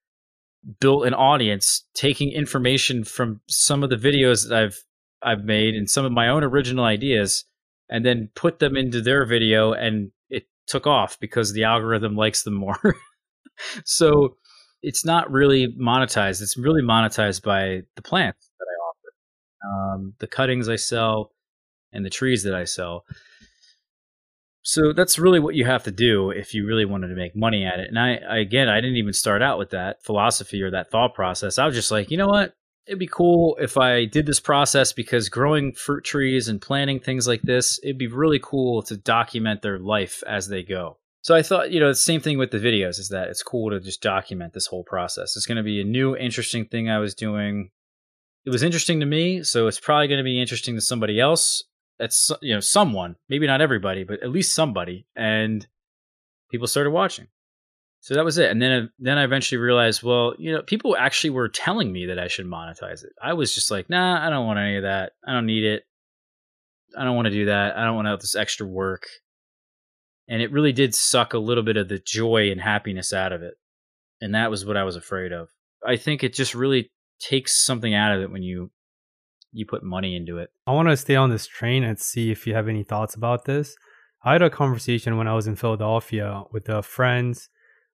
built 0.79 1.05
an 1.05 1.13
audience 1.13 1.85
taking 1.93 2.31
information 2.31 3.03
from 3.03 3.41
some 3.47 3.83
of 3.83 3.89
the 3.89 3.97
videos 3.97 4.47
that 4.47 4.57
I've 4.57 4.83
I've 5.21 5.43
made 5.43 5.75
and 5.75 5.89
some 5.89 6.05
of 6.05 6.11
my 6.11 6.27
own 6.27 6.43
original 6.43 6.83
ideas 6.83 7.45
and 7.89 8.05
then 8.05 8.29
put 8.35 8.59
them 8.59 8.75
into 8.75 9.01
their 9.01 9.25
video 9.25 9.71
and 9.71 10.11
it 10.29 10.43
took 10.67 10.85
off 10.85 11.17
because 11.19 11.53
the 11.53 11.63
algorithm 11.63 12.15
likes 12.15 12.43
them 12.43 12.55
more. 12.55 12.95
so 13.85 14.35
it's 14.81 15.05
not 15.05 15.31
really 15.31 15.73
monetized. 15.79 16.41
It's 16.41 16.57
really 16.57 16.81
monetized 16.81 17.41
by 17.41 17.81
the 17.95 18.01
plants 18.01 18.49
that 18.59 18.65
I 18.65 18.75
offer, 18.89 19.95
um, 19.95 20.13
the 20.19 20.27
cuttings 20.27 20.67
I 20.67 20.75
sell, 20.75 21.31
and 21.93 22.05
the 22.05 22.09
trees 22.09 22.43
that 22.43 22.53
I 22.53 22.65
sell. 22.65 23.05
So 24.63 24.93
that's 24.93 25.19
really 25.19 25.41
what 25.41 25.55
you 25.55 25.65
have 25.65 25.83
to 25.83 25.91
do 25.91 26.31
if 26.31 26.53
you 26.53 26.65
really 26.65 26.85
wanted 26.85 27.09
to 27.09 27.15
make 27.15 27.35
money 27.35 27.65
at 27.65 27.79
it. 27.79 27.89
And 27.89 27.99
I, 27.99 28.15
I, 28.15 28.37
again, 28.37 28.69
I 28.69 28.79
didn't 28.79 28.95
even 28.95 29.11
start 29.11 29.41
out 29.41 29.59
with 29.59 29.71
that 29.71 30.01
philosophy 30.03 30.61
or 30.63 30.71
that 30.71 30.89
thought 30.89 31.13
process. 31.13 31.59
I 31.59 31.65
was 31.65 31.75
just 31.75 31.91
like, 31.91 32.09
you 32.09 32.17
know 32.17 32.27
what? 32.27 32.55
It'd 32.87 32.99
be 32.99 33.07
cool 33.07 33.57
if 33.61 33.77
I 33.77 34.05
did 34.05 34.25
this 34.25 34.39
process 34.39 34.93
because 34.93 35.27
growing 35.29 35.73
fruit 35.73 36.05
trees 36.05 36.47
and 36.47 36.61
planting 36.61 37.01
things 37.01 37.27
like 37.27 37.41
this, 37.41 37.79
it'd 37.83 37.97
be 37.97 38.07
really 38.07 38.39
cool 38.41 38.81
to 38.83 38.95
document 38.95 39.61
their 39.61 39.79
life 39.79 40.23
as 40.27 40.47
they 40.47 40.63
go. 40.63 40.97
So 41.21 41.35
I 41.35 41.41
thought, 41.41 41.71
you 41.71 41.79
know, 41.79 41.89
the 41.89 41.95
same 41.95 42.19
thing 42.19 42.37
with 42.37 42.51
the 42.51 42.57
videos 42.57 42.99
is 42.99 43.09
that 43.09 43.29
it's 43.29 43.43
cool 43.43 43.69
to 43.69 43.79
just 43.79 44.01
document 44.01 44.53
this 44.53 44.67
whole 44.67 44.83
process. 44.83 45.35
It's 45.35 45.45
going 45.45 45.57
to 45.57 45.63
be 45.63 45.79
a 45.79 45.85
new, 45.85 46.15
interesting 46.15 46.65
thing 46.65 46.89
I 46.89 46.99
was 46.99 47.13
doing. 47.13 47.69
It 48.45 48.49
was 48.49 48.63
interesting 48.63 48.99
to 48.99 49.05
me, 49.05 49.43
so 49.43 49.67
it's 49.67 49.79
probably 49.79 50.07
going 50.07 50.17
to 50.17 50.23
be 50.23 50.41
interesting 50.41 50.75
to 50.75 50.81
somebody 50.81 51.19
else 51.19 51.63
that's 52.03 52.31
you 52.41 52.53
know 52.53 52.59
someone, 52.59 53.15
maybe 53.29 53.47
not 53.47 53.61
everybody, 53.61 54.03
but 54.03 54.21
at 54.21 54.29
least 54.29 54.53
somebody, 54.53 55.07
and 55.15 55.65
people 56.51 56.67
started 56.67 56.91
watching. 56.91 57.27
So 58.01 58.15
that 58.15 58.25
was 58.25 58.37
it. 58.37 58.51
And 58.51 58.61
then 58.61 58.71
uh, 58.71 58.87
then 58.99 59.17
I 59.17 59.23
eventually 59.23 59.59
realized, 59.59 60.03
well, 60.03 60.33
you 60.37 60.51
know, 60.51 60.61
people 60.63 60.97
actually 60.97 61.29
were 61.29 61.47
telling 61.47 61.93
me 61.93 62.07
that 62.07 62.19
I 62.19 62.27
should 62.27 62.45
monetize 62.45 63.05
it. 63.05 63.13
I 63.21 63.33
was 63.33 63.55
just 63.55 63.71
like, 63.71 63.89
nah, 63.89 64.25
I 64.25 64.29
don't 64.29 64.45
want 64.45 64.59
any 64.59 64.75
of 64.75 64.83
that. 64.83 65.13
I 65.25 65.31
don't 65.31 65.45
need 65.45 65.63
it. 65.63 65.83
I 66.97 67.05
don't 67.05 67.15
want 67.15 67.27
to 67.27 67.31
do 67.31 67.45
that. 67.45 67.77
I 67.77 67.85
don't 67.85 67.95
want 67.95 68.07
to 68.07 68.11
have 68.11 68.19
this 68.19 68.35
extra 68.35 68.67
work. 68.67 69.05
And 70.27 70.41
it 70.41 70.51
really 70.51 70.73
did 70.73 70.93
suck 70.93 71.33
a 71.33 71.39
little 71.39 71.63
bit 71.63 71.77
of 71.77 71.87
the 71.87 71.99
joy 71.99 72.51
and 72.51 72.59
happiness 72.59 73.13
out 73.13 73.31
of 73.31 73.41
it. 73.41 73.53
And 74.19 74.35
that 74.35 74.51
was 74.51 74.65
what 74.65 74.75
I 74.75 74.83
was 74.83 74.97
afraid 74.97 75.31
of. 75.31 75.47
I 75.85 75.95
think 75.95 76.21
it 76.21 76.33
just 76.33 76.53
really 76.53 76.91
takes 77.21 77.65
something 77.65 77.93
out 77.93 78.13
of 78.13 78.21
it 78.21 78.31
when 78.31 78.43
you 78.43 78.71
you 79.53 79.65
put 79.65 79.83
money 79.83 80.15
into 80.15 80.37
it. 80.37 80.49
I 80.67 80.71
want 80.71 80.89
to 80.89 80.97
stay 80.97 81.15
on 81.15 81.29
this 81.29 81.47
train 81.47 81.83
and 81.83 81.99
see 81.99 82.31
if 82.31 82.45
you 82.45 82.53
have 82.55 82.67
any 82.67 82.83
thoughts 82.83 83.15
about 83.15 83.45
this. 83.45 83.75
I 84.23 84.33
had 84.33 84.41
a 84.41 84.49
conversation 84.49 85.17
when 85.17 85.27
I 85.27 85.35
was 85.35 85.47
in 85.47 85.55
Philadelphia 85.55 86.43
with 86.51 86.67
a 86.69 86.81
friend. 86.81 87.37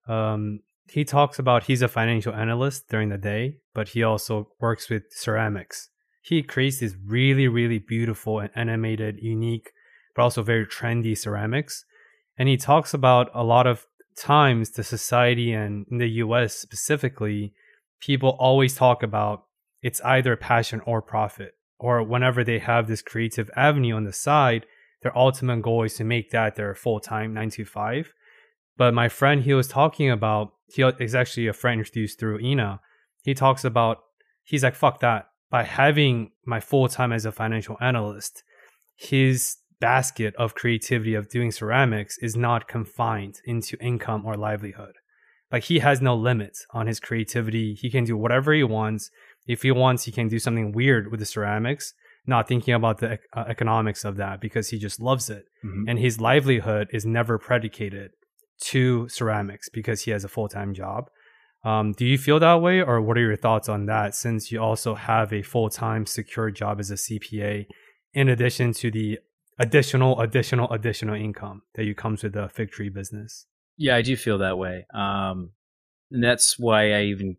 Um, 0.07 0.61
he 0.88 1.03
talks 1.03 1.38
about 1.38 1.64
he's 1.64 1.81
a 1.81 1.88
financial 1.88 2.34
analyst 2.34 2.90
during 2.90 3.10
the 3.10 3.18
day, 3.18 3.57
but 3.73 3.90
he 3.90 4.03
also 4.03 4.49
works 4.60 4.90
with 4.90 5.03
ceramics. 5.11 5.90
He 6.22 6.44
creates 6.44 6.80
these 6.80 6.95
really, 7.06 7.48
really 7.48 7.80
beautiful 7.80 8.40
and 8.40 8.49
animated, 8.56 9.19
unique, 9.22 9.72
but 10.15 10.23
also 10.23 10.44
very 10.44 10.65
trendy 10.65 11.18
ceramics. 11.18 11.86
And 12.38 12.48
he 12.48 12.57
talks 12.57 12.94
about 12.94 13.30
a 13.34 13.44
lot 13.44 13.68
of 13.68 13.86
times 14.18 14.72
the 14.72 14.84
society 14.84 15.53
and 15.53 15.86
in 15.90 15.98
the 15.98 16.10
US 16.23 16.56
specifically, 16.56 17.53
people 17.99 18.36
always 18.40 18.76
talk 18.76 19.03
about 19.03 19.44
it's 19.82 20.02
either 20.02 20.36
passion 20.36 20.82
or 20.86 21.02
profit. 21.02 21.54
Or 21.80 22.04
whenever 22.04 22.44
they 22.44 22.60
have 22.60 22.88
this 22.88 23.02
creative 23.02 23.50
avenue 23.56 23.96
on 23.96 24.04
the 24.04 24.12
side, 24.14 24.66
their 25.02 25.18
ultimate 25.18 25.62
goal 25.62 25.84
is 25.84 25.96
to 25.96 26.04
make 26.04 26.32
that 26.32 26.56
their 26.56 26.76
full 26.76 27.00
time 27.00 27.34
nine 27.34 27.50
to 27.52 27.66
five. 27.66 28.14
But 28.78 28.94
my 28.94 29.10
friend 29.10 29.44
he 29.44 29.54
was 29.54 29.68
talking 29.68 30.10
about, 30.10 30.54
he 30.68 30.84
is 30.84 31.16
actually 31.16 31.48
a 31.48 31.54
friend 31.54 31.80
introduced 31.80 32.20
through 32.20 32.40
Ina. 32.40 32.82
He 33.24 33.34
talks 33.34 33.64
about, 33.64 34.00
he's 34.44 34.64
like, 34.64 34.76
fuck 34.76 35.00
that. 35.00 35.28
By 35.50 35.64
having 35.64 36.32
my 36.46 36.60
full 36.60 36.88
time 36.88 37.12
as 37.12 37.26
a 37.26 37.32
financial 37.32 37.78
analyst, 37.82 38.44
his 38.96 39.58
basket 39.80 40.36
of 40.36 40.56
creativity 40.56 41.16
of 41.16 41.30
doing 41.30 41.52
ceramics 41.52 42.18
is 42.18 42.36
not 42.36 42.68
confined 42.68 43.40
into 43.46 43.78
income 43.82 44.26
or 44.26 44.36
livelihood. 44.36 44.96
Like 45.52 45.64
he 45.64 45.80
has 45.80 46.02
no 46.02 46.16
limits 46.16 46.66
on 46.72 46.88
his 46.88 47.00
creativity. 47.00 47.74
He 47.74 47.90
can 47.90 48.04
do 48.04 48.16
whatever 48.16 48.54
he 48.54 48.64
wants 48.64 49.10
if 49.50 49.64
he 49.64 49.72
wants, 49.72 50.04
he 50.04 50.12
can 50.12 50.28
do 50.28 50.38
something 50.38 50.72
weird 50.72 51.10
with 51.10 51.20
the 51.20 51.26
ceramics, 51.26 51.96
not 52.28 52.48
thinking 52.48 52.76
about 52.76 53.00
the 53.00 53.18
uh, 53.36 53.46
economics 53.48 54.06
of 54.06 54.16
that 54.18 54.40
because 54.40 54.70
he 54.70 54.78
just 54.78 55.02
loves 55.02 55.28
it. 55.28 55.46
Mm-hmm. 55.66 55.90
And 55.90 55.98
his 55.98 56.22
livelihood 56.22 56.88
is 56.94 57.04
never 57.04 57.40
predicated 57.40 58.12
to 58.66 59.10
ceramics 59.10 59.68
because 59.68 60.04
he 60.04 60.12
has 60.12 60.24
a 60.24 60.28
full 60.28 60.50
time 60.50 60.76
job. 60.76 61.10
Um, 61.66 61.94
do 61.94 62.06
you 62.06 62.20
feel 62.20 62.40
that 62.40 62.62
way, 62.62 62.80
or 62.80 63.02
what 63.02 63.18
are 63.18 63.22
your 63.22 63.36
thoughts 63.36 63.68
on 63.68 63.88
that? 63.88 64.14
Since 64.14 64.52
you 64.52 64.62
also 64.62 64.94
have 64.94 65.34
a 65.34 65.42
full 65.42 65.70
time 65.72 66.06
secure 66.06 66.52
job 66.52 66.80
as 66.80 66.92
a 66.92 66.94
CPA, 66.94 67.66
in 68.14 68.30
addition 68.30 68.72
to 68.74 68.92
the 68.92 69.18
additional, 69.58 70.22
additional, 70.22 70.72
additional 70.72 71.16
income 71.16 71.64
that 71.74 71.86
you 71.86 71.96
comes 71.96 72.22
with 72.22 72.34
the 72.34 72.50
fig 72.50 72.70
tree 72.70 72.90
business. 72.90 73.48
Yeah, 73.78 73.96
I 73.96 74.04
do 74.04 74.16
feel 74.16 74.38
that 74.38 74.60
way. 74.60 74.86
Um, 74.94 75.54
and 76.12 76.24
that's 76.24 76.60
why 76.60 76.94
I 76.94 77.02
even 77.06 77.38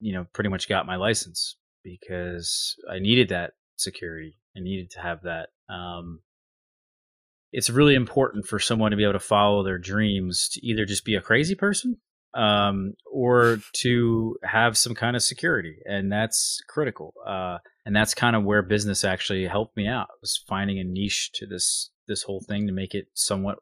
you 0.00 0.12
know, 0.12 0.26
pretty 0.32 0.50
much 0.50 0.68
got 0.68 0.86
my 0.86 0.96
license 0.96 1.56
because 1.82 2.76
I 2.90 2.98
needed 2.98 3.28
that 3.28 3.52
security. 3.76 4.38
I 4.56 4.60
needed 4.60 4.90
to 4.92 5.00
have 5.00 5.22
that. 5.22 5.48
Um, 5.68 6.20
it's 7.52 7.70
really 7.70 7.94
important 7.94 8.46
for 8.46 8.58
someone 8.58 8.90
to 8.90 8.96
be 8.96 9.04
able 9.04 9.14
to 9.14 9.20
follow 9.20 9.62
their 9.62 9.78
dreams 9.78 10.48
to 10.50 10.66
either 10.66 10.84
just 10.84 11.04
be 11.04 11.14
a 11.14 11.20
crazy 11.20 11.54
person 11.54 11.96
um, 12.34 12.94
or 13.10 13.58
to 13.82 14.36
have 14.42 14.76
some 14.76 14.94
kind 14.94 15.16
of 15.16 15.22
security, 15.22 15.76
and 15.86 16.10
that's 16.12 16.60
critical. 16.68 17.14
Uh, 17.26 17.58
and 17.84 17.94
that's 17.94 18.14
kind 18.14 18.34
of 18.34 18.44
where 18.44 18.62
business 18.62 19.04
actually 19.04 19.46
helped 19.46 19.76
me 19.76 19.86
out 19.86 20.08
was 20.20 20.42
finding 20.48 20.78
a 20.78 20.84
niche 20.84 21.30
to 21.34 21.46
this 21.46 21.90
this 22.08 22.22
whole 22.22 22.40
thing 22.40 22.66
to 22.66 22.72
make 22.72 22.94
it 22.94 23.06
somewhat 23.14 23.58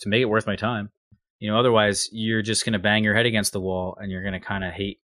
to 0.00 0.08
make 0.08 0.22
it 0.22 0.26
worth 0.26 0.46
my 0.46 0.56
time. 0.56 0.90
You 1.38 1.50
know, 1.50 1.58
otherwise 1.58 2.08
you're 2.12 2.42
just 2.42 2.64
going 2.64 2.72
to 2.72 2.78
bang 2.78 3.04
your 3.04 3.14
head 3.14 3.26
against 3.26 3.52
the 3.52 3.60
wall 3.60 3.98
and 4.00 4.10
you're 4.10 4.22
going 4.22 4.32
to 4.32 4.40
kind 4.40 4.64
of 4.64 4.72
hate 4.72 5.00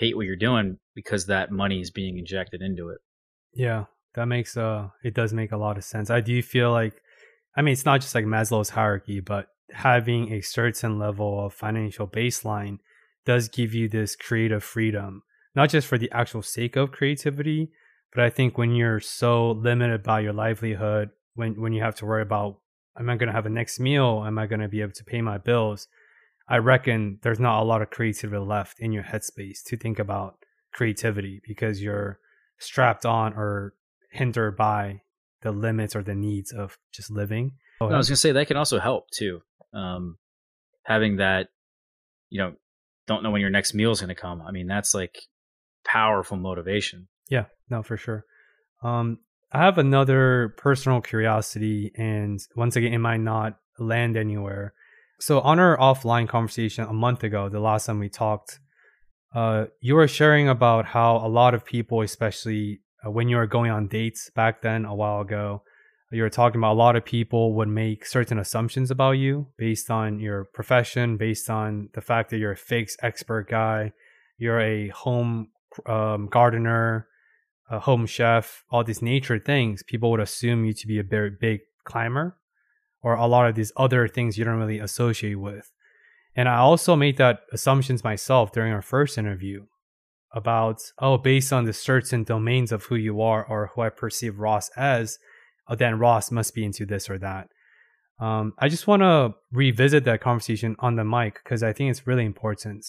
hate 0.00 0.16
what 0.16 0.24
you're 0.24 0.34
doing 0.34 0.78
because 0.94 1.26
that 1.26 1.52
money 1.52 1.80
is 1.80 1.90
being 1.90 2.18
injected 2.18 2.62
into 2.62 2.88
it. 2.88 2.98
Yeah, 3.52 3.84
that 4.14 4.24
makes 4.26 4.56
uh 4.56 4.88
it 5.04 5.14
does 5.14 5.32
make 5.32 5.52
a 5.52 5.58
lot 5.58 5.76
of 5.76 5.84
sense. 5.84 6.10
I 6.10 6.20
do 6.20 6.42
feel 6.42 6.72
like 6.72 6.94
I 7.56 7.62
mean 7.62 7.72
it's 7.72 7.84
not 7.84 8.00
just 8.00 8.14
like 8.14 8.24
Maslow's 8.24 8.70
hierarchy, 8.70 9.20
but 9.20 9.46
having 9.72 10.32
a 10.32 10.40
certain 10.40 10.98
level 10.98 11.44
of 11.44 11.54
financial 11.54 12.08
baseline 12.08 12.78
does 13.26 13.48
give 13.48 13.74
you 13.74 13.88
this 13.88 14.16
creative 14.16 14.64
freedom, 14.64 15.22
not 15.54 15.68
just 15.68 15.86
for 15.86 15.98
the 15.98 16.10
actual 16.10 16.42
sake 16.42 16.76
of 16.76 16.90
creativity, 16.90 17.70
but 18.14 18.24
I 18.24 18.30
think 18.30 18.56
when 18.56 18.74
you're 18.74 19.00
so 19.00 19.52
limited 19.52 20.02
by 20.02 20.20
your 20.20 20.32
livelihood, 20.32 21.10
when 21.34 21.60
when 21.60 21.72
you 21.74 21.82
have 21.82 21.96
to 21.96 22.06
worry 22.06 22.22
about 22.22 22.58
am 22.98 23.10
I 23.10 23.16
going 23.16 23.28
to 23.28 23.34
have 23.34 23.46
a 23.46 23.50
next 23.50 23.78
meal, 23.78 24.24
am 24.26 24.38
I 24.38 24.46
going 24.46 24.60
to 24.60 24.68
be 24.68 24.80
able 24.80 24.92
to 24.92 25.04
pay 25.04 25.20
my 25.20 25.38
bills, 25.38 25.88
I 26.50 26.58
reckon 26.58 27.20
there's 27.22 27.38
not 27.38 27.62
a 27.62 27.64
lot 27.64 27.80
of 27.80 27.90
creativity 27.90 28.42
left 28.42 28.80
in 28.80 28.90
your 28.90 29.04
headspace 29.04 29.62
to 29.66 29.76
think 29.76 30.00
about 30.00 30.34
creativity 30.72 31.40
because 31.46 31.80
you're 31.80 32.18
strapped 32.58 33.06
on 33.06 33.34
or 33.34 33.74
hindered 34.10 34.56
by 34.56 35.02
the 35.42 35.52
limits 35.52 35.94
or 35.94 36.02
the 36.02 36.14
needs 36.14 36.52
of 36.52 36.76
just 36.92 37.10
living. 37.10 37.52
I 37.80 37.84
was 37.84 38.08
gonna 38.08 38.16
say 38.16 38.32
that 38.32 38.48
can 38.48 38.56
also 38.56 38.80
help 38.80 39.10
too. 39.10 39.42
Um, 39.72 40.18
having 40.82 41.16
that, 41.16 41.48
you 42.28 42.40
know, 42.40 42.54
don't 43.06 43.22
know 43.22 43.30
when 43.30 43.40
your 43.40 43.50
next 43.50 43.72
meal 43.72 43.92
is 43.92 44.00
gonna 44.00 44.16
come. 44.16 44.42
I 44.42 44.50
mean, 44.50 44.66
that's 44.66 44.92
like 44.92 45.22
powerful 45.84 46.36
motivation. 46.36 47.06
Yeah, 47.28 47.44
no, 47.70 47.82
for 47.84 47.96
sure. 47.96 48.24
Um, 48.82 49.20
I 49.52 49.58
have 49.58 49.78
another 49.78 50.54
personal 50.56 51.00
curiosity, 51.00 51.92
and 51.96 52.40
once 52.56 52.76
again, 52.76 52.92
it 52.92 52.98
might 52.98 53.20
not 53.20 53.58
land 53.78 54.16
anywhere. 54.16 54.74
So 55.20 55.40
on 55.40 55.58
our 55.60 55.76
offline 55.76 56.26
conversation 56.26 56.84
a 56.84 56.94
month 56.94 57.24
ago, 57.24 57.50
the 57.50 57.60
last 57.60 57.84
time 57.84 57.98
we 57.98 58.08
talked, 58.08 58.58
uh, 59.34 59.66
you 59.82 59.94
were 59.94 60.08
sharing 60.08 60.48
about 60.48 60.86
how 60.86 61.18
a 61.18 61.28
lot 61.28 61.52
of 61.52 61.62
people, 61.62 62.00
especially 62.00 62.80
uh, 63.06 63.10
when 63.10 63.28
you 63.28 63.36
were 63.36 63.46
going 63.46 63.70
on 63.70 63.86
dates 63.86 64.30
back 64.34 64.62
then 64.62 64.86
a 64.86 64.94
while 64.94 65.20
ago, 65.20 65.62
you 66.10 66.22
were 66.22 66.30
talking 66.30 66.58
about 66.58 66.72
a 66.72 66.74
lot 66.74 66.96
of 66.96 67.04
people 67.04 67.52
would 67.54 67.68
make 67.68 68.06
certain 68.06 68.38
assumptions 68.38 68.90
about 68.90 69.12
you 69.12 69.46
based 69.58 69.90
on 69.90 70.20
your 70.20 70.46
profession, 70.54 71.18
based 71.18 71.50
on 71.50 71.90
the 71.92 72.00
fact 72.00 72.30
that 72.30 72.38
you're 72.38 72.52
a 72.52 72.56
figs 72.56 72.96
expert 73.02 73.46
guy, 73.48 73.92
you're 74.38 74.58
a 74.58 74.88
home 74.88 75.48
um, 75.84 76.28
gardener, 76.28 77.06
a 77.70 77.78
home 77.78 78.06
chef, 78.06 78.64
all 78.70 78.82
these 78.82 79.02
nature 79.02 79.38
things. 79.38 79.82
People 79.82 80.10
would 80.10 80.20
assume 80.20 80.64
you 80.64 80.72
to 80.72 80.86
be 80.86 80.98
a 80.98 81.04
very 81.04 81.30
big 81.30 81.60
climber 81.84 82.39
or 83.02 83.14
a 83.14 83.26
lot 83.26 83.48
of 83.48 83.54
these 83.54 83.72
other 83.76 84.06
things 84.08 84.36
you 84.36 84.44
don't 84.44 84.58
really 84.58 84.78
associate 84.78 85.36
with. 85.36 85.70
And 86.36 86.48
I 86.48 86.58
also 86.58 86.96
made 86.96 87.16
that 87.16 87.40
assumptions 87.52 88.04
myself 88.04 88.52
during 88.52 88.72
our 88.72 88.82
first 88.82 89.18
interview 89.18 89.66
about, 90.32 90.80
oh, 90.98 91.18
based 91.18 91.52
on 91.52 91.64
the 91.64 91.72
certain 91.72 92.22
domains 92.22 92.70
of 92.72 92.84
who 92.84 92.94
you 92.94 93.20
are 93.20 93.44
or 93.44 93.72
who 93.74 93.82
I 93.82 93.88
perceive 93.88 94.38
Ross 94.38 94.70
as, 94.76 95.18
oh, 95.68 95.74
then 95.74 95.98
Ross 95.98 96.30
must 96.30 96.54
be 96.54 96.64
into 96.64 96.86
this 96.86 97.10
or 97.10 97.18
that. 97.18 97.48
Um, 98.20 98.52
I 98.58 98.68
just 98.68 98.86
want 98.86 99.02
to 99.02 99.34
revisit 99.50 100.04
that 100.04 100.20
conversation 100.20 100.76
on 100.78 100.96
the 100.96 101.04
mic 101.04 101.40
because 101.42 101.62
I 101.62 101.72
think 101.72 101.90
it's 101.90 102.06
really 102.06 102.26
important. 102.26 102.86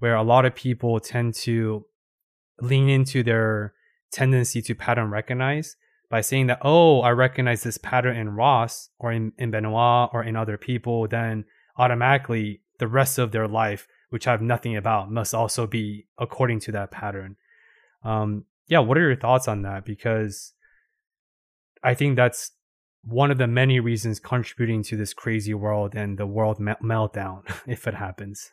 Where 0.00 0.16
a 0.16 0.22
lot 0.24 0.44
of 0.44 0.56
people 0.56 0.98
tend 0.98 1.34
to 1.34 1.86
lean 2.60 2.88
into 2.88 3.22
their 3.22 3.72
tendency 4.12 4.60
to 4.62 4.74
pattern 4.74 5.10
recognize 5.10 5.76
by 6.12 6.20
saying 6.20 6.48
that, 6.48 6.58
oh, 6.60 7.00
I 7.00 7.08
recognize 7.08 7.62
this 7.62 7.78
pattern 7.78 8.18
in 8.18 8.28
Ross 8.28 8.90
or 8.98 9.12
in, 9.12 9.32
in 9.38 9.50
Benoit 9.50 10.10
or 10.12 10.22
in 10.22 10.36
other 10.36 10.58
people, 10.58 11.08
then 11.08 11.46
automatically 11.78 12.60
the 12.78 12.86
rest 12.86 13.18
of 13.18 13.32
their 13.32 13.48
life, 13.48 13.88
which 14.10 14.28
I 14.28 14.32
have 14.32 14.42
nothing 14.42 14.76
about, 14.76 15.10
must 15.10 15.32
also 15.32 15.66
be 15.66 16.06
according 16.18 16.60
to 16.60 16.72
that 16.72 16.90
pattern. 16.90 17.36
Um, 18.04 18.44
yeah, 18.66 18.80
what 18.80 18.98
are 18.98 19.00
your 19.00 19.16
thoughts 19.16 19.48
on 19.48 19.62
that? 19.62 19.86
Because 19.86 20.52
I 21.82 21.94
think 21.94 22.16
that's 22.16 22.50
one 23.02 23.30
of 23.30 23.38
the 23.38 23.46
many 23.46 23.80
reasons 23.80 24.20
contributing 24.20 24.82
to 24.82 24.98
this 24.98 25.14
crazy 25.14 25.54
world 25.54 25.94
and 25.94 26.18
the 26.18 26.26
world 26.26 26.60
me- 26.60 26.74
meltdown 26.82 27.40
if 27.66 27.86
it 27.86 27.94
happens. 27.94 28.50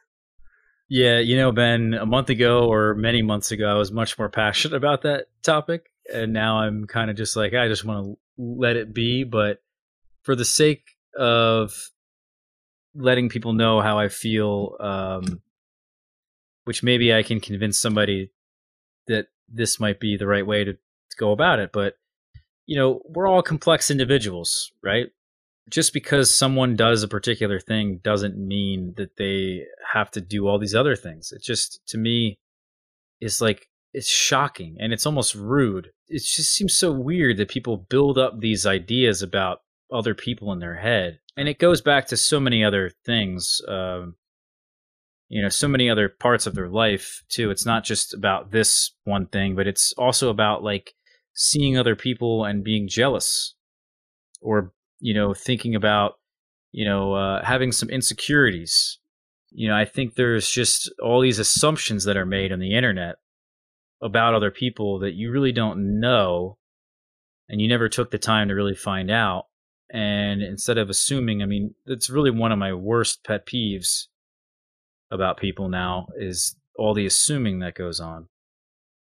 Yeah, 0.88 1.20
you 1.20 1.36
know, 1.36 1.52
Ben, 1.52 1.94
a 1.94 2.06
month 2.06 2.30
ago 2.30 2.70
or 2.70 2.96
many 2.96 3.22
months 3.22 3.52
ago, 3.52 3.68
I 3.68 3.74
was 3.74 3.92
much 3.92 4.18
more 4.18 4.30
passionate 4.30 4.78
about 4.78 5.02
that 5.02 5.26
topic. 5.44 5.92
And 6.14 6.34
now 6.34 6.60
I'm 6.60 6.88
kind 6.88 7.10
of 7.10 7.18
just 7.18 7.36
like, 7.36 7.54
I 7.54 7.68
just 7.68 7.86
want 7.86 8.06
to 8.06 8.18
let 8.38 8.76
it 8.76 8.94
be. 8.94 9.24
But 9.24 9.62
for 10.24 10.36
the 10.36 10.46
sake 10.46 10.98
of 11.18 11.74
letting 12.96 13.30
people 13.30 13.54
know 13.54 13.82
how 13.82 14.00
I 14.00 14.10
feel, 14.10 14.76
um, 14.80 15.42
which 16.66 16.84
maybe 16.84 17.14
I 17.14 17.24
can 17.24 17.40
convince 17.40 17.80
somebody 17.80 18.32
that 19.08 19.28
this 19.48 19.80
might 19.80 20.00
be 20.00 20.18
the 20.18 20.28
right 20.28 20.46
way 20.46 20.64
to, 20.64 20.74
to 20.74 21.18
go 21.18 21.32
about 21.32 21.60
it. 21.60 21.72
But, 21.72 21.96
you 22.66 22.78
know, 22.78 23.02
we're 23.06 23.28
all 23.28 23.42
complex 23.42 23.90
individuals, 23.90 24.72
right? 24.84 25.08
just 25.70 25.94
because 25.94 26.34
someone 26.34 26.76
does 26.76 27.04
a 27.04 27.08
particular 27.08 27.60
thing 27.60 28.00
doesn't 28.04 28.38
mean 28.38 28.94
that 28.98 29.18
they 29.18 29.66
have 29.94 30.10
to 30.12 30.22
do 30.22 30.48
all 30.48 30.58
these 30.60 30.76
other 30.76 30.96
things. 30.96 31.32
It 31.32 31.42
just, 31.44 31.86
to 31.88 31.98
me, 31.98 32.40
is 33.22 33.42
like, 33.42 33.68
it's 33.94 34.10
shocking 34.10 34.78
and 34.80 34.94
it's 34.94 35.06
almost 35.06 35.36
rude. 35.36 35.92
It 36.08 36.20
just 36.20 36.54
seems 36.54 36.76
so 36.76 36.92
weird 36.92 37.38
that 37.38 37.50
people 37.50 37.86
build 37.90 38.18
up 38.18 38.40
these 38.40 38.66
ideas 38.66 39.22
about 39.22 39.62
other 39.92 40.14
people 40.14 40.52
in 40.52 40.60
their 40.60 40.76
head. 40.76 41.20
And 41.38 41.48
it 41.48 41.60
goes 41.60 41.82
back 41.82 42.08
to 42.08 42.18
so 42.18 42.40
many 42.40 42.64
other 42.64 42.92
things, 43.06 43.62
um, 43.68 44.16
you 45.30 45.42
know, 45.42 45.50
so 45.50 45.68
many 45.68 45.90
other 45.90 46.10
parts 46.10 46.46
of 46.46 46.56
their 46.56 46.70
life 46.70 47.24
too. 47.30 47.50
It's 47.52 47.66
not 47.66 47.84
just 47.84 48.14
about 48.14 48.52
this 48.52 48.92
one 49.04 49.28
thing, 49.28 49.56
but 49.56 49.68
it's 49.68 49.94
also 49.98 50.30
about 50.30 50.64
like 50.64 50.94
seeing 51.34 51.78
other 51.78 51.96
people 51.96 52.44
and 52.46 52.64
being 52.64 52.88
jealous 52.88 53.56
or 54.42 54.74
you 55.00 55.14
know, 55.14 55.34
thinking 55.34 55.76
about, 55.76 56.20
you 56.72 56.86
know, 56.86 57.14
uh, 57.14 57.44
having 57.44 57.72
some 57.72 57.90
insecurities. 57.90 59.00
You 59.52 59.70
know, 59.70 59.76
I 59.76 59.86
think 59.86 60.16
there's 60.16 60.50
just 60.50 60.92
all 61.02 61.22
these 61.22 61.40
assumptions 61.40 62.04
that 62.04 62.18
are 62.18 62.26
made 62.26 62.52
on 62.52 62.60
the 62.60 62.76
internet 62.76 63.16
about 64.02 64.34
other 64.34 64.52
people 64.52 65.00
that 65.00 65.14
you 65.14 65.32
really 65.32 65.52
don't 65.52 66.00
know 66.00 66.58
and 67.50 67.60
you 67.60 67.68
never 67.68 67.90
took 67.90 68.12
the 68.12 68.18
time 68.18 68.48
to 68.48 68.54
really 68.54 68.76
find 68.76 69.10
out. 69.10 69.46
And 69.92 70.42
instead 70.42 70.78
of 70.78 70.90
assuming, 70.90 71.42
I 71.42 71.48
mean, 71.48 71.74
it's 71.88 72.10
really 72.10 72.30
one 72.30 72.52
of 72.52 72.60
my 72.60 72.74
worst 72.74 73.24
pet 73.24 73.48
peeves 73.48 74.06
about 75.12 75.38
people 75.38 75.68
now 75.68 76.08
is 76.16 76.56
all 76.76 76.94
the 76.94 77.08
assuming 77.08 77.60
that 77.60 77.74
goes 77.74 78.00
on. 78.00 78.28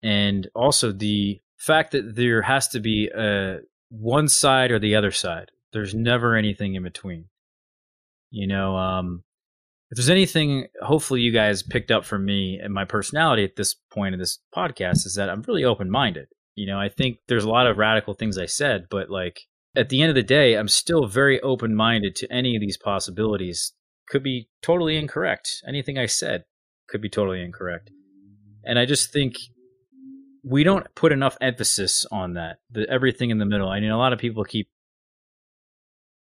And 0.03 0.47
also 0.53 0.91
the 0.91 1.41
fact 1.57 1.91
that 1.91 2.15
there 2.15 2.43
has 2.43 2.67
to 2.69 2.79
be 2.79 3.09
a 3.09 3.59
one 3.89 4.27
side 4.27 4.71
or 4.71 4.77
the 4.77 4.95
other 4.95 5.11
side. 5.11 5.51
There's 5.73 5.95
never 5.95 6.35
anything 6.35 6.75
in 6.75 6.83
between. 6.83 7.25
You 8.29 8.45
know, 8.45 8.77
um, 8.77 9.23
if 9.89 9.95
there's 9.95 10.09
anything, 10.09 10.67
hopefully 10.81 11.21
you 11.21 11.31
guys 11.31 11.63
picked 11.63 11.91
up 11.91 12.03
from 12.03 12.25
me 12.25 12.59
and 12.61 12.73
my 12.73 12.83
personality 12.83 13.43
at 13.43 13.55
this 13.55 13.73
point 13.73 14.13
in 14.13 14.19
this 14.19 14.39
podcast 14.55 15.05
is 15.05 15.15
that 15.15 15.29
I'm 15.29 15.43
really 15.47 15.63
open 15.63 15.89
minded. 15.89 16.27
You 16.55 16.67
know, 16.67 16.79
I 16.79 16.89
think 16.89 17.19
there's 17.27 17.45
a 17.45 17.49
lot 17.49 17.67
of 17.67 17.77
radical 17.77 18.13
things 18.13 18.37
I 18.37 18.47
said, 18.47 18.87
but 18.89 19.09
like 19.09 19.41
at 19.75 19.89
the 19.89 20.01
end 20.01 20.09
of 20.09 20.15
the 20.15 20.23
day, 20.23 20.55
I'm 20.55 20.67
still 20.67 21.05
very 21.05 21.39
open 21.41 21.75
minded 21.75 22.15
to 22.17 22.33
any 22.33 22.55
of 22.55 22.61
these 22.61 22.77
possibilities. 22.77 23.73
Could 24.09 24.23
be 24.23 24.49
totally 24.61 24.97
incorrect. 24.97 25.61
Anything 25.67 25.97
I 25.97 26.05
said 26.05 26.43
could 26.89 27.01
be 27.01 27.09
totally 27.09 27.41
incorrect. 27.41 27.91
And 28.63 28.79
I 28.79 28.85
just 28.85 29.13
think 29.13 29.35
we 30.43 30.63
don't 30.63 30.87
put 30.95 31.11
enough 31.11 31.37
emphasis 31.41 32.05
on 32.11 32.33
that. 32.33 32.57
The 32.71 32.89
everything 32.89 33.29
in 33.29 33.37
the 33.37 33.45
middle. 33.45 33.69
I 33.69 33.79
mean, 33.79 33.91
a 33.91 33.97
lot 33.97 34.13
of 34.13 34.19
people 34.19 34.43
keep 34.43 34.69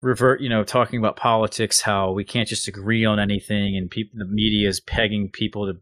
revert, 0.05 0.39
you 0.39 0.47
know, 0.47 0.63
talking 0.63 0.99
about 0.99 1.17
politics, 1.17 1.81
how 1.81 2.11
we 2.11 2.23
can't 2.23 2.47
just 2.47 2.67
agree 2.67 3.03
on 3.05 3.19
anything, 3.19 3.75
and 3.75 3.91
the 4.13 4.25
media 4.25 4.69
is 4.69 4.79
pegging 4.79 5.29
people 5.29 5.65
to 5.65 5.81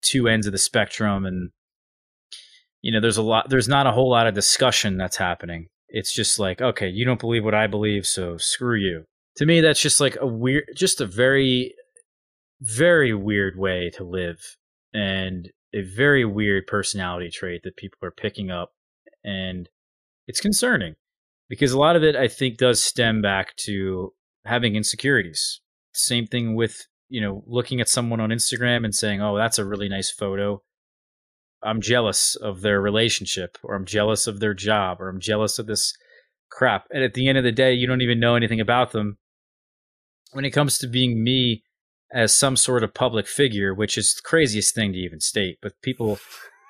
two 0.00 0.26
ends 0.26 0.46
of 0.46 0.52
the 0.52 0.58
spectrum, 0.58 1.26
and 1.26 1.50
you 2.80 2.90
know, 2.90 3.00
there's 3.00 3.18
a 3.18 3.22
lot, 3.22 3.50
there's 3.50 3.68
not 3.68 3.86
a 3.86 3.92
whole 3.92 4.10
lot 4.10 4.26
of 4.26 4.34
discussion 4.34 4.96
that's 4.96 5.18
happening. 5.18 5.68
It's 5.88 6.14
just 6.14 6.38
like, 6.38 6.62
okay, 6.62 6.88
you 6.88 7.04
don't 7.04 7.20
believe 7.20 7.44
what 7.44 7.54
I 7.54 7.66
believe, 7.66 8.06
so 8.06 8.38
screw 8.38 8.76
you. 8.76 9.04
To 9.36 9.46
me, 9.46 9.60
that's 9.60 9.80
just 9.80 10.00
like 10.00 10.16
a 10.18 10.26
weird, 10.26 10.64
just 10.74 11.02
a 11.02 11.06
very, 11.06 11.74
very 12.62 13.12
weird 13.12 13.58
way 13.58 13.90
to 13.96 14.02
live, 14.02 14.56
and 14.94 15.50
a 15.74 15.82
very 15.82 16.24
weird 16.24 16.66
personality 16.66 17.30
trait 17.30 17.62
that 17.64 17.76
people 17.76 17.98
are 18.02 18.10
picking 18.10 18.50
up, 18.50 18.70
and 19.22 19.68
it's 20.26 20.40
concerning 20.40 20.94
because 21.52 21.72
a 21.72 21.78
lot 21.78 21.96
of 21.96 22.02
it 22.02 22.16
I 22.16 22.28
think 22.28 22.56
does 22.56 22.82
stem 22.82 23.20
back 23.20 23.54
to 23.66 24.14
having 24.46 24.74
insecurities. 24.74 25.60
Same 25.92 26.26
thing 26.26 26.54
with, 26.54 26.86
you 27.10 27.20
know, 27.20 27.44
looking 27.46 27.78
at 27.78 27.90
someone 27.90 28.20
on 28.20 28.30
Instagram 28.30 28.86
and 28.86 28.94
saying, 28.94 29.20
"Oh, 29.20 29.36
that's 29.36 29.58
a 29.58 29.66
really 29.66 29.90
nice 29.90 30.10
photo." 30.10 30.62
I'm 31.62 31.82
jealous 31.82 32.36
of 32.36 32.62
their 32.62 32.80
relationship 32.80 33.58
or 33.62 33.74
I'm 33.74 33.84
jealous 33.84 34.26
of 34.26 34.40
their 34.40 34.54
job 34.54 34.98
or 34.98 35.10
I'm 35.10 35.20
jealous 35.20 35.58
of 35.58 35.66
this 35.66 35.92
crap. 36.50 36.86
And 36.90 37.04
at 37.04 37.12
the 37.12 37.28
end 37.28 37.36
of 37.36 37.44
the 37.44 37.52
day, 37.52 37.74
you 37.74 37.86
don't 37.86 38.00
even 38.00 38.18
know 38.18 38.34
anything 38.34 38.58
about 38.58 38.92
them. 38.92 39.18
When 40.32 40.46
it 40.46 40.52
comes 40.52 40.78
to 40.78 40.86
being 40.86 41.22
me 41.22 41.64
as 42.14 42.34
some 42.34 42.56
sort 42.56 42.82
of 42.82 42.94
public 42.94 43.26
figure, 43.26 43.74
which 43.74 43.98
is 43.98 44.14
the 44.14 44.22
craziest 44.24 44.74
thing 44.74 44.94
to 44.94 44.98
even 44.98 45.20
state, 45.20 45.58
but 45.60 45.74
people 45.82 46.18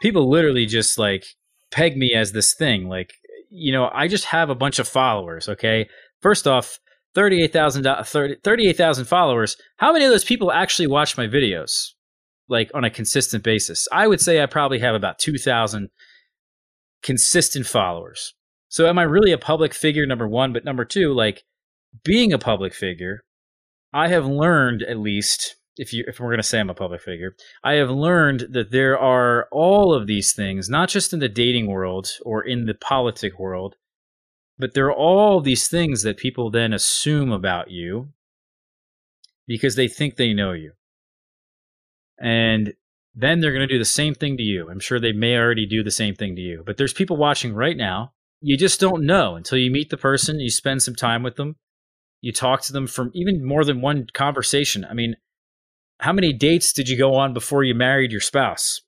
people 0.00 0.28
literally 0.28 0.66
just 0.66 0.98
like 0.98 1.24
peg 1.70 1.96
me 1.96 2.14
as 2.14 2.32
this 2.32 2.52
thing 2.52 2.88
like 2.88 3.14
you 3.52 3.70
know, 3.70 3.90
I 3.92 4.08
just 4.08 4.24
have 4.26 4.48
a 4.48 4.54
bunch 4.54 4.78
of 4.78 4.88
followers, 4.88 5.48
okay? 5.48 5.88
First 6.22 6.46
off, 6.46 6.78
38,000 7.14 7.86
uh, 7.86 8.02
38,000 8.02 9.04
followers. 9.04 9.56
How 9.76 9.92
many 9.92 10.06
of 10.06 10.10
those 10.10 10.24
people 10.24 10.50
actually 10.50 10.86
watch 10.86 11.18
my 11.18 11.26
videos 11.26 11.90
like 12.48 12.70
on 12.74 12.84
a 12.84 12.90
consistent 12.90 13.44
basis? 13.44 13.86
I 13.92 14.08
would 14.08 14.20
say 14.20 14.42
I 14.42 14.46
probably 14.46 14.78
have 14.78 14.94
about 14.94 15.18
2,000 15.18 15.90
consistent 17.02 17.66
followers. 17.66 18.34
So 18.68 18.88
am 18.88 18.98
I 18.98 19.02
really 19.02 19.32
a 19.32 19.38
public 19.38 19.74
figure 19.74 20.06
number 20.06 20.26
1, 20.26 20.54
but 20.54 20.64
number 20.64 20.86
2, 20.86 21.12
like 21.12 21.42
being 22.04 22.32
a 22.32 22.38
public 22.38 22.72
figure, 22.72 23.20
I 23.92 24.08
have 24.08 24.24
learned 24.24 24.82
at 24.82 24.98
least 24.98 25.56
if 25.76 25.92
you 25.92 26.04
if 26.06 26.20
we're 26.20 26.28
going 26.28 26.38
to 26.38 26.42
say 26.42 26.60
I'm 26.60 26.70
a 26.70 26.74
public 26.74 27.00
figure, 27.00 27.34
I 27.64 27.74
have 27.74 27.90
learned 27.90 28.48
that 28.50 28.70
there 28.70 28.98
are 28.98 29.48
all 29.50 29.94
of 29.94 30.06
these 30.06 30.32
things, 30.32 30.68
not 30.68 30.88
just 30.88 31.12
in 31.12 31.18
the 31.18 31.28
dating 31.28 31.66
world 31.66 32.08
or 32.22 32.42
in 32.42 32.66
the 32.66 32.74
politic 32.74 33.38
world, 33.38 33.76
but 34.58 34.74
there 34.74 34.86
are 34.86 34.96
all 34.96 35.40
these 35.40 35.68
things 35.68 36.02
that 36.02 36.18
people 36.18 36.50
then 36.50 36.72
assume 36.72 37.32
about 37.32 37.70
you 37.70 38.10
because 39.46 39.76
they 39.76 39.88
think 39.88 40.16
they 40.16 40.32
know 40.32 40.52
you. 40.52 40.72
And 42.18 42.74
then 43.14 43.40
they're 43.40 43.52
going 43.52 43.66
to 43.66 43.74
do 43.74 43.78
the 43.78 43.84
same 43.84 44.14
thing 44.14 44.36
to 44.36 44.42
you. 44.42 44.70
I'm 44.70 44.80
sure 44.80 45.00
they 45.00 45.12
may 45.12 45.36
already 45.36 45.66
do 45.66 45.82
the 45.82 45.90
same 45.90 46.14
thing 46.14 46.36
to 46.36 46.40
you. 46.40 46.62
But 46.64 46.76
there's 46.76 46.92
people 46.92 47.16
watching 47.16 47.54
right 47.54 47.76
now. 47.76 48.12
You 48.40 48.56
just 48.56 48.80
don't 48.80 49.04
know 49.04 49.36
until 49.36 49.58
you 49.58 49.70
meet 49.70 49.90
the 49.90 49.96
person, 49.96 50.40
you 50.40 50.50
spend 50.50 50.82
some 50.82 50.94
time 50.94 51.22
with 51.22 51.36
them, 51.36 51.56
you 52.20 52.32
talk 52.32 52.62
to 52.62 52.72
them 52.72 52.86
from 52.86 53.10
even 53.14 53.44
more 53.44 53.64
than 53.64 53.80
one 53.80 54.06
conversation. 54.14 54.84
I 54.88 54.94
mean, 54.94 55.16
how 56.02 56.12
many 56.12 56.32
dates 56.32 56.72
did 56.72 56.88
you 56.88 56.98
go 56.98 57.14
on 57.14 57.32
before 57.32 57.62
you 57.62 57.76
married 57.76 58.10
your 58.10 58.20
spouse? 58.20 58.82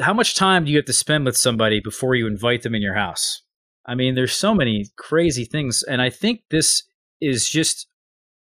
How 0.00 0.14
much 0.14 0.34
time 0.34 0.64
do 0.64 0.70
you 0.70 0.78
have 0.78 0.86
to 0.86 0.94
spend 0.94 1.26
with 1.26 1.36
somebody 1.36 1.78
before 1.78 2.14
you 2.14 2.26
invite 2.26 2.62
them 2.62 2.74
in 2.74 2.80
your 2.80 2.94
house? 2.94 3.42
I 3.84 3.94
mean, 3.94 4.14
there's 4.14 4.32
so 4.32 4.54
many 4.54 4.86
crazy 4.96 5.44
things. 5.44 5.82
And 5.82 6.00
I 6.00 6.08
think 6.08 6.40
this 6.50 6.84
is 7.20 7.50
just 7.50 7.86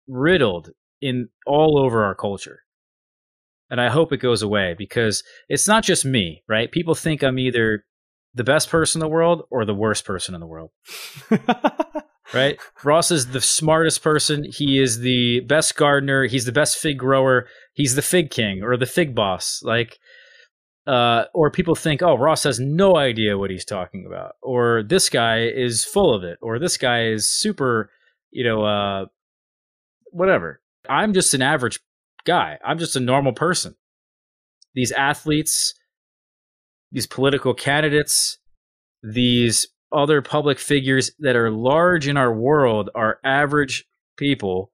riddled 0.07 0.69
in 1.01 1.29
all 1.47 1.79
over 1.79 2.03
our 2.03 2.13
culture. 2.13 2.59
And 3.71 3.81
I 3.81 3.89
hope 3.89 4.13
it 4.13 4.17
goes 4.17 4.43
away 4.43 4.75
because 4.77 5.23
it's 5.49 5.67
not 5.67 5.83
just 5.83 6.05
me, 6.05 6.43
right? 6.47 6.71
People 6.71 6.93
think 6.93 7.23
I'm 7.23 7.39
either 7.39 7.83
the 8.35 8.43
best 8.43 8.69
person 8.69 9.01
in 9.01 9.07
the 9.07 9.11
world 9.11 9.47
or 9.49 9.65
the 9.65 9.73
worst 9.73 10.05
person 10.05 10.35
in 10.35 10.39
the 10.39 10.45
world. 10.45 10.69
right? 12.33 12.59
Ross 12.83 13.11
is 13.11 13.27
the 13.27 13.41
smartest 13.41 14.03
person. 14.03 14.45
He 14.47 14.79
is 14.79 14.99
the 14.99 15.41
best 15.41 15.75
gardener. 15.75 16.25
He's 16.25 16.45
the 16.45 16.51
best 16.51 16.77
fig 16.77 16.99
grower. 16.99 17.47
He's 17.77 17.93
the 17.93 18.01
fig 18.01 18.31
king 18.31 18.63
or 18.63 18.75
the 18.75 18.87
fig 18.87 19.13
boss. 19.13 19.61
Like, 19.61 19.99
uh, 20.87 21.25
or 21.31 21.51
people 21.51 21.75
think, 21.75 22.01
oh, 22.01 22.17
Ross 22.17 22.43
has 22.43 22.59
no 22.59 22.97
idea 22.97 23.37
what 23.37 23.51
he's 23.51 23.65
talking 23.65 24.03
about, 24.07 24.33
or 24.41 24.81
this 24.81 25.09
guy 25.09 25.41
is 25.43 25.85
full 25.85 26.11
of 26.11 26.23
it, 26.23 26.39
or 26.41 26.57
this 26.57 26.75
guy 26.75 27.05
is 27.05 27.29
super, 27.29 27.91
you 28.31 28.43
know, 28.43 28.65
uh, 28.65 29.05
whatever. 30.11 30.59
I'm 30.89 31.13
just 31.13 31.35
an 31.35 31.43
average 31.43 31.79
guy. 32.25 32.57
I'm 32.65 32.79
just 32.79 32.95
a 32.95 32.99
normal 32.99 33.33
person. 33.33 33.75
These 34.73 34.91
athletes, 34.91 35.75
these 36.91 37.05
political 37.05 37.53
candidates, 37.53 38.39
these 39.03 39.67
other 39.91 40.23
public 40.23 40.57
figures 40.57 41.11
that 41.19 41.35
are 41.35 41.51
large 41.51 42.07
in 42.07 42.17
our 42.17 42.33
world 42.33 42.89
are 42.95 43.19
average 43.23 43.85
people. 44.17 44.71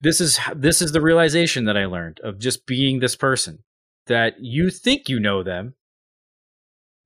This 0.00 0.20
is 0.20 0.38
this 0.54 0.80
is 0.80 0.92
the 0.92 1.00
realization 1.00 1.64
that 1.64 1.76
I 1.76 1.86
learned 1.86 2.20
of 2.22 2.38
just 2.38 2.66
being 2.66 3.00
this 3.00 3.16
person 3.16 3.64
that 4.06 4.34
you 4.40 4.70
think 4.70 5.08
you 5.08 5.18
know 5.18 5.42
them, 5.42 5.74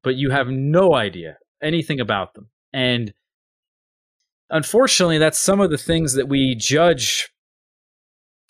but 0.02 0.14
you 0.16 0.31
have 0.31 0.48
no 0.48 0.94
idea 0.94 1.39
anything 1.62 2.01
about 2.01 2.35
them. 2.35 2.48
And 2.73 3.14
unfortunately, 4.51 5.19
that's 5.19 5.39
some 5.39 5.60
of 5.60 5.70
the 5.70 5.78
things 5.78 6.14
that 6.14 6.28
we 6.28 6.55
judge 6.55 7.32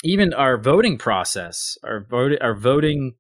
even 0.04 0.34
our 0.34 0.58
voting 0.58 0.98
process, 0.98 1.78
our 1.84 2.00
vote, 2.00 2.32
our 2.40 2.54
voting 2.54 3.14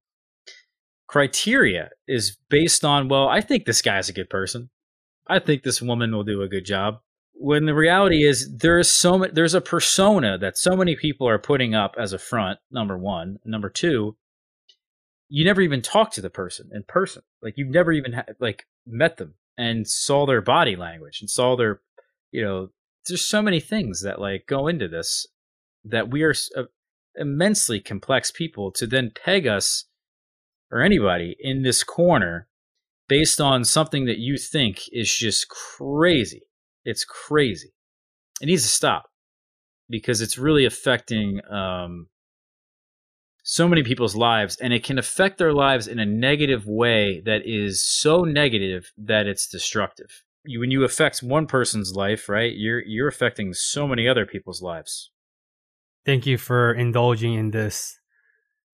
criteria 1.06 1.90
is 2.08 2.36
based 2.48 2.84
on, 2.84 3.08
well, 3.08 3.28
I 3.28 3.40
think 3.40 3.64
this 3.64 3.82
guy's 3.82 4.08
a 4.08 4.12
good 4.12 4.28
person. 4.28 4.70
I 5.28 5.38
think 5.38 5.62
this 5.62 5.80
woman 5.80 6.12
will 6.12 6.24
do 6.24 6.42
a 6.42 6.48
good 6.48 6.64
job. 6.64 6.98
When 7.44 7.66
the 7.66 7.74
reality 7.74 8.22
is 8.22 8.56
there 8.56 8.78
is 8.78 8.88
so 8.88 9.18
much, 9.18 9.32
there's 9.32 9.54
a 9.54 9.60
persona 9.60 10.38
that 10.38 10.56
so 10.56 10.76
many 10.76 10.94
people 10.94 11.28
are 11.28 11.40
putting 11.40 11.74
up 11.74 11.96
as 11.98 12.12
a 12.12 12.18
front. 12.18 12.60
Number 12.70 12.96
one, 12.96 13.40
number 13.44 13.68
two, 13.68 14.16
you 15.28 15.44
never 15.44 15.60
even 15.60 15.82
talk 15.82 16.12
to 16.12 16.20
the 16.20 16.30
person 16.30 16.70
in 16.72 16.84
person. 16.84 17.22
Like 17.42 17.54
you've 17.56 17.68
never 17.68 17.90
even 17.90 18.12
ha- 18.12 18.26
like 18.38 18.66
met 18.86 19.16
them 19.16 19.34
and 19.58 19.88
saw 19.88 20.24
their 20.24 20.40
body 20.40 20.76
language 20.76 21.20
and 21.20 21.28
saw 21.28 21.56
their, 21.56 21.80
you 22.30 22.44
know, 22.44 22.68
there's 23.08 23.24
so 23.24 23.42
many 23.42 23.58
things 23.58 24.02
that 24.02 24.20
like 24.20 24.46
go 24.46 24.68
into 24.68 24.86
this 24.86 25.26
that 25.84 26.12
we 26.12 26.22
are 26.22 26.34
uh, 26.56 26.62
immensely 27.16 27.80
complex 27.80 28.30
people 28.30 28.70
to 28.70 28.86
then 28.86 29.10
peg 29.10 29.48
us 29.48 29.86
or 30.70 30.80
anybody 30.80 31.36
in 31.40 31.62
this 31.62 31.82
corner 31.82 32.46
based 33.08 33.40
on 33.40 33.64
something 33.64 34.04
that 34.04 34.18
you 34.18 34.38
think 34.38 34.82
is 34.92 35.12
just 35.12 35.48
crazy. 35.48 36.42
It's 36.84 37.04
crazy. 37.04 37.72
It 38.40 38.46
needs 38.46 38.62
to 38.62 38.68
stop 38.68 39.04
because 39.88 40.20
it's 40.20 40.38
really 40.38 40.64
affecting 40.64 41.40
um, 41.50 42.08
so 43.42 43.68
many 43.68 43.82
people's 43.82 44.16
lives, 44.16 44.56
and 44.56 44.72
it 44.72 44.84
can 44.84 44.98
affect 44.98 45.38
their 45.38 45.52
lives 45.52 45.86
in 45.86 45.98
a 45.98 46.06
negative 46.06 46.66
way 46.66 47.22
that 47.24 47.42
is 47.44 47.84
so 47.84 48.22
negative 48.22 48.92
that 48.96 49.26
it's 49.26 49.46
destructive. 49.46 50.24
You, 50.44 50.60
when 50.60 50.70
you 50.70 50.84
affect 50.84 51.22
one 51.22 51.46
person's 51.46 51.94
life, 51.94 52.28
right, 52.28 52.52
you're 52.54 52.82
you're 52.84 53.08
affecting 53.08 53.52
so 53.52 53.86
many 53.86 54.08
other 54.08 54.26
people's 54.26 54.62
lives. 54.62 55.10
Thank 56.04 56.26
you 56.26 56.36
for 56.36 56.72
indulging 56.72 57.34
in 57.34 57.52
this 57.52 57.96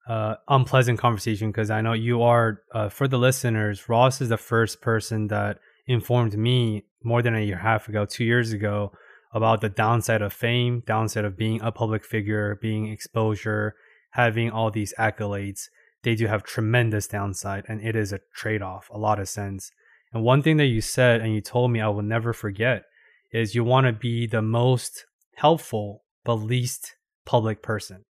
uh, 0.09 0.37
unpleasant 0.49 0.99
conversation 0.99 1.51
because 1.51 1.71
I 1.71 1.83
know 1.83 1.93
you 1.93 2.23
are, 2.23 2.63
uh, 2.75 2.89
for 2.89 3.07
the 3.07 3.19
listeners, 3.19 3.89
Ross 3.89 4.23
is 4.23 4.31
the 4.31 4.39
first 4.39 4.81
person 4.81 5.29
that 5.29 5.59
informed 5.89 6.39
me 6.39 6.85
more 7.03 7.23
than 7.23 7.35
a 7.35 7.41
year 7.41 7.57
and 7.57 7.67
a 7.67 7.69
half 7.69 7.89
ago, 7.89 8.05
two 8.05 8.25
years 8.25 8.53
ago, 8.53 8.93
about 9.33 9.61
the 9.61 9.69
downside 9.69 10.23
of 10.23 10.33
fame, 10.33 10.83
downside 10.87 11.25
of 11.25 11.37
being 11.37 11.61
a 11.63 11.73
public 11.73 12.05
figure, 12.05 12.59
being 12.61 12.89
exposure, 12.89 13.75
having 14.11 14.51
all 14.51 14.71
these 14.71 14.95
accolades. 14.99 15.63
They 16.03 16.15
do 16.15 16.27
have 16.27 16.45
tremendous 16.45 17.09
downside, 17.09 17.65
and 17.69 17.81
it 17.81 17.97
is 17.97 18.13
a 18.13 18.21
trade 18.35 18.63
off, 18.63 18.89
a 18.93 18.99
lot 18.99 19.19
of 19.19 19.29
sense. 19.29 19.71
And 20.13 20.23
one 20.23 20.43
thing 20.43 20.57
that 20.59 20.67
you 20.67 20.81
said 20.81 21.21
and 21.21 21.35
you 21.35 21.41
told 21.41 21.71
me 21.71 21.81
I 21.81 21.89
will 21.89 22.03
never 22.03 22.33
forget 22.33 22.85
is 23.33 23.55
you 23.55 23.65
want 23.65 23.87
to 23.87 23.93
be 23.93 24.27
the 24.27 24.43
most 24.43 25.05
helpful 25.37 26.05
but 26.25 26.35
least 26.35 26.95
public 27.27 27.63
person 27.63 28.05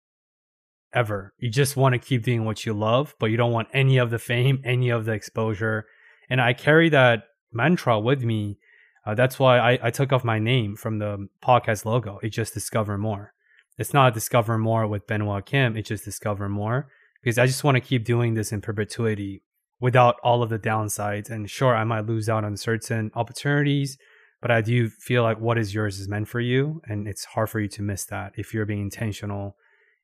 ever. 0.93 1.33
You 1.39 1.51
just 1.51 1.77
want 1.77 1.95
to 1.95 1.99
keep 1.99 2.25
doing 2.25 2.45
what 2.45 2.67
you 2.67 2.73
love, 2.73 3.15
but 3.19 3.31
you 3.31 3.37
don't 3.37 3.53
want 3.53 3.69
any 3.73 3.99
of 3.99 4.11
the 4.11 4.19
fame, 4.19 4.61
any 4.65 4.91
of 4.91 5.05
the 5.05 5.13
exposure. 5.13 5.87
And 6.29 6.41
I 6.41 6.53
carry 6.53 6.89
that 6.91 7.25
mantra 7.53 7.99
with 8.01 8.23
me. 8.23 8.59
Uh, 9.05 9.15
that's 9.15 9.39
why 9.39 9.59
I, 9.59 9.79
I 9.83 9.91
took 9.91 10.13
off 10.13 10.25
my 10.25 10.39
name 10.39 10.77
from 10.77 10.99
the 10.99 11.29
podcast 11.43 11.85
logo. 11.85 12.19
It's 12.23 12.35
just 12.35 12.55
discover 12.55 12.99
more. 12.99 13.33
It's 13.79 13.95
not 13.95 14.15
discover 14.15 14.59
more 14.59 14.87
with 14.87 15.07
Benoit 15.07 15.45
Kim. 15.45 15.77
It's 15.77 15.89
just 15.89 16.05
discover 16.05 16.49
more 16.49 16.89
because 17.23 17.39
I 17.39 17.47
just 17.47 17.65
want 17.65 17.77
to 17.77 17.81
keep 17.81 18.05
doing 18.05 18.35
this 18.35 18.53
in 18.53 18.61
perpetuity 18.61 19.43
without 19.81 20.17
all 20.23 20.43
of 20.43 20.49
the 20.49 20.59
downsides. 20.59 21.31
And 21.31 21.49
sure, 21.51 21.77
I 21.77 21.85
might 21.85 22.07
lose 22.07 22.29
out 22.29 22.45
on 22.45 22.57
certain 22.57 23.11
opportunities, 23.15 23.99
but 24.41 24.51
I 24.51 24.61
do 24.61 24.89
feel 24.89 25.23
like 25.23 25.41
what 25.41 25.59
is 25.59 25.75
yours 25.75 25.99
is 25.99 26.09
meant 26.09 26.29
for 26.29 26.41
you. 26.41 26.81
And 26.87 27.07
it's 27.07 27.25
hard 27.25 27.51
for 27.51 27.61
you 27.61 27.69
to 27.69 27.83
miss 27.83 28.05
that 28.07 28.33
if 28.37 28.55
you're 28.55 28.67
being 28.67 28.81
intentional 28.81 29.57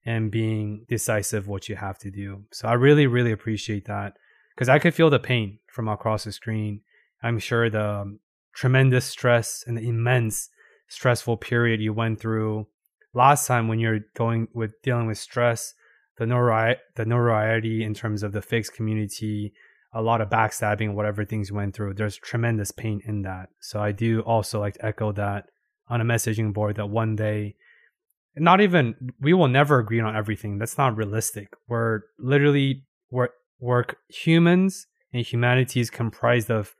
and 0.05 0.31
being 0.31 0.85
decisive 0.89 1.47
what 1.47 1.69
you 1.69 1.77
have 1.77 1.98
to 1.98 2.10
do. 2.10 2.44
So 2.52 2.69
I 2.69 2.74
really, 2.74 3.06
really 3.06 3.32
appreciate 3.32 3.86
that 3.86 4.14
because 4.55 4.69
I 4.69 4.78
could 4.78 4.94
feel 4.94 5.10
the 5.10 5.19
pain 5.19 5.59
from 5.69 5.89
across 5.89 6.24
the 6.24 6.32
screen. 6.32 6.82
I'm 7.23 7.39
sure 7.39 7.70
the 7.70 7.85
um, 7.85 8.20
tremendous 8.55 9.05
stress 9.05 9.65
and 9.66 9.77
the 9.77 9.89
immense 9.89 10.49
stressful 10.89 11.39
period 11.39 11.81
you 11.81 11.93
went 11.93 12.20
through 12.20 12.66
last 13.15 13.47
time 13.47 13.69
when 13.69 13.78
you're 13.78 14.01
going 14.15 14.49
with 14.55 14.81
dealing 14.82 15.07
with 15.07 15.19
stress, 15.19 15.74
the 16.19 16.24
nori- 16.24 16.77
the 16.97 17.05
notoriety 17.05 17.85
in 17.85 17.94
terms 17.94 18.23
of 18.23 18.32
the 18.32 18.43
figs 18.43 18.70
community, 18.70 19.53
a 19.94 20.03
lot 20.03 20.20
of 20.20 20.31
backstabbing, 20.31 20.94
whatever 20.94 21.24
things 21.24 21.51
you 21.51 21.57
went 21.57 21.74
through. 21.74 21.94
There's 21.94 22.16
tremendous 22.16 22.70
pain 22.70 23.01
in 23.07 23.23
that. 23.23 23.51
So 23.61 23.81
I 23.81 23.93
do 23.93 24.20
also 24.20 24.61
like 24.61 24.74
to 24.74 24.86
echo 24.86 25.12
that 25.12 25.47
on 25.89 26.01
a 26.01 26.05
messaging 26.05 26.53
board 26.53 26.77
that 26.77 26.89
one 26.89 27.16
day 27.16 27.57
not 28.35 28.62
even 28.62 28.94
we 29.20 29.35
will 29.35 29.49
never 29.49 29.78
agree 29.78 30.01
on 30.01 30.16
everything. 30.16 30.59
That's 30.59 30.78
not 30.78 30.97
realistic. 30.97 31.49
We're 31.69 32.01
literally 32.19 32.85
we're 33.11 33.28
we're 33.61 33.85
humans 34.09 34.86
and 35.12 35.24
humanity 35.24 35.81
is 35.81 35.90
comprised 35.90 36.51
of 36.51 36.74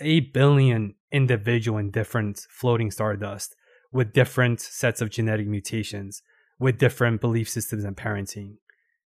eight 0.00 0.32
billion 0.32 0.94
individual 1.12 1.78
and 1.78 1.92
different 1.92 2.40
floating 2.50 2.90
stardust 2.90 3.54
with 3.92 4.12
different 4.12 4.60
sets 4.60 5.00
of 5.00 5.10
genetic 5.10 5.46
mutations, 5.46 6.22
with 6.58 6.78
different 6.78 7.20
belief 7.20 7.48
systems 7.48 7.84
and 7.84 7.96
parenting. 7.96 8.56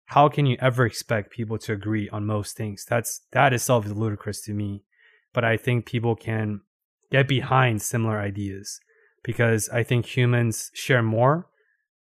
How 0.07 0.29
can 0.29 0.47
you 0.47 0.57
ever 0.61 0.85
expect 0.85 1.33
people 1.33 1.59
to 1.59 1.73
agree 1.73 2.09
on 2.11 2.27
most 2.27 2.57
things? 2.57 2.85
That's 2.89 3.23
that 3.33 3.53
itself 3.53 3.87
is 3.87 3.93
ludicrous 3.93 4.41
to 4.43 4.53
me. 4.53 4.85
But 5.33 5.45
I 5.45 5.57
think 5.57 5.87
people 5.87 6.17
can 6.17 6.61
get 7.11 7.29
behind 7.29 7.81
similar 7.81 8.19
ideas 8.19 8.81
because 9.23 9.69
I 9.69 9.83
think 9.83 10.05
humans 10.05 10.71
share 10.75 11.03
more 11.03 11.49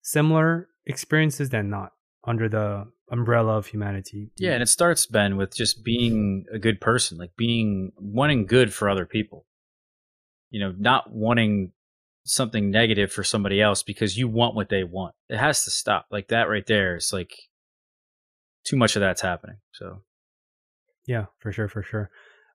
similar 0.01 0.67
experiences 0.85 1.49
than 1.49 1.69
not 1.69 1.93
under 2.25 2.49
the 2.49 2.87
umbrella 3.11 3.57
of 3.57 3.67
humanity. 3.67 4.31
Yeah, 4.37 4.53
and 4.53 4.63
it 4.63 4.69
starts 4.69 5.05
Ben 5.05 5.37
with 5.37 5.55
just 5.55 5.83
being 5.83 6.45
a 6.51 6.59
good 6.59 6.81
person, 6.81 7.17
like 7.17 7.35
being 7.37 7.91
wanting 7.97 8.45
good 8.45 8.73
for 8.73 8.89
other 8.89 9.05
people. 9.05 9.45
You 10.49 10.59
know, 10.59 10.73
not 10.77 11.11
wanting 11.11 11.71
something 12.25 12.71
negative 12.71 13.11
for 13.11 13.23
somebody 13.23 13.61
else 13.61 13.83
because 13.83 14.17
you 14.17 14.27
want 14.27 14.55
what 14.55 14.69
they 14.69 14.83
want. 14.83 15.15
It 15.29 15.37
has 15.37 15.63
to 15.65 15.71
stop. 15.71 16.07
Like 16.11 16.29
that 16.29 16.47
right 16.49 16.65
there 16.65 16.95
is 16.95 17.11
like 17.11 17.33
too 18.63 18.77
much 18.77 18.95
of 18.95 19.01
that's 19.01 19.21
happening. 19.21 19.57
So 19.73 20.01
yeah, 21.05 21.25
for 21.39 21.51
sure, 21.51 21.67
for 21.67 21.83
sure. 21.83 22.09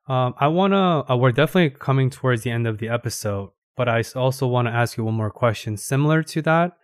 Um, 0.08 0.34
I 0.38 0.48
want 0.48 0.72
to, 0.72 1.12
uh, 1.12 1.16
we're 1.16 1.32
definitely 1.32 1.78
coming 1.78 2.08
towards 2.08 2.42
the 2.42 2.50
end 2.50 2.66
of 2.66 2.78
the 2.78 2.88
episode, 2.88 3.50
but 3.76 3.88
I 3.88 4.02
also 4.16 4.46
want 4.46 4.68
to 4.68 4.72
ask 4.72 4.96
you 4.96 5.04
one 5.04 5.14
more 5.14 5.30
question 5.30 5.76
similar 5.76 6.22
to 6.22 6.42
that 6.42 6.77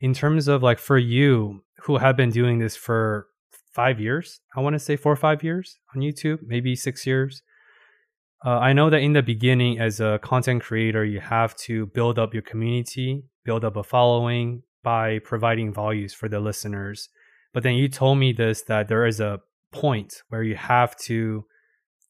in 0.00 0.14
terms 0.14 0.48
of 0.48 0.62
like 0.62 0.78
for 0.78 0.98
you 0.98 1.62
who 1.82 1.98
have 1.98 2.16
been 2.16 2.30
doing 2.30 2.58
this 2.58 2.76
for 2.76 3.28
five 3.72 4.00
years, 4.00 4.40
I 4.56 4.60
want 4.60 4.74
to 4.74 4.78
say 4.78 4.96
four 4.96 5.12
or 5.12 5.16
five 5.16 5.42
years 5.42 5.78
on 5.94 6.02
YouTube, 6.02 6.40
maybe 6.46 6.74
six 6.74 7.06
years. 7.06 7.42
Uh, 8.44 8.58
I 8.58 8.72
know 8.72 8.88
that 8.90 9.00
in 9.00 9.14
the 9.14 9.22
beginning, 9.22 9.80
as 9.80 10.00
a 10.00 10.20
content 10.22 10.62
creator, 10.62 11.04
you 11.04 11.20
have 11.20 11.56
to 11.56 11.86
build 11.86 12.18
up 12.18 12.32
your 12.32 12.42
community, 12.42 13.24
build 13.44 13.64
up 13.64 13.76
a 13.76 13.82
following 13.82 14.62
by 14.84 15.18
providing 15.20 15.72
values 15.72 16.14
for 16.14 16.28
the 16.28 16.38
listeners. 16.38 17.08
But 17.52 17.62
then 17.64 17.74
you 17.74 17.88
told 17.88 18.18
me 18.18 18.32
this 18.32 18.62
that 18.62 18.88
there 18.88 19.06
is 19.06 19.20
a 19.20 19.40
point 19.72 20.22
where 20.28 20.42
you 20.42 20.54
have 20.54 20.96
to, 20.96 21.44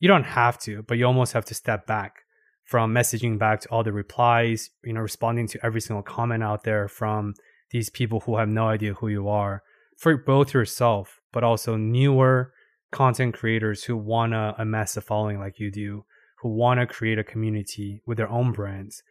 you 0.00 0.08
don't 0.08 0.24
have 0.24 0.58
to, 0.60 0.82
but 0.82 0.98
you 0.98 1.06
almost 1.06 1.32
have 1.32 1.46
to 1.46 1.54
step 1.54 1.86
back 1.86 2.24
from 2.64 2.92
messaging 2.92 3.38
back 3.38 3.60
to 3.60 3.68
all 3.70 3.82
the 3.82 3.92
replies, 3.92 4.68
you 4.84 4.92
know, 4.92 5.00
responding 5.00 5.48
to 5.48 5.64
every 5.64 5.80
single 5.80 6.02
comment 6.02 6.42
out 6.42 6.64
there 6.64 6.86
from 6.86 7.32
these 7.70 7.90
people 7.90 8.20
who 8.20 8.36
have 8.36 8.48
no 8.48 8.68
idea 8.68 8.94
who 8.94 9.08
you 9.08 9.28
are 9.28 9.62
for 9.96 10.16
both 10.16 10.54
yourself, 10.54 11.20
but 11.32 11.44
also 11.44 11.76
newer 11.76 12.52
content 12.90 13.34
creators 13.34 13.84
who 13.84 13.96
want 13.96 14.32
to 14.32 14.54
amass 14.58 14.96
a 14.96 15.00
following 15.00 15.38
like 15.38 15.58
you 15.58 15.70
do, 15.70 16.04
who 16.40 16.48
want 16.48 16.80
to 16.80 16.86
create 16.86 17.18
a 17.18 17.24
community 17.24 18.00
with 18.06 18.16
their 18.16 18.30
own 18.30 18.52
brands. 18.52 19.02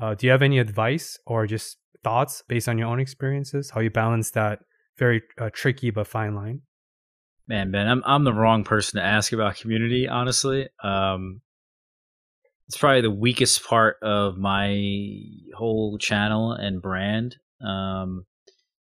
Uh, 0.00 0.14
do 0.14 0.26
you 0.26 0.32
have 0.32 0.42
any 0.42 0.58
advice 0.58 1.18
or 1.26 1.46
just 1.46 1.78
thoughts 2.02 2.42
based 2.48 2.68
on 2.68 2.78
your 2.78 2.88
own 2.88 3.00
experiences? 3.00 3.70
How 3.70 3.80
you 3.80 3.90
balance 3.90 4.32
that 4.32 4.60
very 4.98 5.22
uh, 5.38 5.50
tricky 5.52 5.90
but 5.90 6.06
fine 6.06 6.34
line? 6.34 6.62
Man, 7.46 7.70
Ben, 7.70 7.86
I'm 7.86 8.02
I'm 8.06 8.24
the 8.24 8.32
wrong 8.32 8.64
person 8.64 8.98
to 8.98 9.06
ask 9.06 9.32
about 9.32 9.56
community. 9.56 10.08
Honestly, 10.08 10.68
um, 10.82 11.42
it's 12.66 12.78
probably 12.78 13.02
the 13.02 13.10
weakest 13.10 13.64
part 13.64 13.98
of 14.02 14.38
my 14.38 15.20
whole 15.54 15.98
channel 15.98 16.52
and 16.52 16.80
brand 16.80 17.36
um, 17.64 18.24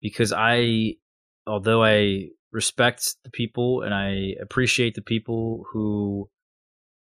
because 0.01 0.33
I, 0.33 0.95
although 1.45 1.83
I 1.83 2.29
respect 2.51 3.15
the 3.23 3.29
people 3.29 3.81
and 3.81 3.93
I 3.93 4.35
appreciate 4.41 4.95
the 4.95 5.01
people 5.01 5.65
who 5.71 6.29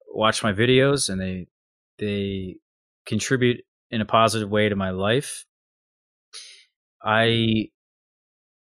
watch 0.08 0.44
my 0.44 0.54
videos 0.54 1.10
and 1.10 1.22
they 1.22 1.48
they 2.00 2.56
contribute 3.06 3.62
in 3.92 4.02
a 4.02 4.06
positive 4.06 4.50
way 4.50 4.70
to 4.70 4.76
my 4.76 4.90
life. 4.90 5.46
I 7.04 7.70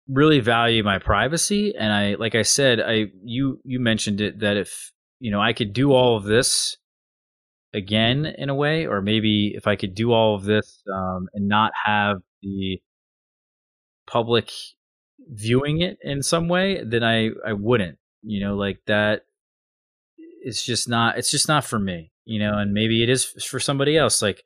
really 0.06 0.40
value 0.40 0.84
my 0.84 0.98
privacy 0.98 1.74
and 1.78 1.92
I 1.92 2.14
like 2.16 2.34
I 2.34 2.42
said 2.42 2.78
I 2.80 3.06
you 3.24 3.58
you 3.64 3.80
mentioned 3.80 4.20
it 4.20 4.40
that 4.40 4.58
if 4.58 4.92
you 5.18 5.30
know 5.30 5.40
I 5.40 5.54
could 5.54 5.72
do 5.72 5.92
all 5.92 6.16
of 6.16 6.24
this 6.24 6.76
again 7.72 8.26
in 8.26 8.50
a 8.50 8.54
way 8.54 8.86
or 8.86 9.00
maybe 9.00 9.54
if 9.56 9.66
I 9.66 9.76
could 9.76 9.94
do 9.94 10.12
all 10.12 10.34
of 10.34 10.44
this 10.44 10.82
um, 10.94 11.26
and 11.32 11.48
not 11.48 11.72
have 11.84 12.18
the 12.42 12.80
public 14.06 14.50
viewing 15.30 15.80
it 15.80 15.98
in 16.02 16.22
some 16.22 16.48
way 16.48 16.82
then 16.84 17.02
I 17.02 17.30
I 17.46 17.52
wouldn't 17.52 17.98
you 18.22 18.40
know 18.40 18.56
like 18.56 18.80
that 18.86 19.22
it's 20.16 20.64
just 20.64 20.88
not 20.88 21.18
it's 21.18 21.30
just 21.30 21.48
not 21.48 21.64
for 21.64 21.78
me 21.78 22.12
you 22.24 22.38
know 22.38 22.58
and 22.58 22.72
maybe 22.72 23.02
it 23.02 23.08
is 23.08 23.24
for 23.24 23.58
somebody 23.58 23.96
else 23.96 24.20
like 24.20 24.44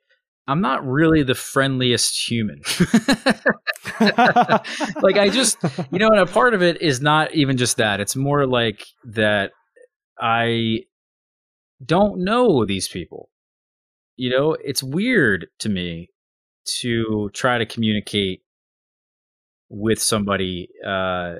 I'm 0.49 0.61
not 0.61 0.83
really 0.83 1.21
the 1.21 1.35
friendliest 1.35 2.27
human. 2.27 2.61
like 4.01 5.15
I 5.15 5.29
just, 5.31 5.57
you 5.91 5.99
know, 5.99 6.07
and 6.07 6.21
a 6.21 6.25
part 6.25 6.55
of 6.55 6.63
it 6.63 6.81
is 6.81 7.01
not 7.01 7.35
even 7.35 7.55
just 7.55 7.77
that. 7.77 7.99
It's 7.99 8.15
more 8.15 8.47
like 8.47 8.83
that 9.03 9.51
I 10.19 10.85
don't 11.85 12.23
know 12.23 12.65
these 12.65 12.87
people. 12.87 13.29
You 14.15 14.31
know, 14.31 14.57
it's 14.63 14.81
weird 14.81 15.47
to 15.59 15.69
me 15.69 16.09
to 16.79 17.29
try 17.33 17.59
to 17.59 17.65
communicate 17.67 18.41
with 19.69 20.01
somebody 20.01 20.69
uh, 20.85 21.35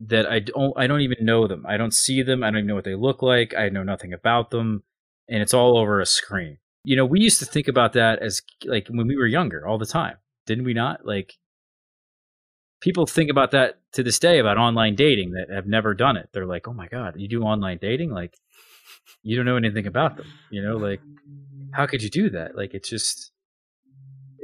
that 0.00 0.26
I 0.30 0.40
don't 0.40 0.72
I 0.76 0.86
don't 0.86 1.00
even 1.00 1.24
know 1.24 1.46
them. 1.46 1.64
I 1.68 1.76
don't 1.76 1.94
see 1.94 2.22
them. 2.22 2.42
I 2.42 2.50
don't 2.50 2.58
even 2.58 2.66
know 2.68 2.74
what 2.74 2.84
they 2.84 2.94
look 2.94 3.22
like. 3.22 3.54
I 3.56 3.68
know 3.68 3.82
nothing 3.82 4.12
about 4.12 4.50
them, 4.50 4.82
and 5.28 5.42
it's 5.42 5.54
all 5.54 5.78
over 5.78 6.00
a 6.00 6.06
screen 6.06 6.58
you 6.84 6.96
know, 6.96 7.06
we 7.06 7.20
used 7.20 7.38
to 7.38 7.46
think 7.46 7.66
about 7.66 7.94
that 7.94 8.20
as 8.22 8.42
like 8.64 8.88
when 8.88 9.06
we 9.06 9.16
were 9.16 9.26
younger 9.26 9.66
all 9.66 9.78
the 9.78 9.86
time, 9.86 10.18
didn't 10.46 10.64
we 10.64 10.74
not? 10.74 11.04
Like 11.06 11.34
people 12.80 13.06
think 13.06 13.30
about 13.30 13.52
that 13.52 13.80
to 13.92 14.02
this 14.02 14.18
day 14.18 14.38
about 14.38 14.58
online 14.58 14.94
dating 14.94 15.32
that 15.32 15.52
have 15.52 15.66
never 15.66 15.94
done 15.94 16.18
it. 16.18 16.28
They're 16.32 16.46
like, 16.46 16.68
"Oh 16.68 16.74
my 16.74 16.86
god, 16.86 17.14
you 17.16 17.26
do 17.26 17.42
online 17.42 17.78
dating? 17.80 18.10
Like 18.10 18.36
you 19.22 19.34
don't 19.34 19.46
know 19.46 19.56
anything 19.56 19.86
about 19.86 20.18
them." 20.18 20.26
You 20.50 20.62
know, 20.62 20.76
like 20.76 21.00
how 21.72 21.86
could 21.86 22.02
you 22.02 22.10
do 22.10 22.28
that? 22.30 22.54
Like 22.54 22.74
it's 22.74 22.88
just 22.88 23.32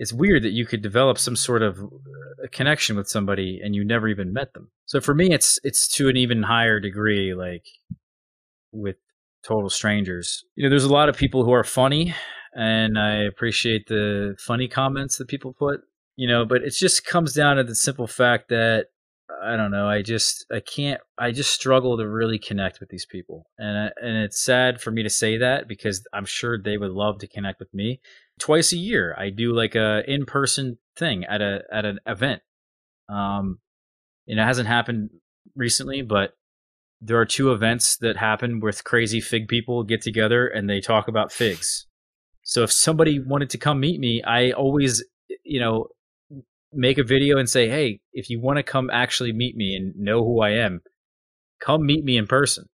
it's 0.01 0.13
weird 0.15 0.43
that 0.43 0.53
you 0.53 0.65
could 0.65 0.81
develop 0.81 1.19
some 1.19 1.37
sort 1.37 1.63
of 1.63 1.79
uh, 1.79 2.47
connection 2.51 2.97
with 2.97 3.07
somebody 3.07 3.61
and 3.63 3.75
you 3.75 3.85
never 3.85 4.09
even 4.09 4.33
met 4.33 4.55
them. 4.55 4.71
So 4.87 5.01
for 5.01 5.15
me 5.15 5.33
it's 5.33 5.59
it's 5.63 5.87
to 5.97 6.09
an 6.09 6.17
even 6.17 6.43
higher 6.43 6.81
degree 6.81 7.35
like 7.35 7.67
with 8.73 8.97
total 9.43 9.71
strangers. 9.71 10.45
You 10.55 10.65
know, 10.65 10.71
there's 10.71 10.85
a 10.85 10.93
lot 10.93 11.09
of 11.09 11.17
people 11.17 11.45
who 11.45 11.53
are 11.53 11.65
funny, 11.65 12.15
and 12.55 12.99
I 12.99 13.25
appreciate 13.25 13.87
the 13.89 14.37
funny 14.39 14.69
comments 14.69 15.19
that 15.19 15.29
people 15.29 15.53
put. 15.53 15.81
You 16.17 16.29
know, 16.29 16.45
but 16.45 16.63
it 16.63 16.75
just 16.75 17.07
comes 17.07 17.33
down 17.33 17.57
to 17.57 17.65
the 17.65 17.75
simple 17.75 18.07
fact 18.07 18.49
that 18.51 18.87
I 19.43 19.57
don't 19.57 19.71
know. 19.71 19.89
I 19.89 20.03
just 20.03 20.45
I 20.53 20.61
can't. 20.61 21.01
I 21.19 21.31
just 21.31 21.51
struggle 21.51 21.97
to 21.97 22.09
really 22.09 22.39
connect 22.39 22.81
with 22.81 22.91
these 22.91 23.07
people, 23.07 23.47
and 23.59 23.79
I, 23.79 23.91
and 24.03 24.17
it's 24.19 24.43
sad 24.43 24.81
for 24.81 24.91
me 24.91 25.03
to 25.03 25.11
say 25.11 25.39
that 25.39 25.69
because 25.69 26.07
I'm 26.13 26.27
sure 26.27 26.59
they 26.59 26.77
would 26.77 26.91
love 26.91 27.19
to 27.19 27.29
connect 27.29 27.59
with 27.59 27.73
me. 27.73 28.01
Twice 28.41 28.73
a 28.73 28.77
year, 28.79 29.15
I 29.17 29.31
do 29.31 29.55
like 29.55 29.75
a 29.75 30.03
in 30.11 30.25
person 30.25 30.79
thing 30.97 31.25
at 31.25 31.41
a 31.41 31.61
at 31.73 31.85
an 31.85 32.01
event. 32.07 32.43
Um, 33.09 33.59
and 34.27 34.41
it 34.41 34.43
hasn't 34.43 34.67
happened 34.67 35.11
recently, 35.55 36.03
but 36.03 36.33
there 37.01 37.19
are 37.19 37.27
two 37.27 37.53
events 37.53 37.97
that 37.99 38.17
happen 38.17 38.61
with 38.61 38.85
crazy 38.85 39.21
fig 39.21 39.49
people 39.49 39.85
get 39.85 40.03
together 40.03 40.47
and 40.47 40.69
they 40.69 40.81
talk 40.81 41.09
about 41.09 41.33
figs. 41.33 41.87
So 42.43 42.63
if 42.63 42.73
somebody 42.73 43.19
wanted 43.19 43.51
to 43.51 43.59
come 43.59 43.81
meet 43.81 44.01
me, 44.01 44.23
I 44.23 44.53
always, 44.53 45.05
you 45.45 45.61
know, 45.61 45.89
make 46.73 46.99
a 46.99 47.05
video 47.05 47.39
and 47.39 47.49
say, 47.49 47.69
"Hey, 47.69 48.01
if 48.13 48.31
you 48.31 48.41
want 48.41 48.57
to 48.57 48.63
come 48.63 48.91
actually 48.91 49.33
meet 49.33 49.57
me 49.57 49.75
and 49.75 49.95
know 49.97 50.25
who 50.25 50.41
I 50.41 50.51
am, 50.51 50.81
come 51.61 51.85
meet 51.85 52.05
me 52.05 52.17
in 52.17 52.27
person. 52.27 52.67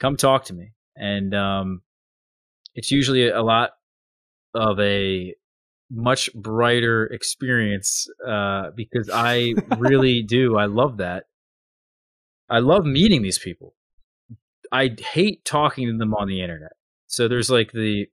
Come 0.00 0.16
talk 0.16 0.44
to 0.46 0.54
me." 0.54 0.72
And 0.94 1.34
um, 1.34 1.82
it's 2.74 2.90
usually 2.90 3.28
a 3.28 3.42
lot 3.42 3.70
of 4.56 4.80
a 4.80 5.34
much 5.90 6.32
brighter 6.34 7.04
experience 7.06 8.08
uh, 8.26 8.70
because 8.74 9.08
I 9.12 9.54
really 9.78 10.22
do. 10.26 10.56
I 10.56 10.66
love 10.66 10.96
that. 10.96 11.24
I 12.48 12.58
love 12.58 12.84
meeting 12.84 13.22
these 13.22 13.38
people. 13.38 13.74
I 14.72 14.96
hate 14.98 15.44
talking 15.44 15.86
to 15.86 15.96
them 15.96 16.14
on 16.14 16.28
the 16.28 16.42
internet. 16.42 16.72
So 17.06 17.28
there's 17.28 17.50
like 17.50 17.72
the, 17.72 18.06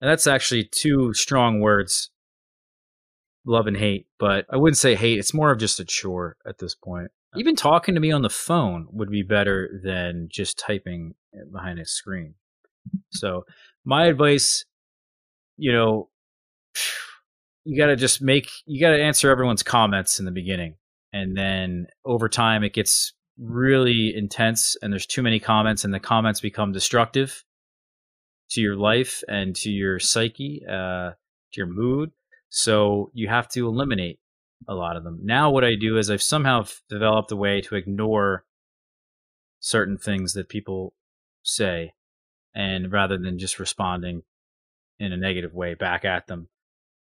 and 0.00 0.10
that's 0.10 0.26
actually 0.26 0.64
two 0.64 1.14
strong 1.14 1.60
words, 1.60 2.10
love 3.46 3.66
and 3.66 3.76
hate. 3.76 4.06
But 4.18 4.46
I 4.50 4.56
wouldn't 4.56 4.78
say 4.78 4.94
hate. 4.94 5.18
It's 5.18 5.34
more 5.34 5.50
of 5.50 5.58
just 5.58 5.80
a 5.80 5.84
chore 5.84 6.36
at 6.46 6.58
this 6.58 6.74
point. 6.74 7.10
Even 7.36 7.54
talking 7.54 7.94
to 7.94 8.00
me 8.00 8.10
on 8.10 8.22
the 8.22 8.28
phone 8.28 8.88
would 8.90 9.10
be 9.10 9.22
better 9.22 9.80
than 9.84 10.28
just 10.30 10.58
typing 10.58 11.14
behind 11.52 11.78
a 11.78 11.86
screen. 11.86 12.34
So 13.10 13.44
my 13.84 14.06
advice, 14.06 14.64
you 15.60 15.72
know, 15.72 16.08
you 17.64 17.78
got 17.78 17.88
to 17.88 17.96
just 17.96 18.22
make, 18.22 18.50
you 18.64 18.80
got 18.80 18.96
to 18.96 19.02
answer 19.02 19.30
everyone's 19.30 19.62
comments 19.62 20.18
in 20.18 20.24
the 20.24 20.30
beginning. 20.30 20.76
And 21.12 21.36
then 21.36 21.86
over 22.04 22.28
time 22.28 22.64
it 22.64 22.72
gets 22.72 23.12
really 23.38 24.14
intense 24.16 24.76
and 24.80 24.92
there's 24.92 25.06
too 25.06 25.22
many 25.22 25.38
comments 25.38 25.84
and 25.84 25.92
the 25.92 26.00
comments 26.00 26.40
become 26.40 26.72
destructive 26.72 27.44
to 28.50 28.60
your 28.60 28.76
life 28.76 29.22
and 29.28 29.54
to 29.56 29.70
your 29.70 29.98
psyche 29.98 30.62
uh, 30.66 31.10
to 31.10 31.56
your 31.56 31.66
mood. 31.66 32.10
So 32.48 33.10
you 33.12 33.28
have 33.28 33.48
to 33.50 33.68
eliminate 33.68 34.18
a 34.66 34.74
lot 34.74 34.96
of 34.96 35.04
them. 35.04 35.20
Now 35.22 35.50
what 35.50 35.64
i 35.64 35.74
do 35.74 35.96
is 35.96 36.10
i've 36.10 36.22
somehow 36.22 36.66
developed 36.88 37.32
a 37.32 37.36
way 37.36 37.62
to 37.62 37.76
ignore 37.76 38.44
certain 39.58 39.96
things 39.96 40.34
that 40.34 40.48
people 40.48 40.92
say 41.42 41.94
and 42.54 42.92
rather 42.92 43.16
than 43.16 43.38
just 43.38 43.58
responding 43.58 44.22
in 45.00 45.12
a 45.12 45.16
negative 45.16 45.52
way 45.52 45.74
back 45.74 46.04
at 46.04 46.28
them 46.28 46.48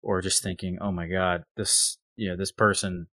or 0.01 0.21
just 0.21 0.41
thinking 0.41 0.79
oh 0.81 0.91
my 0.91 1.07
god 1.07 1.43
this 1.55 1.97
you 2.15 2.27
know 2.27 2.35
this 2.35 2.51
person 2.51 3.07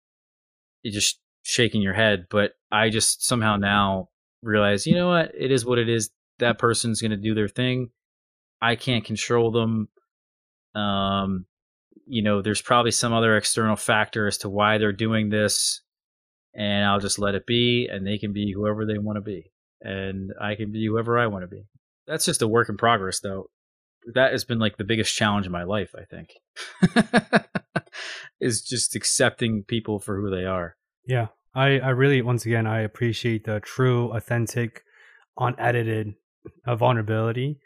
you 0.84 0.92
just 0.92 1.20
shaking 1.44 1.82
your 1.82 1.94
head. 1.94 2.28
But 2.30 2.54
I 2.72 2.90
just 2.90 3.26
somehow 3.26 3.58
now 3.58 4.10
realize, 4.42 4.88
you 4.88 4.96
know 4.96 5.10
what? 5.10 5.32
It 5.38 5.52
is 5.52 5.66
what 5.66 5.80
it 5.80 5.90
is. 5.90 6.10
That 6.40 6.60
person's 6.60 7.02
going 7.02 7.12
to 7.12 7.18
do 7.18 7.34
their 7.34 7.48
thing. 7.48 7.90
I 8.62 8.76
can't 8.76 9.04
control 9.04 9.52
them. 9.52 9.90
Um, 10.76 11.46
you 12.06 12.22
know, 12.22 12.42
there's 12.42 12.62
probably 12.62 12.92
some 12.92 13.14
other 13.14 13.36
external 13.36 13.76
factor 13.76 14.28
as 14.28 14.38
to 14.40 14.50
why 14.50 14.78
they're 14.78 14.92
doing 14.92 15.30
this, 15.30 15.82
and 16.54 16.86
I'll 16.86 17.00
just 17.00 17.20
let 17.20 17.36
it 17.36 17.46
be, 17.46 17.88
and 17.92 18.06
they 18.06 18.18
can 18.18 18.34
be 18.34 18.52
whoever 18.52 18.86
they 18.86 18.98
want 18.98 19.18
to 19.18 19.22
be, 19.22 19.52
and 19.82 20.34
I 20.42 20.56
can 20.56 20.72
be 20.72 20.86
whoever 20.88 21.20
I 21.20 21.28
want 21.28 21.44
to 21.44 21.48
be. 21.48 21.66
That's 22.08 22.26
just 22.26 22.42
a 22.42 22.48
work 22.48 22.70
in 22.70 22.78
progress, 22.78 23.20
though. 23.20 23.50
That 24.14 24.32
has 24.32 24.44
been 24.44 24.60
like 24.60 24.78
the 24.78 24.84
biggest 24.84 25.16
challenge 25.16 25.46
in 25.46 25.52
my 25.52 25.64
life, 25.64 25.94
I 25.96 26.06
think. 26.06 26.34
is 28.42 28.62
just 28.62 28.96
accepting 28.96 29.64
people 29.64 30.00
for 30.00 30.20
who 30.20 30.30
they 30.30 30.46
are. 30.46 30.76
Yeah. 31.06 31.28
I, 31.54 31.80
I 31.80 31.90
really, 31.90 32.22
once 32.22 32.46
again, 32.46 32.68
I 32.68 32.82
appreciate 32.82 33.46
the 33.46 33.60
true, 33.60 34.12
authentic, 34.12 34.84
unedited 35.38 36.14
uh, 36.66 36.76
vulnerability. 36.76 37.60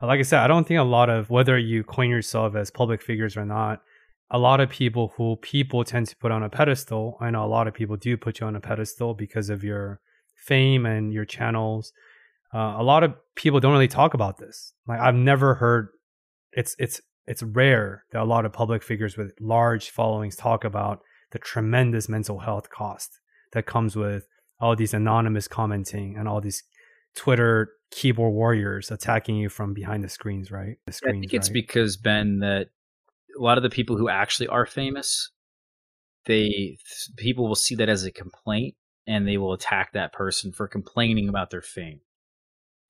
Uh, 0.00 0.06
like 0.06 0.20
I 0.20 0.22
said, 0.22 0.40
I 0.40 0.46
don't 0.46 0.66
think 0.66 0.78
a 0.78 0.84
lot 0.84 1.10
of, 1.10 1.30
whether 1.30 1.58
you 1.58 1.82
coin 1.82 2.10
yourself 2.10 2.54
as 2.54 2.70
public 2.70 3.02
figures 3.02 3.36
or 3.36 3.44
not, 3.44 3.82
a 4.30 4.38
lot 4.38 4.60
of 4.60 4.70
people 4.70 5.12
who 5.16 5.36
people 5.36 5.84
tend 5.84 6.06
to 6.08 6.16
put 6.16 6.30
on 6.30 6.42
a 6.42 6.48
pedestal, 6.48 7.16
I 7.20 7.30
know 7.30 7.44
a 7.44 7.48
lot 7.48 7.66
of 7.66 7.74
people 7.74 7.96
do 7.96 8.16
put 8.16 8.40
you 8.40 8.46
on 8.46 8.54
a 8.54 8.60
pedestal 8.60 9.14
because 9.14 9.50
of 9.50 9.64
your 9.64 10.00
fame 10.36 10.86
and 10.86 11.12
your 11.12 11.24
channels. 11.24 11.92
Uh, 12.52 12.76
a 12.78 12.82
lot 12.82 13.04
of 13.04 13.14
people 13.36 13.60
don't 13.60 13.72
really 13.72 13.88
talk 13.88 14.14
about 14.14 14.38
this. 14.38 14.72
Like 14.86 15.00
I've 15.00 15.14
never 15.14 15.54
heard 15.54 15.88
it's 16.52 16.74
it's 16.78 17.00
it's 17.26 17.42
rare 17.42 18.04
that 18.12 18.22
a 18.22 18.24
lot 18.24 18.44
of 18.44 18.52
public 18.52 18.82
figures 18.82 19.16
with 19.16 19.32
large 19.40 19.90
followings 19.90 20.36
talk 20.36 20.64
about 20.64 21.00
the 21.30 21.38
tremendous 21.38 22.08
mental 22.08 22.40
health 22.40 22.70
cost 22.70 23.20
that 23.52 23.66
comes 23.66 23.94
with 23.94 24.26
all 24.60 24.74
these 24.74 24.94
anonymous 24.94 25.48
commenting 25.48 26.16
and 26.16 26.28
all 26.28 26.40
these 26.40 26.62
Twitter 27.14 27.70
keyboard 27.90 28.32
warriors 28.32 28.90
attacking 28.90 29.36
you 29.36 29.48
from 29.48 29.74
behind 29.74 30.04
the 30.04 30.08
screens, 30.08 30.50
right? 30.50 30.76
The 30.86 30.92
screens, 30.92 31.16
I 31.16 31.20
think 31.20 31.34
it's 31.34 31.48
right? 31.48 31.54
because 31.54 31.96
Ben 31.96 32.40
that 32.40 32.68
a 33.38 33.42
lot 33.42 33.58
of 33.58 33.62
the 33.62 33.70
people 33.70 33.96
who 33.96 34.08
actually 34.08 34.48
are 34.48 34.66
famous, 34.66 35.30
they 36.26 36.78
people 37.16 37.48
will 37.48 37.54
see 37.54 37.74
that 37.76 37.88
as 37.88 38.04
a 38.04 38.10
complaint 38.10 38.74
and 39.06 39.26
they 39.26 39.38
will 39.38 39.52
attack 39.52 39.92
that 39.92 40.12
person 40.12 40.52
for 40.52 40.68
complaining 40.68 41.28
about 41.28 41.50
their 41.50 41.62
fame. 41.62 42.00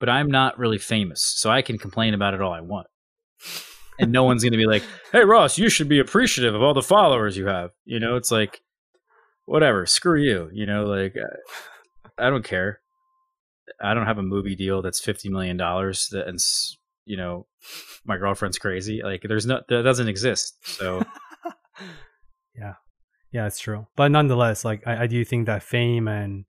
But 0.01 0.09
I'm 0.09 0.29
not 0.29 0.59
really 0.59 0.79
famous, 0.79 1.23
so 1.23 1.49
I 1.49 1.61
can 1.61 1.77
complain 1.77 2.13
about 2.13 2.33
it 2.33 2.41
all 2.41 2.51
I 2.51 2.59
want. 2.59 2.87
and 3.99 4.11
no 4.11 4.23
one's 4.23 4.43
going 4.43 4.51
to 4.51 4.57
be 4.57 4.65
like, 4.65 4.83
"Hey 5.13 5.23
Ross, 5.23 5.57
you 5.57 5.69
should 5.69 5.87
be 5.87 5.99
appreciative 5.99 6.53
of 6.53 6.61
all 6.61 6.73
the 6.73 6.81
followers 6.81 7.37
you 7.37 7.45
have." 7.47 7.71
You 7.85 8.01
know, 8.01 8.17
it's 8.17 8.31
like 8.31 8.61
whatever, 9.45 9.85
screw 9.85 10.19
you, 10.19 10.49
you 10.51 10.65
know, 10.65 10.85
like 10.85 11.15
uh, 11.15 12.11
I 12.17 12.29
don't 12.29 12.43
care. 12.43 12.81
I 13.79 13.93
don't 13.93 14.07
have 14.07 14.17
a 14.17 14.23
movie 14.23 14.55
deal 14.55 14.81
that's 14.81 14.99
50 14.99 15.29
million 15.29 15.55
dollars 15.55 16.09
that 16.11 16.27
and 16.27 16.39
you 17.05 17.17
know, 17.17 17.45
my 18.03 18.17
girlfriend's 18.17 18.57
crazy. 18.57 19.01
Like 19.03 19.21
there's 19.23 19.45
no 19.45 19.61
that 19.69 19.83
doesn't 19.83 20.07
exist. 20.07 20.55
So 20.63 21.03
yeah. 22.55 22.73
Yeah, 23.31 23.47
it's 23.47 23.59
true. 23.59 23.87
But 23.95 24.09
nonetheless, 24.09 24.65
like 24.65 24.85
I, 24.85 25.03
I 25.03 25.07
do 25.07 25.23
think 25.23 25.45
that 25.45 25.63
fame 25.63 26.07
and 26.07 26.45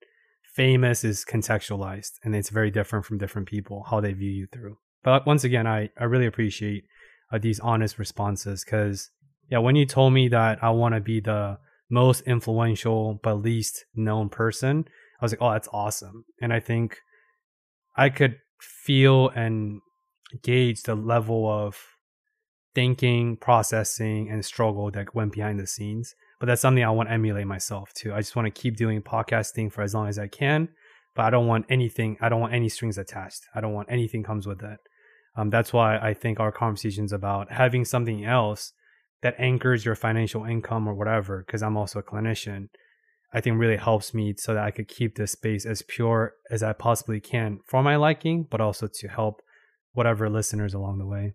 famous 0.52 1.02
is 1.02 1.24
contextualized 1.24 2.12
and 2.22 2.36
it's 2.36 2.50
very 2.50 2.70
different 2.70 3.04
from 3.04 3.18
different 3.18 3.48
people 3.48 3.84
how 3.90 4.00
they 4.00 4.12
view 4.12 4.30
you 4.30 4.46
through. 4.52 4.76
But 5.02 5.26
once 5.26 5.44
again 5.44 5.66
i, 5.66 5.90
I 5.98 6.04
really 6.04 6.26
appreciate 6.26 6.84
uh, 7.32 7.38
these 7.38 7.58
honest 7.60 7.98
responses 7.98 8.64
because 8.64 9.10
yeah 9.50 9.58
when 9.58 9.76
you 9.76 9.86
told 9.86 10.12
me 10.12 10.28
that 10.28 10.62
i 10.62 10.70
want 10.70 10.94
to 10.94 11.00
be 11.00 11.20
the 11.20 11.58
most 11.90 12.22
influential 12.22 13.20
but 13.22 13.36
least 13.36 13.84
known 13.94 14.28
person 14.28 14.84
i 15.20 15.24
was 15.24 15.32
like 15.32 15.42
oh 15.42 15.52
that's 15.52 15.68
awesome. 15.72 16.24
And 16.40 16.52
i 16.52 16.60
think 16.60 16.98
i 17.96 18.08
could 18.08 18.36
feel 18.60 19.30
and 19.30 19.80
gauge 20.42 20.82
the 20.82 20.94
level 20.94 21.50
of 21.50 21.76
thinking 22.74 23.36
processing 23.36 24.30
and 24.30 24.44
struggle 24.44 24.90
that 24.90 25.14
went 25.14 25.32
behind 25.32 25.58
the 25.58 25.66
scenes 25.66 26.14
but 26.42 26.48
that's 26.48 26.60
something 26.60 26.82
I 26.82 26.90
want 26.90 27.08
to 27.08 27.12
emulate 27.12 27.46
myself 27.46 27.92
too. 27.94 28.12
I 28.12 28.18
just 28.18 28.34
want 28.34 28.46
to 28.46 28.60
keep 28.60 28.76
doing 28.76 29.00
podcasting 29.00 29.70
for 29.72 29.82
as 29.82 29.94
long 29.94 30.08
as 30.08 30.18
I 30.18 30.26
can, 30.26 30.70
but 31.14 31.24
I 31.24 31.30
don't 31.30 31.46
want 31.46 31.66
anything. 31.68 32.16
I 32.20 32.28
don't 32.28 32.40
want 32.40 32.52
any 32.52 32.68
strings 32.68 32.98
attached. 32.98 33.42
I 33.54 33.60
don't 33.60 33.74
want 33.74 33.86
anything 33.92 34.24
comes 34.24 34.44
with 34.44 34.58
that. 34.58 34.78
Um, 35.36 35.50
that's 35.50 35.72
why 35.72 35.98
I 35.98 36.14
think 36.14 36.40
our 36.40 36.50
conversations 36.50 37.12
about 37.12 37.52
having 37.52 37.84
something 37.84 38.24
else 38.24 38.72
that 39.22 39.36
anchors 39.38 39.84
your 39.84 39.94
financial 39.94 40.44
income 40.44 40.88
or 40.88 40.94
whatever, 40.94 41.44
because 41.46 41.62
I'm 41.62 41.76
also 41.76 42.00
a 42.00 42.02
clinician, 42.02 42.70
I 43.32 43.40
think 43.40 43.60
really 43.60 43.76
helps 43.76 44.12
me 44.12 44.34
so 44.36 44.52
that 44.52 44.64
I 44.64 44.72
could 44.72 44.88
keep 44.88 45.14
this 45.14 45.30
space 45.30 45.64
as 45.64 45.82
pure 45.82 46.32
as 46.50 46.64
I 46.64 46.72
possibly 46.72 47.20
can 47.20 47.60
for 47.68 47.84
my 47.84 47.94
liking, 47.94 48.48
but 48.50 48.60
also 48.60 48.88
to 48.92 49.06
help 49.06 49.42
whatever 49.92 50.28
listeners 50.28 50.74
along 50.74 50.98
the 50.98 51.06
way. 51.06 51.34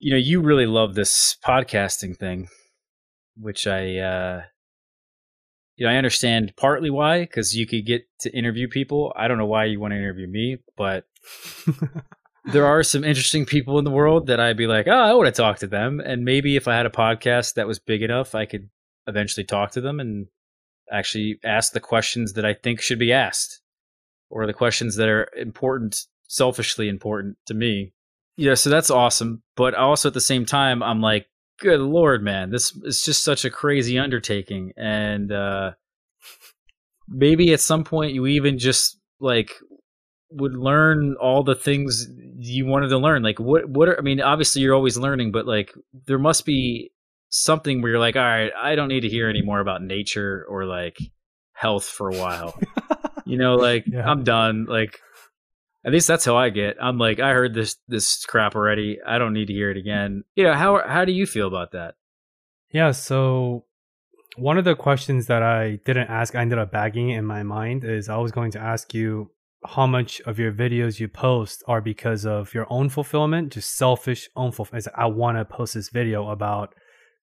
You 0.00 0.14
know, 0.14 0.18
you 0.18 0.40
really 0.40 0.66
love 0.66 0.96
this 0.96 1.36
podcasting 1.46 2.16
thing 2.16 2.48
which 3.40 3.66
I 3.66 3.98
uh, 3.98 4.42
you 5.76 5.86
know 5.86 5.92
I 5.92 5.96
understand 5.96 6.54
partly 6.56 6.90
why 6.90 7.20
because 7.20 7.56
you 7.56 7.66
could 7.66 7.86
get 7.86 8.06
to 8.20 8.36
interview 8.36 8.68
people. 8.68 9.12
I 9.16 9.28
don't 9.28 9.38
know 9.38 9.46
why 9.46 9.66
you 9.66 9.80
want 9.80 9.92
to 9.92 9.98
interview 9.98 10.26
me, 10.26 10.58
but 10.76 11.06
there 12.52 12.66
are 12.66 12.82
some 12.82 13.04
interesting 13.04 13.44
people 13.44 13.78
in 13.78 13.84
the 13.84 13.90
world 13.90 14.26
that 14.26 14.40
I'd 14.40 14.56
be 14.56 14.66
like, 14.66 14.86
oh, 14.86 14.92
I 14.92 15.14
want 15.14 15.26
to 15.26 15.42
talk 15.42 15.58
to 15.58 15.66
them, 15.66 16.00
and 16.00 16.24
maybe 16.24 16.56
if 16.56 16.68
I 16.68 16.76
had 16.76 16.86
a 16.86 16.90
podcast 16.90 17.54
that 17.54 17.66
was 17.66 17.78
big 17.78 18.02
enough, 18.02 18.34
I 18.34 18.46
could 18.46 18.68
eventually 19.06 19.44
talk 19.44 19.72
to 19.72 19.80
them 19.80 20.00
and 20.00 20.26
actually 20.90 21.38
ask 21.44 21.72
the 21.72 21.80
questions 21.80 22.34
that 22.34 22.44
I 22.44 22.54
think 22.54 22.80
should 22.80 22.98
be 22.98 23.12
asked, 23.12 23.60
or 24.30 24.46
the 24.46 24.52
questions 24.52 24.96
that 24.96 25.08
are 25.08 25.28
important, 25.36 26.06
selfishly 26.28 26.88
important 26.88 27.36
to 27.46 27.54
me. 27.54 27.92
Yeah, 28.36 28.54
so 28.54 28.70
that's 28.70 28.90
awesome. 28.90 29.42
But 29.56 29.74
also 29.74 30.08
at 30.08 30.14
the 30.14 30.20
same 30.20 30.46
time, 30.46 30.82
I'm 30.82 31.00
like, 31.00 31.26
good 31.58 31.80
lord, 31.80 32.22
man, 32.22 32.50
this 32.50 32.76
is 32.84 33.04
just 33.04 33.24
such 33.24 33.44
a 33.44 33.50
crazy 33.50 33.98
undertaking, 33.98 34.72
and 34.76 35.32
uh, 35.32 35.72
maybe 37.08 37.52
at 37.52 37.60
some 37.60 37.84
point 37.84 38.14
you 38.14 38.26
even 38.26 38.58
just 38.58 38.98
like 39.20 39.52
would 40.30 40.54
learn 40.54 41.16
all 41.20 41.42
the 41.42 41.54
things 41.54 42.06
you 42.36 42.66
wanted 42.66 42.88
to 42.88 42.98
learn. 42.98 43.22
Like 43.22 43.40
what? 43.40 43.68
What? 43.68 43.88
Are, 43.88 43.98
I 43.98 44.02
mean, 44.02 44.20
obviously 44.20 44.62
you're 44.62 44.74
always 44.74 44.96
learning, 44.96 45.32
but 45.32 45.46
like 45.46 45.72
there 46.06 46.18
must 46.18 46.44
be 46.44 46.90
something 47.30 47.82
where 47.82 47.92
you're 47.92 48.00
like, 48.00 48.16
all 48.16 48.22
right, 48.22 48.52
I 48.56 48.74
don't 48.74 48.88
need 48.88 49.00
to 49.00 49.08
hear 49.08 49.28
any 49.28 49.42
more 49.42 49.60
about 49.60 49.82
nature 49.82 50.46
or 50.48 50.64
like 50.64 50.98
health 51.52 51.84
for 51.84 52.10
a 52.10 52.16
while. 52.16 52.58
you 53.26 53.36
know, 53.36 53.56
like 53.56 53.84
yeah. 53.86 54.08
I'm 54.08 54.24
done. 54.24 54.66
Like 54.66 55.00
at 55.88 55.92
least 55.92 56.06
that's 56.06 56.26
how 56.26 56.36
I 56.36 56.50
get. 56.50 56.76
I'm 56.82 56.98
like, 56.98 57.18
I 57.18 57.32
heard 57.32 57.54
this 57.54 57.76
this 57.88 58.26
crap 58.26 58.54
already. 58.54 58.98
I 59.06 59.16
don't 59.16 59.32
need 59.32 59.46
to 59.46 59.54
hear 59.54 59.70
it 59.70 59.78
again. 59.78 60.22
You 60.34 60.44
know, 60.44 60.52
how 60.52 60.86
how 60.86 61.06
do 61.06 61.12
you 61.12 61.24
feel 61.24 61.48
about 61.48 61.72
that? 61.72 61.94
Yeah, 62.70 62.90
so 62.90 63.64
one 64.36 64.58
of 64.58 64.66
the 64.66 64.74
questions 64.74 65.28
that 65.28 65.42
I 65.42 65.80
didn't 65.86 66.08
ask, 66.08 66.34
I 66.34 66.42
ended 66.42 66.58
up 66.58 66.70
bagging 66.70 67.08
in 67.08 67.24
my 67.24 67.42
mind 67.42 67.84
is 67.84 68.10
I 68.10 68.18
was 68.18 68.32
going 68.32 68.50
to 68.50 68.58
ask 68.58 68.92
you 68.92 69.30
how 69.64 69.86
much 69.86 70.20
of 70.26 70.38
your 70.38 70.52
videos 70.52 71.00
you 71.00 71.08
post 71.08 71.64
are 71.66 71.80
because 71.80 72.26
of 72.26 72.52
your 72.52 72.66
own 72.68 72.90
fulfillment, 72.90 73.54
just 73.54 73.74
selfish 73.74 74.28
own 74.36 74.52
fulfillment. 74.52 74.88
I 74.94 75.06
want 75.06 75.38
to 75.38 75.46
post 75.46 75.72
this 75.72 75.88
video 75.88 76.28
about 76.28 76.74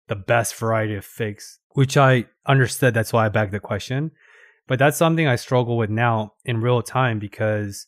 the 0.10 0.16
best 0.16 0.54
variety 0.54 0.94
of 0.94 1.04
figs, 1.04 1.58
which 1.70 1.98
I 1.98 2.26
understood. 2.46 2.94
That's 2.94 3.12
why 3.12 3.26
I 3.26 3.30
bagged 3.30 3.52
the 3.52 3.60
question. 3.60 4.12
But 4.68 4.78
that's 4.78 4.96
something 4.96 5.28
I 5.28 5.38
struggle 5.38 5.76
with 5.76 5.90
now 5.90 6.34
in 6.46 6.62
real 6.62 6.84
time 6.84 7.18
because 7.18 7.88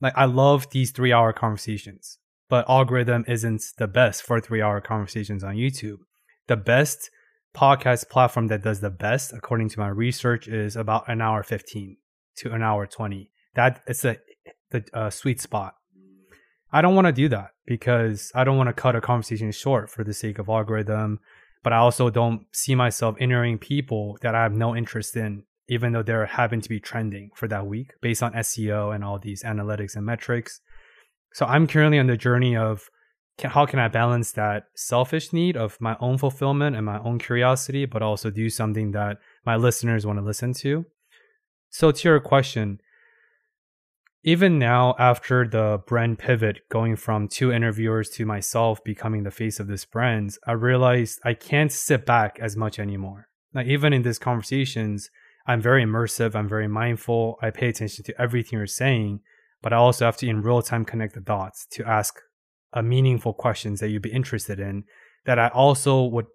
like 0.00 0.14
I 0.16 0.24
love 0.24 0.70
these 0.70 0.90
three 0.90 1.12
hour 1.12 1.32
conversations, 1.32 2.18
but 2.48 2.68
algorithm 2.68 3.24
isn't 3.28 3.62
the 3.78 3.88
best 3.88 4.22
for 4.22 4.40
three 4.40 4.62
hour 4.62 4.80
conversations 4.80 5.44
on 5.44 5.56
YouTube. 5.56 5.98
The 6.46 6.56
best 6.56 7.10
podcast 7.54 8.08
platform 8.08 8.48
that 8.48 8.62
does 8.62 8.80
the 8.80 8.90
best, 8.90 9.32
according 9.32 9.68
to 9.70 9.80
my 9.80 9.88
research, 9.88 10.48
is 10.48 10.76
about 10.76 11.08
an 11.08 11.20
hour 11.20 11.42
15 11.42 11.96
to 12.36 12.52
an 12.52 12.62
hour 12.62 12.86
20. 12.86 13.30
That 13.54 13.82
it's 13.86 14.04
a 14.04 14.16
the 14.70 14.84
uh, 14.94 15.10
sweet 15.10 15.40
spot. 15.40 15.74
I 16.72 16.80
don't 16.82 16.94
want 16.94 17.08
to 17.08 17.12
do 17.12 17.28
that 17.28 17.50
because 17.66 18.30
I 18.34 18.44
don't 18.44 18.56
want 18.56 18.68
to 18.68 18.72
cut 18.72 18.94
a 18.94 19.00
conversation 19.00 19.50
short 19.50 19.90
for 19.90 20.04
the 20.04 20.14
sake 20.14 20.38
of 20.38 20.48
algorithm, 20.48 21.18
but 21.64 21.72
I 21.72 21.78
also 21.78 22.10
don't 22.10 22.46
see 22.52 22.76
myself 22.76 23.16
entering 23.18 23.58
people 23.58 24.16
that 24.22 24.34
I 24.36 24.42
have 24.44 24.54
no 24.54 24.76
interest 24.76 25.16
in 25.16 25.42
even 25.70 25.92
though 25.92 26.02
they're 26.02 26.26
having 26.26 26.60
to 26.60 26.68
be 26.68 26.80
trending 26.80 27.30
for 27.34 27.46
that 27.48 27.64
week 27.64 27.92
based 28.02 28.22
on 28.22 28.32
SEO 28.32 28.92
and 28.92 29.04
all 29.04 29.18
these 29.18 29.44
analytics 29.44 29.94
and 29.94 30.04
metrics. 30.04 30.60
So 31.32 31.46
I'm 31.46 31.68
currently 31.68 32.00
on 32.00 32.08
the 32.08 32.16
journey 32.16 32.56
of 32.56 32.90
can, 33.38 33.50
how 33.50 33.66
can 33.66 33.78
I 33.78 33.86
balance 33.86 34.32
that 34.32 34.64
selfish 34.74 35.32
need 35.32 35.56
of 35.56 35.80
my 35.80 35.96
own 36.00 36.18
fulfillment 36.18 36.74
and 36.74 36.84
my 36.84 36.98
own 36.98 37.20
curiosity, 37.20 37.86
but 37.86 38.02
also 38.02 38.30
do 38.30 38.50
something 38.50 38.90
that 38.90 39.18
my 39.46 39.54
listeners 39.54 40.04
want 40.04 40.18
to 40.18 40.24
listen 40.24 40.52
to. 40.54 40.84
So 41.70 41.92
to 41.92 42.08
your 42.08 42.20
question, 42.20 42.80
even 44.24 44.58
now 44.58 44.94
after 44.98 45.46
the 45.46 45.80
brand 45.86 46.18
pivot 46.18 46.60
going 46.68 46.96
from 46.96 47.28
two 47.28 47.52
interviewers 47.52 48.10
to 48.10 48.26
myself 48.26 48.82
becoming 48.84 49.22
the 49.22 49.30
face 49.30 49.58
of 49.58 49.66
this 49.66 49.86
brand 49.86 50.36
i 50.46 50.52
realized 50.52 51.18
i 51.24 51.32
can't 51.32 51.72
sit 51.72 52.04
back 52.04 52.38
as 52.38 52.54
much 52.56 52.78
anymore 52.78 53.28
like 53.54 53.66
even 53.66 53.94
in 53.94 54.02
these 54.02 54.18
conversations 54.18 55.10
I'm 55.50 55.60
very 55.60 55.84
immersive. 55.84 56.36
I'm 56.36 56.48
very 56.48 56.68
mindful. 56.68 57.36
I 57.42 57.50
pay 57.50 57.68
attention 57.68 58.04
to 58.04 58.20
everything 58.20 58.56
you're 58.56 58.68
saying, 58.68 59.18
but 59.62 59.72
I 59.72 59.76
also 59.78 60.04
have 60.04 60.16
to 60.18 60.28
in 60.28 60.42
real 60.42 60.62
time 60.62 60.84
connect 60.84 61.14
the 61.14 61.20
dots 61.20 61.66
to 61.72 61.84
ask 61.84 62.20
a 62.72 62.84
meaningful 62.84 63.34
questions 63.34 63.80
that 63.80 63.88
you'd 63.88 64.00
be 64.00 64.12
interested 64.12 64.60
in 64.60 64.84
that 65.26 65.40
I 65.40 65.48
also 65.48 66.04
would 66.04 66.26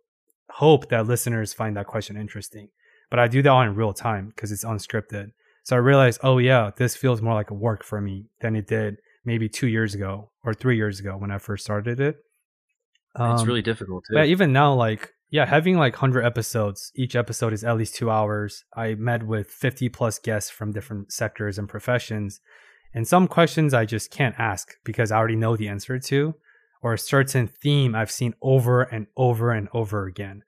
hope 0.49 0.89
that 0.89 1.07
listeners 1.07 1.53
find 1.53 1.77
that 1.77 1.87
question 1.87 2.17
interesting. 2.17 2.67
But 3.09 3.19
I 3.19 3.29
do 3.29 3.41
that 3.41 3.61
in 3.61 3.75
real 3.75 3.93
time 3.93 4.33
because 4.35 4.51
it's 4.51 4.65
unscripted. 4.65 5.31
So 5.63 5.77
I 5.77 5.79
realized, 5.79 6.19
oh 6.21 6.37
yeah, 6.37 6.71
this 6.75 6.97
feels 6.97 7.21
more 7.21 7.35
like 7.35 7.51
a 7.51 7.53
work 7.53 7.85
for 7.85 8.01
me 8.01 8.25
than 8.41 8.57
it 8.57 8.67
did 8.67 8.97
maybe 9.23 9.47
two 9.47 9.67
years 9.67 9.95
ago 9.95 10.29
or 10.43 10.53
three 10.53 10.75
years 10.75 10.99
ago 10.99 11.15
when 11.15 11.31
I 11.31 11.37
first 11.37 11.63
started 11.63 12.01
it. 12.01 12.17
Um, 13.15 13.35
it's 13.35 13.45
really 13.45 13.61
difficult 13.61 14.03
too. 14.09 14.15
But 14.15 14.27
even 14.27 14.51
now, 14.51 14.73
like 14.73 15.13
yeah, 15.29 15.45
having 15.45 15.77
like 15.77 15.93
100 15.93 16.23
episodes, 16.23 16.91
each 16.95 17.15
episode 17.15 17.53
is 17.53 17.63
at 17.63 17.77
least 17.77 17.95
two 17.95 18.09
hours. 18.09 18.63
I 18.75 18.95
met 18.95 19.23
with 19.23 19.49
50 19.49 19.89
plus 19.89 20.19
guests 20.19 20.49
from 20.49 20.71
different 20.71 21.11
sectors 21.11 21.57
and 21.57 21.67
professions. 21.67 22.39
And 22.93 23.07
some 23.07 23.27
questions 23.27 23.73
I 23.73 23.85
just 23.85 24.11
can't 24.11 24.35
ask 24.37 24.75
because 24.83 25.11
I 25.11 25.17
already 25.17 25.35
know 25.35 25.57
the 25.57 25.67
answer 25.67 25.99
to, 25.99 26.35
or 26.81 26.93
a 26.93 26.97
certain 26.99 27.47
theme 27.47 27.95
I've 27.95 28.11
seen 28.11 28.35
over 28.41 28.83
and 28.83 29.07
over 29.17 29.51
and 29.51 29.67
over 29.73 30.05
again. 30.05 30.43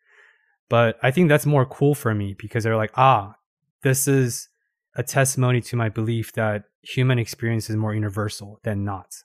But 0.69 0.97
I 1.01 1.11
think 1.11 1.29
that's 1.29 1.45
more 1.45 1.65
cool 1.65 1.95
for 1.95 2.13
me 2.13 2.35
because 2.37 2.63
they're 2.63 2.77
like, 2.77 2.93
ah, 2.95 3.35
this 3.83 4.07
is 4.07 4.49
a 4.95 5.03
testimony 5.03 5.61
to 5.61 5.75
my 5.75 5.89
belief 5.89 6.33
that 6.33 6.63
human 6.81 7.19
experience 7.19 7.69
is 7.69 7.75
more 7.75 7.93
universal 7.93 8.59
than 8.63 8.83
not. 8.83 9.23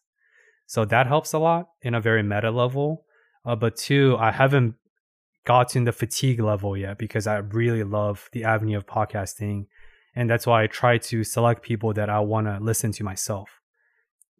So 0.66 0.84
that 0.86 1.06
helps 1.06 1.32
a 1.32 1.38
lot 1.38 1.68
in 1.82 1.94
a 1.94 2.00
very 2.00 2.22
meta 2.22 2.50
level. 2.50 3.04
Uh, 3.44 3.56
but 3.56 3.76
two, 3.76 4.16
I 4.18 4.30
haven't 4.30 4.74
gotten 5.44 5.84
the 5.84 5.92
fatigue 5.92 6.40
level 6.40 6.76
yet 6.76 6.98
because 6.98 7.26
I 7.26 7.38
really 7.38 7.84
love 7.84 8.28
the 8.32 8.44
avenue 8.44 8.76
of 8.76 8.86
podcasting. 8.86 9.66
And 10.14 10.28
that's 10.28 10.46
why 10.46 10.62
I 10.62 10.66
try 10.66 10.98
to 10.98 11.24
select 11.24 11.62
people 11.62 11.92
that 11.94 12.10
I 12.10 12.20
want 12.20 12.46
to 12.46 12.58
listen 12.60 12.92
to 12.92 13.04
myself. 13.04 13.60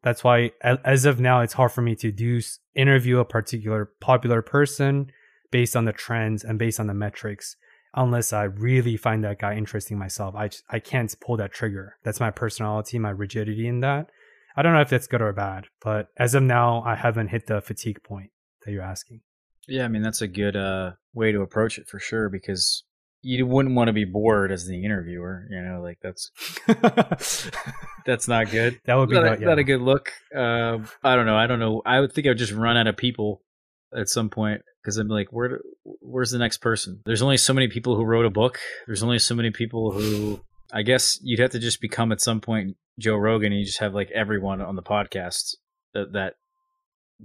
That's 0.03 0.25
why, 0.25 0.51
as 0.63 1.05
of 1.05 1.21
now, 1.21 1.41
it's 1.41 1.53
hard 1.53 1.73
for 1.73 1.81
me 1.81 1.95
to 1.97 2.11
do 2.11 2.41
interview 2.75 3.21
a 3.21 3.25
particular 3.25 3.93
popular 4.01 4.43
person 4.43 5.13
based 5.51 5.77
on 5.77 5.85
the 5.85 5.93
trends 5.93 6.43
and 6.43 6.59
based 6.59 6.81
on 6.81 6.89
the 6.89 6.95
metrics, 6.95 7.57
unless 7.95 8.33
I 8.33 8.45
really 8.45 8.97
find 8.97 9.23
that 9.23 9.39
guy 9.39 9.55
interesting 9.55 9.99
myself. 9.99 10.35
I 10.35 10.51
I 10.69 10.81
can't 10.81 11.15
pull 11.21 11.37
that 11.37 11.53
trigger. 11.53 11.97
That's 12.03 12.19
my 12.19 12.33
personality, 12.33 12.99
my 12.99 13.11
rigidity 13.11 13.69
in 13.69 13.81
that. 13.81 14.11
I 14.57 14.63
don't 14.63 14.75
know 14.75 14.81
if 14.81 14.91
that's 14.91 15.07
good 15.07 15.23
or 15.23 15.33
bad, 15.33 15.67
but 15.81 16.09
as 16.17 16.35
of 16.35 16.43
now, 16.43 16.83
I 16.85 16.97
haven't 16.97 17.29
hit 17.29 17.47
the 17.47 17.61
fatigue 17.61 18.03
point 18.03 18.31
that 18.65 18.73
you're 18.73 18.83
asking. 18.83 19.21
Yeah, 19.69 19.85
I 19.85 19.89
mean 19.89 20.03
that's 20.03 20.23
a 20.23 20.29
good 20.29 20.57
uh, 20.57 20.93
way 21.15 21.33
to 21.33 21.41
approach 21.41 21.79
it 21.79 21.89
for 21.89 21.99
sure 21.99 22.29
because 22.29 22.85
you 23.23 23.47
wouldn't 23.47 23.75
want 23.75 23.89
to 23.89 23.93
be 23.93 24.05
bored 24.05 24.51
as 24.51 24.67
the 24.67 24.85
interviewer. 24.85 25.47
You 25.51 25.63
know, 25.63 25.81
like 25.81 25.99
that's 26.03 26.31
that's 28.07 28.29
not 28.29 28.51
good. 28.51 28.81
That 28.85 28.97
would 28.97 29.09
be 29.09 29.15
not, 29.15 29.25
not, 29.25 29.39
a, 29.39 29.41
yeah. 29.41 29.47
not 29.47 29.59
a 29.59 29.65
good 29.65 29.81
look. 29.81 30.13
Uh, 30.35 30.79
I 31.03 31.17
don't 31.17 31.27
know. 31.27 31.37
I 31.37 31.47
don't 31.47 31.61
know. 31.61 31.83
I 31.87 32.01
would 32.01 32.13
think 32.13 32.27
I 32.27 32.31
would 32.31 32.39
just 32.39 32.53
run 32.53 32.77
out 32.77 32.87
of 32.87 32.97
people 32.97 33.43
at 33.97 34.09
some 34.09 34.29
point 34.29 34.63
because 34.83 34.97
I'm 34.97 35.09
like, 35.09 35.29
where? 35.33 35.61
Where's 36.01 36.31
the 36.31 36.39
next 36.39 36.59
person? 36.59 37.01
There's 37.05 37.23
only 37.23 37.37
so 37.37 37.55
many 37.55 37.69
people 37.69 37.97
who 37.97 38.05
wrote 38.05 38.27
a 38.27 38.31
book. 38.31 38.59
There's 38.87 39.03
only 39.03 39.19
so 39.19 39.35
many 39.35 39.51
people 39.51 39.93
who. 39.93 40.41
I 40.75 40.83
guess 40.83 41.19
you'd 41.23 41.41
have 41.41 41.51
to 41.51 41.59
just 41.59 41.83
become 41.83 42.13
at 42.13 42.21
some 42.23 42.41
point 42.41 42.77
Joe 42.99 43.17
Rogan, 43.17 43.53
and 43.53 43.61
you 43.61 43.67
just 43.67 43.81
have 43.81 43.95
like 43.95 44.11
everyone 44.11 44.61
on 44.63 44.75
the 44.75 44.83
podcast 44.83 45.57
that 45.95 46.13
that 46.15 46.35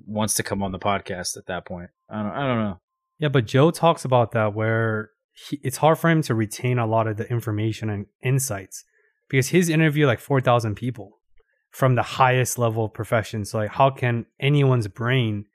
wants 0.06 0.34
to 0.36 0.44
come 0.44 0.62
on 0.62 0.72
the 0.72 0.80
podcast 0.80 1.38
at 1.38 1.48
that 1.48 1.66
point. 1.66 1.90
I 2.10 2.22
don't. 2.22 2.32
I 2.32 2.48
don't 2.48 2.64
know. 2.64 2.80
Yeah, 3.20 3.30
but 3.30 3.46
Joe 3.46 3.72
talks 3.72 4.06
about 4.06 4.32
that 4.32 4.54
where 4.54 5.12
he, 5.34 5.60
it's 5.64 5.78
hard 5.78 5.98
for 5.98 6.10
him 6.10 6.22
to 6.24 6.36
retain 6.36 6.78
a 6.78 6.86
lot 6.86 7.08
of 7.08 7.18
the 7.18 7.30
information 7.30 7.90
and 7.90 8.06
insights 8.24 8.84
because 9.30 9.48
he's 9.48 9.70
interviewed 9.70 10.08
like 10.08 10.20
4,000 10.20 10.76
people 10.76 11.20
from 11.72 11.96
the 11.96 12.04
highest 12.04 12.58
level 12.58 12.86
of 12.86 12.94
professions. 12.94 13.52
So 13.52 13.60
like, 13.60 13.72
how 13.72 13.90
can 13.90 14.26
anyone's 14.40 14.88
brain 14.88 15.46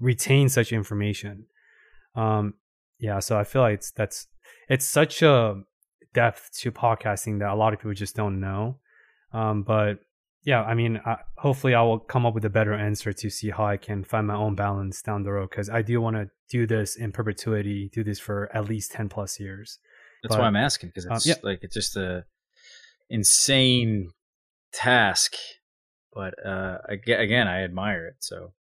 retain 0.00 0.48
such 0.48 0.72
information? 0.72 1.46
Um, 2.14 2.54
yeah, 2.98 3.18
so 3.18 3.38
I 3.38 3.44
feel 3.44 3.62
like 3.62 3.74
it's 3.74 3.90
that's 3.90 4.26
it's 4.68 4.86
such 4.86 5.22
a 5.22 5.62
depth 6.14 6.50
to 6.60 6.72
podcasting 6.72 7.40
that 7.40 7.50
a 7.50 7.54
lot 7.54 7.74
of 7.74 7.78
people 7.78 7.92
just 7.92 8.16
don't 8.16 8.40
know. 8.40 8.78
Um, 9.32 9.62
but 9.62 9.98
yeah, 10.46 10.62
I 10.62 10.74
mean, 10.74 11.00
I, 11.04 11.16
hopefully 11.36 11.74
I 11.74 11.82
will 11.82 11.98
come 11.98 12.24
up 12.24 12.32
with 12.32 12.44
a 12.44 12.50
better 12.50 12.72
answer 12.72 13.12
to 13.12 13.28
see 13.28 13.50
how 13.50 13.66
I 13.66 13.76
can 13.76 14.04
find 14.04 14.26
my 14.28 14.36
own 14.36 14.54
balance 14.54 15.02
down 15.02 15.24
the 15.24 15.32
road 15.32 15.50
because 15.50 15.68
I 15.68 15.82
do 15.82 16.00
want 16.00 16.16
to 16.16 16.30
do 16.48 16.66
this 16.66 16.94
in 16.96 17.10
perpetuity, 17.12 17.90
do 17.92 18.04
this 18.04 18.20
for 18.20 18.48
at 18.56 18.64
least 18.68 18.92
10 18.92 19.08
plus 19.08 19.38
years. 19.40 19.78
That's 20.22 20.34
But- 20.36 20.40
why 20.42 20.46
I'm 20.46 20.56
asking 20.56 20.90
because 20.90 21.06
Um, 21.06 21.16
it's 21.16 21.26
yeah. 21.26 21.34
like 21.42 21.58
it's 21.62 21.74
just 21.74 21.96
a 21.96 22.24
insane 23.10 24.10
task. 24.72 25.34
But 26.12 26.34
uh, 26.46 26.78
again, 26.88 27.46
I 27.48 27.62
admire 27.64 28.06
it. 28.06 28.14
So, 28.20 28.52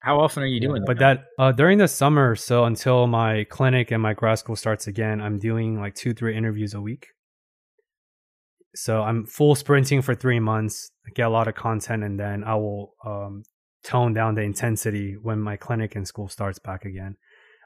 how 0.00 0.20
often 0.20 0.42
are 0.42 0.46
you 0.46 0.60
doing 0.60 0.82
that? 0.82 0.86
But 0.86 0.98
that 1.00 1.24
uh, 1.38 1.52
during 1.52 1.78
the 1.78 1.88
summer, 1.88 2.34
so 2.36 2.64
until 2.64 3.06
my 3.06 3.44
clinic 3.44 3.90
and 3.90 4.00
my 4.02 4.14
grad 4.14 4.38
school 4.38 4.56
starts 4.56 4.86
again, 4.86 5.20
I'm 5.20 5.38
doing 5.38 5.80
like 5.80 5.94
two, 5.94 6.14
three 6.14 6.36
interviews 6.36 6.74
a 6.74 6.80
week. 6.80 7.08
So 8.74 9.02
I'm 9.02 9.26
full 9.26 9.54
sprinting 9.54 10.02
for 10.02 10.14
three 10.14 10.40
months, 10.40 10.90
get 11.14 11.26
a 11.26 11.30
lot 11.30 11.48
of 11.48 11.54
content, 11.54 12.02
and 12.02 12.18
then 12.18 12.44
I 12.44 12.54
will 12.54 12.94
um, 13.04 13.44
tone 13.84 14.14
down 14.14 14.34
the 14.34 14.42
intensity 14.42 15.16
when 15.20 15.40
my 15.40 15.56
clinic 15.56 15.94
and 15.94 16.06
school 16.06 16.28
starts 16.28 16.58
back 16.58 16.84
again. 16.84 17.16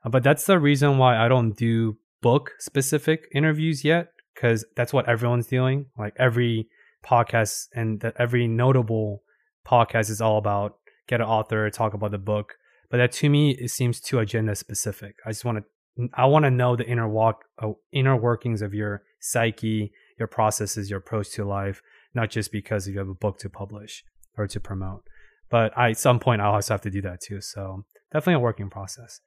Uh, 0.05 0.11
but 0.11 0.23
that's 0.23 0.45
the 0.45 0.59
reason 0.59 0.99
why 0.99 1.17
I 1.17 1.29
don't 1.29 1.57
do 1.57 1.97
book 2.21 2.53
specific 2.59 3.29
interviews 3.35 3.85
yet, 3.85 4.09
because 4.35 4.65
that's 4.77 4.93
what 4.93 5.09
everyone's 5.09 5.47
doing. 5.47 5.87
Like 5.97 6.15
every 6.19 6.69
podcast 7.05 7.69
and 7.75 8.01
that 8.01 8.15
every 8.19 8.47
notable 8.47 9.23
podcast 9.67 10.11
is 10.11 10.21
all 10.21 10.39
about 10.39 10.79
get 11.09 11.21
an 11.21 11.27
author, 11.27 11.69
talk 11.71 11.95
about 11.95 12.11
the 12.11 12.19
book. 12.19 12.55
But 12.91 12.99
that 12.99 13.13
to 13.13 13.31
me, 13.31 13.53
it 13.53 13.71
seems 13.71 14.01
too 14.01 14.19
agenda 14.19 14.55
specific. 14.55 15.17
I 15.27 15.31
just 15.31 15.45
want 15.45 15.59
to, 15.59 16.09
I 16.15 16.27
want 16.27 16.45
to 16.45 16.51
know 16.51 16.77
the 16.77 16.87
inner 16.87 17.09
walk, 17.09 17.45
uh, 17.63 17.71
inner 17.93 18.17
workings 18.17 18.63
of 18.63 18.75
your 18.75 19.03
psyche, 19.21 19.93
your 20.19 20.29
processes, 20.29 20.91
your 20.91 20.99
approach 20.99 21.31
to 21.31 21.45
life, 21.45 21.83
not 22.15 22.31
just 22.31 22.53
because 22.53 22.89
you 22.89 22.99
have 22.99 23.09
a 23.09 23.15
book 23.15 23.39
to 23.39 23.51
publish 23.51 24.05
or 24.37 24.47
to 24.47 24.61
promote. 24.61 25.05
But 25.51 25.77
I, 25.77 25.91
at 25.91 25.99
some 25.99 26.19
point, 26.19 26.41
I'll 26.41 26.55
also 26.55 26.75
have 26.75 26.83
to 26.83 26.91
do 26.91 27.01
that 27.03 27.21
too. 27.21 27.41
So 27.41 27.85
definitely 28.13 28.35
a 28.35 28.41
working 28.41 28.71
process. 28.71 29.21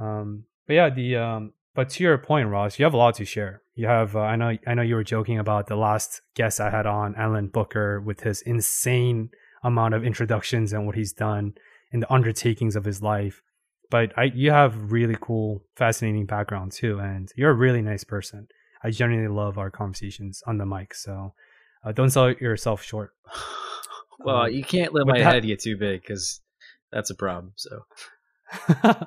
Um, 0.00 0.44
but 0.66 0.74
yeah, 0.74 0.90
the 0.90 1.16
um, 1.16 1.52
but 1.76 1.90
to 1.90 2.02
your 2.02 2.16
point, 2.16 2.48
Ross, 2.48 2.78
you 2.78 2.84
have 2.86 2.94
a 2.94 2.96
lot 2.96 3.14
to 3.16 3.24
share. 3.26 3.60
You 3.74 3.86
have, 3.86 4.16
uh, 4.16 4.20
I 4.20 4.36
know, 4.36 4.56
I 4.66 4.72
know 4.72 4.82
you 4.82 4.94
were 4.94 5.04
joking 5.04 5.38
about 5.38 5.66
the 5.66 5.76
last 5.76 6.22
guest 6.34 6.58
I 6.58 6.70
had 6.70 6.86
on, 6.86 7.14
Alan 7.16 7.48
Booker, 7.48 8.00
with 8.00 8.20
his 8.20 8.40
insane 8.40 9.28
amount 9.62 9.92
of 9.92 10.02
introductions 10.02 10.72
and 10.72 10.86
what 10.86 10.96
he's 10.96 11.12
done 11.12 11.52
in 11.92 12.00
the 12.00 12.12
undertakings 12.12 12.76
of 12.76 12.86
his 12.86 13.02
life. 13.02 13.42
But 13.90 14.12
I, 14.16 14.24
you 14.24 14.50
have 14.50 14.90
really 14.90 15.16
cool, 15.20 15.64
fascinating 15.76 16.24
background 16.24 16.72
too, 16.72 16.98
and 16.98 17.30
you're 17.36 17.50
a 17.50 17.54
really 17.54 17.82
nice 17.82 18.04
person. 18.04 18.48
I 18.82 18.90
genuinely 18.90 19.34
love 19.34 19.58
our 19.58 19.70
conversations 19.70 20.42
on 20.46 20.58
the 20.58 20.66
mic, 20.66 20.94
so 20.94 21.34
uh, 21.84 21.92
don't 21.92 22.10
sell 22.10 22.30
yourself 22.30 22.82
short. 22.82 23.12
well, 24.20 24.42
Um, 24.42 24.52
you 24.52 24.62
can't 24.64 24.92
let 24.94 25.06
my 25.06 25.18
that- 25.18 25.32
head 25.32 25.42
get 25.44 25.60
too 25.60 25.76
big 25.76 26.02
because 26.02 26.40
that's 26.92 27.10
a 27.10 27.14
problem. 27.14 27.52
So, 27.56 27.80
uh, 28.84 29.04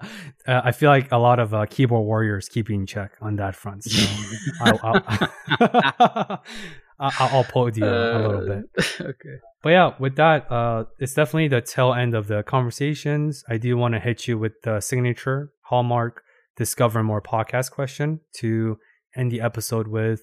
I 0.48 0.72
feel 0.72 0.90
like 0.90 1.12
a 1.12 1.18
lot 1.18 1.40
of 1.40 1.54
uh, 1.54 1.66
keyboard 1.66 2.06
warriors 2.06 2.50
keep 2.50 2.70
you 2.70 2.76
in 2.76 2.86
check 2.86 3.12
on 3.22 3.38
that 3.38 3.56
front. 3.56 3.84
So 3.86 4.08
I'll, 4.62 4.80
I'll, 4.84 5.02
I'll, 7.00 7.46
you 7.76 7.86
a 7.86 8.20
little 8.28 8.46
bit. 8.46 8.66
Uh, 9.00 9.04
okay. 9.06 9.38
But 9.64 9.70
yeah, 9.70 9.94
with 10.00 10.16
that, 10.18 10.52
uh, 10.52 10.86
it's 11.00 11.14
definitely 11.14 11.48
the 11.48 11.62
tail 11.62 11.94
end 11.94 12.14
of 12.16 12.28
the 12.28 12.44
conversations. 12.44 13.44
I 13.50 13.58
do 13.58 13.78
want 13.78 13.94
to 13.94 14.00
hit 14.00 14.28
you 14.28 14.38
with 14.38 14.62
the 14.64 14.82
signature 14.82 15.52
hallmark 15.64 16.24
discover 16.58 17.04
more 17.04 17.22
podcast 17.22 17.72
question 17.72 18.20
to 18.34 18.78
end 19.15 19.31
the 19.31 19.41
episode 19.41 19.88
with. 19.88 20.22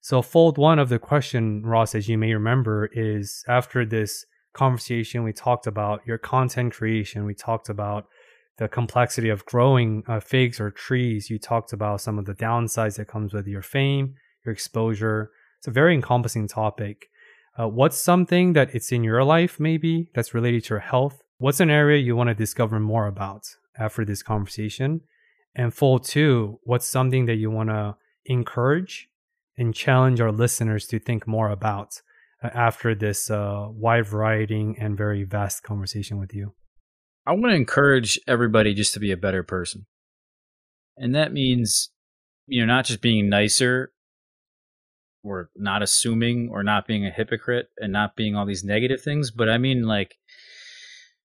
So, 0.00 0.22
fold 0.22 0.58
one 0.58 0.78
of 0.78 0.88
the 0.88 0.98
question, 0.98 1.62
Ross, 1.64 1.94
as 1.94 2.08
you 2.08 2.16
may 2.16 2.32
remember, 2.32 2.88
is 2.92 3.44
after 3.48 3.84
this 3.84 4.24
conversation, 4.52 5.24
we 5.24 5.32
talked 5.32 5.66
about 5.66 6.00
your 6.06 6.18
content 6.18 6.72
creation. 6.72 7.24
We 7.24 7.34
talked 7.34 7.68
about 7.68 8.06
the 8.58 8.68
complexity 8.68 9.28
of 9.28 9.44
growing 9.44 10.02
uh, 10.08 10.20
figs 10.20 10.60
or 10.60 10.70
trees. 10.70 11.28
You 11.28 11.38
talked 11.38 11.72
about 11.72 12.00
some 12.00 12.18
of 12.18 12.24
the 12.24 12.34
downsides 12.34 12.96
that 12.96 13.08
comes 13.08 13.32
with 13.34 13.46
your 13.46 13.62
fame, 13.62 14.14
your 14.44 14.52
exposure. 14.52 15.30
It's 15.58 15.68
a 15.68 15.72
very 15.72 15.94
encompassing 15.94 16.48
topic. 16.48 17.08
Uh, 17.58 17.68
what's 17.68 17.98
something 17.98 18.52
that 18.52 18.74
it's 18.74 18.92
in 18.92 19.04
your 19.04 19.24
life 19.24 19.58
maybe 19.58 20.10
that's 20.14 20.34
related 20.34 20.64
to 20.64 20.74
your 20.74 20.80
health? 20.80 21.22
What's 21.38 21.60
an 21.60 21.70
area 21.70 21.98
you 21.98 22.16
want 22.16 22.28
to 22.28 22.34
discover 22.34 22.80
more 22.80 23.06
about 23.06 23.46
after 23.78 24.04
this 24.04 24.22
conversation? 24.22 25.02
And 25.54 25.72
fold 25.72 26.04
two, 26.04 26.60
what's 26.64 26.86
something 26.86 27.26
that 27.26 27.36
you 27.36 27.50
want 27.50 27.70
to 27.70 27.96
encourage 28.26 29.08
and 29.56 29.74
challenge 29.74 30.20
our 30.20 30.32
listeners 30.32 30.86
to 30.88 30.98
think 30.98 31.26
more 31.26 31.50
about 31.50 32.00
uh, 32.42 32.48
after 32.52 32.94
this 32.94 33.30
uh, 33.30 33.66
wide 33.68 34.06
variety 34.06 34.76
and 34.78 34.96
very 34.96 35.24
vast 35.24 35.62
conversation 35.62 36.18
with 36.18 36.34
you? 36.34 36.54
I 37.26 37.32
want 37.32 37.46
to 37.46 37.56
encourage 37.56 38.20
everybody 38.28 38.74
just 38.74 38.94
to 38.94 39.00
be 39.00 39.10
a 39.10 39.16
better 39.16 39.42
person. 39.42 39.86
And 40.96 41.14
that 41.14 41.32
means, 41.32 41.90
you 42.46 42.64
know, 42.64 42.72
not 42.72 42.84
just 42.84 43.00
being 43.00 43.28
nicer 43.28 43.92
or 45.24 45.50
not 45.56 45.82
assuming 45.82 46.48
or 46.52 46.62
not 46.62 46.86
being 46.86 47.04
a 47.04 47.10
hypocrite 47.10 47.68
and 47.78 47.92
not 47.92 48.16
being 48.16 48.36
all 48.36 48.46
these 48.46 48.64
negative 48.64 49.02
things, 49.02 49.30
but 49.30 49.48
I 49.48 49.58
mean 49.58 49.82
like 49.82 50.16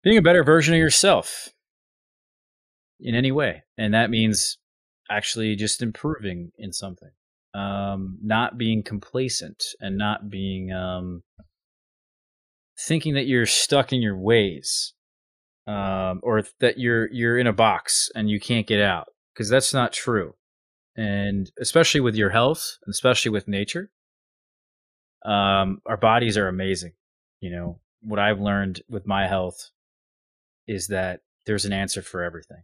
being 0.03 0.18
a 0.18 0.22
better 0.22 0.43
version 0.43 0.73
of 0.73 0.80
yourself 0.80 1.49
in 2.99 3.15
any 3.15 3.31
way. 3.31 3.64
And 3.77 3.93
that 3.93 4.09
means 4.09 4.57
actually 5.09 5.55
just 5.55 5.81
improving 5.81 6.51
in 6.57 6.73
something. 6.73 7.11
Um, 7.53 8.19
not 8.21 8.57
being 8.57 8.84
complacent 8.84 9.63
and 9.79 9.97
not 9.97 10.29
being 10.29 10.71
um, 10.71 11.23
thinking 12.77 13.15
that 13.15 13.25
you're 13.25 13.45
stuck 13.45 13.91
in 13.91 14.01
your 14.01 14.17
ways 14.17 14.93
um, 15.67 16.21
or 16.23 16.43
that 16.59 16.77
you're 16.77 17.11
you're 17.11 17.38
in 17.38 17.47
a 17.47 17.53
box 17.53 18.09
and 18.15 18.29
you 18.29 18.39
can't 18.39 18.67
get 18.67 18.81
out 18.81 19.07
because 19.34 19.49
that's 19.49 19.73
not 19.73 19.91
true 19.91 20.34
and 20.95 21.51
especially 21.59 21.99
with 21.99 22.15
your 22.15 22.29
health 22.29 22.77
and 22.85 22.93
especially 22.93 23.31
with 23.31 23.47
nature 23.47 23.89
um, 25.25 25.81
our 25.85 25.97
bodies 25.97 26.38
are 26.38 26.47
amazing 26.47 26.93
you 27.41 27.49
know 27.49 27.79
what 28.01 28.19
i've 28.19 28.39
learned 28.39 28.81
with 28.89 29.05
my 29.05 29.27
health 29.27 29.71
is 30.67 30.88
that 30.88 31.21
there's 31.45 31.65
an 31.65 31.73
answer 31.73 32.01
for 32.01 32.23
everything 32.23 32.63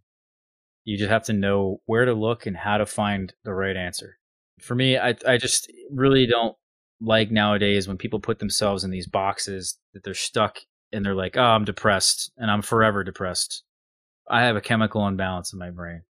you 0.85 0.97
just 0.97 1.09
have 1.09 1.23
to 1.23 1.33
know 1.33 1.81
where 1.85 2.05
to 2.05 2.13
look 2.13 2.45
and 2.45 2.57
how 2.57 2.77
to 2.77 2.85
find 2.85 3.33
the 3.43 3.53
right 3.53 3.77
answer 3.77 4.17
for 4.59 4.75
me 4.75 4.97
i, 4.97 5.15
I 5.27 5.37
just 5.37 5.71
really 5.91 6.25
don't 6.25 6.55
like 7.03 7.31
nowadays 7.31 7.87
when 7.87 7.97
people 7.97 8.19
put 8.19 8.39
themselves 8.39 8.83
in 8.83 8.91
these 8.91 9.07
boxes 9.07 9.77
that 9.93 10.03
they're 10.03 10.13
stuck 10.13 10.59
and 10.91 11.05
they're 11.05 11.15
like, 11.15 11.35
"Oh, 11.35 11.41
I'm 11.41 11.65
depressed 11.65 12.31
and 12.37 12.49
I'm 12.49 12.61
forever 12.61 13.03
depressed. 13.03 13.63
I 14.29 14.43
have 14.43 14.55
a 14.55 14.61
chemical 14.61 15.07
imbalance 15.07 15.51
in 15.51 15.59
my 15.59 15.69
brain." 15.69 16.03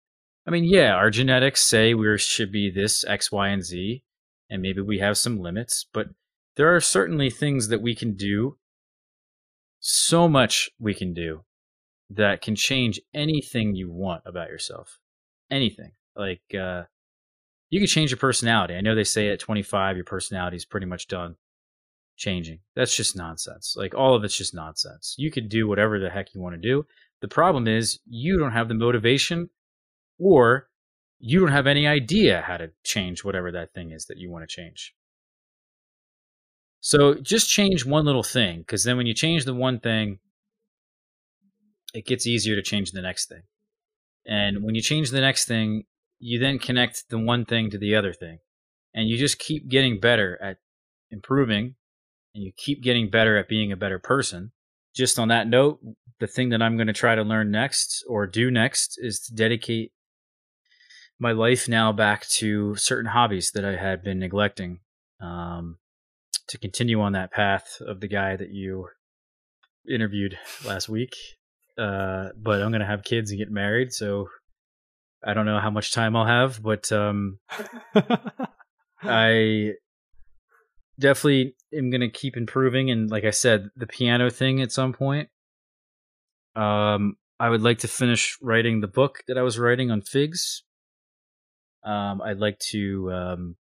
I 0.45 0.51
mean, 0.51 0.63
yeah, 0.65 0.93
our 0.93 1.09
genetics 1.09 1.61
say 1.61 1.93
we 1.93 2.17
should 2.17 2.51
be 2.51 2.69
this 2.69 3.05
X, 3.05 3.31
Y, 3.31 3.47
and 3.49 3.63
Z, 3.63 4.03
and 4.49 4.61
maybe 4.61 4.81
we 4.81 4.99
have 4.99 5.17
some 5.17 5.39
limits, 5.39 5.85
but 5.93 6.07
there 6.55 6.75
are 6.75 6.81
certainly 6.81 7.29
things 7.29 7.69
that 7.69 7.81
we 7.81 7.95
can 7.95 8.15
do. 8.15 8.57
So 9.79 10.27
much 10.27 10.69
we 10.79 10.93
can 10.93 11.13
do 11.13 11.43
that 12.15 12.41
can 12.41 12.55
change 12.55 12.99
anything 13.13 13.75
you 13.75 13.89
want 13.89 14.23
about 14.25 14.49
yourself. 14.49 14.99
Anything. 15.49 15.91
Like 16.15 16.43
uh 16.53 16.83
you 17.69 17.79
can 17.79 17.87
change 17.87 18.11
your 18.11 18.17
personality. 18.17 18.75
I 18.75 18.81
know 18.81 18.95
they 18.95 19.03
say 19.03 19.29
at 19.29 19.39
25 19.39 19.95
your 19.95 20.05
personality 20.05 20.57
is 20.57 20.65
pretty 20.65 20.85
much 20.85 21.07
done 21.07 21.35
changing. 22.17 22.59
That's 22.75 22.95
just 22.95 23.15
nonsense. 23.15 23.75
Like 23.77 23.95
all 23.95 24.13
of 24.13 24.23
it's 24.23 24.37
just 24.37 24.53
nonsense. 24.53 25.15
You 25.17 25.31
could 25.31 25.49
do 25.49 25.67
whatever 25.67 25.99
the 25.99 26.09
heck 26.09 26.33
you 26.33 26.41
want 26.41 26.55
to 26.55 26.61
do, 26.61 26.85
The 27.21 27.27
problem 27.27 27.67
is 27.67 27.99
you 28.07 28.37
don't 28.37 28.51
have 28.51 28.67
the 28.67 28.73
motivation 28.73 29.49
or 30.19 30.69
you 31.19 31.39
don't 31.39 31.51
have 31.51 31.67
any 31.67 31.87
idea 31.87 32.41
how 32.41 32.57
to 32.57 32.71
change 32.83 33.23
whatever 33.23 33.51
that 33.51 33.73
thing 33.73 33.91
is 33.91 34.05
that 34.05 34.17
you 34.17 34.29
want 34.29 34.47
to 34.47 34.55
change. 34.55 34.95
So 36.79 37.13
just 37.13 37.47
change 37.49 37.85
one 37.85 38.05
little 38.05 38.23
thing 38.23 38.59
because 38.59 38.83
then 38.83 38.97
when 38.97 39.05
you 39.05 39.13
change 39.13 39.45
the 39.45 39.53
one 39.53 39.79
thing, 39.79 40.19
it 41.93 42.05
gets 42.05 42.27
easier 42.27 42.55
to 42.55 42.61
change 42.61 42.91
the 42.91 43.01
next 43.01 43.27
thing. 43.27 43.43
And 44.25 44.63
when 44.63 44.75
you 44.75 44.81
change 44.81 45.09
the 45.09 45.21
next 45.21 45.45
thing, 45.45 45.83
you 46.19 46.39
then 46.39 46.59
connect 46.59 47.09
the 47.09 47.17
one 47.17 47.45
thing 47.45 47.69
to 47.71 47.77
the 47.77 47.95
other 47.95 48.13
thing. 48.13 48.39
And 48.93 49.09
you 49.09 49.17
just 49.17 49.39
keep 49.39 49.69
getting 49.69 49.99
better 49.99 50.37
at 50.41 50.57
improving 51.09 51.75
and 52.33 52.43
you 52.43 52.51
keep 52.55 52.83
getting 52.83 53.09
better 53.09 53.37
at 53.37 53.49
being 53.49 53.71
a 53.71 53.77
better 53.77 53.99
person. 53.99 54.51
Just 54.95 55.17
on 55.17 55.29
that 55.29 55.47
note, 55.47 55.79
the 56.19 56.27
thing 56.27 56.49
that 56.49 56.61
I'm 56.61 56.75
going 56.75 56.87
to 56.87 56.93
try 56.93 57.15
to 57.15 57.23
learn 57.23 57.51
next 57.51 58.03
or 58.07 58.27
do 58.27 58.51
next 58.51 58.97
is 59.01 59.19
to 59.21 59.33
dedicate 59.33 59.91
my 61.19 61.31
life 61.31 61.67
now 61.67 61.91
back 61.91 62.27
to 62.27 62.75
certain 62.75 63.11
hobbies 63.11 63.51
that 63.51 63.65
I 63.65 63.75
had 63.75 64.03
been 64.03 64.19
neglecting. 64.19 64.79
Um, 65.21 65.77
to 66.47 66.57
continue 66.57 66.99
on 66.99 67.13
that 67.13 67.31
path 67.31 67.77
of 67.79 68.01
the 68.01 68.07
guy 68.07 68.35
that 68.35 68.49
you 68.49 68.87
interviewed 69.89 70.37
last 70.65 70.89
week. 70.89 71.15
Uh, 71.77 72.29
but 72.37 72.61
I'm 72.61 72.71
gonna 72.71 72.85
have 72.85 73.03
kids 73.03 73.31
and 73.31 73.39
get 73.39 73.49
married, 73.49 73.93
so 73.93 74.27
I 75.23 75.33
don't 75.33 75.45
know 75.45 75.59
how 75.59 75.69
much 75.69 75.93
time 75.93 76.15
I'll 76.15 76.25
have, 76.25 76.61
but 76.61 76.91
um, 76.91 77.39
I 79.03 79.73
definitely 80.99 81.55
am 81.73 81.89
gonna 81.89 82.09
keep 82.09 82.37
improving. 82.37 82.91
And 82.91 83.09
like 83.09 83.23
I 83.23 83.31
said, 83.31 83.69
the 83.75 83.87
piano 83.87 84.29
thing 84.29 84.61
at 84.61 84.71
some 84.71 84.93
point. 84.93 85.29
Um, 86.55 87.15
I 87.39 87.49
would 87.49 87.61
like 87.61 87.79
to 87.79 87.87
finish 87.87 88.37
writing 88.41 88.81
the 88.81 88.87
book 88.87 89.23
that 89.27 89.37
I 89.37 89.41
was 89.41 89.57
writing 89.57 89.89
on 89.89 90.01
figs. 90.01 90.63
Um, 91.83 92.21
I'd 92.21 92.37
like 92.37 92.59
to 92.71 93.11
um, 93.11 93.55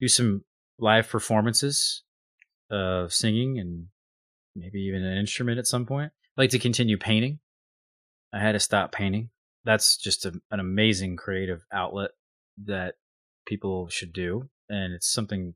do 0.00 0.08
some 0.08 0.44
live 0.78 1.08
performances 1.08 2.02
of 2.70 3.12
singing 3.12 3.58
and 3.58 3.86
maybe 4.54 4.80
even 4.80 5.02
an 5.02 5.16
instrument 5.16 5.58
at 5.58 5.66
some 5.66 5.86
point. 5.86 6.12
Like 6.36 6.50
to 6.50 6.58
continue 6.58 6.98
painting. 6.98 7.38
I 8.32 8.40
had 8.40 8.52
to 8.52 8.60
stop 8.60 8.92
painting. 8.92 9.30
That's 9.64 9.96
just 9.96 10.26
a, 10.26 10.32
an 10.50 10.60
amazing 10.60 11.16
creative 11.16 11.64
outlet 11.72 12.10
that 12.64 12.94
people 13.46 13.88
should 13.88 14.12
do. 14.12 14.48
And 14.68 14.92
it's 14.94 15.12
something 15.12 15.54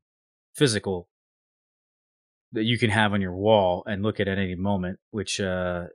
physical 0.55 1.09
that 2.51 2.63
you 2.63 2.77
can 2.77 2.89
have 2.89 3.13
on 3.13 3.21
your 3.21 3.35
wall 3.35 3.83
and 3.85 4.01
look 4.01 4.19
at 4.19 4.27
at 4.27 4.37
any 4.37 4.55
moment, 4.55 4.99
which 5.11 5.39
uh, 5.39 5.85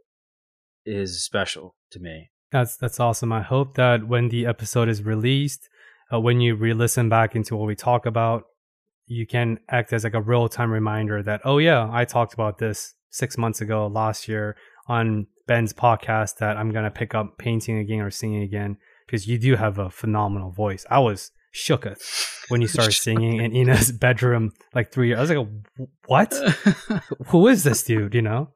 is 0.84 1.24
special 1.24 1.74
to 1.90 2.00
me. 2.00 2.30
That's 2.52 2.76
that's 2.76 3.00
awesome. 3.00 3.32
I 3.32 3.42
hope 3.42 3.74
that 3.74 4.06
when 4.06 4.28
the 4.28 4.46
episode 4.46 4.88
is 4.88 5.02
released, 5.02 5.68
uh, 6.12 6.20
when 6.20 6.40
you 6.40 6.54
re-listen 6.54 7.08
back 7.08 7.34
into 7.34 7.56
what 7.56 7.66
we 7.66 7.74
talk 7.74 8.06
about, 8.06 8.44
you 9.06 9.26
can 9.26 9.58
act 9.68 9.92
as 9.92 10.04
like 10.04 10.14
a 10.14 10.20
real 10.20 10.48
time 10.48 10.70
reminder 10.70 11.22
that, 11.22 11.40
oh, 11.44 11.58
yeah, 11.58 11.88
I 11.90 12.04
talked 12.04 12.34
about 12.34 12.58
this 12.58 12.94
six 13.10 13.36
months 13.36 13.60
ago 13.60 13.86
last 13.86 14.28
year 14.28 14.56
on 14.86 15.26
Ben's 15.46 15.72
podcast 15.72 16.38
that 16.38 16.56
I'm 16.56 16.70
to 16.72 16.90
pick 16.90 17.14
up 17.14 17.38
painting 17.38 17.78
again 17.78 18.00
or 18.00 18.10
singing 18.10 18.42
again 18.42 18.76
because 19.06 19.26
you 19.26 19.38
do 19.38 19.56
have 19.56 19.78
a 19.78 19.90
phenomenal 19.90 20.50
voice. 20.50 20.86
I 20.90 20.98
was 21.00 21.30
shooketh 21.54 22.00
when 22.48 22.60
you 22.60 22.68
started 22.76 22.92
singing 22.92 23.40
in 23.40 23.54
Ina's 23.54 23.92
bedroom 24.00 24.52
like 24.74 24.92
three 24.92 25.08
years. 25.08 25.18
I 25.18 25.20
was 25.20 25.30
like, 25.30 25.88
what? 26.06 26.34
Who 27.26 27.48
is 27.48 27.64
this 27.64 27.82
dude? 27.82 28.14
You 28.14 28.22
know? 28.22 28.48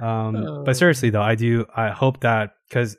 Um, 0.00 0.32
but 0.64 0.70
oh. 0.70 0.72
seriously 0.72 1.10
though, 1.10 1.22
I 1.22 1.34
do, 1.34 1.66
I 1.76 1.90
hope 1.90 2.20
that 2.20 2.52
because 2.68 2.96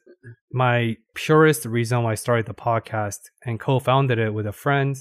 my 0.52 0.98
purest 1.16 1.66
reason 1.66 2.04
why 2.04 2.12
I 2.12 2.16
started 2.16 2.46
the 2.46 2.54
podcast 2.54 3.20
and 3.44 3.60
co-founded 3.60 4.20
it 4.20 4.34
with 4.34 4.46
a 4.46 4.52
friend 4.52 4.96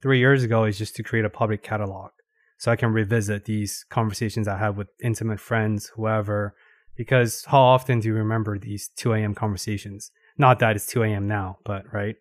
three 0.00 0.18
years 0.18 0.44
ago 0.44 0.64
is 0.64 0.78
just 0.78 0.94
to 0.96 1.02
create 1.02 1.24
a 1.24 1.30
public 1.30 1.62
catalog 1.62 2.10
so 2.58 2.70
I 2.70 2.76
can 2.76 2.92
revisit 2.92 3.46
these 3.46 3.84
conversations 3.88 4.46
I 4.46 4.58
have 4.58 4.76
with 4.76 4.88
intimate 5.02 5.40
friends, 5.40 5.90
whoever, 5.96 6.54
because 6.96 7.44
how 7.46 7.60
often 7.60 8.00
do 8.00 8.08
you 8.08 8.14
remember 8.14 8.58
these 8.58 8.90
2 8.96 9.14
a.m. 9.14 9.34
conversations? 9.34 10.10
Not 10.38 10.58
that 10.60 10.76
it's 10.76 10.86
2 10.86 11.02
a.m. 11.02 11.26
now, 11.26 11.58
but 11.64 11.84
right. 11.92 12.16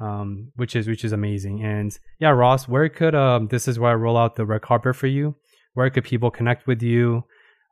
Um, 0.00 0.50
which 0.56 0.74
is 0.74 0.88
which 0.88 1.04
is 1.04 1.12
amazing. 1.12 1.62
And 1.62 1.96
yeah, 2.18 2.30
Ross, 2.30 2.66
where 2.66 2.88
could 2.88 3.14
um, 3.14 3.48
this 3.48 3.68
is 3.68 3.78
where 3.78 3.92
I 3.92 3.94
roll 3.94 4.16
out 4.16 4.36
the 4.36 4.46
red 4.46 4.62
carpet 4.62 4.96
for 4.96 5.06
you. 5.06 5.36
Where 5.74 5.90
could 5.90 6.04
people 6.04 6.30
connect 6.30 6.66
with 6.66 6.82
you? 6.82 7.24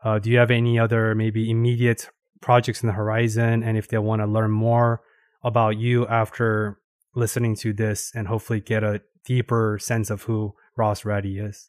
Uh, 0.05 0.19
do 0.19 0.31
you 0.31 0.39
have 0.39 0.51
any 0.51 0.78
other 0.78 1.15
maybe 1.15 1.51
immediate 1.51 2.09
projects 2.40 2.82
in 2.82 2.86
the 2.86 2.93
horizon? 2.93 3.62
And 3.62 3.77
if 3.77 3.89
they 3.89 3.98
want 3.98 4.23
to 4.23 4.27
learn 4.27 4.51
more 4.51 5.02
about 5.43 5.78
you 5.78 6.07
after 6.07 6.78
listening 7.15 7.57
to 7.57 7.73
this 7.73 8.12
and 8.15 8.28
hopefully 8.28 8.61
get 8.61 8.85
a 8.85 9.02
deeper 9.24 9.78
sense 9.81 10.11
of 10.11 10.23
who 10.23 10.55
Ross 10.77 11.02
Raddi 11.02 11.44
is? 11.47 11.69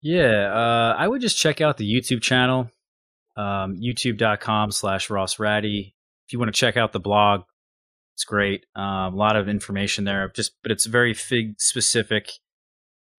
Yeah, 0.00 0.52
uh, 0.52 0.94
I 0.96 1.08
would 1.08 1.20
just 1.20 1.38
check 1.38 1.60
out 1.60 1.76
the 1.76 1.90
YouTube 1.90 2.22
channel, 2.22 2.70
um, 3.38 3.76
youtube.com 3.76 4.72
slash 4.72 5.08
Ross 5.08 5.36
Raddi. 5.36 5.94
If 6.26 6.32
you 6.32 6.38
want 6.38 6.52
to 6.52 6.58
check 6.58 6.76
out 6.76 6.92
the 6.92 7.00
blog, 7.00 7.42
it's 8.14 8.24
great. 8.24 8.66
Um, 8.74 9.14
a 9.14 9.16
lot 9.16 9.36
of 9.36 9.48
information 9.48 10.04
there, 10.04 10.30
just 10.34 10.52
but 10.62 10.72
it's 10.72 10.86
very 10.86 11.14
fig 11.14 11.54
specific. 11.60 12.32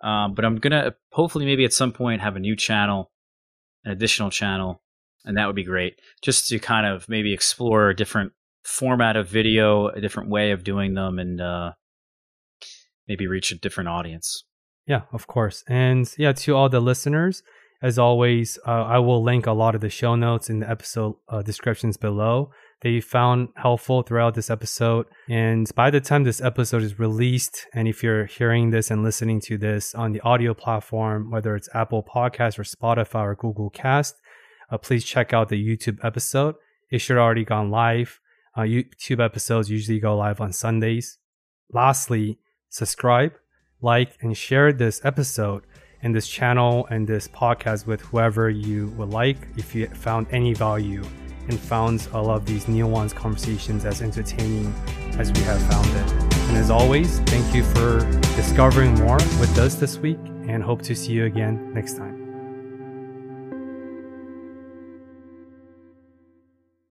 Um, 0.01 0.33
but 0.33 0.43
I'm 0.43 0.57
gonna 0.57 0.93
hopefully 1.13 1.45
maybe 1.45 1.63
at 1.63 1.73
some 1.73 1.93
point 1.93 2.21
have 2.21 2.35
a 2.35 2.39
new 2.39 2.55
channel, 2.55 3.11
an 3.85 3.91
additional 3.93 4.29
channel, 4.29 4.81
and 5.23 5.37
that 5.37 5.47
would 5.47 5.55
be 5.55 5.63
great. 5.63 5.99
Just 6.21 6.49
to 6.49 6.59
kind 6.59 6.85
of 6.85 7.07
maybe 7.07 7.33
explore 7.33 7.89
a 7.89 7.95
different 7.95 8.33
format 8.63 9.15
of 9.15 9.29
video, 9.29 9.87
a 9.87 10.01
different 10.01 10.29
way 10.29 10.51
of 10.51 10.65
doing 10.65 10.95
them, 10.95 11.17
and 11.17 11.39
uh, 11.39 11.71
maybe 13.07 13.25
reach 13.25 13.51
a 13.51 13.55
different 13.55 13.87
audience. 13.87 14.43
Yeah, 14.85 15.03
of 15.13 15.27
course. 15.27 15.63
And 15.67 16.13
yeah, 16.17 16.33
to 16.33 16.55
all 16.55 16.67
the 16.67 16.81
listeners, 16.81 17.41
as 17.81 17.97
always, 17.97 18.59
uh, 18.67 18.83
I 18.83 18.99
will 18.99 19.23
link 19.23 19.45
a 19.47 19.53
lot 19.53 19.73
of 19.73 19.81
the 19.81 19.89
show 19.89 20.15
notes 20.15 20.49
in 20.49 20.59
the 20.59 20.69
episode 20.69 21.15
uh, 21.29 21.41
descriptions 21.41 21.95
below 21.95 22.51
that 22.81 22.89
you 22.89 23.01
found 23.01 23.49
helpful 23.55 24.03
throughout 24.03 24.35
this 24.35 24.49
episode. 24.49 25.05
And 25.29 25.69
by 25.75 25.89
the 25.89 26.01
time 26.01 26.23
this 26.23 26.41
episode 26.41 26.81
is 26.81 26.99
released, 26.99 27.67
and 27.73 27.87
if 27.87 28.03
you're 28.03 28.25
hearing 28.25 28.71
this 28.71 28.91
and 28.91 29.03
listening 29.03 29.39
to 29.41 29.57
this 29.57 29.95
on 29.95 30.11
the 30.11 30.21
audio 30.21 30.53
platform, 30.53 31.31
whether 31.31 31.55
it's 31.55 31.69
Apple 31.73 32.03
Podcast 32.03 32.59
or 32.59 32.63
Spotify 32.63 33.23
or 33.23 33.35
Google 33.35 33.69
Cast, 33.69 34.15
uh, 34.71 34.77
please 34.77 35.03
check 35.03 35.33
out 35.33 35.49
the 35.49 35.63
YouTube 35.63 36.03
episode. 36.03 36.55
It 36.91 36.99
should 36.99 37.17
already 37.17 37.45
gone 37.45 37.69
live. 37.69 38.19
Uh, 38.57 38.61
YouTube 38.61 39.23
episodes 39.23 39.69
usually 39.69 39.99
go 39.99 40.17
live 40.17 40.41
on 40.41 40.51
Sundays. 40.51 41.17
Lastly, 41.71 42.39
subscribe, 42.69 43.33
like, 43.81 44.17
and 44.21 44.35
share 44.35 44.73
this 44.73 44.99
episode 45.05 45.63
and 46.03 46.15
this 46.15 46.27
channel 46.27 46.87
and 46.89 47.07
this 47.07 47.27
podcast 47.27 47.85
with 47.85 48.01
whoever 48.01 48.49
you 48.49 48.87
would 48.97 49.09
like 49.09 49.47
if 49.57 49.75
you 49.75 49.87
found 49.87 50.27
any 50.31 50.53
value 50.53 51.03
and 51.47 51.59
found 51.59 52.07
all 52.13 52.29
of 52.29 52.45
these 52.45 52.65
nuanced 52.65 53.15
conversations 53.15 53.83
as 53.85 54.01
entertaining 54.01 54.73
as 55.17 55.31
we 55.31 55.41
have 55.41 55.61
found 55.63 55.87
it. 55.87 56.33
And 56.49 56.57
as 56.57 56.69
always, 56.69 57.19
thank 57.21 57.53
you 57.53 57.63
for 57.63 57.99
discovering 58.35 58.93
more 58.95 59.17
with 59.39 59.57
us 59.57 59.75
this 59.75 59.97
week 59.97 60.19
and 60.47 60.63
hope 60.63 60.81
to 60.83 60.95
see 60.95 61.13
you 61.13 61.25
again 61.25 61.73
next 61.73 61.97
time. 61.97 62.18